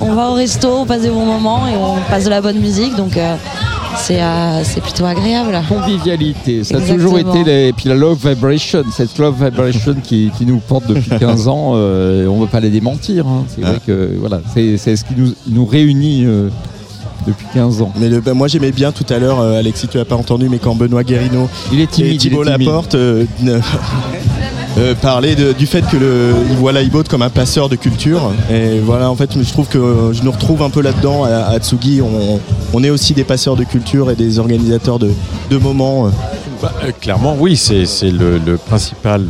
on, 0.00 0.12
va 0.14 0.30
au 0.30 0.34
resto, 0.34 0.68
on 0.82 0.86
passe 0.86 1.02
des 1.02 1.10
bons 1.10 1.24
moments 1.24 1.66
et 1.66 1.76
on 1.76 1.96
passe 2.10 2.24
de 2.24 2.30
la 2.30 2.40
bonne 2.40 2.58
musique. 2.58 2.94
Donc 2.96 3.16
c'est 3.98 4.20
euh, 4.22 4.62
c'est 4.64 4.80
plutôt 4.82 5.04
agréable. 5.04 5.58
Convivialité, 5.68 6.64
ça 6.64 6.76
a 6.76 6.80
toujours 6.80 7.18
été. 7.18 7.44
les- 7.44 7.68
Et 7.68 7.72
puis 7.72 7.88
la 7.88 7.94
love 7.94 8.18
vibration, 8.28 8.82
cette 8.92 9.16
love 9.18 9.42
vibration 9.44 9.96
qui, 10.02 10.30
qui 10.36 10.46
nous 10.46 10.58
porte 10.58 10.86
depuis 10.88 11.10
15 11.18 11.48
ans, 11.48 11.72
euh, 11.74 12.26
on 12.26 12.36
ne 12.36 12.40
veut 12.42 12.46
pas 12.50 12.60
les 12.60 12.70
démentir. 12.70 13.26
hein. 13.26 13.44
C'est 13.48 13.60
vrai 13.62 13.80
que 13.86 14.12
voilà, 14.18 14.40
c'est 14.54 14.76
c'est 14.76 14.96
ce 14.96 15.04
qui 15.04 15.14
nous, 15.16 15.32
nous 15.48 15.64
réunit 15.66 16.24
euh, 16.24 16.48
depuis 17.26 17.46
15 17.54 17.82
ans. 17.82 17.92
Mais 17.98 18.08
le- 18.08 18.20
bah, 18.20 18.34
moi 18.34 18.48
j'aimais 18.48 18.72
bien 18.72 18.92
tout 18.92 19.06
à 19.12 19.18
l'heure, 19.18 19.40
euh, 19.40 19.58
Alexis, 19.58 19.88
tu 19.88 19.96
l'as 19.98 20.04
pas 20.04 20.16
entendu, 20.16 20.48
mais 20.48 20.58
quand 20.58 20.74
Benoît 20.74 21.02
Guérino 21.04 21.48
Il 21.72 21.80
est 21.80 21.90
timide, 21.90 22.12
et 22.14 22.16
Thibault 22.18 22.44
il 22.44 22.48
est 22.48 22.52
timide. 22.52 22.66
Laporte 22.68 22.94
euh, 24.78 24.94
de- 24.94 25.52
du 25.52 25.66
fait 25.66 25.82
que 25.88 25.96
le, 25.96 26.32
ils 26.50 26.56
voient 26.56 26.72
Laïbot 26.72 27.02
comme 27.08 27.22
un 27.22 27.30
passeur 27.30 27.68
de 27.68 27.76
culture. 27.76 28.32
Et 28.50 28.78
voilà, 28.80 29.10
en 29.10 29.16
fait, 29.16 29.30
je 29.42 29.50
trouve 29.52 29.68
que 29.68 29.78
euh, 29.78 30.12
je 30.12 30.22
nous 30.22 30.30
retrouve 30.30 30.62
un 30.62 30.70
peu 30.70 30.80
là-dedans 30.82 31.24
à, 31.24 31.58
Tsugi. 31.58 32.00
On, 32.72 32.84
est 32.84 32.90
aussi 32.90 33.14
des 33.14 33.24
passeurs 33.24 33.56
de 33.56 33.64
culture 33.64 34.10
et 34.10 34.14
des 34.14 34.38
organisateurs 34.38 34.98
de, 34.98 35.10
moments. 35.58 36.06
euh. 36.06 36.10
Bah, 36.62 36.72
clairement, 37.00 37.36
oui, 37.38 37.56
c'est 37.56 37.84
le, 38.10 38.56
principal. 38.56 39.26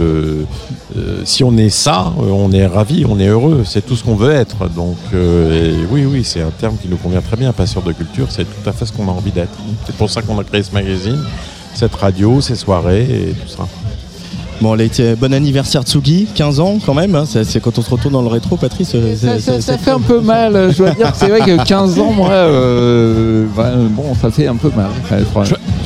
si 1.25 1.43
on 1.45 1.57
est 1.57 1.71
ça, 1.71 2.13
on 2.19 2.53
est 2.53 2.67
ravi, 2.67 3.05
on 3.09 3.19
est 3.19 3.27
heureux, 3.29 3.63
c'est 3.65 3.85
tout 3.85 3.97
ce 3.97 4.05
qu'on 4.05 4.15
veut 4.17 4.33
être. 4.33 4.69
Donc, 4.69 4.97
oui, 5.13 6.05
oui, 6.07 6.23
c'est 6.25 6.43
un 6.43 6.51
terme 6.51 6.77
qui 6.81 6.89
nous 6.89 6.97
convient 6.97 7.21
très 7.21 7.37
bien, 7.37 7.53
passeur 7.53 7.83
de 7.83 7.93
culture, 7.93 8.27
c'est 8.31 8.45
tout 8.45 8.69
à 8.69 8.73
fait 8.73 8.87
ce 8.87 8.93
qu'on 8.93 9.09
a 9.09 9.13
envie 9.13 9.33
d'être. 9.33 9.57
C'est 9.87 9.97
pour 9.97 10.11
ça 10.11 10.23
qu'on 10.23 10.39
a 10.39 10.45
créé 10.45 10.63
ce 10.63 10.73
magazine, 10.73 11.19
cette 11.75 11.95
radio, 11.95 12.41
ces 12.41 12.55
soirées 12.57 13.03
et 13.03 13.33
tout 13.33 13.49
ça. 13.49 13.67
Bon, 14.61 14.77
bon 15.21 15.33
anniversaire 15.35 15.83
Tsugi, 15.83 16.27
15 16.35 16.61
ans 16.61 16.79
quand 16.85 16.95
même. 16.95 17.15
hein. 17.15 17.25
C'est 17.27 17.61
quand 17.61 17.79
on 17.79 17.83
se 17.83 17.91
retourne 17.91 18.15
dans 18.15 18.23
le 18.23 18.29
rétro, 18.29 18.57
Patrice. 18.57 18.93
euh, 18.95 19.15
Ça, 19.61 19.77
fait 19.79 19.91
un 19.91 20.01
peu 20.01 20.21
mal, 20.21 20.57
euh, 20.57 20.73
je 20.73 20.79
dois 20.79 20.91
dire 20.91 21.13
que 21.13 21.19
c'est 21.19 21.29
vrai 21.29 21.41
que 21.41 21.63
15 21.65 21.99
ans, 21.99 22.13
moi, 22.13 22.31
euh, 22.31 23.45
bah, 23.57 23.73
bon, 23.91 24.15
ça 24.21 24.31
fait 24.31 24.47
un 24.47 24.57
peu 24.57 24.71
mal. 24.75 24.87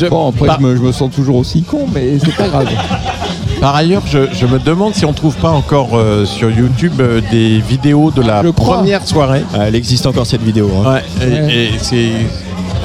Bon, 0.09 0.29
après, 0.29 0.47
Bah- 0.47 0.57
je, 0.61 0.65
me, 0.67 0.77
je 0.77 0.81
me 0.83 0.93
sens 0.93 1.11
toujours 1.11 1.37
aussi 1.37 1.63
con, 1.63 1.87
mais 1.93 2.19
c'est 2.19 2.35
pas 2.35 2.49
grave. 2.49 2.69
Par 3.61 3.75
ailleurs, 3.77 4.03
je, 4.07 4.21
je 4.33 4.47
me 4.47 4.59
demande 4.59 4.95
si 4.95 5.05
on 5.05 5.13
trouve 5.13 5.35
pas 5.37 5.51
encore 5.51 5.91
euh, 5.95 6.25
sur 6.25 6.51
YouTube 6.51 6.95
euh, 7.01 7.21
des 7.31 7.59
vidéos 7.59 8.11
de 8.11 8.23
la 8.23 8.43
Je 8.43 8.49
crois. 8.49 8.77
première 8.79 9.07
soirée. 9.07 9.43
Ah, 9.53 9.69
elle 9.69 9.75
existe 9.75 10.07
encore 10.07 10.25
cette 10.25 10.43
vidéo. 10.43 10.71
hein. 10.83 10.95
Ouais, 10.95 11.27
et, 11.29 11.65
et 11.65 11.71
c'est 11.79 12.09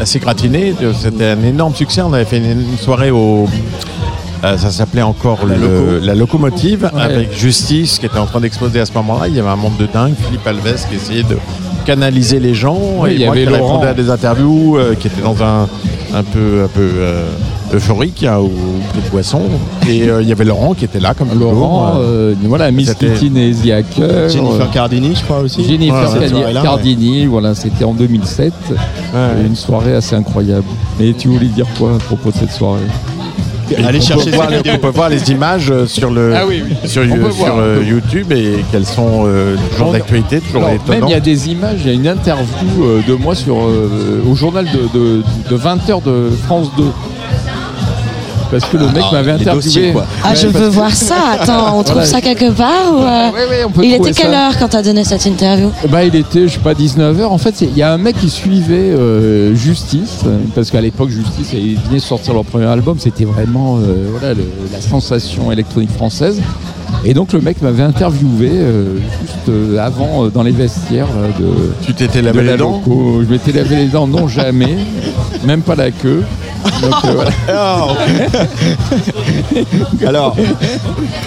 assez 0.02 0.20
gratiné. 0.20 0.74
C'était 1.02 1.28
un 1.28 1.44
énorme 1.44 1.74
succès. 1.76 2.02
On 2.02 2.12
avait 2.12 2.26
fait 2.26 2.40
une, 2.40 2.60
une 2.72 2.78
soirée 2.78 3.10
au. 3.12 3.48
Euh, 4.44 4.58
ça 4.58 4.70
s'appelait 4.72 5.02
encore 5.02 5.46
La 5.46 5.56
le- 5.58 5.62
Loco. 5.68 6.06
la 6.06 6.16
locomotive 6.16 6.90
Ouais. 6.94 7.02
avec 7.02 7.34
Justice 7.38 8.00
qui 8.00 8.06
était 8.06 8.20
en 8.20 8.26
train 8.26 8.40
d'exploser 8.42 8.80
à 8.80 8.86
ce 8.86 8.94
moment-là. 8.94 9.28
Il 9.28 9.36
y 9.36 9.40
avait 9.40 9.50
un 9.50 9.56
monde 9.56 9.78
de 9.80 9.88
dingue. 9.92 10.14
Philippe 10.28 10.46
Alves 10.48 10.86
qui 10.90 10.96
essayait 10.96 11.24
de 11.24 11.38
canaliser 11.86 12.40
les 12.40 12.54
gens. 12.54 12.78
Oui, 13.00 13.12
et 13.12 13.14
il 13.16 13.22
y 13.22 13.26
moi 13.26 13.34
avait 13.34 13.46
qui 13.46 13.52
Laurent. 13.52 13.68
répondais 13.74 13.88
à 13.88 13.94
des 13.94 14.10
interviews, 14.10 14.78
euh, 14.78 14.96
qui 14.96 15.08
était 15.08 15.22
dans 15.22 15.42
un 15.44 15.68
un 16.14 16.24
peu 16.24 16.64
un 16.64 16.68
peu 16.68 16.80
euh, 16.96 17.26
euphorique 17.74 18.24
hein, 18.24 18.38
au 18.38 18.48
prix 18.90 19.02
de 19.04 19.10
boisson. 19.10 19.42
Et 19.88 20.08
euh, 20.08 20.22
il 20.22 20.30
y 20.30 20.32
avait 20.32 20.46
Laurent 20.46 20.74
qui 20.74 20.86
était 20.86 21.00
là 21.00 21.14
comme 21.14 21.28
toujours. 21.30 21.52
Laurent, 21.52 21.94
voilà, 22.44 22.72
Miss 22.72 22.94
Kitty 22.94 23.32
et. 23.36 23.54
Jennifer 24.30 24.70
Cardini, 24.72 25.14
je 25.16 25.24
crois 25.24 25.40
aussi. 25.40 25.64
Jennifer 25.66 26.08
Cardini, 26.64 27.26
voilà, 27.26 27.54
c'était 27.56 27.84
en 27.84 27.94
2007. 27.94 28.54
Ouais. 28.70 29.20
Une 29.46 29.56
soirée 29.56 29.96
assez 29.96 30.16
incroyable. 30.16 30.64
Et 31.00 31.14
tu 31.14 31.28
voulais 31.28 31.48
dire 31.48 31.66
quoi 31.78 31.96
à 31.96 31.98
propos 31.98 32.32
de 32.32 32.36
cette 32.38 32.52
soirée? 32.52 32.80
Allez 33.86 34.00
on 34.00 34.02
chercher 34.02 34.30
peut 34.32 34.36
voir, 34.36 34.50
les- 34.50 34.72
on 34.72 34.78
peut 34.78 34.88
voir 34.90 35.10
les 35.10 35.32
images 35.32 35.72
euh, 35.72 35.86
sur 35.88 36.12
le 36.12 36.34
Ah 36.36 36.46
oui, 36.48 36.64
oui. 36.66 36.76
sur, 36.90 37.04
voir, 37.06 37.58
euh, 37.60 37.82
YouTube 37.86 38.32
et 38.32 38.64
qu'elles 38.72 38.86
sont 38.86 39.24
euh, 39.26 39.56
toujours 39.72 39.92
d'actualité, 39.92 40.40
toujours 40.42 40.66
Alors, 40.66 40.80
même 40.90 41.04
il 41.08 41.12
y 41.12 41.14
a 41.16 41.20
des 41.20 41.50
images, 41.50 41.80
il 41.84 41.88
y 41.88 41.90
a 41.92 41.94
une 41.94 42.08
interview 42.08 42.84
euh, 42.84 43.02
de 43.08 43.14
moi 43.14 43.34
sur, 43.36 43.58
euh, 43.64 44.22
au 44.30 44.36
journal 44.36 44.66
de, 44.66 44.98
de, 44.98 45.24
de 45.50 45.58
20h 45.58 46.04
de 46.04 46.30
France 46.46 46.70
2. 46.78 46.84
Parce 48.52 48.66
que 48.66 48.78
le 48.78 48.86
mec 48.88 49.04
Ah, 49.10 49.14
m'avait 49.14 49.32
interviewé. 49.32 49.56
dossiers, 49.64 49.92
quoi. 49.92 50.06
Ah, 50.24 50.30
Ouais, 50.30 50.36
je 50.36 50.48
veux 50.48 50.54
que- 50.70 50.74
voir 50.74 50.94
ça. 50.94 51.16
Attends, 51.40 51.78
on 51.78 51.84
trouve 51.84 51.96
Voilà. 51.96 52.06
ça 52.08 52.22
quelque 52.22 52.52
part 52.52 52.94
ou 52.94 52.98
euh, 53.02 53.30
Ouais, 53.32 53.50
ouais, 53.50 53.64
on 53.66 53.72
peut 53.72 53.84
Il 53.84 53.94
était 53.94 54.12
quelle 54.14 54.32
ça. 54.32 54.48
heure 54.48 54.58
quand 54.60 54.68
t'as 54.70 54.82
donné 54.84 55.04
cette 55.04 55.26
interview? 55.26 55.70
Bah, 55.90 56.04
il 56.04 56.16
était, 56.16 56.48
je 56.48 56.54
sais 56.54 56.60
pas, 56.60 56.74
19h. 56.74 57.24
En 57.26 57.38
fait, 57.38 57.62
il 57.62 57.76
y 57.78 57.82
a 57.82 57.92
un 57.92 57.98
mec 57.98 58.18
qui 58.20 58.30
suivait 58.30 58.76
euh, 58.78 59.56
Justice, 59.56 60.22
parce 60.54 60.72
qu'à 60.72 60.82
l'époque, 60.82 61.10
Justice, 61.10 61.54
ils 61.54 61.78
venaient 61.80 61.96
de 61.98 62.00
sortir 62.00 62.34
leur 62.34 62.46
premier 62.46 62.66
album. 62.68 62.98
C'était 63.00 63.26
vraiment 63.26 63.78
euh, 63.78 64.08
voilà, 64.12 64.34
le- 64.34 64.46
la 64.72 64.82
sensation 64.82 65.52
électronique 65.52 65.92
française. 65.92 66.42
Et 67.04 67.14
donc, 67.14 67.34
le 67.34 67.42
mec 67.42 67.62
m'avait 67.62 67.84
interviewé 67.84 68.50
euh, 68.52 68.96
juste 69.22 69.50
euh, 69.50 69.78
avant, 69.80 70.26
euh, 70.26 70.30
dans 70.30 70.44
les 70.44 70.52
vestiaires 70.52 71.08
là, 71.08 71.28
de. 71.40 71.46
Tu 71.86 71.94
t'étais 71.94 72.22
de 72.22 72.26
lavé 72.26 72.44
la 72.44 72.52
les 72.54 72.58
dents? 72.58 72.82
loco. 72.86 73.22
Je 73.24 73.32
m'étais 73.32 73.52
lavé 73.52 73.76
les 73.76 73.88
dents, 73.88 74.08
non 74.08 74.28
jamais, 74.28 74.76
même 75.46 75.62
pas 75.62 75.76
la 75.76 75.92
queue. 75.92 76.24
Donc, 76.82 76.94
euh, 77.06 77.14
voilà. 77.14 77.32
Alors, 80.08 80.36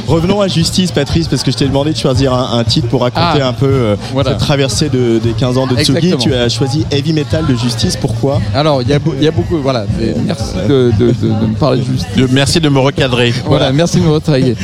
revenons 0.07 0.41
à 0.41 0.49
Justice, 0.49 0.91
Patrice, 0.93 1.29
parce 1.29 1.43
que 1.43 1.51
je 1.51 1.57
t'ai 1.57 1.67
demandé 1.67 1.93
de 1.93 1.97
choisir 1.97 2.33
un, 2.35 2.59
un 2.59 2.65
titre 2.65 2.89
pour 2.89 3.03
raconter 3.03 3.41
Ah, 3.43 3.49
un 3.49 3.53
peu 3.53 3.67
euh, 3.67 3.97
voilà. 4.13 4.31
cette 4.31 4.39
traversée 4.41 4.89
de- 4.89 5.19
des 5.19 5.33
15 5.33 5.59
ans 5.59 5.67
de 5.67 5.77
Tsugi. 5.77 5.91
Exactement. 5.99 6.17
Tu 6.23 6.35
as 6.35 6.49
choisi 6.49 6.87
Heavy 6.91 7.13
Metal 7.13 7.47
de 7.47 7.55
Justice, 7.55 7.97
pourquoi? 7.97 8.41
Alors, 8.55 8.83
il 8.83 8.89
y, 8.89 8.93
a 8.93 8.97
y 9.21 9.31
beaucoup. 9.31 9.59
Voilà, 9.59 9.85
merci 10.27 10.55
de, 10.69 10.93
de- 10.99 11.07
de- 11.13 11.13
de 11.13 11.47
me 11.47 11.55
parler 11.55 11.81
de 11.81 11.85
justice. 11.85 12.29
Merci 12.31 12.61
de 12.61 12.69
me 12.69 12.79
recadrer. 12.79 13.33
Voilà, 13.47 13.73
merci 13.73 13.99
de 13.99 14.05
me 14.05 14.11
retravailler. 14.11 14.57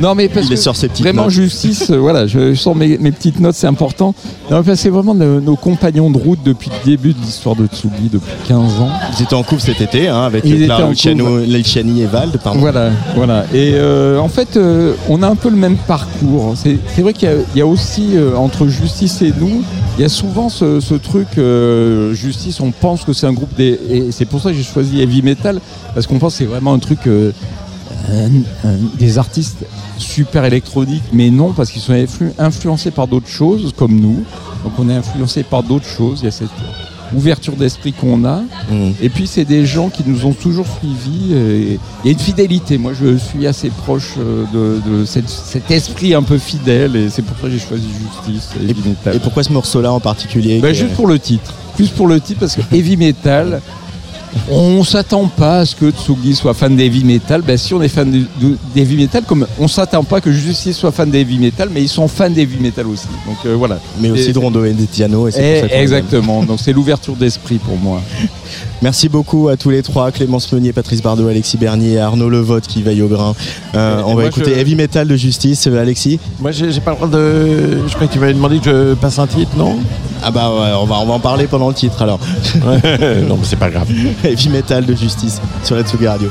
Non, 0.00 0.14
mais 0.14 0.28
parce 0.28 0.46
Il 0.46 0.52
est 0.52 0.56
que 0.56 0.60
sur 0.62 0.74
ses 0.76 0.88
petites 0.88 1.04
vraiment 1.04 1.24
notes. 1.24 1.30
justice, 1.32 1.90
euh, 1.90 1.96
voilà, 1.98 2.26
je 2.26 2.54
sors 2.54 2.74
mes, 2.74 2.96
mes 2.98 3.12
petites 3.12 3.38
notes, 3.38 3.54
c'est 3.54 3.66
important. 3.66 4.14
Non, 4.50 4.56
parce 4.62 4.66
que 4.66 4.74
c'est 4.76 4.88
vraiment 4.88 5.14
nos, 5.14 5.40
nos 5.40 5.56
compagnons 5.56 6.10
de 6.10 6.16
route 6.18 6.38
depuis 6.44 6.70
le 6.70 6.90
début 6.90 7.12
de 7.12 7.20
l'histoire 7.20 7.54
de 7.54 7.66
Tsugi, 7.66 8.08
depuis 8.10 8.32
15 8.48 8.58
ans. 8.80 8.88
Ils 9.18 9.22
étaient 9.24 9.34
en 9.34 9.42
couple 9.42 9.60
cet 9.60 9.80
été, 9.80 10.08
hein, 10.08 10.22
avec 10.22 10.44
Ils 10.44 10.54
étaient 10.54 10.64
Clara 10.66 10.84
en 10.86 10.90
Luciano, 10.90 11.38
Luciani 11.40 12.02
et 12.02 12.06
Vald, 12.06 12.38
pardon. 12.42 12.60
Voilà, 12.60 12.90
voilà. 13.14 13.44
Et 13.52 13.72
euh, 13.74 14.18
en 14.18 14.28
fait, 14.28 14.56
euh, 14.56 14.94
on 15.08 15.22
a 15.22 15.28
un 15.28 15.36
peu 15.36 15.50
le 15.50 15.56
même 15.56 15.76
parcours. 15.76 16.54
C'est 16.56 16.78
c'est 16.94 17.02
vrai 17.02 17.12
qu'il 17.12 17.28
y 17.28 17.32
a- 17.32 17.36
il 17.54 17.58
y, 17.58 17.62
a 17.62 17.66
aussi, 17.66 18.16
euh, 18.16 18.34
entre 18.36 18.66
Justice 18.68 19.20
et 19.22 19.32
nous, 19.38 19.62
Il 19.98 20.02
y 20.02 20.04
a 20.06 20.08
souvent 20.08 20.48
ce, 20.48 20.80
ce 20.80 20.94
truc, 20.94 21.26
euh, 21.36 22.14
Justice, 22.14 22.60
on 22.60 22.70
pense 22.70 23.04
que 23.04 23.12
c'est 23.12 23.26
un 23.26 23.32
groupe 23.34 23.54
des. 23.54 23.78
Et 23.90 24.12
c'est 24.12 24.24
pour 24.24 24.40
ça 24.40 24.50
que 24.50 24.56
j'ai 24.56 24.62
choisi 24.62 25.02
Heavy 25.02 25.20
Metal, 25.20 25.60
parce 25.94 26.06
qu'on 26.06 26.18
pense 26.18 26.32
que 26.34 26.38
c'est 26.38 26.44
vraiment 26.46 26.72
un 26.72 26.78
truc. 26.78 27.00
euh, 27.06 27.32
des 28.98 29.18
artistes 29.18 29.64
super 29.98 30.44
électroniques, 30.44 31.02
mais 31.12 31.30
non, 31.30 31.52
parce 31.52 31.70
qu'ils 31.70 31.82
sont 31.82 31.92
influ- 31.92 32.32
influencés 32.38 32.90
par 32.90 33.06
d'autres 33.06 33.28
choses, 33.28 33.72
comme 33.76 33.98
nous. 33.98 34.24
Donc 34.64 34.72
on 34.78 34.88
est 34.88 34.94
influencé 34.94 35.42
par 35.42 35.62
d'autres 35.62 35.86
choses. 35.88 36.20
Il 36.22 36.24
y 36.26 36.28
a 36.28 36.32
cette 36.32 36.48
ouverture 37.14 37.54
d'esprit 37.54 37.92
qu'on 37.92 38.24
a. 38.24 38.42
Et 39.02 39.08
puis 39.08 39.26
c'est 39.26 39.44
des 39.44 39.66
gens 39.66 39.88
qui 39.88 40.02
nous 40.06 40.26
ont 40.26 40.32
toujours 40.32 40.66
suivis. 40.78 41.32
et 41.34 41.78
Il 42.04 42.06
y 42.06 42.08
a 42.08 42.12
une 42.12 42.18
fidélité. 42.18 42.78
Moi, 42.78 42.92
je 43.00 43.16
suis 43.16 43.46
assez 43.46 43.68
proche 43.70 44.14
euh, 44.18 44.44
de, 44.54 44.80
de 44.90 45.04
cette- 45.04 45.28
cet 45.28 45.70
esprit 45.70 46.14
un 46.14 46.22
peu 46.22 46.38
fidèle, 46.38 46.94
et 46.96 47.10
c'est 47.10 47.22
pour 47.22 47.36
ça 47.36 47.44
que 47.44 47.50
j'ai 47.50 47.58
choisi 47.58 47.84
Justice. 48.26 48.50
Et, 48.62 48.88
Metal. 48.88 49.16
Et 49.16 49.18
pourquoi 49.18 49.42
ce 49.42 49.52
morceau-là 49.52 49.92
en 49.92 50.00
particulier 50.00 50.60
que- 50.60 50.72
Juste 50.72 50.94
pour 50.94 51.06
le 51.08 51.18
titre. 51.18 51.52
Plus 51.76 51.88
pour 51.88 52.06
le 52.06 52.20
titre, 52.20 52.40
parce 52.40 52.54
que 52.56 52.60
Heavy 52.74 52.96
Metal, 52.96 53.60
on 54.50 54.82
s'attend 54.84 55.26
pas 55.26 55.58
à 55.60 55.64
ce 55.66 55.74
que 55.76 55.90
Tsugi 55.90 56.34
soit 56.34 56.54
fan 56.54 56.76
d'heavy 56.76 57.04
metal. 57.04 57.42
Ben, 57.42 57.56
si 57.56 57.74
on 57.74 57.82
est 57.82 57.88
fan 57.88 58.26
d'heavy 58.74 58.96
metal, 58.96 59.22
comme 59.26 59.46
on 59.58 59.68
s'attend 59.68 60.04
pas 60.04 60.20
que 60.20 60.32
Justice 60.32 60.76
soit 60.76 60.92
fan 60.92 61.10
d'heavy 61.10 61.38
metal, 61.38 61.68
mais 61.72 61.82
ils 61.82 61.88
sont 61.88 62.08
fans 62.08 62.30
d'heavy 62.30 62.58
metal 62.60 62.86
aussi. 62.86 63.06
Donc 63.26 63.36
euh, 63.46 63.54
voilà. 63.56 63.78
Mais 64.00 64.10
aussi 64.10 64.30
Et- 64.30 64.32
de 64.32 64.38
Rondo 64.38 64.64
et 64.64 64.72
de. 64.72 64.80
Et 64.80 64.84
Eh, 64.84 65.60
pour 65.60 65.68
ça 65.70 65.74
qu'on 65.76 65.80
exactement. 65.82 66.42
Donc 66.44 66.58
c'est 66.62 66.72
l'ouverture 66.72 67.14
d'esprit 67.16 67.56
pour 67.58 67.76
moi. 67.76 68.00
Merci 68.82 69.08
beaucoup 69.10 69.48
à 69.48 69.56
tous 69.56 69.68
les 69.70 69.82
trois, 69.82 70.10
Clémence 70.10 70.50
Meunier, 70.52 70.72
Patrice 70.72 71.02
Bardot, 71.02 71.28
Alexis 71.28 71.58
Bernier 71.58 71.92
et 71.92 71.98
Arnaud 71.98 72.30
Levotte 72.30 72.66
qui 72.66 72.82
veille 72.82 73.02
au 73.02 73.08
grain. 73.08 73.34
Euh, 73.74 74.02
on 74.06 74.14
va 74.14 74.26
écouter 74.26 74.52
je- 74.54 74.58
Heavy 74.58 74.74
Metal 74.74 75.06
de 75.06 75.16
Justice, 75.16 75.66
euh, 75.66 75.80
Alexis. 75.80 76.18
Moi, 76.40 76.50
j'ai 76.50 76.72
j'ai 76.72 76.80
pas 76.80 76.92
le 76.92 76.96
droit 76.96 77.08
de. 77.08 77.86
Je 77.86 77.94
crois 77.94 78.06
que 78.06 78.12
tu 78.12 78.18
m'avais 78.18 78.32
demandé 78.34 78.58
que 78.58 78.70
je 78.90 78.94
passe 78.94 79.18
un 79.18 79.26
titre, 79.26 79.50
non? 79.56 79.76
Ah 80.22 80.30
bah 80.30 80.50
ouais, 80.50 80.70
on 80.80 80.84
va, 80.86 80.96
on 81.00 81.06
va 81.06 81.14
en 81.14 81.18
parler 81.20 81.46
pendant 81.46 81.68
le 81.68 81.74
titre 81.74 82.02
alors. 82.02 82.18
non, 82.64 83.36
mais 83.36 83.44
c'est 83.44 83.56
pas 83.58 83.70
grave. 83.70 83.88
Heavy 84.24 84.48
Metal 84.50 84.84
de 84.84 84.94
Justice 84.94 85.40
sur 85.64 85.76
la 85.76 85.82
Tsugi 85.82 86.06
Radio. 86.06 86.30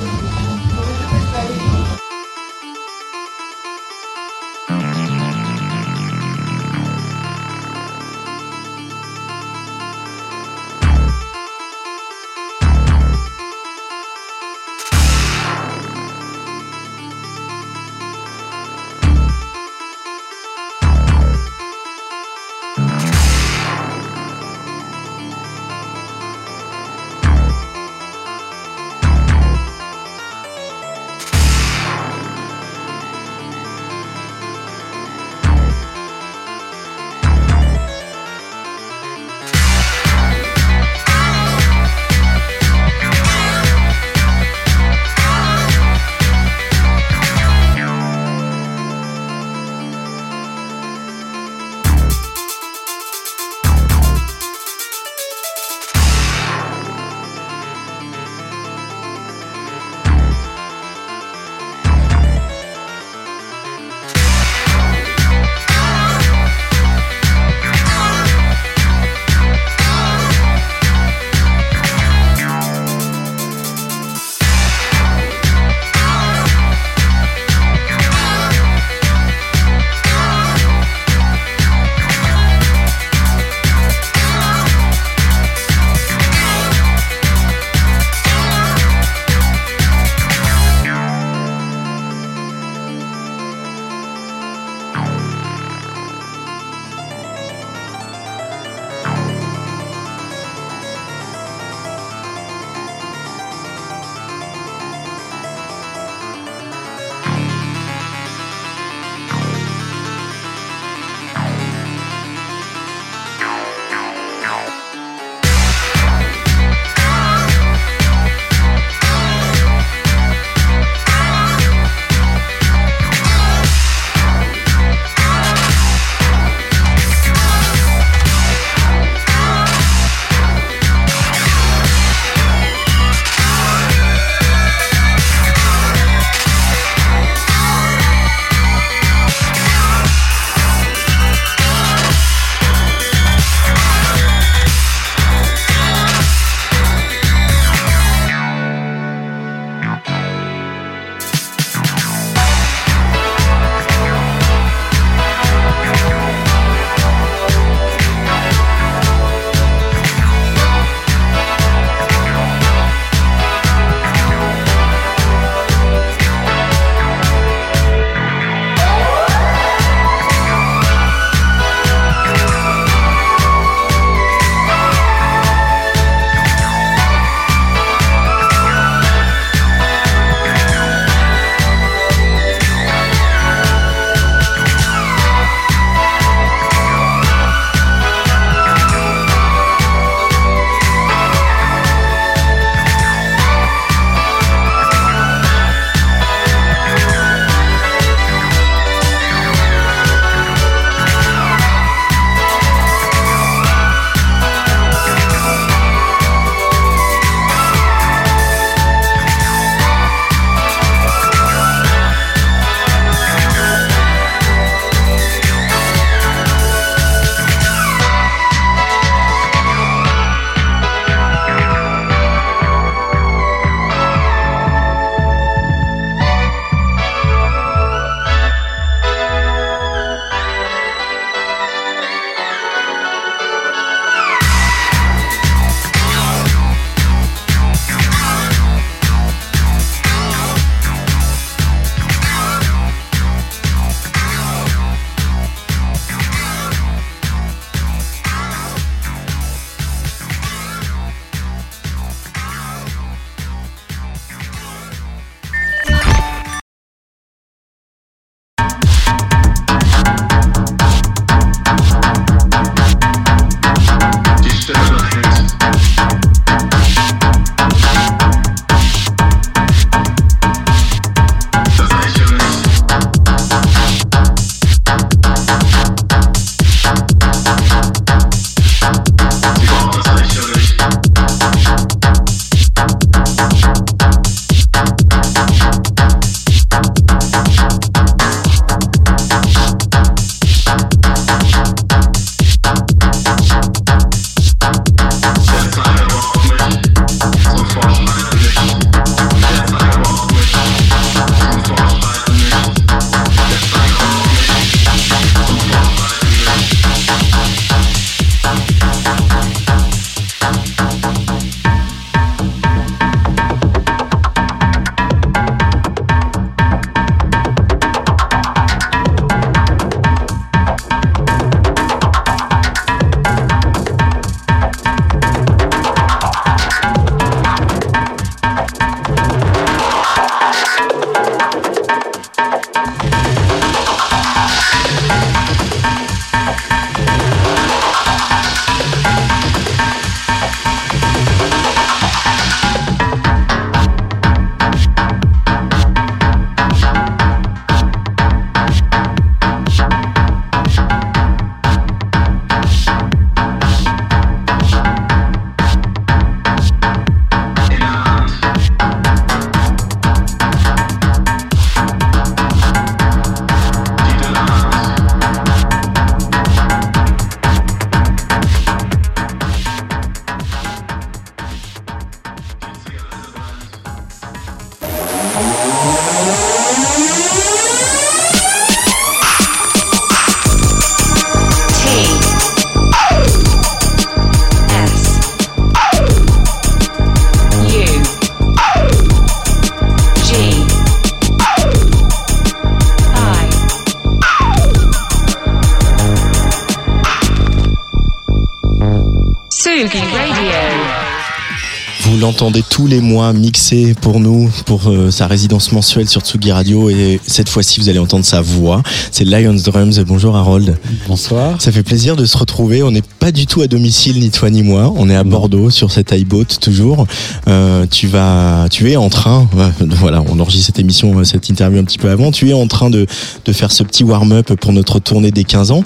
L'entendez 402.40 402.64
tous 402.70 402.88
les 402.88 403.02
mois 403.02 403.34
mixé 403.34 403.94
pour 404.00 404.22
nous, 404.22 404.50
pour 404.66 404.88
euh, 404.88 405.12
sa 405.12 405.28
résidence 405.28 405.74
mensuelle 405.74 406.08
sur 406.08 406.22
Tsugi 406.22 406.54
Radio. 406.54 406.90
Et 406.90 407.20
cette 407.28 407.50
fois-ci, 407.50 407.82
vous 407.82 407.90
allez 407.90 408.00
entendre 408.00 408.24
sa 408.24 408.40
voix. 408.40 408.82
C'est 409.12 409.26
Lions 409.26 409.58
Drums. 409.62 410.00
Bonjour 410.08 410.38
Harold. 410.38 410.78
Bonsoir. 411.06 411.62
Ça 411.62 411.74
fait 411.74 411.84
plaisir 411.84 412.16
de 412.16 412.24
se 412.24 412.38
retrouver. 412.38 412.82
On 412.82 412.92
n'est 412.92 413.02
pas 413.02 413.34
du 413.34 413.46
tout 413.46 413.62
à 413.62 413.68
domicile, 413.68 414.22
ni 414.22 414.32
toi 414.32 414.50
ni 414.50 414.64
moi. 414.64 414.94
On 414.96 415.10
est 415.10 415.18
à 415.18 415.26
Bordeaux, 415.26 415.70
sur 415.70 415.92
cette 415.92 416.14
iBoat 416.14 416.46
toujours. 416.62 417.08
Euh, 417.50 417.86
tu 417.92 418.08
vas, 418.08 418.68
tu 418.72 418.90
es 418.90 418.96
en 418.96 419.10
train, 419.10 419.46
euh, 419.58 419.70
voilà, 419.90 420.24
on 420.30 420.40
enregistre 420.40 420.68
cette 420.68 420.80
émission, 420.80 421.22
cette 421.26 421.50
interview 421.50 421.82
un 421.82 421.84
petit 421.84 421.98
peu 421.98 422.10
avant. 422.10 422.32
Tu 422.32 422.52
es 422.52 422.54
en 422.54 422.68
train 422.68 422.90
de, 422.90 423.06
de 423.44 423.52
faire 423.52 423.74
ce 423.74 423.84
petit 423.84 424.06
warm-up 424.06 424.54
pour 424.54 424.72
notre 424.72 425.00
tournée 425.00 425.32
des 425.32 425.44
15 425.44 425.72
ans. 425.72 425.84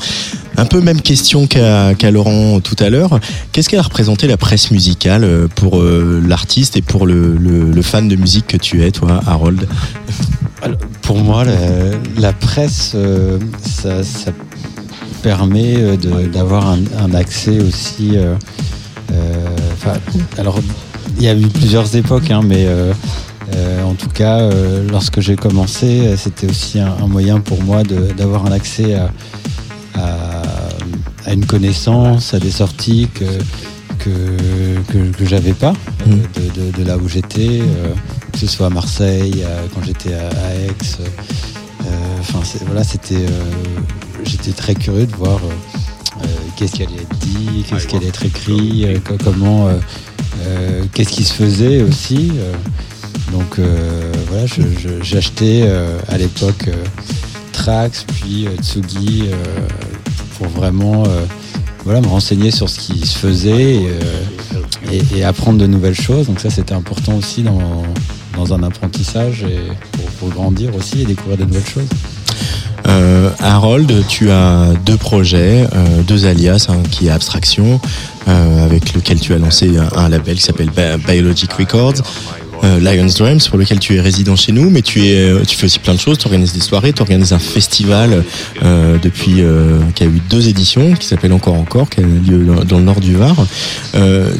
Un 0.58 0.66
peu 0.66 0.82
même 0.82 1.02
question 1.02 1.48
qu'à 1.48 2.12
Laurent 2.12 2.60
tout 2.60 2.76
à 2.80 2.90
l'heure. 2.90 3.20
Qu'est-ce 3.52 3.70
qu'elle 3.70 3.80
a 3.80 3.84
représenté 3.84 4.28
la 4.28 4.38
presse 4.38 4.72
musicale 4.72 5.24
euh, 5.24 5.48
pour 5.48 5.80
euh, 5.80 6.22
l'artiste 6.26 6.78
et 6.78 6.82
pour 6.82 7.08
le, 7.08 7.36
le, 7.36 7.82
fan 7.82 8.08
de 8.08 8.16
musique 8.16 8.48
que 8.48 8.58
tu 8.58 8.84
es, 8.84 8.92
toi, 8.92 9.20
Harold? 9.26 9.68
Pour 11.02 11.18
moi, 11.18 11.44
la, 12.18 12.34
presse, 12.34 12.94
euh, 12.96 13.38
ça, 13.62 14.02
permet 15.22 15.98
d'avoir 16.32 16.68
un, 16.68 17.14
accès 17.14 17.60
aussi. 17.60 18.18
alors, 20.38 20.60
il 21.18 21.24
y 21.24 21.28
a 21.28 21.36
eu 21.36 21.48
plusieurs 21.48 21.96
époques, 21.96 22.32
hein, 22.32 22.42
mais 22.46 22.68
en 23.86 23.94
tout 23.96 24.10
cas, 24.10 24.50
lorsque 24.90 25.20
j'ai 25.20 25.36
commencé, 25.36 26.16
c'était 26.16 26.50
aussi 26.50 26.80
un, 26.80 27.08
moyen 27.08 27.40
pour 27.40 27.62
moi 27.62 27.84
d'avoir 27.84 28.46
un 28.46 28.52
accès 28.54 28.96
à, 28.96 29.10
à, 29.96 30.42
à 31.26 31.34
une 31.34 31.46
connaissance, 31.46 32.34
à 32.34 32.40
des 32.40 32.52
sorties 32.52 33.08
que 33.14 33.26
que, 34.00 34.10
que, 34.92 35.12
que 35.18 35.26
j'avais 35.26 35.54
pas 35.54 35.72
euh, 36.08 36.16
de, 36.36 36.62
de- 36.72 36.78
de 36.78 36.84
là 36.86 36.98
où 36.98 37.08
j'étais, 37.08 37.62
euh, 37.62 37.94
que 38.34 38.38
ce 38.40 38.48
soit 38.48 38.66
à 38.68 38.70
Marseille, 38.70 39.44
à- 39.46 39.68
quand 39.74 39.82
j'étais 39.86 40.14
à, 40.14 40.28
à 40.28 40.54
Aix. 40.56 40.68
euh, 41.00 41.88
Enfin, 42.20 42.40
voilà, 42.66 42.84
c'était. 42.84 43.16
euh, 43.16 43.52
j'étais 44.26 44.52
très 44.52 44.74
curieux 44.76 45.06
de 45.06 45.16
voir 45.16 45.38
euh, 45.44 46.24
euh, 46.24 46.28
qu'est-ce 46.58 46.74
qui 46.74 46.84
allait 46.84 47.02
être 47.02 47.18
dit, 47.20 47.64
qu'est-ce 47.70 47.88
qui 47.88 47.96
allait 47.98 48.08
être 48.08 48.26
écrit, 48.26 48.86
euh, 48.86 49.00
co- 49.00 49.18
comment, 49.24 49.68
euh, 49.68 49.74
euh, 50.46 50.84
qu'est-ce 50.94 51.10
qui 51.12 51.24
se 51.24 51.34
faisait 51.34 51.82
aussi. 51.82 52.32
euh. 52.38 52.54
donc 53.32 53.60
euh, 53.60 54.12
voilà, 54.30 54.46
je- 54.46 54.62
je- 54.82 55.04
euh, 55.66 55.98
à 56.08 56.18
l'époque 56.18 56.68
euh, 56.68 56.84
Trax, 57.54 58.06
puis 58.06 58.48
euh, 58.48 58.62
Tsugi, 58.62 59.24
euh, 59.32 59.36
pour 60.38 60.48
vraiment 60.48 61.04
euh, 61.06 61.24
voilà, 61.86 62.02
me 62.02 62.08
renseigner 62.08 62.52
sur 62.52 62.70
ce 62.70 62.80
qui 62.80 63.00
se 63.08 63.18
faisait 63.18 63.80
et, 64.92 65.24
apprendre 65.24 65.60
de 65.60 65.68
nouvelles 65.68 66.00
choses. 66.00 66.28
Donc 66.28 66.40
ça, 66.40 66.50
c'était 66.50 66.74
important 66.74 67.16
aussi 67.16 67.44
dans, 67.44 67.84
dans 68.36 68.54
un 68.54 68.64
apprentissage 68.64 69.44
et 69.44 69.60
pour, 70.20 70.30
grandir 70.30 70.76
aussi 70.76 71.02
et 71.02 71.06
découvrir 71.06 71.38
de 71.38 71.46
nouvelles 71.46 71.66
choses. 71.66 71.88
Harold, 73.40 73.92
tu 74.08 74.32
as 74.32 74.68
deux 74.86 74.98
projets, 74.98 75.68
deux 76.08 76.26
alias, 76.26 76.68
un 76.70 76.82
qui 76.84 77.08
est 77.08 77.12
Abstraction, 77.12 77.80
avec 78.28 78.94
lequel 78.94 79.20
tu 79.20 79.34
as 79.34 79.38
lancé 79.38 79.72
un, 79.96 80.10
label 80.10 80.36
qui 80.36 80.44
s'appelle 80.44 80.70
Bi- 80.70 81.04
Biologic 81.06 81.52
Records. 81.54 82.02
Euh, 82.64 82.80
Lions 82.80 83.12
Drums 83.18 83.48
pour 83.50 83.58
lequel 83.58 83.80
tu 83.80 83.96
es 83.96 84.02
résident 84.02 84.36
chez 84.36 84.52
nous 84.52 84.70
mais 84.70 84.82
tu 84.82 85.06
es 85.06 85.16
euh, 85.16 85.44
tu 85.48 85.56
fais 85.56 85.66
aussi 85.66 85.80
plein 85.80 85.94
de 85.94 86.00
choses. 86.00 86.18
Tu 86.18 86.26
organises 86.26 86.54
des 86.54 86.62
soirées 86.62 86.94
tu 86.94 87.02
organises 87.02 87.34
un 87.34 87.40
festival 87.40 88.24
euh, 88.64 88.98
depuis 89.02 89.42
euh, 89.42 89.80
qui 89.96 90.04
a 90.04 90.06
eu 90.08 90.22
deux 90.30 90.48
éditions 90.48 90.94
qui 90.94 91.08
s'appelle 91.08 91.34
encore 91.34 91.56
encore 91.56 91.90
qui 91.90 92.00
a 92.00 92.04
lieu 92.04 92.46
dans, 92.46 92.64
dans 92.64 92.78
le 92.78 92.84
nord 92.84 93.00
du 93.00 93.16
Var. 93.16 93.36
Euh, 93.96 94.34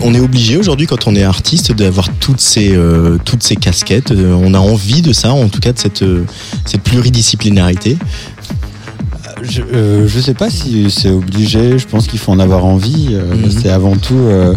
on 0.00 0.14
est 0.14 0.20
obligé 0.20 0.56
aujourd'hui 0.56 0.86
quand 0.86 1.06
on 1.06 1.14
est 1.14 1.22
artiste 1.22 1.72
d'avoir 1.72 2.08
toutes 2.18 2.40
ces 2.40 2.74
euh, 2.74 3.18
toutes 3.24 3.42
ces 3.42 3.56
casquettes. 3.56 4.12
Euh, 4.12 4.34
on 4.34 4.54
a 4.54 4.58
envie 4.58 5.02
de 5.02 5.12
ça 5.12 5.32
en 5.32 5.48
tout 5.48 5.60
cas 5.60 5.72
de 5.72 5.78
cette 5.78 6.02
euh, 6.02 6.24
cette 6.64 6.82
pluridisciplinarité 6.82 7.98
Je, 9.42 9.60
euh, 9.62 10.06
je 10.08 10.20
sais 10.20 10.34
pas 10.34 10.48
si 10.50 10.90
c'est 10.90 11.10
obligé, 11.10 11.78
je 11.78 11.86
pense 11.86 12.06
qu'il 12.06 12.18
faut 12.18 12.32
en 12.32 12.38
avoir 12.38 12.64
envie. 12.64 13.08
euh, 13.12 13.34
Mhm. 13.34 13.50
C'est 13.50 13.68
avant 13.70 13.96
tout. 13.96 14.14
euh, 14.16 14.54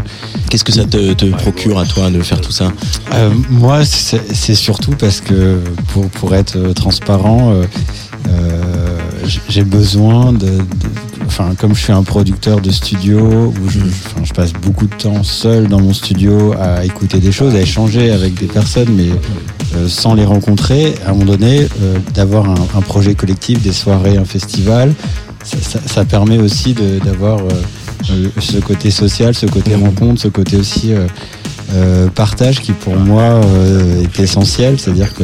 Qu'est-ce 0.49 0.64
que 0.64 0.72
ça 0.72 0.86
te, 0.86 1.14
te 1.14 1.26
procure 1.26 1.80
à 1.80 1.86
toi 1.86 2.10
de 2.12 2.22
faire 2.22 2.40
tout 2.40 2.52
ça 2.52 2.72
Euh, 3.14 3.30
moi, 3.49 3.84
c'est 3.84 4.56
surtout 4.56 4.91
parce 4.91 5.20
que 5.22 5.60
pour, 5.91 6.06
pour 6.10 6.36
être 6.36 6.57
transparent, 6.74 7.53
euh, 7.53 7.64
j'ai 9.49 9.64
besoin 9.64 10.34
de, 10.34 10.45
de- 10.48 10.62
Enfin, 11.28 11.53
comme 11.60 11.76
je 11.76 11.82
suis 11.82 11.91
un 11.91 12.03
producteur 12.03 12.62
de 12.62 12.70
studio, 12.72 13.18
où 13.62 13.70
je, 13.70 13.80
enfin, 13.80 14.22
je 14.24 14.32
passe 14.32 14.53
beaucoup 14.53 14.86
de 14.86 14.94
temps 14.95 15.22
seul 15.24 15.68
dans 15.68 15.82
mon 15.82 15.91
studio 15.94 16.53
à 16.57 16.86
écouter 16.86 17.18
des 17.20 17.32
choses, 17.34 17.56
à 17.56 17.62
échanger 17.62 18.12
avec 18.12 18.36
des 18.36 18.45
personnes, 18.45 18.90
mais 18.95 19.10
euh, 19.76 19.88
sans 19.88 20.14
les 20.14 20.26
rencontrer, 20.26 20.93
à 21.06 21.10
un 21.10 21.14
moment 21.14 21.26
donné, 21.34 21.61
euh, 21.81 21.97
d'avoir 22.14 22.49
un, 22.49 22.56
un 22.77 22.81
projet 22.81 23.15
collectif, 23.15 23.61
des 23.61 23.72
soirées, 23.73 24.18
un 24.18 24.26
festival, 24.26 24.93
ça, 25.43 25.57
ça- 25.61 25.80
ça 25.85 26.06
permet 26.06 26.38
aussi 26.38 26.73
d'avoir 27.03 27.39
euh, 27.39 28.30
ce 28.39 28.57
côté 28.57 28.91
social, 28.91 29.34
ce 29.35 29.45
côté 29.45 29.76
rencontre, 29.76 30.22
ce 30.22 30.27
côté 30.27 30.57
aussi 30.57 30.93
partage 32.14 32.61
qui 32.61 32.72
pour 32.72 32.95
moi 32.95 33.41
est 34.03 34.19
essentiel. 34.19 34.80
C'est-à-dire 34.80 35.14
que 35.14 35.23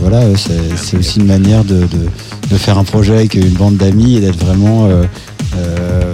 voilà, 0.00 0.20
c'est 0.36 0.76
c'est 0.76 0.96
aussi 0.96 1.20
une 1.20 1.26
manière 1.26 1.64
de, 1.64 1.80
de- 1.80 2.08
de 2.50 2.56
faire 2.58 2.76
un 2.78 2.84
projet 2.84 3.14
avec 3.14 3.34
une 3.34 3.48
bande 3.50 3.76
d'amis 3.76 4.16
et 4.16 4.20
d'être 4.20 4.38
vraiment, 4.44 4.86
euh, 4.86 5.04
euh, 5.56 6.12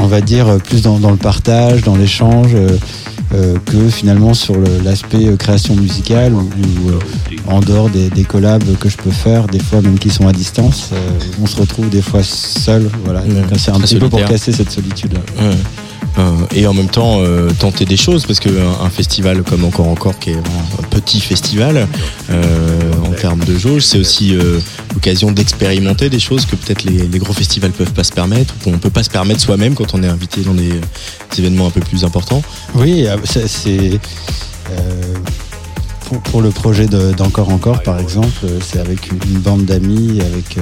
on 0.00 0.06
va 0.06 0.20
dire, 0.20 0.58
plus 0.64 0.82
dans, 0.82 0.98
dans 0.98 1.10
le 1.10 1.16
partage, 1.16 1.82
dans 1.82 1.96
l'échange. 1.96 2.50
Euh, 3.36 3.56
que 3.66 3.88
finalement 3.90 4.32
sur 4.32 4.56
l'aspect 4.82 5.26
euh, 5.26 5.36
création 5.36 5.76
musicale 5.76 6.32
ou, 6.32 6.40
ou, 6.40 6.90
euh, 6.90 6.98
en 7.46 7.60
dehors 7.60 7.90
des, 7.90 8.08
des 8.08 8.24
collabs 8.24 8.64
que 8.78 8.88
je 8.88 8.96
peux 8.96 9.10
faire, 9.10 9.46
des 9.46 9.58
fois 9.58 9.82
même 9.82 9.98
qui 9.98 10.08
sont 10.08 10.26
à 10.26 10.32
distance, 10.32 10.90
on 11.42 11.46
se 11.46 11.56
retrouve 11.56 11.90
des 11.90 12.02
fois 12.02 12.22
seul. 12.22 12.88
Voilà, 13.04 13.22
c'est 13.58 13.70
un 13.72 13.80
petit 13.80 13.98
peu 13.98 14.08
pour 14.08 14.24
casser 14.24 14.52
cette 14.52 14.70
solitude-là. 14.70 15.20
Ouais. 15.42 15.54
Euh, 16.18 16.30
et 16.54 16.66
en 16.66 16.72
même 16.72 16.88
temps 16.88 17.18
euh, 17.20 17.50
tenter 17.58 17.84
des 17.84 17.98
choses 17.98 18.24
parce 18.24 18.40
que 18.40 18.48
un, 18.48 18.84
un 18.86 18.88
festival 18.88 19.42
comme 19.42 19.64
encore 19.64 19.88
encore 19.88 20.18
qui 20.18 20.30
est 20.30 20.36
un 20.36 20.82
petit 20.88 21.20
festival 21.20 21.86
euh, 22.30 22.92
en 23.06 23.10
termes 23.12 23.44
de 23.44 23.58
jauge 23.58 23.82
c'est 23.82 23.98
aussi 23.98 24.34
euh, 24.34 24.58
l'occasion 24.94 25.30
d'expérimenter 25.30 26.08
des 26.08 26.18
choses 26.18 26.46
que 26.46 26.56
peut-être 26.56 26.84
les, 26.84 27.18
gros 27.18 27.34
festivals 27.34 27.72
peuvent 27.72 27.92
pas 27.92 28.02
se 28.04 28.12
permettre 28.12 28.54
ou 28.54 28.70
qu'on 28.70 28.78
peut 28.78 28.88
pas 28.88 29.02
se 29.02 29.10
permettre 29.10 29.40
soi-même 29.42 29.74
quand 29.74 29.92
on 29.94 30.02
est 30.02 30.08
invité 30.08 30.40
dans 30.40 30.54
des, 30.54 30.70
des 30.70 31.38
événements 31.40 31.66
un 31.66 31.70
peu 31.70 31.80
plus 31.80 32.02
importants. 32.04 32.42
Oui, 32.74 33.06
euh, 33.06 33.16
c'est- 33.24 34.00
euh, 34.70 35.14
pour, 36.30 36.40
le 36.40 36.50
projet 36.50 36.86
de- 36.86 37.12
d'encore 37.12 37.50
encore 37.50 37.82
par 37.82 37.98
exemple, 37.98 38.28
euh, 38.44 38.58
c'est 38.66 38.78
avec 38.78 39.10
une 39.12 39.38
bande 39.40 39.64
d'amis 39.66 40.20
avec 40.22 40.56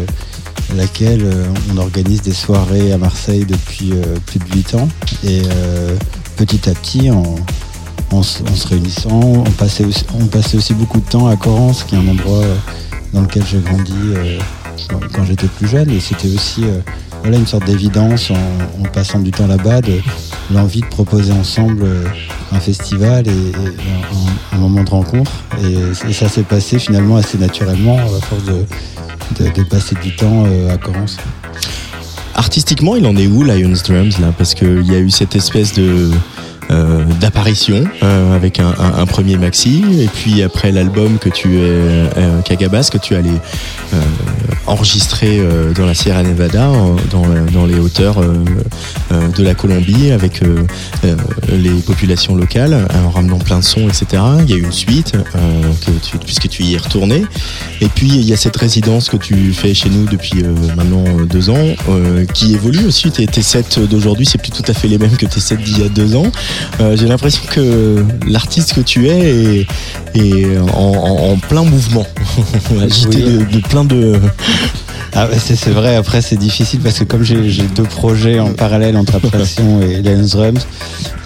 laquelle 0.77 1.23
euh, 1.25 1.47
on 1.73 1.79
organise 1.79 2.23
des 2.23 2.33
soirées 2.33 2.93
à 2.93 2.99
Marseille 2.99 3.45
depuis 3.45 3.93
euh, 3.93 4.17
plus 4.27 4.39
de 4.39 4.45
8 4.55 4.75
ans. 4.75 4.89
Et 5.25 5.43
euh, 5.47 5.97
petit 6.37 6.69
à 6.69 6.75
petit 6.75 7.11
en, 7.11 8.23
se 8.23 8.69
réunissant, 8.69 9.21
on 9.45 9.51
passait, 9.51 9.85
aussi, 9.85 10.75
beaucoup 10.75 11.01
de 11.01 11.09
temps 11.09 11.27
à 11.27 11.37
Corrence 11.37 11.83
qui 11.83 11.97
est 11.97 11.99
un 11.99 12.09
endroit 12.09 12.45
dans 13.13 13.23
lequel 13.23 13.45
j'ai 13.45 13.59
grandi 13.59 13.93
quand, 14.89 15.25
j'étais 15.25 15.49
plus 15.49 15.67
jeune. 15.67 15.91
Et 15.91 15.99
c'était 15.99 16.33
aussi 16.33 16.63
voilà, 17.25 17.39
une 17.39 17.47
sorte 17.47 17.65
d'évidence 17.65 18.31
en, 18.31 18.83
passant 18.93 19.19
du 19.19 19.31
temps 19.31 19.47
là-bas 19.47 19.81
de 19.81 19.99
l'envie 20.53 20.83
de 20.83 20.87
proposer 20.87 21.33
ensemble 21.33 21.83
euh, 21.83 22.05
un 22.53 22.61
festival 22.61 23.27
et, 23.27 23.53
un, 24.53 24.59
moment 24.59 24.85
de 24.85 24.91
rencontre. 24.91 25.33
Et, 25.63 26.13
ça 26.13 26.29
s'est 26.29 26.43
passé 26.43 26.79
finalement 26.79 27.17
assez 27.17 27.39
naturellement 27.39 27.97
à 27.97 28.21
force 28.27 28.45
de 28.45 29.63
passer 29.65 29.97
du 30.03 30.15
temps 30.15 30.45
euh, 30.47 30.73
à 30.73 30.77
Corrence. 30.77 31.17
artistiquement 32.35 32.95
il 32.95 33.07
en 33.07 33.17
est 33.17 33.27
où 33.27 33.43
Lions 33.43 33.73
Drums 33.89 34.21
là? 34.21 34.33
Parce 34.37 34.55
qu'il 34.55 34.87
y 34.87 34.95
a 34.95 34.99
eu 34.99 35.11
cette 35.11 35.35
espèce 35.35 35.73
de 35.73 36.11
euh, 36.71 37.05
d'apparition 37.21 37.85
euh, 38.03 38.35
avec 38.35 38.59
un, 38.61 38.75
un- 38.79 38.95
un 39.03 39.07
premier 39.07 39.37
maxi 39.37 39.83
et 40.01 40.07
puis 40.09 40.43
après 40.43 40.73
l'album 40.73 41.19
que 41.19 41.29
tu 41.29 41.57
es 41.59 41.61
euh, 41.61 42.41
Kagabas 42.45 42.89
que 42.93 42.99
tu 42.99 43.15
allais 43.15 43.31
euh, 43.93 43.97
enregistrer 44.67 45.39
euh, 45.41 45.73
dans 45.75 45.87
la 45.87 45.95
Sierra 45.95 46.23
Nevada 46.23 46.69
dans, 47.11 47.27
dans 47.53 47.67
les 47.67 47.79
hauteurs 47.79 48.17
de 48.21 49.43
la 49.43 49.55
Colombie 49.55 50.11
avec 50.11 50.41
les 51.53 51.71
populations 51.87 52.35
locales 52.35 52.87
en 53.05 53.11
ramenant 53.11 53.39
plein 53.39 53.59
de 53.59 53.65
sons 53.65 53.89
etc 53.89 54.23
il 54.45 54.51
y 54.51 54.55
a 54.55 54.57
eu 54.57 54.63
une 54.65 54.73
suite 54.73 55.13
que 55.13 55.91
tu- 56.03 56.19
puisque 56.19 56.49
tu 56.49 56.63
y 56.63 56.75
es 56.75 56.79
retourné. 56.79 57.25
Et 57.81 57.89
puis 57.89 58.09
il 58.09 58.23
y 58.25 58.33
a 58.33 58.37
cette 58.37 58.57
résidence 58.57 59.09
que 59.09 59.17
tu 59.17 59.53
fais 59.53 59.75
chez 59.75 59.89
nous 59.91 60.07
depuis 60.07 60.43
maintenant 60.77 61.05
deux 61.29 61.51
ans 61.51 61.75
qui 62.33 62.55
évolue 62.55 62.87
aussi. 62.87 63.11
Tes, 63.11 63.27
tes 63.27 63.43
sets 63.43 63.79
d'aujourd'hui 63.91 64.27
c'est 64.27 64.39
plus 64.39 64.51
tout 64.51 64.63
à 64.67 64.75
fait 64.75 64.89
les 64.89 64.99
mêmes 64.99 65.17
que 65.17 65.27
tes 65.27 65.41
sets 65.41 65.57
d'il 65.57 65.81
y 65.81 65.85
a 65.85 65.89
deux 65.89 66.17
ans 66.17 66.31
euh, 66.81 66.97
j'ai 66.97 67.07
l'impression 67.07 67.43
que 67.51 68.05
l'artiste 68.27 68.75
que 68.75 68.81
tu 68.81 69.09
es 69.09 69.65
est, 69.65 69.67
est 70.15 70.59
en, 70.59 70.79
en- 70.79 71.33
en 71.33 71.37
plein 71.37 71.65
mouvement, 71.65 72.07
agité 72.83 73.23
Oui. 73.25 73.39
de, 73.39 73.45
de 73.45 73.59
plein 73.67 73.85
de 73.85 74.19
Ah, 75.17 75.29
c'est 75.39 75.69
vrai, 75.71 75.95
après 75.95 76.21
c'est 76.23 76.37
difficile 76.37 76.81
parce 76.81 76.99
que 76.99 77.05
comme 77.05 77.23
j'ai 77.23 77.63
deux 77.77 77.85
projets 77.85 78.41
en 78.41 78.53
parallèle 78.53 78.97
entre 78.97 79.15
Abstraction 79.15 79.81
et 79.81 80.03
Lions 80.03 80.27
Drums, 80.27 80.67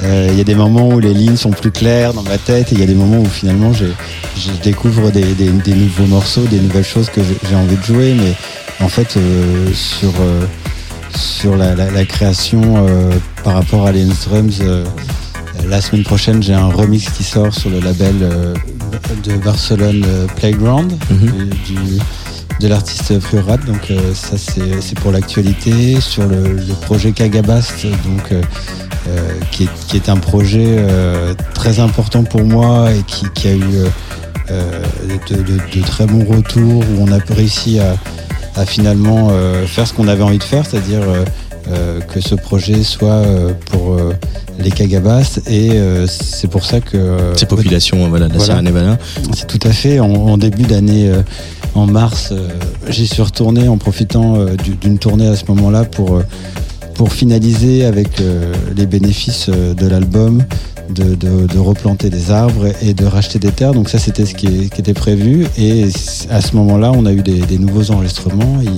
euh, 0.03 0.29
il 0.31 0.37
y 0.37 0.41
a 0.43 0.45
des 0.45 0.55
moments 0.55 0.89
où 0.89 1.01
les 1.01 1.15
lignes 1.15 1.37
sont 1.39 1.51
plus 1.53 1.71
claires 1.71 2.13
dans 2.13 2.23
ma 2.23 2.37
tête 2.37 2.71
et 2.71 2.75
il 2.75 2.81
y 2.81 2.83
a 2.83 2.87
des 2.87 2.95
moments 2.95 3.19
où 3.21 3.25
finalement 3.27 3.73
je 3.73 3.87
découvre 4.63 5.11
des, 5.11 5.25
des- 5.35 5.51
des 5.51 5.75
nouveaux 5.75 6.05
morceaux, 6.07 6.43
des 6.51 6.61
nouvelles 6.61 6.85
choses 6.85 7.09
que 7.09 7.23
j'ai- 7.23 7.49
j'ai 7.49 7.57
envie 7.57 7.77
de 7.77 7.83
jouer, 7.83 8.15
mais 8.15 8.35
en 8.85 8.89
fait 8.91 9.17
euh, 9.17 9.69
sur, 9.73 10.11
euh, 10.21 10.45
sur 11.19 11.57
la, 11.57 11.75
la- 11.75 11.91
la 11.91 12.05
création 12.05 12.63
euh, 12.87 13.13
par 13.45 13.55
rapport 13.55 13.87
à 13.87 13.93
Lions 13.93 14.09
Drums, 14.27 14.59
euh, 14.61 14.85
la 15.69 15.81
semaine 15.81 16.05
prochaine 16.05 16.43
j'ai 16.43 16.55
un 16.55 16.69
remix 16.69 17.09
qui 17.11 17.25
sort 17.25 17.53
sur 17.53 17.71
le 17.71 17.81
label 17.81 18.15
euh, 18.23 18.55
de 19.25 19.37
Barcelone 19.37 20.05
Playground 20.37 20.93
du- 21.11 21.75
du- 21.75 21.99
de 22.61 22.69
l'artiste 22.69 23.19
Fluorat. 23.21 23.57
Donc 23.59 23.91
euh, 23.91 24.15
ça 24.15 24.37
c'est 24.39 24.99
pour 25.01 25.13
l'actualité. 25.13 26.01
Sur 26.01 26.27
le, 26.27 26.55
le 26.55 26.75
projet 26.83 27.13
Kagabast, 27.13 27.85
donc 27.87 28.33
euh, 28.33 28.43
qui, 29.51 29.65
est, 29.65 29.69
qui 29.89 29.97
est 29.97 30.09
un 30.09 30.17
projet 30.17 30.77
euh, 30.79 31.35
très 31.55 31.81
important 31.81 32.23
pour 32.25 32.45
moi 32.45 32.93
et 32.93 33.03
qui, 33.07 33.27
qui 33.35 33.49
a 33.49 33.55
eu 33.55 33.61
de, 34.49 35.35
de- 35.37 35.79
de 35.79 35.83
très 35.85 36.07
bons 36.07 36.25
retours 36.25 36.83
où 36.83 37.01
on 37.07 37.13
a 37.13 37.19
réussi 37.35 37.79
à, 37.81 37.97
à 38.59 38.67
finalement 38.67 39.29
euh, 39.31 39.67
faire 39.67 39.87
ce 39.87 39.93
qu'on 39.95 40.09
avait 40.09 40.23
envie 40.23 40.39
de 40.39 40.43
faire, 40.43 40.65
c'est-à-dire 40.67 41.01
euh, 41.03 41.25
euh, 41.71 42.01
que 42.01 42.21
ce 42.21 42.35
projet 42.35 42.83
soit 42.83 43.23
pour 43.71 43.97
les 44.59 44.71
Kagabas 44.71 45.39
et 45.47 45.71
c'est 46.09 46.49
pour 46.49 46.65
ça 46.65 46.81
que 46.81 47.17
Ces 47.37 47.47
populations 47.47 48.09
voilà, 48.09 48.29
de 48.29 48.35
la 48.35 48.41
Sierra 48.41 48.63
Nevada. 48.63 48.99
c'est 49.35 49.47
tout 49.47 49.61
à 49.67 49.71
fait. 49.73 50.01
En, 50.01 50.11
en 50.13 50.37
début 50.39 50.63
d'année, 50.65 51.13
en 51.75 51.87
mars, 51.87 52.33
j'y 52.89 53.07
suis 53.07 53.23
retourné 53.23 53.69
en 53.69 53.77
profitant 53.77 54.45
du- 54.65 54.75
d'une 54.77 54.99
tournée 54.99 55.29
à 55.29 55.37
ce 55.37 55.45
moment-là 55.49 55.85
pour, 55.85 56.23
pour 56.99 57.13
finaliser 57.13 57.85
avec 57.85 58.21
euh, 58.21 58.53
les 58.77 58.85
bénéfices 58.85 59.47
euh, 59.49 59.73
de 59.73 59.87
l'album. 59.87 60.45
De, 60.91 61.59
replanter 61.59 62.09
des 62.09 62.31
arbres 62.31 62.69
et 62.81 62.95
de 62.95 63.05
racheter 63.05 63.39
des 63.39 63.53
terres. 63.53 63.75
Donc 63.75 63.91
ça, 63.91 63.99
c'était 63.99 64.25
ce 64.25 64.35
qui, 64.35 64.47
était 64.47 64.95
prévu. 64.95 65.47
Et 65.59 65.85
à 66.31 66.41
ce 66.41 66.57
moment-là, 66.57 66.93
on 66.93 67.05
a 67.05 67.13
eu 67.13 67.21
des, 67.21 67.59
nouveaux 67.59 67.91
enregistrements. 67.91 68.63
Et 68.63 68.71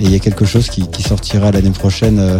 il 0.00 0.10
y 0.10 0.16
a 0.16 0.18
quelque 0.18 0.44
chose 0.44 0.68
qui, 0.68 0.84
sortira 1.00 1.52
l'année 1.52 1.70
prochaine 1.70 2.18
euh, 2.18 2.38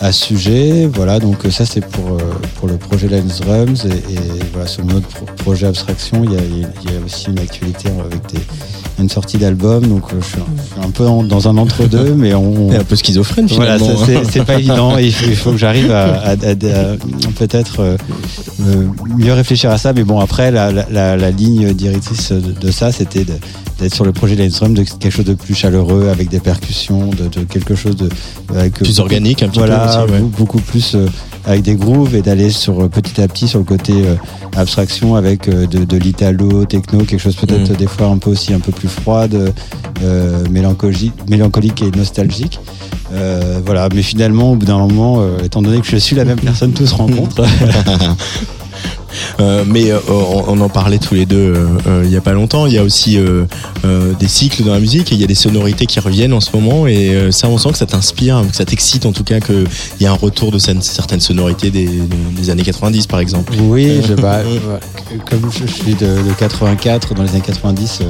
à 0.00 0.12
ce 0.12 0.24
sujet. 0.24 0.86
Voilà, 0.86 1.18
donc 1.18 1.42
ça 1.50 1.66
c'est 1.66 1.84
pour, 1.84 2.16
pour 2.54 2.68
le 2.68 2.78
projet 2.78 3.06
Lens 3.08 3.40
Drums. 3.42 3.84
Et, 3.84 4.14
voilà, 4.54 4.66
sur 4.66 4.82
pro- 4.86 5.26
projet 5.36 5.66
Abstraction, 5.66 6.24
il 6.24 6.32
y 6.32 6.36
a, 6.36 6.40
il 6.40 6.90
y 6.90 6.96
a 6.96 7.04
aussi 7.04 7.28
une 7.28 7.38
actualité 7.38 7.90
avec 7.90 8.22
des, 8.32 8.40
une 8.98 9.08
sortie 9.08 9.38
d'album. 9.38 9.86
Donc 9.86 10.04
euh, 10.12 10.16
je 10.20 10.26
suis 10.26 10.38
un, 10.82 10.90
peu 10.90 11.06
en- 11.06 11.22
dans 11.22 11.48
un 11.48 11.56
entre-deux, 11.56 12.14
mais 12.14 12.34
on. 12.34 12.70
Un 12.78 12.84
peu 12.84 12.96
schizophrène, 12.96 13.46
Voilà, 13.48 13.78
finalement. 13.78 14.04
ça, 14.04 14.12
c'est- 14.30 14.44
pas 14.44 14.54
évident. 14.58 14.96
Et 14.98 15.06
il 15.06 15.12
faut, 15.12 15.26
il 15.28 15.36
faut 15.36 15.50
que 15.52 15.56
j'arrive 15.58 15.90
à, 15.90 16.04
à- 16.14 16.30
à- 16.30 16.32
à 16.32 16.96
peut-être 17.36 17.80
euh, 17.80 17.96
euh, 18.66 18.86
mieux 19.16 19.32
réfléchir 19.32 19.70
à 19.70 19.78
ça. 19.78 19.92
Mais 19.92 20.04
bon, 20.04 20.20
après, 20.20 20.50
la, 20.50 20.70
la- 20.72 20.86
la- 20.90 21.16
la 21.16 21.30
ligne 21.30 21.72
directrice 21.74 22.32
de, 22.32 22.52
de 22.52 22.70
ça, 22.70 22.92
c'était 22.92 23.24
d'être 23.24 23.94
sur 23.94 24.04
le 24.04 24.12
projet 24.12 24.36
Drum 24.48 24.74
de 24.74 24.82
quelque 24.82 25.10
chose 25.10 25.24
de 25.24 25.34
plus 25.34 25.54
chaleureux, 25.54 26.08
avec 26.10 26.28
des 26.28 26.40
percussions, 26.40 27.08
de, 27.10 27.28
de 27.28 27.44
quelque 27.44 27.74
chose 27.74 27.96
de 27.96 28.08
avec 28.56 28.74
Plus 28.74 28.88
beaucoup- 28.88 29.00
organique, 29.02 29.42
un 29.42 29.48
petit 29.48 29.60
peu 29.60 29.66
voilà, 29.66 30.02
aussi, 30.04 30.12
ouais. 30.12 30.18
beaucoup- 30.20 30.36
beaucoup 30.38 30.58
plus 30.60 30.94
euh, 30.94 31.06
avec 31.44 31.62
des 31.62 31.74
grooves 31.76 32.14
et 32.14 32.22
d'aller 32.22 32.50
sur 32.50 32.88
petit 32.90 33.20
à 33.20 33.28
petit 33.28 33.46
sur 33.48 33.58
le 33.58 33.64
côté 33.64 33.92
euh, 33.94 34.14
abstraction 34.56 35.14
avec 35.14 35.48
de, 35.48 35.84
de 35.84 35.96
l'italo, 35.96 36.64
techno, 36.64 37.04
quelque 37.04 37.20
chose 37.20 37.36
peut-être 37.36 37.70
Mm. 37.72 37.76
des 37.76 37.86
fois 37.86 38.06
un 38.08 38.18
peu 38.18 38.30
aussi 38.30 38.52
un 38.52 38.60
peu 38.60 38.72
plus 38.72 38.87
froide, 38.88 39.52
euh, 40.02 40.44
mélancolique, 40.50 41.12
mélancolique 41.28 41.82
et 41.82 41.90
nostalgique. 41.96 42.58
Euh, 43.12 43.60
voilà, 43.64 43.88
mais 43.94 44.02
finalement, 44.02 44.52
au 44.52 44.56
bout 44.56 44.66
d'un 44.66 44.78
moment, 44.78 45.20
euh, 45.20 45.38
étant 45.44 45.62
donné 45.62 45.80
que 45.80 45.86
je 45.86 45.96
suis 45.96 46.16
la 46.16 46.24
même 46.24 46.40
personne, 46.40 46.72
tout 46.72 46.86
se 46.86 46.94
rencontre. 46.94 47.44
Euh, 49.40 49.64
mais 49.66 49.90
euh, 49.90 49.98
on, 50.08 50.44
on 50.48 50.60
en 50.60 50.68
parlait 50.68 50.98
tous 50.98 51.14
les 51.14 51.24
deux 51.24 51.54
euh, 51.86 52.02
il 52.04 52.10
y 52.10 52.16
a 52.16 52.20
pas 52.20 52.32
longtemps. 52.32 52.66
Il 52.66 52.72
y 52.72 52.78
a 52.78 52.82
aussi 52.82 53.18
des 54.20 54.28
cycles 54.28 54.64
dans 54.64 54.72
la 54.72 54.80
musique 54.80 55.12
et 55.12 55.14
il 55.14 55.20
y 55.20 55.24
a 55.24 55.26
des 55.26 55.34
sonorités 55.34 55.86
qui 55.86 55.98
reviennent 56.00 56.32
en 56.32 56.40
ce 56.40 56.50
moment 56.54 56.86
et 56.86 57.28
ça 57.30 57.48
on 57.48 57.58
sent 57.58 57.72
que 57.72 57.78
ça 57.78 57.86
t'inspire, 57.86 58.42
que 58.48 58.54
ça 58.56 58.64
t'excite 58.64 59.06
en 59.06 59.12
tout 59.12 59.24
cas 59.24 59.40
qu'il 59.40 59.66
y 60.00 60.06
a 60.06 60.10
un 60.10 60.14
retour 60.14 60.50
de 60.52 60.58
certaines- 60.58 61.20
sonorités 61.20 61.70
des, 61.70 61.88
des 61.88 62.50
années 62.50 62.62
90 62.62 63.06
par 63.06 63.20
exemple. 63.20 63.52
Oui, 63.60 64.00
je, 64.08 64.14
bah, 64.14 64.40
comme 65.28 65.50
je, 65.50 65.66
suis 65.66 65.94
de, 65.94 66.06
de 66.06 66.32
84, 66.38 67.14
dans 67.14 67.22
les 67.22 67.30
années 67.30 67.40
90, 67.40 68.00
euh, 68.00 68.04
j'ai, 68.04 68.04
euh, 68.04 68.08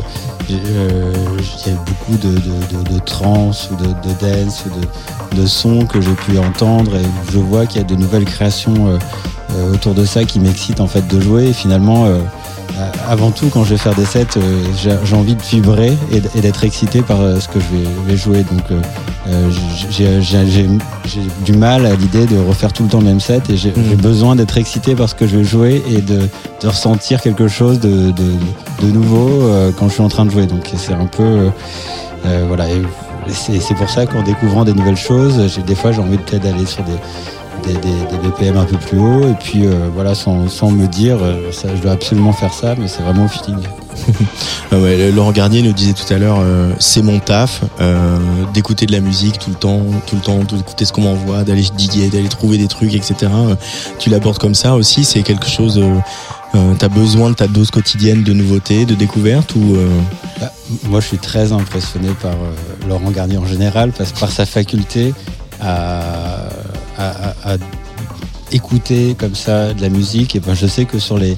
il 0.49 1.70
y 1.70 1.75
a 1.75 1.77
beaucoup 1.77 2.16
de, 2.16 2.29
de, 2.29 2.79
de, 2.79 2.95
de 2.95 2.99
trance 3.01 3.70
ou 3.70 3.77
de, 3.77 3.87
de 3.87 4.20
dance 4.20 4.65
ou 4.66 5.37
de, 5.37 5.47
sons 5.47 5.87
que 5.87 6.01
j'ai 6.01 6.12
pu 6.12 6.39
entendre 6.39 6.97
et 6.97 7.05
je 7.33 7.39
vois 7.39 7.66
qu'il 7.66 7.81
y 7.81 7.85
a 7.85 7.87
de 7.87 7.95
nouvelles 7.95 8.25
créations 8.25 8.89
euh, 8.89 8.99
euh, 9.53 9.75
autour 9.75 9.95
de 9.95 10.05
ça 10.05 10.25
qui 10.25 10.41
m'excitent 10.41 10.81
en 10.81 10.87
fait 10.87 11.07
de 11.07 11.20
jouer. 11.20 11.49
Et 11.49 11.53
finalement 11.53 12.07
euh, 12.07 12.19
euh, 12.19 12.20
avant 13.09 13.31
tout 13.31 13.49
quand 13.53 13.65
je 13.65 13.70
vais 13.70 13.77
faire 13.78 13.95
des 13.95 14.05
sets 14.05 14.27
euh, 14.36 14.62
j'ai 15.05 15.16
envie 15.16 15.35
de 15.35 15.43
vibrer 15.43 15.97
et, 16.12 16.20
d'être 16.40 16.65
excité 16.65 17.03
par 17.03 17.20
euh, 17.20 17.40
ce 17.40 17.49
que 17.49 17.59
je 17.61 17.66
vais, 17.77 17.89
vais 18.07 18.16
jouer. 18.16 18.45
Donc 18.45 18.62
euh, 18.70 18.81
euh, 19.28 19.51
j'ai- 19.90 20.69
du 21.45 21.53
mal 21.53 21.86
à 21.86 21.95
l'idée 21.95 22.27
de 22.27 22.39
refaire 22.39 22.73
tout 22.73 22.82
le 22.85 22.89
temps 22.89 22.99
le 23.01 23.07
même 23.07 23.20
set 23.20 23.51
et 23.51 23.57
j'ai 23.57 23.73
j'ai 23.74 23.97
besoin 23.97 24.36
d'être 24.36 24.57
excité 24.59 24.95
par 24.95 25.09
ce 25.09 25.15
que 25.15 25.27
je 25.27 25.39
vais 25.39 25.45
jouer 25.45 25.82
et 25.90 26.01
de, 26.01 26.20
de 26.62 26.69
ressentir 26.69 27.20
quelque 27.20 27.49
chose 27.49 27.81
de, 27.81 28.11
de, 28.11 28.32
de 28.82 28.86
nouveau 28.93 29.43
euh, 29.43 29.70
quand 29.77 29.89
je 29.89 29.95
suis 29.95 30.03
en 30.03 30.09
train 30.09 30.24
de 30.24 30.31
jouer. 30.31 30.47
Donc 30.47 30.70
c'est 30.77 30.93
un 30.93 31.07
peu 31.07 31.23
euh, 31.23 31.49
euh, 32.27 32.45
voilà. 32.47 32.65
C'est 33.31 33.74
pour 33.74 33.90
ça 33.90 34.07
qu'en 34.07 34.23
découvrant 34.23 34.65
des 34.65 34.73
nouvelles 34.73 34.97
choses 34.97 35.39
des 35.66 35.74
fois 35.74 35.93
j'ai 35.93 36.01
envie 36.01 36.16
peut-être 36.16 36.45
d'aller 36.45 36.65
sur 36.65 36.82
des 36.85 36.93
des, 37.64 37.74
des, 37.74 37.78
des 38.10 38.28
BPM 38.28 38.56
un 38.56 38.64
peu 38.64 38.76
plus 38.76 38.98
haut 38.98 39.22
et 39.28 39.35
puis 39.40 39.66
euh, 39.66 39.89
voilà 39.94 40.14
sans, 40.14 40.48
sans 40.48 40.70
me 40.70 40.86
dire 40.86 41.18
euh, 41.20 41.52
ça, 41.52 41.68
je 41.74 41.80
dois 41.80 41.93
absolument 41.93 42.32
faire 42.32 42.52
ça 42.52 42.74
mais 42.78 42.89
c'est 42.89 43.02
vraiment 43.02 43.24
au 43.24 43.28
feeling 43.28 43.59
Ah 44.72 44.78
ouais, 44.78 45.10
Laurent 45.10 45.32
Garnier 45.32 45.62
nous 45.62 45.72
disait 45.72 45.94
tout 45.94 46.12
à 46.12 46.18
l'heure, 46.18 46.39
euh, 46.40 46.70
c'est 46.78 47.02
mon 47.02 47.18
taf 47.20 47.62
euh, 47.80 48.18
d'écouter 48.52 48.86
de 48.86 48.93
la 48.93 49.01
musique 49.01 49.39
tout 49.39 49.51
le 49.51 49.56
temps, 49.56 49.80
tout 50.06 50.16
le 50.16 50.20
temps, 50.20 50.39
d'écouter 50.39 50.85
ce 50.85 50.93
qu'on 50.93 51.01
m'envoie, 51.02 51.43
d'aller 51.43 51.64
diguer, 51.76 52.09
d'aller 52.09 52.28
trouver 52.28 52.59
des 52.59 52.68
trucs, 52.68 52.94
etc. 52.94 53.14
Euh, 53.22 53.55
Tu 53.98 54.10
l'abordes 54.10 54.39
comme 54.39 54.55
ça 54.55 54.74
aussi, 54.74 55.05
c'est 55.05 55.22
quelque 55.22 55.48
chose. 55.48 55.78
Euh, 55.78 55.94
euh, 56.55 56.74
T'as 56.78 56.89
besoin 56.89 57.30
de 57.30 57.35
ta 57.35 57.47
dose 57.47 57.70
quotidienne 57.70 58.22
de 58.22 58.32
nouveautés, 58.35 58.85
de 58.85 58.94
découvertes 58.94 59.55
ou 59.56 59.76
euh, 59.76 59.89
Bah, 60.40 60.52
moi, 60.85 61.01
je 61.01 61.06
suis 61.06 61.18
très 61.18 61.52
impressionné 61.52 62.09
par 62.20 62.32
euh, 62.32 62.89
Laurent 62.89 63.10
Garnier 63.10 63.39
en 63.39 63.47
général, 63.47 63.93
parce, 63.97 64.12
par 64.12 64.30
sa 64.30 64.44
faculté 64.47 65.14
à, 65.60 66.48
à- 66.98 67.28
à- 67.43 67.55
à 67.55 67.56
écouter 68.52 69.14
comme 69.18 69.35
ça 69.35 69.74
de 69.74 69.82
la 69.82 69.89
musique. 69.89 70.36
Et 70.36 70.40
ben, 70.40 70.55
je 70.55 70.66
sais 70.66 70.85
que 70.85 70.98
sur 70.98 71.18
les, 71.18 71.36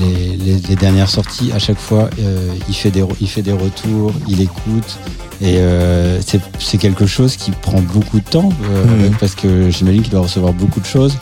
les, 0.00 0.36
les- 0.36 0.58
les 0.68 0.76
dernières 0.76 1.10
sorties, 1.10 1.52
à 1.52 1.58
chaque 1.58 1.78
fois, 1.78 2.08
euh, 2.20 2.48
il, 2.68 2.74
fait 2.74 2.90
des, 2.90 3.04
il 3.20 3.28
fait 3.28 3.42
des 3.42 3.52
retours, 3.52 4.12
il 4.28 4.40
écoute. 4.40 4.98
Et 5.40 5.58
euh, 5.58 6.20
c'est 6.58 6.78
quelque 6.78 7.06
chose 7.06 7.36
qui 7.36 7.52
prend 7.52 7.80
beaucoup 7.80 8.18
de 8.18 8.24
temps, 8.28 8.48
euh, 8.70 8.84
Mhm. 9.08 9.16
parce 9.20 9.34
que 9.36 9.70
j'imagine 9.70 10.02
qu'il 10.02 10.10
doit 10.10 10.22
recevoir 10.22 10.52
beaucoup 10.52 10.80
de 10.80 10.86
choses, 10.86 11.16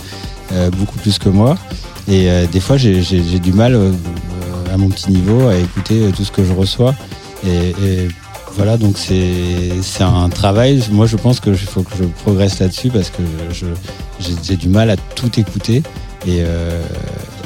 beaucoup 0.79 0.97
plus 0.99 1.19
que 1.19 1.29
moi. 1.29 1.57
Et 2.09 2.29
des 2.53 2.61
fois, 2.61 2.77
j'ai 2.79 3.01
du 3.41 3.53
mal 3.53 3.79
à 4.73 4.77
mon 4.79 4.89
petit 4.89 5.11
niveau 5.11 5.49
à 5.49 5.57
écouter 5.57 6.11
tout 6.17 6.25
ce 6.25 6.31
que 6.33 6.45
je 6.45 6.53
reçois. 6.53 6.95
Et, 7.47 7.75
et 7.85 8.09
voilà, 8.57 8.77
donc 8.77 8.97
c'est 8.99 10.03
un 10.03 10.29
travail. 10.29 10.83
Moi, 10.91 11.07
je 11.07 11.17
pense 11.17 11.41
qu'il 11.41 11.55
faut 11.57 11.83
que 11.83 11.93
je 11.99 12.05
progresse 12.25 12.59
là-dessus 12.59 12.91
parce 12.91 13.11
que 13.11 13.23
je- 13.53 13.67
j'ai 14.43 14.57
du 14.57 14.69
mal 14.69 14.91
à 14.91 14.97
tout 14.97 15.31
écouter. 15.39 15.83
Et, 16.27 16.39
euh, 16.41 16.83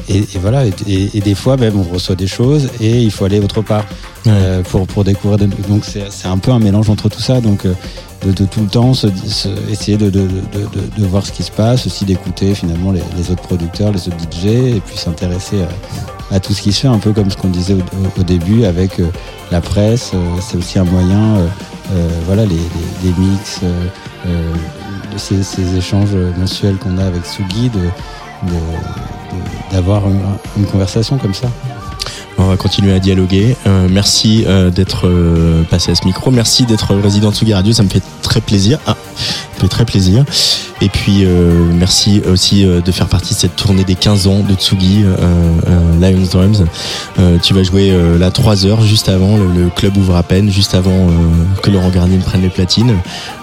et, 0.08 0.18
et 0.18 0.38
voilà, 0.40 0.64
et, 0.66 1.20
des 1.20 1.34
fois, 1.34 1.56
même, 1.56 1.78
on 1.78 1.82
reçoit 1.82 2.14
des 2.16 2.26
choses 2.26 2.68
et 2.80 3.02
il 3.02 3.10
faut 3.10 3.24
aller 3.24 3.38
autre 3.40 3.60
part 3.62 3.84
euh, 4.26 4.62
pour, 4.62 4.86
pour 4.86 5.04
découvrir. 5.04 5.38
des- 5.38 5.46
Donc, 5.68 5.84
c'est 5.84 6.28
un 6.28 6.38
peu 6.38 6.50
un 6.52 6.58
mélange 6.58 6.88
entre 6.90 7.08
tout 7.08 7.20
ça. 7.20 7.40
Donc, 7.40 7.66
euh, 7.66 7.74
de, 8.24 8.32
de 8.32 8.44
tout 8.44 8.60
le 8.60 8.66
temps 8.68 8.92
se, 8.94 9.06
se- 9.26 9.48
essayer 9.70 9.96
de, 9.96 10.10
de, 10.10 10.20
de, 10.20 10.26
de- 10.28 11.02
de 11.02 11.06
voir 11.06 11.26
ce 11.26 11.32
qui 11.32 11.42
se 11.42 11.50
passe, 11.50 11.86
aussi 11.86 12.04
d'écouter 12.04 12.54
finalement 12.54 12.92
les, 12.92 13.02
les 13.16 13.30
autres 13.30 13.42
producteurs, 13.42 13.92
les 13.92 14.08
autres 14.08 14.16
DJ, 14.30 14.46
et 14.76 14.82
puis 14.84 14.96
s'intéresser 14.96 15.62
à, 15.62 15.68
à 16.30 16.40
tout 16.40 16.54
ce 16.54 16.62
qui 16.62 16.72
se 16.72 16.82
fait, 16.82 16.88
un 16.88 16.98
peu 16.98 17.12
comme 17.12 17.30
ce 17.30 17.36
qu'on 17.36 17.48
disait 17.48 17.76
au, 18.18 18.22
début 18.22 18.64
avec 18.64 19.00
euh, 19.00 19.10
la 19.50 19.60
presse. 19.60 20.12
euh, 20.14 20.18
c'est 20.40 20.56
aussi 20.56 20.78
un 20.78 20.84
moyen, 20.84 21.36
euh, 21.36 22.08
voilà, 22.26 22.44
les, 22.46 22.58
mix, 23.18 23.60
ces, 25.16 25.76
échanges 25.76 26.14
mensuels 26.38 26.76
qu'on 26.76 26.98
a 26.98 27.04
avec 27.04 27.26
Sugi, 27.26 27.70
d'avoir 29.72 30.02
une, 30.08 30.66
conversation 30.66 31.18
comme 31.18 31.34
ça. 31.34 31.48
On 32.38 32.46
va 32.46 32.56
continuer 32.56 32.94
à 32.94 33.00
dialoguer. 33.00 33.56
Merci 33.90 34.46
d'être 34.74 35.10
passé 35.68 35.90
à 35.90 35.94
ce 35.94 36.06
micro. 36.06 36.30
Merci 36.30 36.64
d'être 36.64 36.94
résident 36.94 37.30
de 37.30 37.34
Tsugi 37.34 37.52
Radio. 37.52 37.72
Ça 37.72 37.82
me 37.82 37.88
fait 37.88 38.02
très 38.22 38.40
plaisir. 38.40 38.78
Ah, 38.86 38.96
ça 39.16 39.56
me 39.56 39.60
fait 39.60 39.68
très 39.68 39.84
plaisir. 39.84 40.24
Et 40.82 40.88
puis 40.88 41.24
euh, 41.24 41.64
merci 41.78 42.22
aussi 42.30 42.64
euh, 42.64 42.80
de 42.80 42.90
faire 42.92 43.06
partie 43.06 43.34
de 43.34 43.38
cette 43.38 43.54
tournée 43.56 43.84
des 43.84 43.94
15 43.96 44.26
ans 44.26 44.40
de 44.48 44.54
Tsugi 44.54 45.02
euh, 45.04 46.00
Lions 46.00 46.26
Drums. 46.32 46.64
Euh, 47.18 47.36
tu 47.42 47.52
vas 47.52 47.62
jouer 47.62 47.90
euh, 47.90 48.16
là 48.18 48.30
3 48.30 48.64
heures 48.66 48.82
juste 48.82 49.08
avant, 49.10 49.36
le, 49.36 49.44
le 49.64 49.68
club 49.68 49.96
ouvre 49.98 50.16
à 50.16 50.22
peine, 50.22 50.50
juste 50.50 50.74
avant 50.74 50.90
euh, 51.08 51.12
que 51.62 51.70
Laurent 51.70 51.90
Garnier 51.90 52.16
ne 52.16 52.22
prenne 52.22 52.42
les 52.42 52.48
platines. 52.48 52.94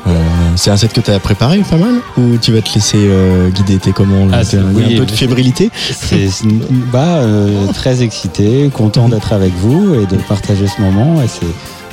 Euh, 0.07 0.11
c'est 0.55 0.71
un 0.71 0.77
set 0.77 0.93
que 0.93 1.01
tu 1.01 1.11
as 1.11 1.19
préparé 1.19 1.59
pas 1.69 1.77
mal? 1.77 1.95
Ou 2.17 2.37
tu 2.41 2.51
vas 2.53 2.61
te 2.61 2.73
laisser 2.73 2.97
euh, 2.99 3.49
guider 3.49 3.77
T'es 3.77 3.91
comment 3.91 4.25
là 4.25 4.39
Ah, 4.41 4.55
un, 4.57 4.97
peu 4.97 5.05
de 5.05 5.11
fébrilité 5.11 5.69
C'est 5.91 6.29
c'est- 6.29 6.47
bah, 6.91 7.17
euh, 7.17 7.67
très 7.73 8.01
excité, 8.01 8.69
content 8.73 9.09
d'être 9.09 9.33
avec 9.33 9.53
vous 9.61 9.93
et 9.95 10.05
de 10.07 10.15
partager 10.27 10.65
ce 10.67 10.81
moment. 10.81 11.21
Et 11.21 11.27
c'est 11.27 11.45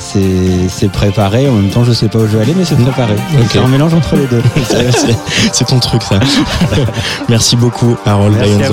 c'est 0.04 0.88
préparé. 0.92 1.48
En 1.48 1.52
même 1.54 1.70
temps, 1.70 1.84
je 1.84 1.92
sais 1.92 2.08
pas 2.08 2.18
où 2.18 2.26
je 2.26 2.36
vais 2.36 2.42
aller, 2.42 2.54
mais 2.56 2.64
c'est 2.64 2.76
préparé. 2.76 3.16
C'est 3.50 3.58
un 3.58 3.68
mélange 3.68 3.94
entre 3.94 4.16
les 4.16 4.26
deux. 4.26 4.42
C'est- 5.52 5.64
ton 5.64 5.78
truc 5.80 6.02
ça. 6.02 6.20
Merci 7.28 7.56
beaucoup 7.56 7.96
Harold 8.04 8.36
Merci 8.36 8.72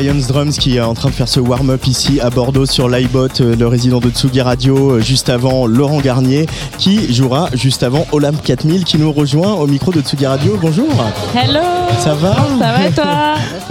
Lions 0.00 0.20
Drums. 0.28 0.56
qui 0.58 0.76
est 0.76 0.80
en 0.80 0.94
train 0.94 1.08
de 1.08 1.14
faire 1.14 1.28
ce 1.28 1.40
warm-up 1.40 1.86
ici 1.86 2.20
à 2.20 2.30
Bordeaux 2.30 2.66
sur 2.66 2.88
l'iBot, 2.88 3.28
euh, 3.40 3.56
le 3.56 3.66
résident 3.66 3.98
de 4.00 4.10
Tsugi 4.10 4.40
Radio, 4.40 4.92
euh, 4.92 5.00
juste 5.00 5.28
avant 5.30 5.66
Laurent 5.66 6.00
Garnier, 6.00 6.46
qui 6.78 7.12
jouera 7.14 7.48
juste 7.54 7.82
avant 7.82 8.06
Olympe 8.12 8.42
4000 8.42 8.84
qui 8.84 8.98
nous 8.98 9.12
rejoint 9.12 9.52
au 9.54 9.66
micro 9.66 9.92
de 9.92 10.00
Tsugi 10.00 10.26
Radio. 10.26 10.58
Bonjour. 10.60 10.86
Hello 11.34 11.60
Ça 11.98 12.14
va 12.14 12.34
Ça 12.58 12.72
va 12.72 12.86
et 12.86 12.92
toi 12.92 13.04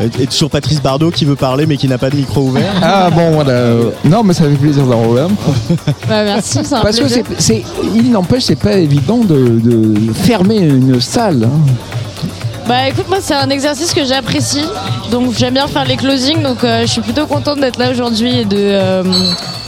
Euh, 0.02 0.10
Et 0.20 0.28
toujours 0.28 0.50
Patrice 0.50 0.82
Bardot 0.82 1.10
qui 1.10 1.24
veut 1.24 1.38
parler 1.38 1.66
mais 1.66 1.78
qui 1.78 1.88
n'a 1.88 1.98
pas 1.98 2.10
de 2.10 2.18
micro 2.18 2.42
ouvert. 2.42 2.74
Ah 2.82 3.10
bon, 3.10 3.32
voilà. 3.32 3.76
Non, 4.04 4.24
mais 4.24 4.34
ça 4.34 4.44
fait 4.44 4.50
plaisir 4.56 4.86
d'en 4.86 5.02
revoir. 5.04 5.30
Bah 6.10 6.24
merci, 6.26 6.60
c'est 6.64 6.74
un 6.74 6.82
Parce 6.82 6.98
que 7.00 7.04
plaisir. 7.06 7.24
c'est- 7.38 7.64
il 7.96 8.12
n'empêche, 8.12 8.44
c'est 8.44 8.58
pas 8.58 8.74
évident 8.74 9.20
de, 9.20 9.60
de 9.64 10.14
fermer 10.14 10.58
une 10.58 11.00
salle. 11.00 11.46
hein. 11.46 12.28
Bah 12.68 12.90
écoute, 12.90 13.06
moi 13.08 13.20
c'est 13.22 13.36
un 13.36 13.50
exercice 13.52 13.94
que 13.94 14.04
j'apprécie, 14.04 14.66
donc 15.12 15.34
j'aime 15.38 15.54
bien 15.54 15.68
faire 15.68 15.86
les 15.86 15.98
closings, 15.98 16.42
donc 16.42 16.64
euh, 16.64 16.82
je 16.82 16.88
suis 16.88 17.02
plutôt 17.02 17.26
contente 17.28 17.60
d'être 17.60 17.80
là 17.80 17.92
aujourd'hui 17.92 18.40
et 18.40 18.46
de 18.46 18.58
euh, 18.58 19.04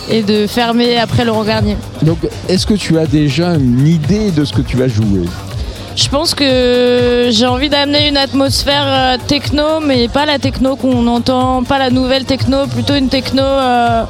et 0.10 0.24
de 0.24 0.48
fermer 0.48 0.98
après 0.98 1.26
Laurent 1.26 1.44
Garnier. 1.44 1.78
Donc, 2.02 2.20
est-ce 2.48 2.66
que 2.66 2.74
tu 2.74 2.98
as 2.98 3.06
déjà 3.06 3.56
une 3.56 3.88
idée 3.88 4.32
de 4.32 4.46
ce 4.46 4.54
que 4.54 4.62
tu 4.62 4.78
vas 4.78 4.88
jouer? 4.88 5.26
Je 5.96 6.10
pense 6.10 6.36
que 6.36 7.30
j'ai 7.32 7.48
envie 7.48 7.70
d'amener 7.70 8.08
une 8.08 8.18
atmosphère 8.18 8.86
euh, 8.86 9.18
techno, 9.28 9.80
mais 9.84 10.08
pas 10.08 10.26
la 10.26 10.38
techno 10.38 10.76
qu'on 10.76 11.08
entend, 11.08 11.64
pas 11.64 11.80
la 11.80 11.90
nouvelle 11.90 12.26
techno, 12.26 12.68
plutôt 12.68 12.94
une 12.94 13.10
techno 13.10 13.42
euh, 13.42 14.04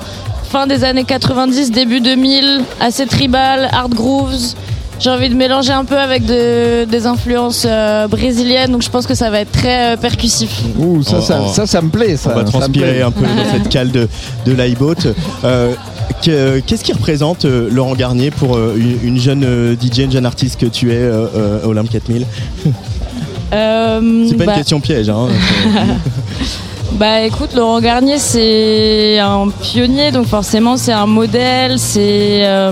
fin 0.50 0.68
des 0.68 0.84
années 0.84 1.06
90, 1.06 1.72
début 1.72 2.02
2000, 2.02 2.64
assez 2.82 3.06
tribal, 3.06 3.70
hard 3.72 3.94
grooves. 3.94 4.54
J'ai 5.00 5.10
envie 5.12 5.30
de 5.30 5.36
mélanger 5.36 5.72
un 5.74 5.86
peu 5.86 5.98
avec 5.98 6.26
de- 6.26 6.86
des 6.86 7.06
influences 7.06 7.66
euh, 7.70 8.08
brésiliennes, 8.08 8.72
donc 8.72 8.82
je 8.82 8.90
pense 8.90 9.06
que 9.06 9.14
ça 9.14 9.30
va 9.30 9.42
être 9.42 9.52
très 9.52 9.94
euh, 9.94 9.98
percussif. 9.98 10.50
Ouh, 10.80 11.04
ça, 11.04 11.18
Oh, 11.20 11.22
ça, 11.22 11.42
oh. 11.46 11.52
ça, 11.54 11.66
ça 11.68 11.82
me 11.82 11.90
plaît. 11.90 12.18
Ça, 12.18 12.32
On 12.32 12.36
va 12.36 12.40
ça 12.40 12.46
me 12.46 12.50
transpirer 12.52 12.92
plaît. 12.94 13.02
un 13.04 13.12
peu 13.12 13.22
dans 13.24 13.52
cette 13.54 13.70
cale 13.70 13.92
de, 13.92 14.08
de 14.46 14.52
l'iBot. 14.54 14.96
Euh, 15.44 15.74
que- 16.26 16.60
Qu'est-ce 16.62 16.84
qui 16.84 16.94
représente 16.94 17.46
euh, 17.46 17.70
Laurent 17.72 17.94
Garnier 17.94 18.32
pour 18.32 18.56
euh, 18.58 18.76
une, 18.76 19.10
une 19.16 19.20
jeune 19.20 19.44
euh, 19.46 19.76
DJ, 19.80 20.00
une 20.00 20.12
jeune 20.12 20.26
artiste 20.26 20.60
que 20.60 20.66
tu 20.66 20.92
es, 20.92 20.96
euh, 20.96 21.28
euh, 21.36 21.66
Olympe 21.66 21.90
4000 21.92 22.26
Euh, 23.54 24.26
C'est 24.30 24.36
pas 24.36 24.46
bah- 24.46 24.52
une 24.54 24.58
question 24.58 24.80
piège. 24.80 25.10
Hein. 25.10 25.28
Bah 26.94 27.22
écoute, 27.22 27.54
Laurent 27.56 27.80
Garnier, 27.82 28.18
c'est 28.18 29.20
un 29.20 29.50
pionnier, 29.62 30.12
donc 30.12 30.26
forcément 30.28 30.78
c'est 30.78 30.94
un 30.94 31.06
modèle, 31.06 31.78
c'est 31.80 32.42
euh, 32.46 32.72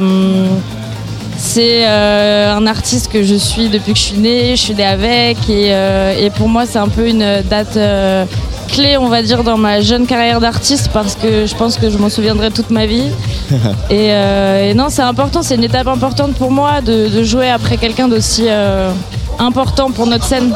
c'est 1.38 1.88
euh, 1.88 2.56
un 2.56 2.68
artiste 2.68 3.12
que 3.12 3.24
je 3.24 3.36
suis 3.36 3.70
depuis 3.70 3.94
que 3.94 4.00
je 4.00 4.04
suis 4.04 4.18
née, 4.18 4.56
je 4.56 4.62
suis 4.62 4.74
née 4.74 4.86
avec, 4.86 5.38
et, 5.50 5.74
euh, 5.74 6.16
et 6.20 6.30
pour 6.30 6.48
moi 6.48 6.66
c'est 6.66 6.80
un 6.80 6.88
peu 6.88 7.08
une 7.08 7.42
date 7.50 7.78
euh, 7.78 8.26
clé, 8.68 8.98
on 8.98 9.08
va 9.08 9.22
dire, 9.22 9.44
dans 9.44 9.58
ma 9.58 9.82
jeune 9.82 10.06
carrière 10.06 10.40
d'artiste, 10.40 10.90
parce 10.94 11.16
que 11.16 11.46
je 11.46 11.56
pense 11.56 11.78
que 11.78 11.90
je 11.90 11.98
m'en 11.98 12.10
souviendrai 12.10 12.52
toute 12.52 12.70
ma 12.70 12.86
vie. 12.86 13.10
Et, 13.90 14.12
euh, 14.12 14.72
et 14.72 14.74
non, 14.74 14.88
c'est 14.90 15.04
important, 15.04 15.44
c'est 15.44 15.56
une 15.56 15.64
étape 15.64 15.88
importante 15.88 16.34
pour 16.34 16.52
moi 16.52 16.82
de, 16.82 17.08
de 17.10 17.24
jouer 17.24 17.50
après 17.50 17.78
quelqu'un 17.78 18.08
d'aussi 18.08 18.46
euh, 18.48 18.92
important 19.38 19.92
pour 19.92 20.08
notre 20.08 20.26
scène. 20.26 20.52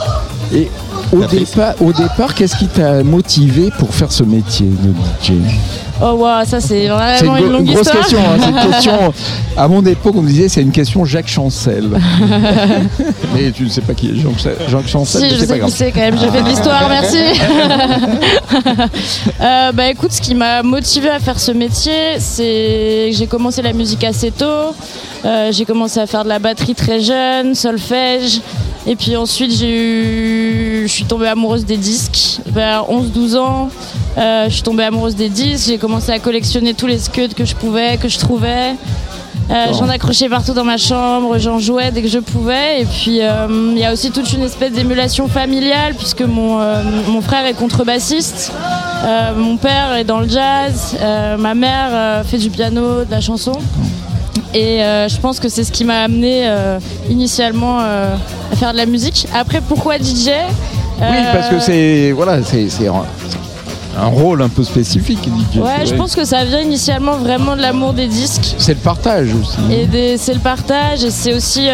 Et 0.54 0.70
au 1.12 1.24
départ, 1.26 1.76
au 1.80 1.94
départ, 1.94 2.34
qu'est-ce 2.34 2.58
qui 2.58 2.68
t'a 2.68 3.04
motivé 3.04 3.70
pour 3.78 3.94
faire 3.94 4.12
ce 4.12 4.24
métier 4.24 4.66
de 4.66 4.92
DJ 5.24 5.38
Oh 6.02 6.14
wow, 6.14 6.46
ça 6.46 6.62
c'est 6.62 6.88
vraiment 6.88 7.38
une, 7.38 7.52
longue 7.52 7.66
grosse 7.66 7.82
histoire. 7.82 8.04
question. 8.04 8.20
hein, 8.20 8.38
c'est 8.40 8.50
une 8.50 8.72
question. 8.72 9.14
À 9.58 9.68
mon 9.68 9.86
époque, 9.86 10.14
on 10.16 10.22
me 10.22 10.30
disait 10.30 10.48
c'est 10.48 10.62
une 10.62 10.72
question 10.72 11.04
Jacques 11.04 11.28
Chancel. 11.28 11.90
Mais 13.36 13.52
tu 13.52 13.64
ne 13.64 13.70
sais 13.70 13.82
pas 13.82 13.94
qui 13.94 14.10
est 14.10 14.16
Jacques, 14.16 14.70
Jacques 14.70 14.88
Chancel. 14.88 15.22
Si, 15.22 15.30
je 15.30 15.40
c'est 15.42 15.48
pas 15.48 15.54
sais 15.56 15.60
qui 15.66 15.72
c'est 15.72 15.92
quand 15.92 16.00
même, 16.00 16.18
j'ai 16.18 16.30
fait 16.30 16.42
de 16.42 16.48
l'histoire, 16.48 16.88
merci. 16.90 17.40
Euh, 19.42 19.72
bah 19.74 19.90
écoute, 19.90 20.12
ce 20.12 20.22
qui 20.22 20.36
m'a 20.36 20.64
motivé 20.64 21.10
à 21.10 21.20
faire 21.20 21.40
ce 21.40 21.52
métier, 21.52 22.20
c'est 22.20 23.10
que 23.12 23.18
j'ai 23.18 23.28
commencé 23.28 23.62
la 23.62 23.74
musique 23.74 24.04
assez 24.04 24.32
tôt. 24.32 24.74
Euh, 25.26 25.52
j'ai 25.52 25.66
commencé 25.66 26.00
à 26.00 26.08
faire 26.08 26.24
de 26.24 26.30
la 26.30 26.40
batterie 26.40 26.76
très 26.76 27.02
jeune, 27.02 27.56
solfège. 27.56 28.42
Et 28.88 28.96
puis 28.96 29.16
ensuite, 29.18 29.52
j'ai 29.52 29.70
eu... 29.70 30.82
je 30.88 30.92
suis 30.92 31.06
tombée 31.06 31.28
amoureuse 31.28 31.66
des 31.66 31.78
disques 31.78 32.40
vers 32.46 32.84
11-12 32.84 33.38
ans. 33.38 33.70
Euh, 34.18 34.46
je 34.46 34.54
suis 34.54 34.64
tombée 34.64 34.84
amoureuse 34.84 35.16
des 35.16 35.30
disques. 35.30 35.68
J'ai 35.68 35.78
commencé 35.78 36.12
à 36.12 36.20
collectionner 36.20 36.74
tous 36.74 36.88
les 36.88 36.98
scuds 36.98 37.34
que 37.36 37.46
je 37.46 37.56
pouvais, 37.56 37.98
que 37.98 38.08
je 38.08 38.18
trouvais. 38.18 38.76
Euh. 39.52 39.66
J'en 39.74 39.90
accrochais 39.90 40.30
partout 40.30 40.54
dans 40.54 40.64
ma 40.64 40.78
chambre, 40.78 41.40
j'en 41.40 41.58
jouais 41.58 41.92
dès 41.92 42.04
que 42.04 42.08
je 42.08 42.20
pouvais. 42.20 42.82
Et 42.82 42.86
puis 42.86 43.20
euh, 43.22 43.48
il 43.72 43.80
y 43.80 43.84
a 43.84 43.92
aussi 43.92 44.12
toute 44.12 44.32
une 44.32 44.44
espèce 44.44 44.72
d'émulation 44.72 45.28
familiale 45.28 45.96
puisque 45.96 46.22
mon, 46.22 46.60
mon 47.08 47.22
frère 47.22 47.46
est 47.48 47.56
contrebassiste, 47.56 48.52
mon 49.36 49.58
père 49.58 49.96
est 49.96 50.04
dans 50.04 50.20
le 50.20 50.30
jazz, 50.30 50.96
ma 51.40 51.56
mère 51.56 52.24
fait 52.26 52.38
du 52.38 52.52
piano, 52.52 53.06
de 53.06 53.12
la 53.12 53.22
chanson. 53.22 53.54
Et 54.54 54.84
euh, 54.84 55.08
je 55.08 55.18
pense 55.20 55.40
que 55.40 55.48
c'est 55.50 55.64
ce 55.64 55.72
qui 55.72 55.86
m'a 55.86 56.02
amené 56.02 56.48
euh, 56.48 56.80
initialement 57.10 57.80
euh, 57.82 58.16
à 58.52 58.56
faire 58.56 58.72
de 58.72 58.78
la 58.78 58.86
musique. 58.86 59.28
Après, 59.34 59.62
pourquoi 59.62 59.98
DJ 59.98 60.30
Oui, 61.00 61.18
parce 61.32 61.50
que 61.50 61.60
c'est 61.60 62.12
voilà, 62.12 62.40
c'est 62.44 62.68
un, 62.88 64.08
rôle 64.08 64.42
un 64.42 64.50
peu 64.50 64.64
spécifique. 64.64 65.20
DJ. 65.54 65.58
Ouais, 65.58 65.86
je 65.86 65.94
pense 65.94 66.16
que 66.16 66.26
ça 66.26 66.46
vient 66.46 66.62
initialement 66.62 67.18
vraiment 67.18 67.56
de 67.56 67.62
l'amour 67.62 67.94
des 67.94 68.08
disques. 68.08 68.56
C'est 68.58 68.74
le 68.74 68.80
partage 68.80 69.30
aussi. 69.34 69.60
Et 69.72 70.18
c'est 70.18 70.34
le 70.34 70.40
partage 70.40 71.04
et 71.04 71.12
c'est 71.12 71.34
aussi 71.34 71.68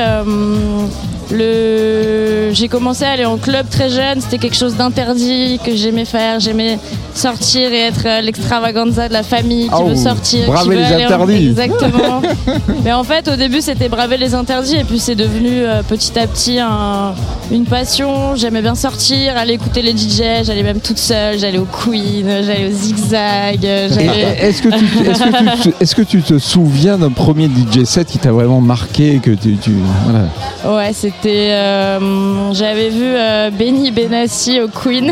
le. 1.31 2.51
J'ai 2.53 2.67
commencé 2.67 3.03
à 3.03 3.11
aller 3.11 3.25
en 3.25 3.37
club 3.37 3.67
très 3.69 3.89
jeune, 3.89 4.21
c'était 4.21 4.37
quelque 4.37 4.55
chose 4.55 4.75
d'interdit 4.75 5.59
que 5.63 5.75
j'aimais 5.75 6.05
faire. 6.05 6.39
J'aimais 6.39 6.79
sortir 7.13 7.71
et 7.71 7.79
être 7.87 8.05
euh, 8.05 8.21
l'extravaganza 8.21 9.07
de 9.07 9.13
la 9.13 9.23
famille 9.23 9.67
qui 9.67 9.73
Oh, 9.77 9.85
veut 9.85 9.95
sortir. 9.95 10.41
qui 10.45 10.51
braver 10.51 10.69
veut 10.75 10.81
les 10.81 10.85
aller 10.85 11.03
en- 11.05 11.07
interdits. 11.07 11.47
Exactement. 11.49 12.21
Mais 12.83 12.93
en 12.93 13.03
fait, 13.03 13.27
au 13.27 13.35
début, 13.35 13.61
c'était 13.61 13.89
braver 13.89 14.17
les 14.17 14.33
interdits 14.35 14.75
et 14.77 14.83
puis 14.83 14.99
c'est 14.99 15.15
devenu 15.15 15.49
euh, 15.63 15.81
petit 15.83 16.17
à 16.19 16.27
petit 16.27 16.59
un- 16.59 17.13
une 17.51 17.65
passion. 17.65 18.35
J'aimais 18.35 18.61
bien 18.61 18.75
sortir, 18.75 19.37
aller 19.37 19.53
écouter 19.53 19.81
les 19.81 19.91
DJ, 19.95 20.43
j'allais 20.45 20.63
même 20.63 20.79
toute 20.79 20.97
seule, 20.99 21.39
j'allais 21.39 21.57
au 21.57 21.65
Queen, 21.65 22.25
j'allais 22.45 22.67
au 22.67 22.71
Zigzag. 22.71 23.63
Est-ce 23.65 24.61
que, 24.61 24.69
tu- 24.69 24.85
que 24.85 25.63
te- 25.69 25.73
est-ce 25.83 25.95
que 25.95 26.01
tu 26.01 26.21
te 26.21 26.37
souviens 26.37 26.97
d'un 26.97 27.11
premier 27.11 27.47
DJ 27.47 27.83
set 27.85 28.07
qui 28.07 28.17
t'a 28.17 28.31
vraiment 28.31 28.61
marqué 28.61 29.19
que 29.23 29.31
tu, 29.31 29.55
tu- 29.57 29.71
voilà. 30.05 30.77
Ouais, 30.77 30.93
c'était. 31.21 31.51
euh, 31.51 32.53
J'avais 32.53 32.89
vu 32.89 33.03
euh, 33.05 33.49
Benny 33.51 33.91
Benassi 33.91 34.59
au 34.61 34.67
Queen. 34.67 35.11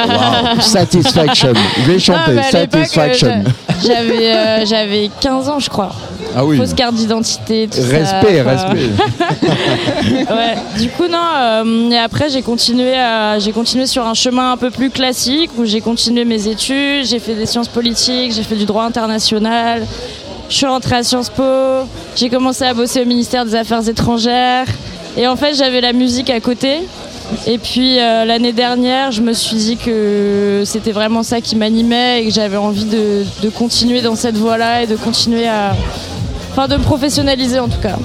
Satisfaction. 0.60 1.52
Je 1.84 1.90
vais 1.92 1.98
chanter. 1.98 2.32
Non, 2.34 2.42
Satisfaction. 2.50 3.28
euh, 3.28 3.42
j'a- 3.82 3.94
J'avais 3.94 4.26
euh, 4.34 4.66
j'avais 4.66 5.10
15 5.20 5.48
ans, 5.48 5.58
je 5.58 5.68
crois. 5.70 5.90
Ah 6.36 6.44
oui. 6.44 6.56
Fausse 6.58 6.74
carte 6.74 6.94
d'identité, 6.94 7.68
tout 7.70 7.78
Respect, 7.80 8.44
ça. 8.44 8.50
respect. 8.50 8.90
ouais. 10.30 10.54
Du 10.78 10.88
coup, 10.90 11.06
non. 11.08 11.18
euh, 11.36 11.90
et 11.90 11.96
après, 11.98 12.28
j'ai 12.28 12.42
continué, 12.42 12.92
j'ai 13.38 13.52
continué 13.52 13.86
sur 13.86 14.06
un 14.06 14.14
chemin 14.14 14.52
un 14.52 14.56
peu 14.56 14.70
plus 14.70 14.90
classique 14.90 15.50
où 15.56 15.64
j'ai 15.64 15.80
continué 15.80 16.24
mes 16.24 16.46
études. 16.48 17.06
J'ai 17.06 17.18
fait 17.18 17.34
des 17.34 17.46
sciences 17.46 17.68
politiques, 17.68 18.32
j'ai 18.34 18.42
fait 18.42 18.56
du 18.56 18.66
droit 18.66 18.84
international. 18.84 19.82
Je 20.50 20.54
suis 20.56 20.66
rentrée 20.66 20.96
à 20.96 21.02
Sciences 21.02 21.28
Po. 21.30 21.42
J'ai 22.16 22.28
commencé 22.30 22.64
à 22.64 22.72
bosser 22.74 23.02
au 23.02 23.04
ministère 23.06 23.44
des 23.44 23.54
Affaires 23.54 23.86
étrangères. 23.88 24.66
Et 25.18 25.26
en 25.26 25.34
fait, 25.34 25.54
j'avais 25.54 25.80
la 25.80 25.92
musique 25.92 26.30
à 26.30 26.38
côté. 26.38 26.78
Et 27.46 27.58
puis 27.58 27.98
euh, 27.98 28.24
l'année 28.24 28.52
dernière, 28.52 29.10
je 29.10 29.20
me 29.20 29.32
suis 29.32 29.56
dit 29.56 29.76
que 29.76 30.62
c'était 30.64 30.92
vraiment 30.92 31.24
ça 31.24 31.40
qui 31.40 31.56
m'animait 31.56 32.22
et 32.22 32.28
que 32.28 32.32
j'avais 32.32 32.56
envie 32.56 32.86
de, 32.86 33.24
continuer 33.50 34.00
dans 34.00 34.14
cette 34.14 34.36
voie-là 34.36 34.84
et 34.84 34.86
de 34.86 34.96
continuer 34.96 35.46
à. 35.46 35.74
Enfin, 36.52 36.68
de 36.68 36.76
me 36.76 36.82
professionnaliser 36.82 37.58
en 37.58 37.68
tout 37.68 37.80
cas. 37.82 37.98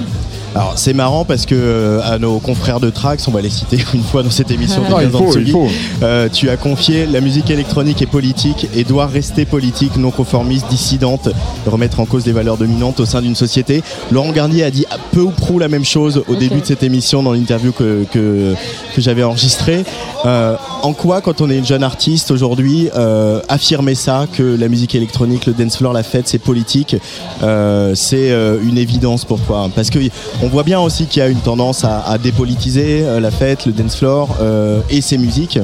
Alors 0.54 0.74
c'est 0.76 0.92
marrant 0.92 1.24
parce 1.24 1.46
que 1.46 1.54
euh, 1.56 2.00
à 2.04 2.18
nos 2.18 2.38
confrères 2.38 2.78
de 2.78 2.88
Trax, 2.90 3.26
on 3.26 3.32
va 3.32 3.40
les 3.40 3.50
citer 3.50 3.78
une 3.94 4.02
fois 4.04 4.22
dans 4.22 4.30
cette 4.30 4.50
émission. 4.52 4.82
de 4.84 4.88
Non, 4.88 5.00
il 5.00 5.06
15 5.10 5.14
ans 5.16 5.18
faut, 5.18 5.34
de 5.34 5.40
il 5.40 5.46
Tsugi, 5.46 5.50
faut. 5.52 5.68
euh, 6.02 6.28
tu 6.32 6.48
as 6.48 6.56
confié 6.56 7.06
la 7.06 7.20
musique 7.20 7.50
électronique 7.50 8.02
est 8.02 8.06
politique 8.06 8.68
et 8.74 8.84
doit 8.84 9.06
rester 9.06 9.46
politique, 9.46 9.96
non 9.96 10.10
conformiste, 10.12 10.66
dissidente, 10.70 11.28
remettre 11.66 11.98
en 12.00 12.06
cause 12.06 12.24
les 12.24 12.32
valeurs 12.32 12.56
dominantes 12.56 13.00
au 13.00 13.04
sein 13.04 13.20
d'une 13.20 13.34
société. 13.34 13.82
Laurent 14.12 14.30
Garnier 14.30 14.62
a 14.62 14.70
dit 14.70 14.86
peu 15.10 15.22
ou 15.22 15.30
prou 15.30 15.58
la 15.58 15.68
même 15.68 15.84
chose 15.84 16.22
au 16.28 16.36
début 16.36 16.60
de 16.60 16.66
cette 16.66 16.82
émission 16.84 17.22
dans 17.24 17.32
l'interview 17.32 17.72
que, 17.72 18.04
que, 18.12 18.54
que 18.94 19.00
j'avais 19.00 19.24
enregistrée. 19.24 19.84
Euh, 20.24 20.54
en 20.82 20.92
quoi, 20.92 21.20
quand 21.20 21.40
on 21.40 21.50
est 21.50 21.58
une 21.58 21.66
jeune 21.66 21.82
artiste 21.82 22.30
aujourd'hui, 22.30 22.88
euh, 22.96 23.40
affirmer 23.48 23.94
ça, 23.94 24.26
que 24.32 24.42
la 24.42 24.68
musique 24.68 24.94
électronique, 24.94 25.46
le 25.46 25.52
dance 25.52 25.76
floor, 25.78 25.92
la 25.92 26.02
fête, 26.02 26.28
c'est 26.28 26.38
politique, 26.38 26.96
euh, 27.42 27.94
c'est 27.94 28.30
euh, 28.30 28.58
une 28.62 28.78
évidence 28.78 29.24
pour 29.24 29.40
toi? 29.40 29.68
Parce 29.74 29.90
que 29.90 29.98
on 30.44 30.48
voit 30.48 30.62
bien 30.62 30.78
aussi 30.78 31.06
qu'il 31.06 31.20
y 31.20 31.24
a 31.24 31.28
une 31.28 31.40
tendance 31.40 31.84
à, 31.84 32.18
dépolitiser 32.18 33.02
euh, 33.02 33.18
la 33.18 33.30
fête, 33.30 33.64
le 33.64 33.72
dance 33.72 33.96
floor 33.96 34.36
euh, 34.40 34.80
et 34.90 35.00
ses 35.00 35.16
musiques. 35.16 35.58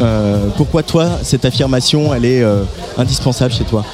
Euh, 0.00 0.46
pourquoi 0.56 0.82
toi, 0.82 1.10
cette 1.22 1.44
affirmation, 1.44 2.14
elle 2.14 2.24
est 2.24 2.42
indispensable 2.96 3.52
chez 3.52 3.64
toi? 3.64 3.84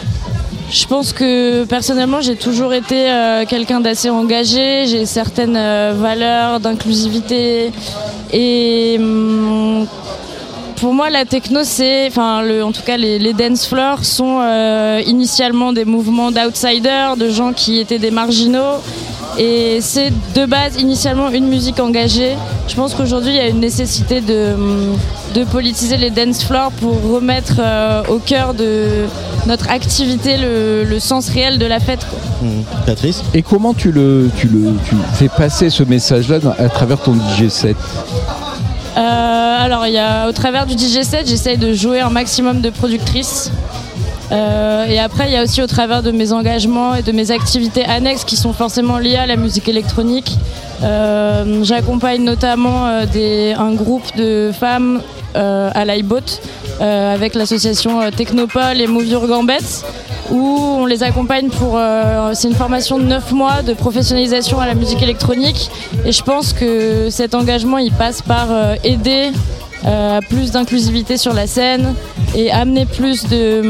Je 0.70 0.86
pense 0.86 1.12
que 1.12 1.64
personnellement, 1.64 2.20
j'ai 2.20 2.36
toujours 2.36 2.72
été 2.72 3.08
quelqu'un 3.48 3.80
d'assez 3.80 4.10
engagé. 4.10 4.86
J'ai 4.86 5.06
certaines 5.06 5.58
valeurs 5.94 6.60
d'inclusivité. 6.60 7.72
Et 8.32 8.96
hum, 8.98 9.86
pour 10.76 10.92
moi, 10.92 11.10
la 11.10 11.24
techno, 11.24 11.60
c'est. 11.64 12.06
Enfin, 12.08 12.44
en 12.62 12.70
tout 12.70 12.82
cas, 12.82 12.96
les, 12.96 13.32
dance 13.32 13.66
floors 13.66 14.04
sont 14.04 14.40
initialement 15.06 15.72
des 15.72 15.84
mouvements 15.84 16.30
d'outsiders, 16.30 17.16
de 17.16 17.28
gens 17.28 17.52
qui 17.52 17.80
étaient 17.80 17.98
des 17.98 18.10
marginaux. 18.12 18.76
Et 19.40 19.78
c'est 19.80 20.12
de 20.34 20.46
base 20.46 20.80
initialement 20.80 21.28
une 21.30 21.46
musique 21.46 21.78
engagée. 21.78 22.34
Je 22.66 22.74
pense 22.74 22.94
qu'aujourd'hui, 22.94 23.30
il 23.30 23.36
y 23.36 23.40
a 23.40 23.46
une 23.48 23.60
nécessité 23.60 24.20
de, 24.20 24.56
de 25.34 25.44
politiser 25.44 25.96
les 25.96 26.10
dance 26.10 26.42
floors 26.42 26.72
pour 26.72 27.00
remettre 27.12 27.54
euh, 27.60 28.02
au 28.08 28.18
cœur 28.18 28.52
de 28.54 29.04
notre 29.46 29.70
activité 29.70 30.36
le, 30.36 30.82
le 30.82 30.98
sens 30.98 31.28
réel 31.28 31.58
de 31.58 31.66
la 31.66 31.78
fête. 31.78 32.04
quoi. 32.10 32.18
Patrice? 32.84 33.22
Et 33.32 33.42
comment 33.42 33.74
tu 33.74 33.92
le, 33.92 34.28
tu 34.36 34.48
le 34.48 34.72
tu 34.84 34.96
fais 35.14 35.28
passer 35.28 35.70
ce 35.70 35.84
message-là 35.84 36.38
à 36.58 36.68
travers 36.68 36.98
ton 37.00 37.14
DJ 37.14 37.48
set? 37.48 37.76
Euh, 38.96 39.64
alors, 39.64 39.86
il 39.86 39.92
y 39.92 39.98
a, 39.98 40.28
au 40.28 40.32
travers 40.32 40.66
du 40.66 40.74
DJ 40.74 41.02
set, 41.02 41.28
j'essaye 41.28 41.56
de 41.58 41.72
jouer 41.72 42.00
un 42.00 42.10
maximum 42.10 42.60
de 42.60 42.70
productrices. 42.70 43.52
Euh, 44.30 44.86
et 44.86 44.98
après, 44.98 45.28
il 45.28 45.32
y 45.32 45.36
a 45.36 45.42
aussi 45.42 45.62
au 45.62 45.66
travers 45.66 46.02
de 46.02 46.10
mes 46.10 46.32
engagements 46.32 46.94
et 46.94 47.02
de 47.02 47.12
mes 47.12 47.30
activités 47.30 47.84
annexes 47.84 48.24
qui 48.24 48.36
sont 48.36 48.52
forcément 48.52 48.98
liées 48.98 49.16
à 49.16 49.26
la 49.26 49.36
musique 49.36 49.68
électronique. 49.68 50.36
Euh, 50.82 51.64
J'accompagne 51.64 52.22
notamment 52.22 52.86
euh, 52.86 53.54
un 53.56 53.72
groupe 53.72 54.16
de 54.16 54.50
femmes 54.58 55.02
à 55.34 55.84
l'iBot 55.84 56.40
avec 56.80 57.34
l'association 57.36 58.10
Technopole 58.10 58.80
et 58.80 58.88
Move 58.88 59.06
Your 59.06 59.28
Gambettes 59.28 59.84
où 60.32 60.58
on 60.80 60.84
les 60.84 61.04
accompagne 61.04 61.48
pour. 61.48 61.78
c'est 62.32 62.48
une 62.48 62.56
formation 62.56 62.98
de 62.98 63.04
9 63.04 63.32
mois 63.32 63.62
de 63.62 63.72
professionnalisation 63.72 64.58
à 64.58 64.66
la 64.66 64.74
musique 64.74 65.00
électronique. 65.00 65.70
Et 66.04 66.10
je 66.10 66.22
pense 66.24 66.52
que 66.52 67.08
cet 67.10 67.36
engagement, 67.36 67.78
il 67.78 67.92
passe 67.92 68.20
par 68.20 68.48
aider 68.82 69.30
euh, 69.86 70.20
plus 70.28 70.50
d'inclusivité 70.52 71.16
sur 71.16 71.32
la 71.32 71.46
scène 71.46 71.94
et 72.34 72.50
amener 72.50 72.86
plus 72.86 73.24
de, 73.28 73.62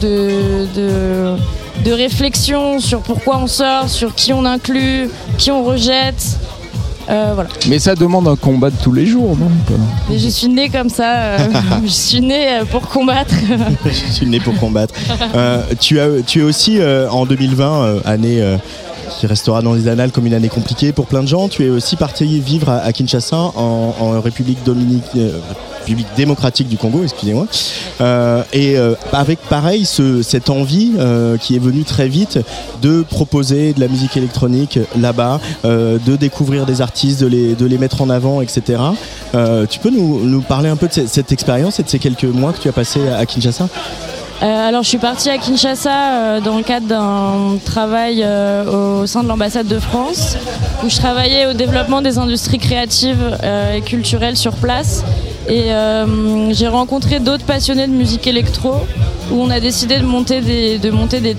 de, 0.00 0.66
de, 0.74 1.36
de 1.84 1.92
réflexion 1.92 2.80
sur 2.80 3.00
pourquoi 3.00 3.38
on 3.38 3.46
sort, 3.46 3.88
sur 3.88 4.14
qui 4.14 4.32
on 4.32 4.44
inclut, 4.44 5.08
qui 5.38 5.50
on 5.50 5.64
rejette. 5.64 6.38
Euh, 7.08 7.30
voilà. 7.34 7.48
Mais 7.68 7.78
ça 7.78 7.94
demande 7.94 8.26
un 8.26 8.34
combat 8.34 8.68
de 8.70 8.74
tous 8.82 8.90
les 8.92 9.06
jours, 9.06 9.36
non? 9.38 9.48
Je 10.10 10.28
suis 10.28 10.48
née 10.48 10.68
comme 10.68 10.88
ça. 10.88 11.12
euh, 11.14 11.38
je 11.84 11.88
suis 11.88 12.20
née 12.20 12.48
euh, 12.48 12.64
pour 12.64 12.82
combattre. 12.88 13.32
Je 13.84 14.12
suis 14.12 14.26
né 14.26 14.40
pour 14.40 14.56
combattre. 14.58 14.92
Euh, 15.36 15.62
tu, 15.78 16.00
as, 16.00 16.08
tu 16.26 16.40
es 16.40 16.42
aussi 16.42 16.80
euh, 16.80 17.08
en 17.08 17.24
2020, 17.24 17.84
euh, 17.84 18.00
année 18.04 18.42
euh, 18.42 18.56
qui 19.18 19.26
restera 19.26 19.62
dans 19.62 19.74
les 19.74 19.88
annales 19.88 20.12
comme 20.12 20.26
une 20.26 20.34
année 20.34 20.48
compliquée 20.48 20.92
pour 20.92 21.06
plein 21.06 21.22
de 21.22 21.28
gens. 21.28 21.48
Tu 21.48 21.64
es 21.64 21.70
aussi 21.70 21.96
parti 21.96 22.40
vivre 22.40 22.68
à, 22.68 22.92
Kinshasa, 22.92 23.36
en, 23.36 24.20
République, 24.20 24.58
Dominique, 24.64 25.04
euh, 25.16 25.30
République 25.80 26.06
démocratique 26.16 26.68
du 26.68 26.76
Congo, 26.76 27.02
excusez-moi. 27.04 27.46
Euh, 28.00 28.42
et 28.52 28.76
euh, 28.76 28.94
avec 29.12 29.38
pareil, 29.48 29.84
ce- 29.86 30.22
cette 30.22 30.50
envie 30.50 30.92
qui 31.40 31.56
est 31.56 31.60
venue 31.60 31.84
très 31.84 32.08
vite 32.08 32.38
de 32.82 33.02
proposer 33.02 33.72
de 33.72 33.80
la 33.80 33.88
musique 33.88 34.16
électronique 34.16 34.78
là-bas, 34.98 35.40
de 35.64 36.16
découvrir 36.16 36.66
des 36.66 36.80
artistes, 36.80 37.20
de 37.20 37.26
les, 37.26 37.54
de 37.54 37.66
les 37.66 37.78
mettre 37.78 38.02
en 38.02 38.10
avant, 38.10 38.40
etc. 38.40 38.62
Tu 39.70 39.78
peux 39.78 39.90
nous, 39.90 40.20
nous 40.24 40.40
parler 40.42 40.68
un 40.68 40.76
peu 40.76 40.88
de 40.88 40.92
cette, 40.92 41.08
cette 41.08 41.32
expérience 41.32 41.78
et 41.80 41.82
de 41.82 41.88
ces 41.88 41.98
quelques 41.98 42.24
mois 42.24 42.52
que 42.52 42.60
tu 42.60 42.68
as 42.68 42.72
passé 42.72 43.00
à 43.08 43.24
Kinshasa? 43.26 43.68
Euh, 44.42 44.68
alors, 44.68 44.82
je 44.82 44.88
suis 44.88 44.98
partie 44.98 45.30
à 45.30 45.38
Kinshasa 45.38 45.90
euh, 45.90 46.40
dans 46.40 46.58
le 46.58 46.62
cadre 46.62 46.86
d'un 46.86 47.56
travail 47.64 48.20
euh, 48.22 49.00
au 49.00 49.06
sein 49.06 49.22
de 49.22 49.28
l'ambassade 49.28 49.66
de 49.66 49.78
France, 49.78 50.36
où 50.84 50.90
je 50.90 50.96
travaillais 50.96 51.46
au 51.46 51.54
développement 51.54 52.02
des 52.02 52.18
industries 52.18 52.58
créatives 52.58 53.38
et 53.74 53.80
culturelles 53.80 54.36
sur 54.36 54.52
place. 54.52 55.04
Et 55.48 55.70
j'ai 56.50 56.68
rencontré 56.68 57.20
d'autres 57.20 57.44
passionnés 57.44 57.86
de 57.86 57.92
musique 57.92 58.26
électro, 58.26 58.74
où 59.30 59.40
on 59.40 59.48
a 59.48 59.60
décidé 59.60 59.98
de 59.98 60.04
monter 60.04 60.40
des, 60.40 60.78
de 60.78 60.90
monter 60.90 61.20
des 61.20 61.36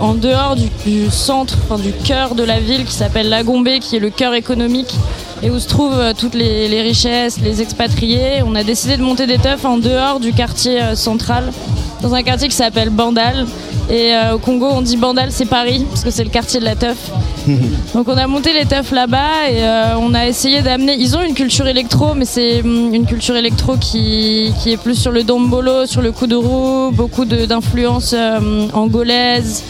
en 0.00 0.14
dehors 0.14 0.56
du, 0.56 1.10
centre, 1.10 1.56
enfin, 1.64 1.80
du 1.80 1.92
cœur 1.92 2.34
de 2.34 2.42
la 2.42 2.58
ville, 2.58 2.84
qui 2.84 2.92
s'appelle 2.92 3.28
Lagombé, 3.28 3.78
qui 3.78 3.96
est 3.96 4.00
le 4.00 4.10
cœur 4.10 4.34
économique 4.34 4.94
et 5.42 5.50
où 5.50 5.58
se 5.58 5.68
trouvent 5.68 6.14
toutes 6.18 6.34
les, 6.34 6.82
richesses, 6.82 7.40
les 7.40 7.62
expatriés. 7.62 8.42
On 8.44 8.54
a 8.54 8.64
décidé 8.64 8.96
de 8.96 9.02
monter 9.02 9.26
des 9.26 9.38
teufs 9.38 9.64
en 9.64 9.78
dehors 9.78 10.18
du 10.18 10.32
quartier 10.32 10.80
central, 10.94 11.52
dans 12.04 12.14
un 12.14 12.22
quartier 12.22 12.48
qui 12.48 12.54
s'appelle 12.56 12.90
Bandal. 12.90 13.46
Et 13.90 14.14
euh, 14.14 14.34
au 14.34 14.38
Congo, 14.38 14.66
on 14.70 14.82
dit 14.82 14.96
Bandal, 14.98 15.28
c'est 15.30 15.46
Paris, 15.46 15.84
parce 15.88 16.04
que 16.04 16.10
c'est 16.10 16.24
le 16.24 16.30
quartier 16.30 16.60
de 16.60 16.64
la 16.66 16.74
teuf. 16.76 16.96
Donc 17.94 18.08
on 18.08 18.16
a 18.16 18.26
monté 18.26 18.52
les 18.52 18.66
teufs 18.66 18.92
là-bas 18.92 19.48
et 19.50 19.62
euh, 19.62 19.96
on 19.98 20.12
a 20.14 20.26
essayé 20.26 20.60
d'amener. 20.62 20.96
Ils 20.98 21.16
ont 21.16 21.22
une 21.22 21.34
culture 21.34 21.66
électro, 21.66 22.14
mais 22.14 22.24
c'est 22.26 22.60
hum, 22.62 22.92
une 22.94 23.06
culture 23.06 23.36
électro 23.36 23.76
qui, 23.78 24.52
qui 24.62 24.72
est 24.72 24.76
plus 24.76 24.96
sur 24.96 25.12
le 25.12 25.22
dombolo, 25.24 25.86
sur 25.86 26.02
le 26.02 26.12
kuduro, 26.12 26.90
beaucoup 26.92 27.24
de- 27.24 27.46
d'influences 27.46 28.14
euh, 28.16 28.68
angolaises. 28.74 29.62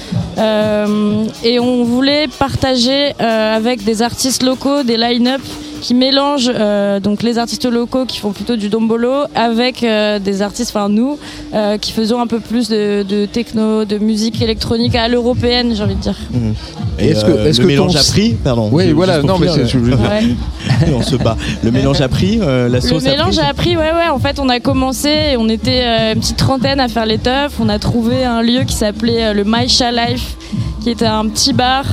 Et 1.44 1.60
on 1.60 1.84
voulait 1.84 2.26
partager 2.40 3.12
avec 3.20 3.84
des 3.84 4.02
artistes 4.02 4.42
locaux 4.42 4.82
des 4.82 4.96
line-up 4.96 5.40
qui 5.84 5.92
mélange 5.92 6.50
euh, 6.54 6.98
donc 6.98 7.22
les 7.22 7.36
artistes 7.36 7.66
locaux 7.66 8.06
qui 8.06 8.18
font 8.18 8.32
plutôt 8.32 8.56
du 8.56 8.70
dombolo 8.70 9.24
avec 9.34 9.82
euh, 9.82 10.18
des 10.18 10.40
artistes, 10.40 10.70
enfin 10.74 10.88
nous, 10.88 11.18
euh, 11.52 11.76
qui 11.76 11.92
faisons 11.92 12.20
un 12.22 12.26
peu 12.26 12.40
plus 12.40 12.70
de, 12.70 13.02
de 13.06 13.26
techno, 13.26 13.84
de 13.84 13.98
musique 13.98 14.40
électronique 14.40 14.94
à 14.94 15.08
l'européenne, 15.08 15.74
j'ai 15.76 15.82
envie 15.82 15.94
de 15.94 16.00
dire. 16.00 16.16
Et 16.98 17.08
Est-ce 17.10 17.26
que- 17.26 17.32
euh, 17.32 17.46
est-ce 17.46 17.58
le 17.60 17.64
que 17.66 17.68
mélange 17.70 17.92
ton- 17.92 17.98
a 17.98 18.02
pris, 18.02 18.30
pardon. 18.32 18.70
Oui, 18.72 18.92
voilà, 18.92 19.20
non, 19.20 19.36
mais 19.38 19.48
c'est- 19.48 19.76
euh, 19.76 19.90
Ouais. 19.94 20.34
on 20.96 21.02
se 21.02 21.16
bat. 21.16 21.36
Le 21.62 21.70
mélange 21.70 22.00
a 22.00 22.08
pris, 22.08 22.38
euh, 22.40 22.66
la 22.70 22.78
Le 22.78 22.96
a 22.96 23.00
mélange 23.00 23.36
pris. 23.36 23.40
a 23.44 23.48
appris, 23.48 23.76
ouais, 23.76 23.92
ouais. 23.92 24.08
En 24.10 24.18
fait, 24.18 24.38
on 24.40 24.48
a 24.48 24.60
commencé 24.60 25.10
et 25.32 25.36
on 25.36 25.50
était 25.50 25.82
euh, 25.84 26.14
une 26.14 26.20
petite 26.20 26.38
trentaine 26.38 26.80
à 26.80 26.88
faire 26.88 27.04
les 27.04 27.18
teufs. 27.18 27.52
On 27.60 27.68
a 27.68 27.78
trouvé 27.78 28.24
un 28.24 28.40
lieu 28.40 28.62
qui 28.66 28.74
s'appelait 28.74 29.22
euh, 29.26 29.32
le 29.34 29.44
Maisha 29.44 29.92
Life, 29.92 30.36
qui 30.82 30.88
était 30.88 31.04
un 31.04 31.26
petit 31.28 31.52
bar 31.52 31.84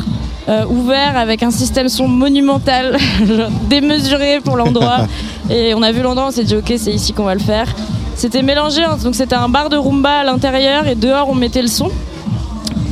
euh, 0.50 0.66
ouvert 0.66 1.18
avec 1.18 1.44
un 1.44 1.52
système 1.52 1.88
son 1.90 2.08
monumental, 2.08 2.98
démesuré 3.70 4.40
pour 4.44 4.58
l'endroit. 4.58 5.08
et 5.50 5.74
on 5.74 5.82
a 5.84 5.92
vu 5.92 6.02
l'endroit, 6.02 6.28
on 6.28 6.32
s'est 6.32 6.44
dit, 6.44 6.56
ok, 6.56 6.74
c'est 6.78 6.94
ici 6.94 7.14
qu'on 7.14 7.26
va 7.26 7.34
le 7.36 7.40
faire. 7.42 7.68
C'était 8.16 8.42
mélangé, 8.42 8.84
hein. 8.84 8.98
donc 9.04 9.16
c'était 9.16 9.36
un 9.36 9.50
bar 9.50 9.70
de 9.70 9.78
rumba 9.78 10.20
à 10.20 10.24
l'intérieur 10.24 10.88
et 10.88 10.96
dehors 10.96 11.30
on 11.30 11.36
mettait 11.36 11.62
le 11.62 11.68
son. 11.68 11.90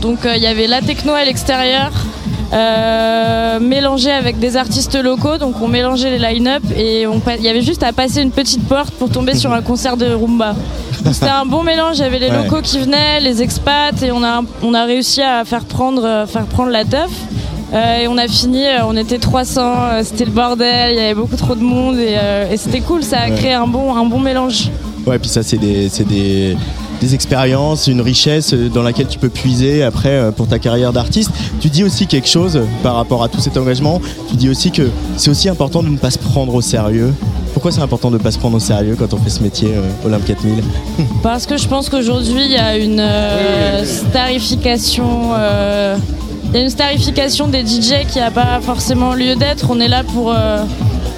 Donc 0.02 0.26
euh, 0.26 0.36
il 0.36 0.42
y 0.42 0.48
avait 0.48 0.66
la 0.68 0.82
techno 0.82 1.14
à 1.14 1.26
l'extérieur, 1.26 1.92
euh, 2.54 3.60
mélangé 3.60 4.12
avec 4.12 4.40
des 4.40 4.58
artistes 4.58 4.96
locaux. 4.96 5.38
Donc 5.38 5.62
on 5.62 5.68
mélangeait 5.68 6.10
les 6.12 6.20
line-up 6.20 6.64
et 6.76 7.04
il 7.04 7.44
y 7.44 7.50
avait 7.50 7.62
juste 7.62 7.84
à 7.84 7.94
passer 7.94 8.22
une 8.22 8.32
petite 8.32 8.66
porte 8.68 8.92
pour 8.96 9.10
tomber 9.10 9.36
sur 9.36 9.52
un 9.54 9.62
concert 9.62 9.98
de 9.98 10.08
rumba. 10.14 10.56
C'était 11.12 11.28
un 11.28 11.46
bon 11.46 11.64
mélange. 11.64 11.98
Il 11.98 12.02
y 12.02 12.06
avait 12.06 12.20
les 12.20 12.30
Ouais. 12.30 12.44
locaux 12.44 12.62
qui 12.62 12.80
venaient, 12.80 13.20
les 13.20 13.42
expats 13.42 14.02
et 14.02 14.12
on 14.12 14.24
a 14.24 14.42
on 14.64 14.74
a 14.74 14.84
réussi 14.86 15.22
à 15.22 15.44
faire 15.46 15.66
prendre 15.66 16.26
faire 16.28 16.46
prendre 16.46 16.72
la 16.72 16.86
teuf. 16.86 17.10
Euh, 17.74 18.00
et 18.02 18.08
on 18.08 18.18
a 18.18 18.28
fini, 18.28 18.66
euh, 18.66 18.80
on 18.88 18.98
était 18.98 19.20
300, 19.20 19.62
euh, 19.62 20.02
c'était 20.04 20.26
le 20.26 20.32
bordel, 20.32 20.92
il 20.92 20.96
y 20.98 21.00
avait 21.00 21.14
beaucoup 21.14 21.36
trop 21.36 21.54
de 21.56 21.62
monde 21.62 21.98
et, 22.00 22.16
euh, 22.18 22.52
et 22.52 22.58
c'était 22.58 22.82
cool, 22.82 23.04
ça 23.04 23.20
a 23.20 23.30
Ouais. 23.30 23.36
créé 23.36 23.54
un 23.54 23.68
bon, 23.68 23.94
un 23.96 24.06
bon 24.06 24.20
mélange. 24.20 24.70
Ouais, 25.06 25.20
puis 25.20 25.30
ça, 25.30 25.44
c'est 25.44 25.58
des, 25.58 25.88
c'est 25.90 26.08
des, 26.08 26.58
des 27.00 27.14
expériences, 27.16 27.86
une 27.88 28.02
richesse 28.02 28.54
dans 28.54 28.82
laquelle 28.82 29.08
tu 29.08 29.20
peux 29.20 29.30
puiser 29.30 29.84
après 29.84 30.10
euh, 30.10 30.32
pour 30.32 30.48
ta 30.48 30.58
carrière 30.60 30.92
d'artiste. 30.94 31.32
Tu 31.62 31.70
dis 31.70 31.84
aussi 31.84 32.08
quelque 32.08 32.28
chose 32.28 32.60
par 32.84 32.96
rapport 32.96 33.24
à 33.24 33.30
tout 33.30 33.40
cet 33.40 33.56
engagement. 33.56 34.02
Tu 34.30 34.36
dis 34.36 34.50
aussi 34.50 34.72
que 34.72 34.90
c'est 35.16 35.30
aussi 35.30 35.48
important 35.48 35.84
de 35.84 35.90
ne 35.90 35.98
pas 35.98 36.12
se 36.12 36.18
prendre 36.20 36.54
au 36.56 36.62
sérieux. 36.62 37.14
Pourquoi 37.54 37.72
c'est 37.72 37.82
important 37.82 38.10
de 38.12 38.18
ne 38.18 38.22
pas 38.22 38.32
se 38.32 38.38
prendre 38.40 38.58
au 38.58 38.60
sérieux 38.60 38.96
quand 39.00 39.14
on 39.14 39.18
fait 39.18 39.30
ce 39.30 39.42
métier 39.42 39.70
euh, 39.74 40.08
Olympe 40.08 40.26
4000 40.26 40.64
Parce 41.24 41.46
que 41.46 41.58
je 41.58 41.68
pense 41.68 41.88
qu'aujourd'hui, 41.90 42.46
il 42.46 42.52
y 42.52 42.58
a 42.58 42.78
une 42.78 43.00
euh, 43.00 43.86
starification. 43.86 45.32
euh, 45.36 45.96
il 46.50 46.56
y 46.56 46.58
a 46.58 46.62
une 46.62 46.70
starification 46.70 47.48
des 47.48 47.62
DJ 47.62 48.08
qui 48.12 48.18
n'a 48.18 48.32
pas 48.32 48.60
forcément 48.62 49.14
lieu 49.14 49.36
d'être. 49.36 49.68
On 49.70 49.80
est 49.80 49.88
là 49.88 50.04
pour, 50.04 50.34
euh, 50.34 50.64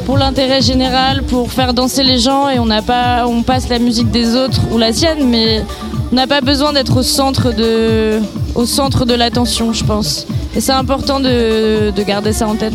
pour 0.06 0.18
l'intérêt 0.18 0.62
général, 0.62 1.24
pour 1.24 1.52
faire 1.52 1.74
danser 1.74 2.04
les 2.04 2.20
gens 2.20 2.50
et 2.50 2.60
on 2.60 2.68
pas, 2.82 3.26
on 3.26 3.42
passe 3.42 3.70
la 3.70 3.80
musique 3.80 4.12
des 4.12 4.36
autres 4.36 4.60
ou 4.72 4.78
la 4.78 4.92
sienne, 4.92 5.30
mais 5.30 5.64
on 6.12 6.16
n'a 6.16 6.28
pas 6.28 6.42
besoin 6.42 6.74
d'être 6.74 6.98
au 6.98 7.04
centre 7.04 7.54
de, 7.54 8.20
au 8.56 8.66
centre 8.66 9.06
de 9.06 9.14
l'attention, 9.14 9.72
je 9.72 9.86
pense. 9.86 10.28
Et 10.54 10.60
c'est 10.60 10.74
important 10.74 11.22
de, 11.22 11.92
de 11.92 12.04
garder 12.04 12.34
ça 12.34 12.48
en 12.48 12.56
tête. 12.56 12.74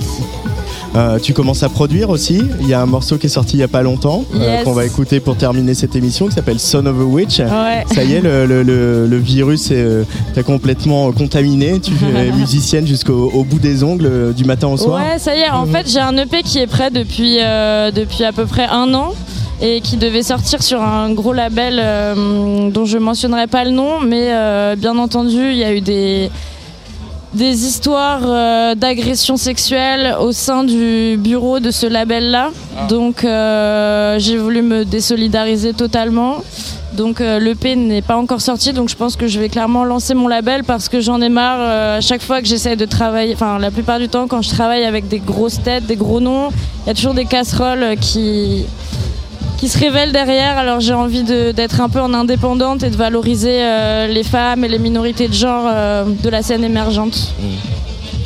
Euh, 0.96 1.18
tu 1.18 1.34
commences 1.34 1.62
à 1.62 1.68
produire 1.68 2.08
aussi. 2.08 2.40
Il 2.60 2.68
y 2.68 2.72
a 2.74 2.80
un 2.80 2.86
morceau 2.86 3.18
qui 3.18 3.26
est 3.26 3.30
sorti 3.30 3.56
il 3.56 3.60
y 3.60 3.62
a 3.62 3.68
pas 3.68 3.82
longtemps 3.82 4.24
euh, 4.34 4.62
qu'on 4.64 4.72
va 4.72 4.86
écouter 4.86 5.20
pour 5.20 5.36
terminer 5.36 5.74
cette 5.74 5.94
émission 5.94 6.26
qui 6.26 6.32
s'appelle 6.34 6.58
Son 6.58 6.86
of 6.86 6.98
a 6.98 7.04
Witch. 7.04 7.38
Ouais. 7.40 7.84
Ça 7.94 8.02
y 8.02 8.14
est, 8.14 8.20
le, 8.22 8.46
le- 8.46 8.62
le- 8.62 9.06
le 9.06 9.16
virus 9.18 9.70
est, 9.70 9.74
euh, 9.76 10.04
t'a 10.34 10.42
complètement 10.42 11.12
contaminé. 11.12 11.78
Tu 11.80 11.92
es 12.16 12.32
musicienne 12.32 12.86
jusqu'au 12.86 13.30
au 13.34 13.44
bout 13.44 13.58
des 13.58 13.84
ongles 13.84 14.32
du 14.34 14.44
matin 14.44 14.68
au 14.68 14.76
soir. 14.78 14.96
Ouais, 15.02 15.18
ça 15.18 15.36
y 15.36 15.40
est. 15.40 15.50
En 15.50 15.66
fait, 15.66 15.86
j'ai 15.86 16.00
un 16.00 16.16
EP 16.16 16.42
qui 16.42 16.58
est 16.60 16.66
prêt 16.66 16.90
depuis, 16.90 17.38
euh, 17.42 17.90
depuis 17.90 18.24
à 18.24 18.32
peu 18.32 18.46
près 18.46 18.64
un 18.66 18.94
an 18.94 19.12
et 19.60 19.80
qui 19.82 19.96
devait 19.98 20.22
sortir 20.22 20.62
sur 20.62 20.82
un 20.82 21.10
gros 21.12 21.32
label 21.34 21.78
euh, 21.82 22.70
dont 22.70 22.84
je 22.86 22.96
mentionnerai 22.98 23.46
pas 23.48 23.64
le 23.64 23.70
nom, 23.70 24.00
mais 24.00 24.28
euh, 24.30 24.76
bien 24.76 24.96
entendu, 24.98 25.50
il 25.50 25.56
y 25.56 25.64
a 25.64 25.74
eu 25.74 25.80
des 25.80 26.30
des 27.36 27.66
histoires 27.66 28.22
euh, 28.24 28.74
d'agression 28.74 29.36
sexuelle 29.36 30.16
au 30.20 30.32
sein 30.32 30.64
du 30.64 31.16
bureau 31.18 31.60
de 31.60 31.70
ce 31.70 31.86
label-là. 31.86 32.50
Donc 32.88 33.24
euh, 33.24 34.18
j'ai 34.18 34.38
voulu 34.38 34.62
me 34.62 34.84
désolidariser 34.84 35.74
totalement. 35.74 36.42
Donc 36.96 37.20
euh, 37.20 37.38
l'EP 37.38 37.76
n'est 37.76 38.00
pas 38.00 38.16
encore 38.16 38.40
sorti, 38.40 38.72
donc 38.72 38.88
je 38.88 38.96
pense 38.96 39.16
que 39.16 39.26
je 39.26 39.38
vais 39.38 39.50
clairement 39.50 39.84
lancer 39.84 40.14
mon 40.14 40.28
label 40.28 40.64
parce 40.64 40.88
que 40.88 41.00
j'en 41.00 41.20
ai 41.20 41.28
marre 41.28 41.58
euh, 41.60 41.98
à 41.98 42.00
chaque 42.00 42.22
fois 42.22 42.40
que 42.40 42.48
j'essaie 42.48 42.76
de 42.76 42.86
travailler, 42.86 43.34
enfin 43.34 43.58
la 43.58 43.70
plupart 43.70 43.98
du 43.98 44.08
temps 44.08 44.26
quand 44.28 44.40
je 44.40 44.48
travaille 44.48 44.84
avec 44.84 45.06
des 45.08 45.18
grosses 45.18 45.62
têtes, 45.62 45.84
des 45.84 45.96
gros 45.96 46.20
noms, 46.20 46.48
il 46.84 46.88
y 46.88 46.90
a 46.90 46.94
toujours 46.94 47.12
des 47.12 47.26
casseroles 47.26 47.96
qui, 48.00 48.64
qui 49.56 49.68
se 49.68 49.78
révèlent 49.78 50.12
derrière. 50.12 50.58
Alors 50.58 50.80
j'ai 50.80 50.94
envie 50.94 51.22
d'être 51.24 51.80
un 51.80 51.88
peu 51.88 52.00
en 52.00 52.12
indépendante 52.14 52.82
et 52.82 52.90
de 52.90 52.96
valoriser 52.96 53.62
euh, 53.62 54.06
les 54.06 54.22
femmes 54.22 54.64
et 54.64 54.68
les 54.68 54.78
minorités 54.78 55.28
de 55.28 55.34
genre 55.34 55.64
euh, 55.66 56.04
de 56.04 56.28
la 56.28 56.42
scène 56.42 56.64
émergente. 56.64 57.34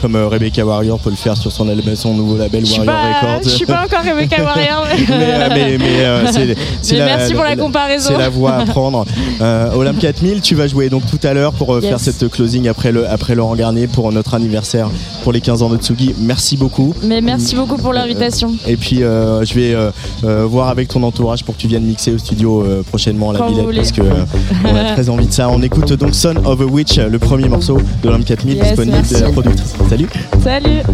Comme 0.01 0.17
euh, 0.17 0.29
Rebecca 0.29 0.65
Warrior 0.65 0.99
peut 0.99 1.11
le 1.11 1.17
faire 1.17 1.37
sur 1.37 1.53
son, 1.53 1.69
album- 1.69 1.95
son 1.95 2.15
nouveau 2.15 2.37
label 2.39 2.65
Warrior 2.65 2.85
pas, 2.87 3.03
Records. 3.29 3.41
je 3.45 3.49
suis 3.51 3.67
pas 3.67 3.85
encore 3.85 4.01
Rebecca 4.03 4.43
Warrior. 4.43 4.87
mais, 5.09 5.15
euh, 5.15 5.49
mais- 5.51 5.79
mais, 5.79 6.05
euh, 6.05 6.27
c'est- 6.33 6.57
c'est 6.83 6.99
Mais 6.99 7.05
merci 7.05 7.35
pour 7.35 7.45
la 7.45 7.57
comparaison. 7.57 8.09
C'est 8.13 8.19
la 8.19 8.29
voie 8.31 8.55
à 8.57 8.65
prendre. 8.65 9.05
Euh, 9.43 9.73
Olympe 9.75 9.99
4000, 9.99 10.43
tu 10.43 10.55
vas 10.55 10.67
jouer 10.69 10.91
donc 10.91 11.03
tout 11.07 11.19
à 11.27 11.33
l'heure 11.33 11.53
pour 11.55 11.75
euh, 11.75 11.81
Yes. 11.81 11.89
faire 11.89 12.01
cette 12.01 12.29
closing 12.31 12.69
après, 12.69 12.93
le, 12.93 13.09
après 13.09 13.35
Laurent 13.35 13.55
Garnier 13.57 13.87
pour 13.87 14.13
notre 14.13 14.35
anniversaire 14.35 14.91
pour 15.23 15.33
les 15.33 15.41
15 15.41 15.63
ans 15.63 15.71
de 15.71 15.79
Tsugi. 15.79 16.15
Merci 16.19 16.59
beaucoup. 16.59 16.95
Mais 17.03 17.23
merci 17.23 17.55
beaucoup 17.55 17.77
pour 17.79 17.95
l'invitation. 17.95 18.53
Et 18.67 18.77
puis 18.77 19.03
euh, 19.03 19.43
je 19.45 19.55
vais 19.55 19.73
euh, 19.75 19.91
euh, 20.25 20.45
voir 20.47 20.69
avec 20.69 20.89
ton 20.89 21.03
entourage 21.05 21.43
pour 21.43 21.57
que 21.57 21.61
tu 21.61 21.69
viennes 21.69 21.85
mixer 21.85 22.13
au 22.13 22.19
studio 22.19 22.63
euh, 22.63 22.83
prochainement 22.83 23.33
la 23.33 23.39
Quand 23.39 23.49
vous 23.51 23.55
Villette 23.69 23.77
parce 23.77 23.93
que 23.93 24.03
euh, 24.03 24.25
on 24.71 24.77
a 24.77 24.85
très 24.93 25.09
envie 25.09 25.27
de 25.27 25.33
ça. 25.33 25.49
On 25.49 25.63
écoute 25.63 25.91
donc 25.95 26.15
Son 26.15 26.37
of 26.45 26.61
a 26.61 26.65
Witch, 26.65 26.99
le 26.99 27.19
premier 27.19 27.49
morceau 27.49 27.79
de 28.03 28.09
l'Olympe 28.09 28.27
4000 28.27 28.57
Yes, 28.57 28.67
disponible 28.67 28.99
de 29.09 29.17
la 29.25 29.31
productrice. 29.31 29.73
Salut. 29.91 30.09
Salut. 30.45 30.85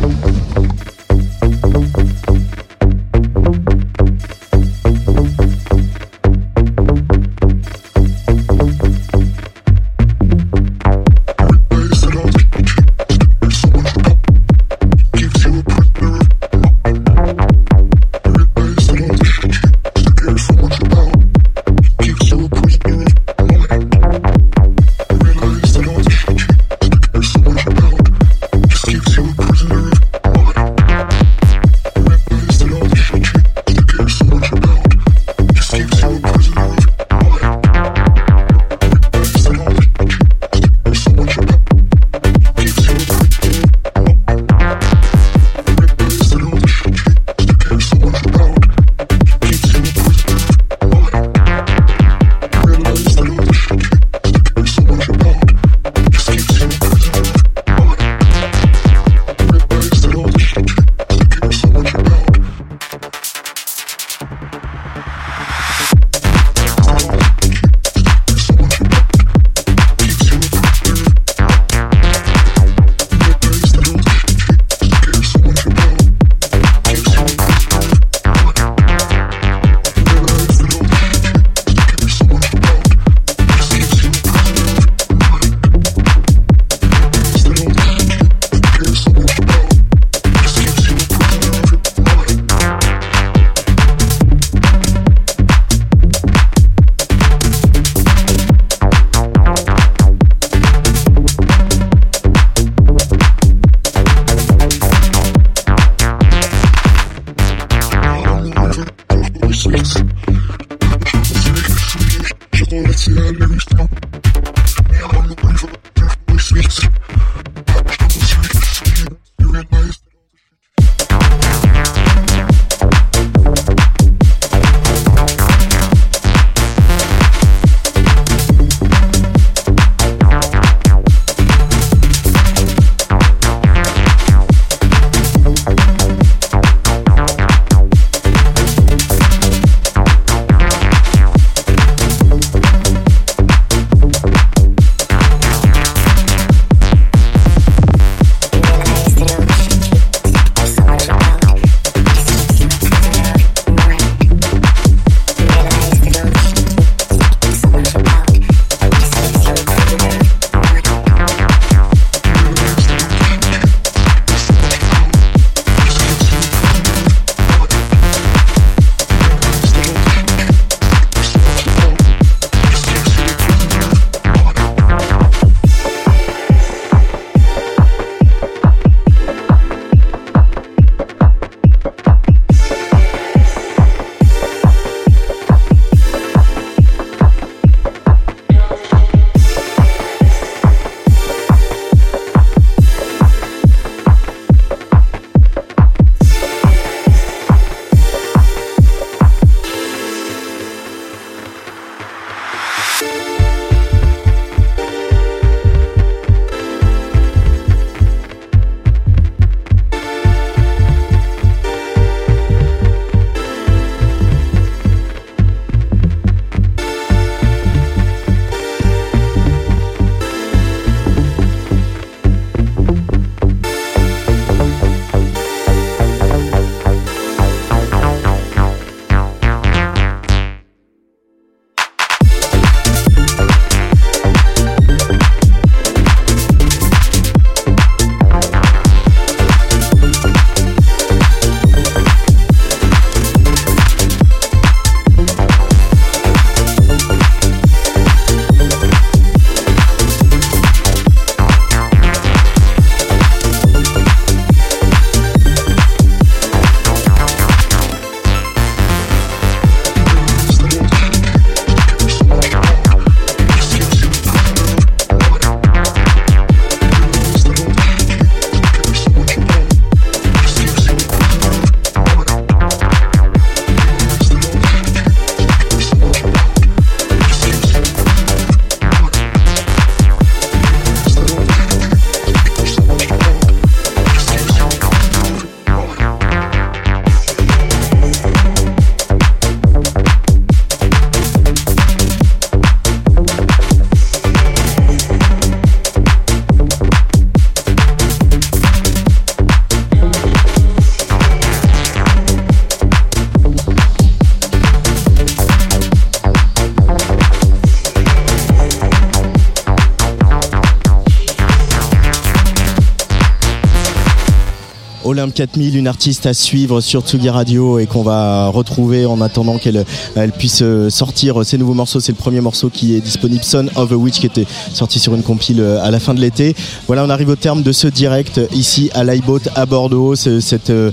4000, 315.36 315.76
une 315.76 315.86
artiste 315.86 316.24
à 316.24 316.32
suivre 316.32 316.80
sur 316.80 317.02
Tsugi 317.02 317.28
Radio 317.28 317.78
et 317.78 317.84
qu'on 317.84 318.02
va 318.02 318.48
retrouver 318.48 319.04
en 319.04 319.20
attendant 319.20 319.58
qu'elle 319.58 319.84
elle 320.14 320.32
puisse 320.32 320.60
euh, 320.62 320.88
sortir 320.88 321.44
ses 321.44 321.58
nouveaux 321.58 321.74
morceaux. 321.74 322.00
C'est 322.00 322.12
le 322.12 322.16
premier 322.16 322.40
morceau 322.40 322.70
qui 322.70 322.96
est 322.96 323.00
disponible, 323.00 323.44
Son 323.44 323.68
of 323.76 323.92
a 323.92 323.96
Witch, 323.96 324.18
qui 324.18 324.24
était 324.24 324.46
sorti 324.72 324.98
sur 324.98 325.14
une 325.14 325.22
compile 325.22 325.60
euh, 325.60 325.84
à 325.84 325.90
la 325.90 326.00
fin 326.00 326.14
de 326.14 326.20
l'été. 326.20 326.56
Voilà, 326.86 327.04
on 327.04 327.10
arrive 327.10 327.28
au 327.28 327.36
terme 327.36 327.62
de 327.62 327.70
ce 327.70 327.86
direct 327.86 328.40
ici 328.54 328.90
à 328.94 329.04
l'iBoat 329.04 329.40
à 329.54 329.66
Bordeaux. 329.66 330.14
Cette 330.14 330.70
euh, 330.70 330.90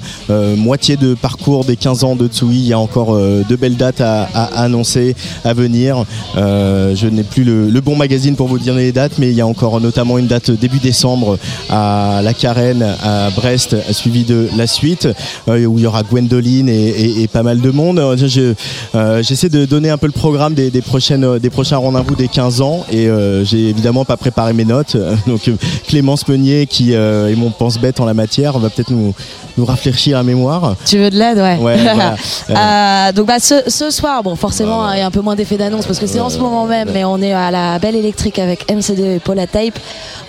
moitié 0.57 0.97
de 0.97 1.13
parcours 1.13 1.63
des 1.63 1.77
15 1.77 2.03
ans 2.03 2.15
de 2.17 2.27
Tsugi. 2.27 2.59
Il 2.59 2.67
y 2.67 2.73
a 2.73 2.79
encore 2.79 3.13
euh, 3.13 3.43
de 3.47 3.55
belles 3.55 3.77
dates 3.77 4.01
à, 4.01 4.23
annoncer, 4.55 5.15
à 5.45 5.53
venir. 5.53 6.03
Je 6.35 7.07
n'ai 7.07 7.23
plus 7.23 7.45
le, 7.45 7.79
bon 7.79 7.95
magazine 7.95 8.35
pour 8.35 8.47
vous 8.47 8.59
dire 8.59 8.73
les 8.75 8.91
dates, 8.91 9.19
mais 9.19 9.29
il 9.29 9.35
y 9.35 9.41
a 9.41 9.47
encore 9.47 9.79
notamment 9.79 10.17
une 10.17 10.27
date 10.27 10.51
début 10.51 10.79
décembre 10.79 11.37
à 11.69 12.21
la 12.21 12.33
Carène, 12.33 12.85
à 13.01 13.29
Brest, 13.31 13.75
suivi 13.91 14.23
de 14.23 14.32
la 14.55 14.67
suite, 14.67 15.07
euh, 15.47 15.65
où 15.65 15.77
il 15.77 15.83
y 15.83 15.87
aura 15.87 16.03
Gwendoline 16.03 16.69
et, 16.69 16.89
et- 16.89 17.21
et 17.23 17.27
pas 17.27 17.43
mal 17.43 17.59
de 17.61 17.69
monde. 17.71 17.99
Euh, 17.99 18.15
je- 18.17 18.53
euh, 18.95 19.21
J'essaie 19.23 19.49
de 19.49 19.65
donner 19.65 19.89
un 19.89 19.97
peu 19.97 20.07
le 20.07 20.11
programme 20.11 20.53
des, 20.53 20.69
des 20.71 20.81
prochaines, 20.81 21.39
des 21.39 21.49
prochains 21.49 21.77
rendez-vous 21.77 22.15
des 22.15 22.27
15 22.27 22.61
ans, 22.61 22.85
et 22.91 23.07
j'ai 23.43 23.69
évidemment 23.69 24.05
pas 24.05 24.17
préparé 24.17 24.53
mes 24.53 24.65
notes. 24.65 24.97
Donc 25.27 25.49
Clémence 25.87 26.27
Meunier, 26.27 26.67
qui 26.67 26.93
est 26.93 27.35
mon 27.35 27.49
pense-bête 27.51 27.99
en 27.99 28.05
la 28.05 28.13
matière, 28.13 28.57
va 28.59 28.69
peut-être 28.69 28.91
nous, 28.91 29.13
nous 29.57 29.65
rafraîchir 29.65 30.17
la 30.17 30.23
mémoire. 30.23 30.75
Tu 30.85 30.97
veux 30.97 31.09
de 31.09 31.17
l'aide, 31.17 31.37
ouais. 31.37 31.57
Ouais, 31.57 31.77
voilà. 32.47 33.11
Donc 33.13 33.27
bah, 33.27 33.39
ce, 33.39 33.55
ce 33.67 33.89
soir, 33.91 34.23
bon 34.23 34.35
forcément 34.35 34.91
il 34.91 34.99
y 34.99 35.01
a 35.01 35.05
un 35.05 35.11
peu 35.11 35.21
moins 35.21 35.35
d'effet 35.35 35.57
d'annonce 35.57 35.85
parce 35.85 35.99
que 35.99 36.07
c'est 36.07 36.19
en 36.19 36.29
ce 36.29 36.37
moment 36.39 36.65
même, 36.65 36.89
mais 36.93 37.03
on 37.05 37.21
est 37.21 37.33
à 37.33 37.51
la 37.51 37.79
Belle 37.79 37.95
Électrique 37.95 38.39
avec 38.39 38.71
MCD 38.71 39.15
et 39.15 39.19
Paula 39.19 39.47
Tape. 39.47 39.79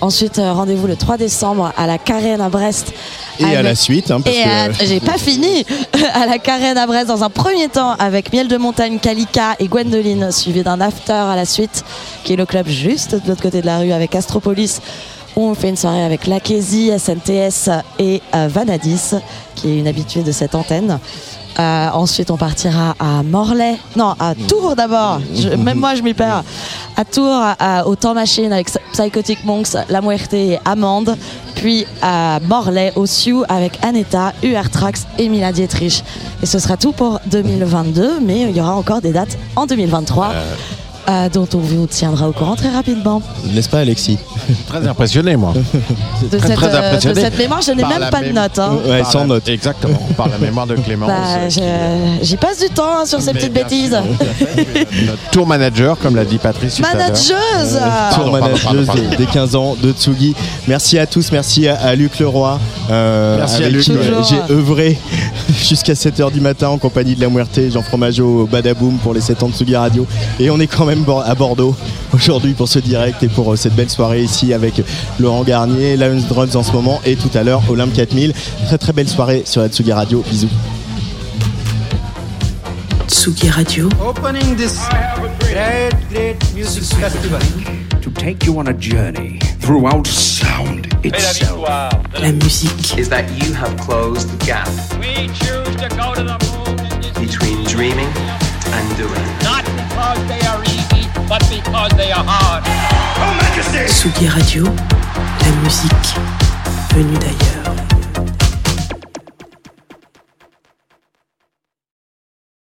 Ensuite 0.00 0.36
rendez-vous 0.42 0.86
le 0.86 0.96
3 0.96 1.16
décembre 1.16 1.72
à 1.76 1.86
la 1.86 1.98
Carène 1.98 2.40
à 2.40 2.48
Brest. 2.48 2.92
Et 3.40 3.56
à 3.56 3.62
la 3.62 3.74
suite, 3.74 4.10
hein, 4.10 4.20
parce 4.20 4.36
et 4.36 4.42
que- 4.78 4.86
j'ai 4.86 5.00
pas 5.00 5.18
fini 5.18 5.64
à 6.14 6.26
la 6.26 6.38
Carène 6.38 6.76
à 6.78 6.86
Brest 6.86 7.08
dans 7.08 7.22
un 7.24 7.30
premier 7.30 7.68
temps 7.68 7.92
avec 7.98 8.32
Miel 8.32 8.48
de 8.48 8.56
Montagne, 8.56 8.98
Kalika 8.98 9.56
et 9.58 9.66
Gwendoline, 9.68 10.30
suivi 10.30 10.62
d'un 10.62 10.80
after 10.80 11.12
à 11.12 11.36
la 11.36 11.44
suite, 11.44 11.84
qui 12.24 12.32
est 12.32 12.36
le 12.36 12.46
club 12.46 12.68
juste 12.68 13.14
de 13.14 13.28
l'autre 13.28 13.42
côté 13.42 13.60
de 13.60 13.66
la 13.66 13.78
rue 13.78 13.92
avec 13.92 14.14
Astropolis. 14.14 14.80
où 15.36 15.48
On 15.48 15.54
fait 15.54 15.68
une 15.68 15.76
soirée 15.76 16.04
avec 16.04 16.26
Lakézi, 16.26 16.90
SNTS 16.96 17.70
et 17.98 18.22
euh, 18.34 18.48
Vanadis, 18.48 19.14
qui 19.56 19.68
est 19.70 19.78
une 19.78 19.88
habituée 19.88 20.22
de 20.22 20.30
cette 20.32 20.54
antenne. 20.54 20.98
Euh, 21.58 21.88
ensuite, 21.92 22.30
on 22.30 22.36
partira 22.36 22.94
à 22.98 23.22
Morlaix, 23.22 23.76
non, 23.96 24.14
à 24.18 24.34
Tours 24.48 24.74
d'abord. 24.76 25.20
Je- 25.34 25.50
Même 25.50 25.78
moi, 25.78 25.94
je 25.94 26.02
m'y 26.02 26.12
perds. 26.14 26.42
À 26.96 27.04
Tours, 27.04 27.42
à- 27.58 27.86
au 27.86 27.94
Temps 27.96 28.14
Machine 28.14 28.52
avec 28.52 28.68
Psychotic 28.92 29.44
Monks, 29.44 29.68
La 29.88 30.00
Muerte 30.00 30.34
et 30.34 30.58
Amande. 30.64 31.16
Puis 31.54 31.86
à 32.02 32.40
Morlaix, 32.48 32.92
au 32.96 33.06
Sioux, 33.06 33.44
avec 33.48 33.78
Aneta, 33.84 34.32
UR 34.42 34.68
Trax 34.68 35.06
et 35.18 35.28
Mila 35.28 35.52
Dietrich. 35.52 36.02
Et 36.42 36.46
ce 36.46 36.58
sera 36.58 36.76
tout 36.76 36.92
pour 36.92 37.20
2022, 37.26 38.18
mais 38.20 38.42
il 38.50 38.56
y 38.56 38.60
aura 38.60 38.74
encore 38.74 39.00
des 39.00 39.12
dates 39.12 39.38
en 39.56 39.66
2023. 39.66 40.30
euh, 40.34 40.54
dont 41.32 41.48
on 41.54 41.58
vous 41.58 41.86
tiendra 41.86 42.28
au 42.28 42.32
courant 42.32 42.56
très 42.56 42.70
rapidement. 42.70 43.20
N'est-ce 43.52 43.68
pas, 43.68 43.80
Alexis? 43.80 44.18
Très 44.66 44.86
impressionné, 44.86 45.36
moi. 45.36 45.52
De 45.54 46.38
cette, 46.38 46.50
euh, 46.62 46.96
de 46.98 47.14
cette 47.14 47.38
mémoire, 47.38 47.60
je 47.62 47.72
n'ai 47.72 47.82
même 47.84 48.08
pas 48.10 48.22
de 48.22 48.30
notes. 48.32 48.58
hein. 48.58 48.78
Ouais, 48.86 49.02
sans 49.04 49.20
la- 49.20 49.26
note. 49.26 49.48
Exactement, 49.48 49.98
par 50.16 50.28
la 50.28 50.38
mémoire 50.38 50.66
de 50.66 50.74
Clémence. 50.76 51.08
Bah, 51.08 51.14
euh, 51.38 51.50
je- 51.50 52.24
J'y 52.24 52.36
passe 52.36 52.60
du 52.60 52.68
temps 52.68 53.00
hein, 53.00 53.06
sur 53.06 53.20
ces 53.20 53.32
Mais 53.32 53.40
petites 53.40 53.52
bêtises. 53.52 53.92
Notre 55.06 55.30
tour 55.30 55.46
manager, 55.46 55.96
comme 55.98 56.16
l'a 56.16 56.24
dit 56.24 56.38
Patrice. 56.38 56.80
Manageuse 56.80 57.78
Tour 58.14 58.30
manageuse 58.32 58.88
des- 59.10 59.16
des 59.16 59.26
15 59.26 59.54
ans 59.56 59.76
de 59.80 59.92
Tsugi. 59.92 60.34
Merci 60.68 60.98
à 60.98 61.06
tous, 61.06 61.30
merci 61.32 61.68
à, 61.68 61.76
à 61.76 61.94
Luc 61.94 62.18
Leroy. 62.18 62.58
euh, 62.90 63.36
Merci 63.38 63.64
à 63.64 63.68
Luc. 63.68 63.82
J'ai 63.84 64.52
œuvré 64.54 64.98
jusqu'à 65.62 65.94
7h 65.94 66.30
du 66.32 66.40
matin 66.40 66.68
en 66.68 66.78
compagnie 66.78 67.14
de 67.14 67.20
la 67.20 67.28
Muerte, 67.28 67.58
Jean 67.70 67.82
Fromageau, 67.82 68.48
Badaboom 68.50 68.96
pour 68.98 69.14
les 69.14 69.20
7 69.20 69.42
ans 69.42 69.48
de 69.48 69.54
Tsugi 69.54 69.76
Radio. 69.76 70.06
Et 70.40 70.50
on 70.50 70.58
est 70.60 70.66
quand 70.66 70.84
même 70.84 70.93
bor- 71.02 71.22
à 71.26 71.34
Bordeaux 71.34 71.74
aujourd'hui 72.12 72.52
pour 72.54 72.68
ce 72.68 72.78
direct 72.78 73.22
et 73.22 73.28
pour 73.28 73.52
euh, 73.52 73.56
cette 73.56 73.74
belle 73.74 73.90
soirée 73.90 74.22
ici 74.22 74.52
avec 74.54 74.80
Laurent 75.18 75.42
Garnier, 75.44 75.96
Lions 75.96 76.22
Drums 76.28 76.54
en 76.56 76.62
ce 76.62 76.72
moment 76.72 77.00
et 77.04 77.16
tout 77.16 77.30
à 77.34 77.42
l'heure 77.42 77.62
Olympe 77.68 77.92
4000. 77.92 78.32
Très 78.66 78.78
très 78.78 78.92
belle 78.92 79.08
soirée 79.08 79.42
sur 79.46 79.60
la 79.62 79.68
Tsugi 79.68 79.92
Radio. 79.92 80.22
Bisous. 80.30 80.48
Tsugi 83.08 83.48
Radio, 83.50 83.88
Opening 84.06 84.56
this 84.56 84.78
great, 85.40 85.92
great 86.10 86.36
music 86.54 86.82
festival. 86.98 87.40
To 88.02 88.10
take 88.10 88.44
you 88.46 88.58
on 88.58 88.66
a 88.68 88.72
journey 88.74 89.38
throughout 89.60 90.06
sound 90.06 90.86
itself. 91.04 91.66
la 91.66 92.32
musique, 92.32 92.98
is 92.98 93.08
that 93.08 93.24
you 93.42 93.52
have 93.54 93.74
closed 93.78 94.28
the 94.28 94.44
gap 94.44 94.68
We 95.00 95.28
choose 95.28 95.74
to 95.76 95.88
go 95.96 96.14
to 96.14 96.22
the 96.22 96.36
moon 96.44 96.76
between 97.26 97.64
dreaming 97.64 98.08
and 98.72 98.96
doing. 98.96 99.24
not 99.42 99.64
because 99.64 100.18
they 100.28 100.40
are 100.46 100.60
but 101.28 101.42
because 103.38 103.70
Radio, 104.28 104.64
la 104.64 105.50
musique 105.62 106.14
venue 106.94 107.18
d'ailleurs. 107.18 108.03